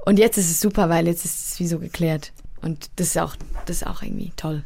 Und 0.04 0.18
jetzt 0.18 0.38
ist 0.38 0.50
es 0.50 0.60
super, 0.60 0.88
weil 0.88 1.06
jetzt 1.06 1.24
ist 1.24 1.52
es 1.52 1.60
wie 1.60 1.66
so 1.66 1.78
geklärt. 1.78 2.32
Und 2.62 2.90
das 2.96 3.08
ist 3.08 3.18
auch, 3.18 3.36
das 3.66 3.82
ist 3.82 3.86
auch 3.86 4.02
irgendwie 4.02 4.32
toll. 4.36 4.64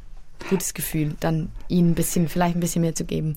Gutes 0.48 0.74
Gefühl, 0.74 1.14
dann 1.20 1.50
ihnen 1.68 1.90
ein 1.90 1.94
bisschen, 1.94 2.28
vielleicht 2.28 2.56
ein 2.56 2.60
bisschen 2.60 2.82
mehr 2.82 2.94
zu 2.94 3.04
geben. 3.04 3.36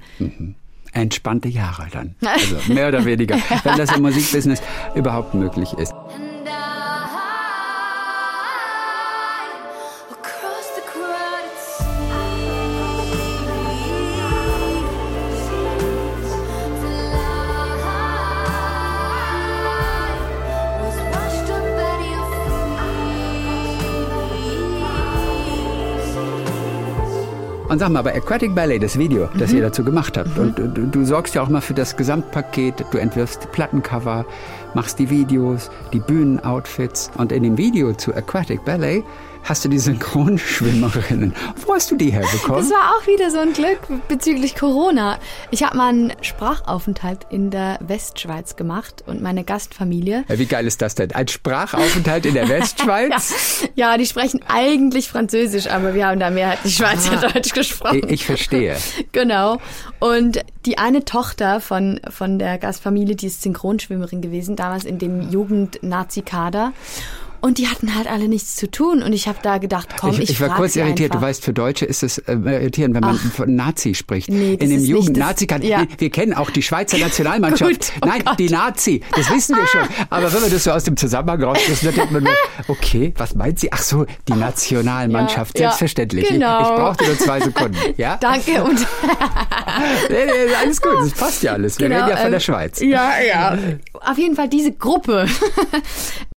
Entspannte 0.92 1.50
Jahre 1.50 1.88
dann. 1.92 2.16
Also 2.24 2.74
mehr 2.74 2.88
oder 2.88 3.06
weniger, 3.06 3.36
wenn 3.64 3.78
das 3.78 3.96
im 3.96 4.02
Musikbusiness 4.02 4.62
überhaupt 4.96 5.34
möglich 5.34 5.74
ist. 5.74 5.94
Und 27.76 27.80
sag 27.80 27.90
mal, 27.90 28.04
bei 28.04 28.16
Aquatic 28.16 28.56
Ballet, 28.56 28.80
das 28.80 28.98
Video, 28.98 29.28
das 29.38 29.52
ihr 29.52 29.62
dazu 29.62 29.84
gemacht 29.84 30.16
habt, 30.16 30.40
und 30.40 30.58
du, 30.58 30.70
du 30.70 31.04
sorgst 31.04 31.36
ja 31.36 31.42
auch 31.42 31.50
mal 31.50 31.60
für 31.60 31.74
das 31.74 31.98
Gesamtpaket, 31.98 32.86
du 32.90 32.98
entwirfst 32.98 33.44
die 33.44 33.48
Plattencover, 33.48 34.26
machst 34.74 34.98
die 34.98 35.10
Videos, 35.10 35.70
die 35.92 36.00
Bühnenoutfits. 36.00 37.12
Und 37.18 37.34
in 37.34 37.44
dem 37.44 37.58
Video 37.58 37.92
zu 37.92 38.16
Aquatic 38.16 38.64
Ballet 38.64 39.04
hast 39.46 39.64
du 39.64 39.70
die 39.70 39.78
Synchronschwimmerinnen. 39.80 41.34
Wo 41.66 41.76
hast 41.76 41.92
du 41.92 41.96
die 41.96 42.12
herbekommen? 42.12 42.62
Das 42.62 42.72
war 42.72 42.96
auch 42.98 43.08
wieder 43.08 43.30
so 43.30 43.38
ein 43.38 43.54
Glück 43.54 43.80
bezüglich 44.08 44.56
Corona. 44.56 45.20
Ich 45.52 45.64
habe 45.64 45.78
mal 45.78 45.90
einen 45.90 46.14
Sprachaufenthalt 46.22 47.28
in 47.30 47.52
der 47.52 47.78
Westschweiz 47.80 48.56
gemacht 48.56 49.04
und 49.06 49.22
meine 49.22 49.44
Gastfamilie. 49.44 50.26
Ja, 50.28 50.40
wie 50.40 50.48
geil 50.48 50.66
ist 50.66 50.82
das 50.82 50.96
denn? 50.96 51.12
Ein 51.12 51.28
Sprachaufenthalt 51.28 52.26
in 52.26 52.34
der 52.34 52.50
Westschweiz? 52.50 53.68
ja. 53.76 53.92
ja, 53.92 53.98
die 53.98 54.08
sprechen 54.08 54.42
eigentlich 54.48 55.10
Französisch, 55.10 55.68
aber 55.68 55.94
wir 55.94 56.08
haben 56.08 56.20
da 56.20 56.32
mehrheitlich 56.32 56.76
Schweizerdeutsch 56.76 57.54
gesprochen. 57.54 58.02
Ich, 58.06 58.12
ich 58.12 58.26
verstehe. 58.26 58.76
genau. 59.12 59.60
Und 60.00 60.40
die 60.66 60.80
eine 60.80 61.06
Tochter 61.06 61.62
von, 61.62 62.02
von 62.10 62.40
der 62.40 62.58
Gastfamilie, 62.58 63.16
die 63.16 63.28
ist 63.28 63.44
Synchronschwimmerin 63.44 64.22
gewesen, 64.22 64.56
damals 64.56 64.86
in 64.86 64.98
dem 64.98 65.30
Jugend-Nazi-Kader. 65.30 66.74
Und 67.46 67.60
die 67.60 67.68
hatten 67.68 67.94
halt 67.94 68.08
alle 68.08 68.28
nichts 68.28 68.56
zu 68.56 68.72
tun. 68.72 69.04
Und 69.04 69.14
ich 69.14 69.28
habe 69.28 69.38
da 69.44 69.60
gedacht, 69.60 69.90
komm, 70.00 70.10
ich 70.14 70.20
Ich, 70.22 70.30
ich 70.32 70.42
war 70.42 70.56
kurz 70.56 70.76
irritiert. 70.76 71.12
Einfach. 71.12 71.22
Du 71.22 71.28
weißt, 71.28 71.44
für 71.44 71.54
Deutsche 71.54 71.86
ist 71.86 72.02
es 72.02 72.18
äh, 72.18 72.34
irritierend, 72.34 72.96
wenn 72.96 73.02
man 73.02 73.18
von 73.20 73.54
Nazi 73.54 73.94
spricht. 73.94 74.32
Nee, 74.32 74.58
das 74.58 74.68
In 74.68 74.76
dem 74.76 74.84
jugend 74.84 75.16
nazi 75.18 75.46
kann 75.46 75.62
ja. 75.62 75.82
wir, 75.82 75.88
wir 75.96 76.10
kennen 76.10 76.34
auch 76.34 76.50
die 76.50 76.64
Schweizer 76.64 76.98
Nationalmannschaft. 77.08 77.72
Gut, 77.72 77.92
oh 78.02 78.08
Nein, 78.08 78.24
Gott. 78.26 78.40
die 78.40 78.50
Nazi, 78.50 79.04
das 79.16 79.30
wissen 79.30 79.56
wir 79.58 79.68
schon. 79.68 79.82
Aber 80.10 80.34
wenn 80.34 80.42
man 80.42 80.50
das 80.50 80.64
so 80.64 80.72
aus 80.72 80.86
dem 80.86 80.98
Zusammenhang 80.98 81.44
rauslässt, 81.44 81.86
dann 81.86 81.94
denkt 81.94 82.12
man 82.14 82.24
nur, 82.24 82.34
okay, 82.68 83.14
was 83.16 83.36
meint 83.36 83.60
sie? 83.60 83.72
Ach 83.72 83.84
so, 83.84 84.08
die 84.28 84.34
Nationalmannschaft, 84.34 85.60
ja, 85.60 85.68
selbstverständlich. 85.68 86.28
genau. 86.28 86.62
Ich, 86.64 86.68
ich 86.70 86.76
brauchte 86.76 87.06
nur 87.06 87.20
zwei 87.20 87.42
Sekunden. 87.42 87.78
Ja? 87.98 88.18
Danke 88.18 88.64
und 88.64 88.80
Nee, 88.80 88.86
nee, 90.10 90.56
alles 90.60 90.82
gut, 90.82 90.94
das 91.00 91.12
passt 91.12 91.44
ja 91.44 91.54
alles. 91.54 91.78
Wir 91.80 91.90
Genau, 91.90 92.00
reden 92.06 92.10
ja 92.10 92.18
von 92.18 92.26
ähm, 92.26 92.32
der 92.32 92.40
Schweiz. 92.40 92.80
Ja, 92.82 93.12
ja. 93.22 93.58
Auf 93.94 94.18
jeden 94.18 94.36
Fall 94.36 94.50
diese 94.50 94.72
Gruppe 94.72 95.28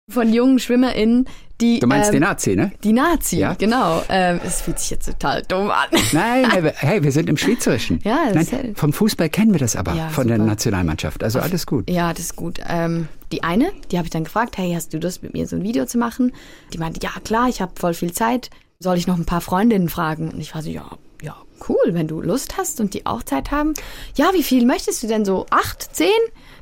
von 0.10 0.32
jungen 0.32 0.58
SchwimmerInnen, 0.58 1.28
die. 1.60 1.80
Du 1.80 1.88
meinst 1.88 2.10
ähm, 2.10 2.14
die 2.14 2.20
Nazi, 2.22 2.56
ne? 2.56 2.72
Die 2.84 2.94
Nazi, 2.94 3.40
Ja. 3.40 3.54
genau. 3.56 4.02
Ähm, 4.08 4.40
Es 4.46 4.62
fühlt 4.62 4.80
sich 4.80 4.90
jetzt 4.92 5.06
total 5.06 5.42
dumm 5.44 5.70
an. 5.70 5.88
Nein, 6.14 6.50
hey, 6.50 6.64
wir- 6.64 6.74
hey, 6.78 7.04
wir 7.04 7.12
sind 7.12 7.30
im 7.30 7.36
Schweizerischen. 7.36 8.00
Ja, 8.04 8.20
das 8.32 8.34
Nein, 8.34 8.42
ist 8.44 8.52
ja- 8.52 8.60
vom 8.76 8.94
Fußball 8.94 9.30
kennen 9.30 9.52
wir 9.52 9.60
das 9.60 9.76
aber, 9.76 9.94
Ja, 9.94 10.08
von 10.10 10.28
der 10.28 10.38
super. 10.38 10.48
Nationalmannschaft. 10.48 11.24
Also 11.24 11.40
alles 11.40 11.66
gut. 11.66 11.90
Ja, 11.90 12.14
das 12.14 12.22
ist 12.26 12.36
gut. 12.38 12.62
Ähm, 12.70 13.10
die 13.34 13.44
eine, 13.44 13.72
die 13.92 13.98
habe 13.98 14.06
ich 14.06 14.12
dann 14.12 14.24
gefragt, 14.24 14.58
hey, 14.58 14.72
hast 14.74 14.94
du 14.94 14.98
Lust, 14.98 15.24
mit 15.24 15.34
mir 15.34 15.46
so 15.46 15.58
ein 15.58 15.64
Video 15.64 15.86
zu 15.86 15.98
machen? 15.98 16.32
Die 16.74 16.78
meinte, 16.78 17.02
ja 17.04 17.12
klar, 17.24 17.50
ich 17.50 17.60
habe 17.62 17.74
voll 17.78 17.94
viel 17.94 18.14
Zeit. 18.14 18.50
Soll 18.80 18.98
ich 18.98 19.08
noch 19.08 19.18
ein 19.18 19.26
paar 19.26 19.42
Freundinnen 19.42 19.90
fragen? 19.90 20.30
Und 20.30 20.40
ich 20.40 20.56
war 20.56 20.62
so, 20.62 20.70
ja, 20.70 20.90
ja, 21.22 21.36
cool, 21.68 21.76
wenn 21.90 22.08
du 22.08 22.22
Lust 22.22 22.58
hast 22.58 22.80
und 22.80 22.94
die 22.94 23.06
auch 23.06 23.24
Zeit 23.24 23.52
haben. 23.52 23.74
Ja, 24.16 24.30
wie 24.34 24.44
viel 24.44 24.66
möchtest 24.66 25.04
du 25.04 25.08
denn 25.08 25.26
so? 25.26 25.48
Acht, 25.50 25.94
zehn? 25.96 26.08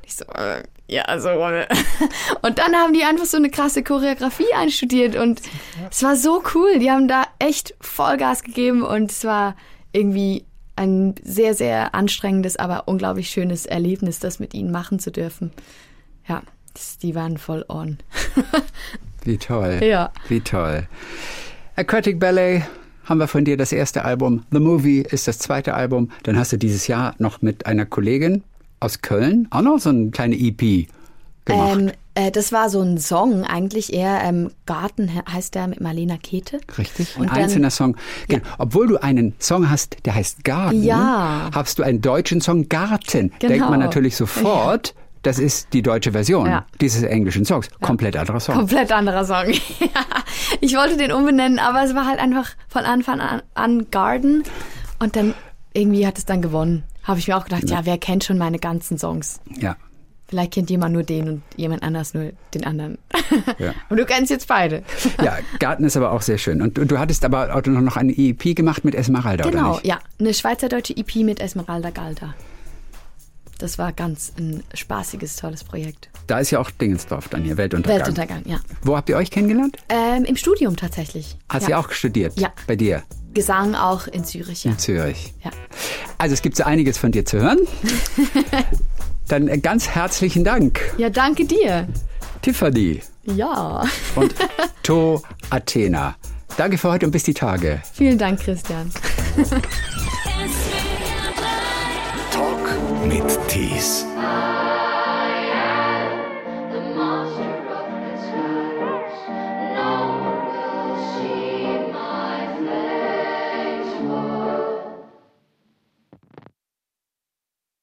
Ich 0.03 0.15
so, 0.15 0.23
äh, 0.25 0.63
ja, 0.87 1.19
so. 1.19 1.29
äh. 1.29 1.67
Und 2.41 2.59
dann 2.59 2.75
haben 2.75 2.93
die 2.93 3.03
einfach 3.03 3.25
so 3.25 3.37
eine 3.37 3.49
krasse 3.49 3.83
Choreografie 3.83 4.53
einstudiert 4.55 5.15
und 5.15 5.41
es 5.89 6.03
war 6.03 6.15
so 6.15 6.43
cool. 6.53 6.79
Die 6.79 6.91
haben 6.91 7.07
da 7.07 7.23
echt 7.39 7.73
Vollgas 7.81 8.43
gegeben 8.43 8.83
und 8.83 9.11
es 9.11 9.23
war 9.23 9.55
irgendwie 9.93 10.45
ein 10.75 11.15
sehr, 11.23 11.53
sehr 11.53 11.95
anstrengendes, 11.95 12.57
aber 12.57 12.87
unglaublich 12.87 13.29
schönes 13.29 13.65
Erlebnis, 13.65 14.19
das 14.19 14.39
mit 14.39 14.53
ihnen 14.53 14.71
machen 14.71 14.99
zu 14.99 15.11
dürfen. 15.11 15.51
Ja, 16.27 16.43
die 17.01 17.15
waren 17.15 17.37
voll 17.37 17.65
on. 17.69 17.97
Wie 19.23 19.37
toll. 19.37 19.79
Ja. 19.83 20.11
Wie 20.27 20.41
toll. 20.41 20.87
Aquatic 21.75 22.19
Ballet 22.19 22.63
haben 23.05 23.19
wir 23.19 23.27
von 23.27 23.45
dir 23.45 23.57
das 23.57 23.71
erste 23.71 24.05
Album. 24.05 24.45
The 24.51 24.59
Movie 24.59 25.01
ist 25.01 25.27
das 25.27 25.39
zweite 25.39 25.73
Album. 25.73 26.11
Dann 26.23 26.37
hast 26.37 26.51
du 26.51 26.57
dieses 26.57 26.87
Jahr 26.87 27.15
noch 27.17 27.41
mit 27.41 27.65
einer 27.65 27.85
Kollegin 27.85 28.43
aus 28.85 29.01
Köln 29.01 29.47
auch 29.51 29.61
noch 29.61 29.79
so 29.79 29.89
eine 29.89 30.11
kleine 30.11 30.35
EP 30.35 30.87
gemacht. 31.45 31.77
Ähm, 31.79 31.91
äh, 32.15 32.31
das 32.31 32.51
war 32.53 32.69
so 32.69 32.81
ein 32.81 32.97
Song, 32.97 33.43
eigentlich 33.43 33.91
eher 33.93 34.21
ähm, 34.23 34.51
Garten 34.65 35.09
he- 35.09 35.21
heißt 35.31 35.53
der 35.55 35.67
mit 35.67 35.81
Marlena 35.81 36.15
Kete. 36.17 36.59
Richtig, 36.77 37.17
ein 37.19 37.29
einzelner 37.29 37.69
Song. 37.71 37.97
Genau. 38.29 38.43
Obwohl 38.57 38.87
du 38.87 38.97
einen 39.03 39.33
Song 39.39 39.69
hast, 39.69 39.97
der 40.05 40.15
heißt 40.15 40.43
Garten, 40.45 40.81
Ja. 40.83 41.49
hast 41.53 41.77
du 41.79 41.83
einen 41.83 42.01
deutschen 42.01 42.39
Song 42.41 42.69
Garten. 42.69 43.31
Genau. 43.39 43.51
Denkt 43.53 43.69
man 43.69 43.79
natürlich 43.79 44.15
sofort, 44.15 44.95
das 45.23 45.39
ist 45.39 45.73
die 45.73 45.81
deutsche 45.81 46.11
Version 46.13 46.45
Ja. 46.47 46.65
dieses 46.79 47.03
englischen 47.03 47.43
Songs. 47.45 47.67
Komplett 47.81 48.15
anderer 48.15 48.39
Song. 48.39 48.55
Komplett 48.55 48.91
anderer 48.91 49.25
Song. 49.25 49.45
Ja. 49.79 49.87
ich 50.61 50.75
wollte 50.75 50.97
den 50.97 51.11
umbenennen, 51.11 51.59
aber 51.59 51.83
es 51.83 51.93
war 51.95 52.05
halt 52.07 52.19
einfach 52.19 52.49
von 52.69 52.83
Anfang 52.85 53.19
an, 53.19 53.41
an 53.55 53.87
Garden. 53.91 54.43
Und 54.99 55.15
dann 55.15 55.33
irgendwie 55.73 56.07
hat 56.07 56.17
es 56.17 56.25
dann 56.25 56.41
gewonnen. 56.41 56.83
Habe 57.05 57.19
ich 57.19 57.27
mir 57.27 57.37
auch 57.37 57.45
gedacht, 57.45 57.69
ja, 57.69 57.85
wer 57.85 57.97
kennt 57.97 58.23
schon 58.23 58.37
meine 58.37 58.59
ganzen 58.59 58.97
Songs? 58.97 59.39
ja. 59.57 59.77
Vielleicht 60.27 60.53
kennt 60.53 60.71
jemand 60.71 60.93
nur 60.93 61.03
den 61.03 61.29
und 61.29 61.43
jemand 61.55 61.83
anders 61.83 62.15
nur 62.15 62.31
den 62.53 62.65
anderen. 62.65 62.97
Ja. 63.59 63.73
Und 63.89 63.97
du 63.97 64.05
kennst 64.05 64.31
jetzt 64.31 64.47
beide. 64.47 64.83
ja, 65.23 65.37
Garten 65.59 65.83
ist 65.83 65.97
aber 65.97 66.11
auch 66.11 66.21
sehr 66.21 66.37
schön. 66.37 66.61
Und 66.61 66.77
du, 66.77 66.85
du 66.85 66.99
hattest 66.99 67.23
aber 67.25 67.55
auch 67.55 67.63
noch 67.65 67.95
eine 67.95 68.11
EP 68.17 68.55
gemacht 68.55 68.83
mit 68.85 68.95
Esmeralda, 68.95 69.45
oder 69.45 69.51
Genau, 69.51 69.73
nicht? 69.73 69.85
ja. 69.85 69.99
Eine 70.19 70.33
schweizerdeutsche 70.33 70.95
EP 70.97 71.15
mit 71.17 71.39
Esmeralda 71.39 71.91
Galda. 71.91 72.33
Das 73.59 73.77
war 73.77 73.93
ganz 73.93 74.33
ein 74.37 74.63
spaßiges, 74.73 75.35
tolles 75.37 75.63
Projekt. 75.63 76.09
Da 76.27 76.39
ist 76.39 76.51
ja 76.51 76.59
auch 76.59 76.71
Dingensdorf 76.71 77.29
dann 77.29 77.43
hier, 77.43 77.57
Weltuntergang. 77.57 77.99
Weltuntergang, 77.99 78.41
ja. 78.45 78.59
Wo 78.81 78.97
habt 78.97 79.09
ihr 79.09 79.17
euch 79.17 79.31
kennengelernt? 79.31 79.77
Ähm, 79.89 80.23
Im 80.25 80.35
Studium 80.35 80.75
tatsächlich. 80.75 81.37
Hat 81.49 81.61
ja. 81.61 81.67
sie 81.67 81.75
auch 81.75 81.91
studiert? 81.91 82.39
Ja. 82.39 82.51
Bei 82.67 82.75
dir 82.75 83.03
Gesang 83.35 83.75
auch 83.75 84.07
in 84.07 84.23
Zürich, 84.25 84.63
ja. 84.63 84.71
in 84.71 84.79
Zürich. 84.79 85.33
ja. 85.43 85.51
Also 86.17 86.33
es 86.33 86.41
gibt 86.41 86.55
so 86.57 86.63
einiges 86.63 86.97
von 86.97 87.11
dir 87.11 87.23
zu 87.25 87.37
hören. 87.39 87.59
Dann 89.27 89.61
ganz 89.61 89.87
herzlichen 89.89 90.43
Dank, 90.43 90.79
Ja, 90.97 91.09
danke 91.11 91.45
dir. 91.45 91.87
Tiffany 92.41 93.01
Ja. 93.25 93.83
und 94.15 94.33
To 94.83 95.21
Athena. 95.51 96.15
Danke 96.57 96.77
für 96.77 96.89
heute 96.91 97.05
und 97.05 97.11
bis 97.11 97.23
die 97.23 97.33
Tage. 97.33 97.81
Vielen 97.93 98.17
Dank, 98.17 98.39
Christian. 98.39 98.89
Talk 102.31 102.69
mit 103.07 103.23
Tees. 103.49 104.05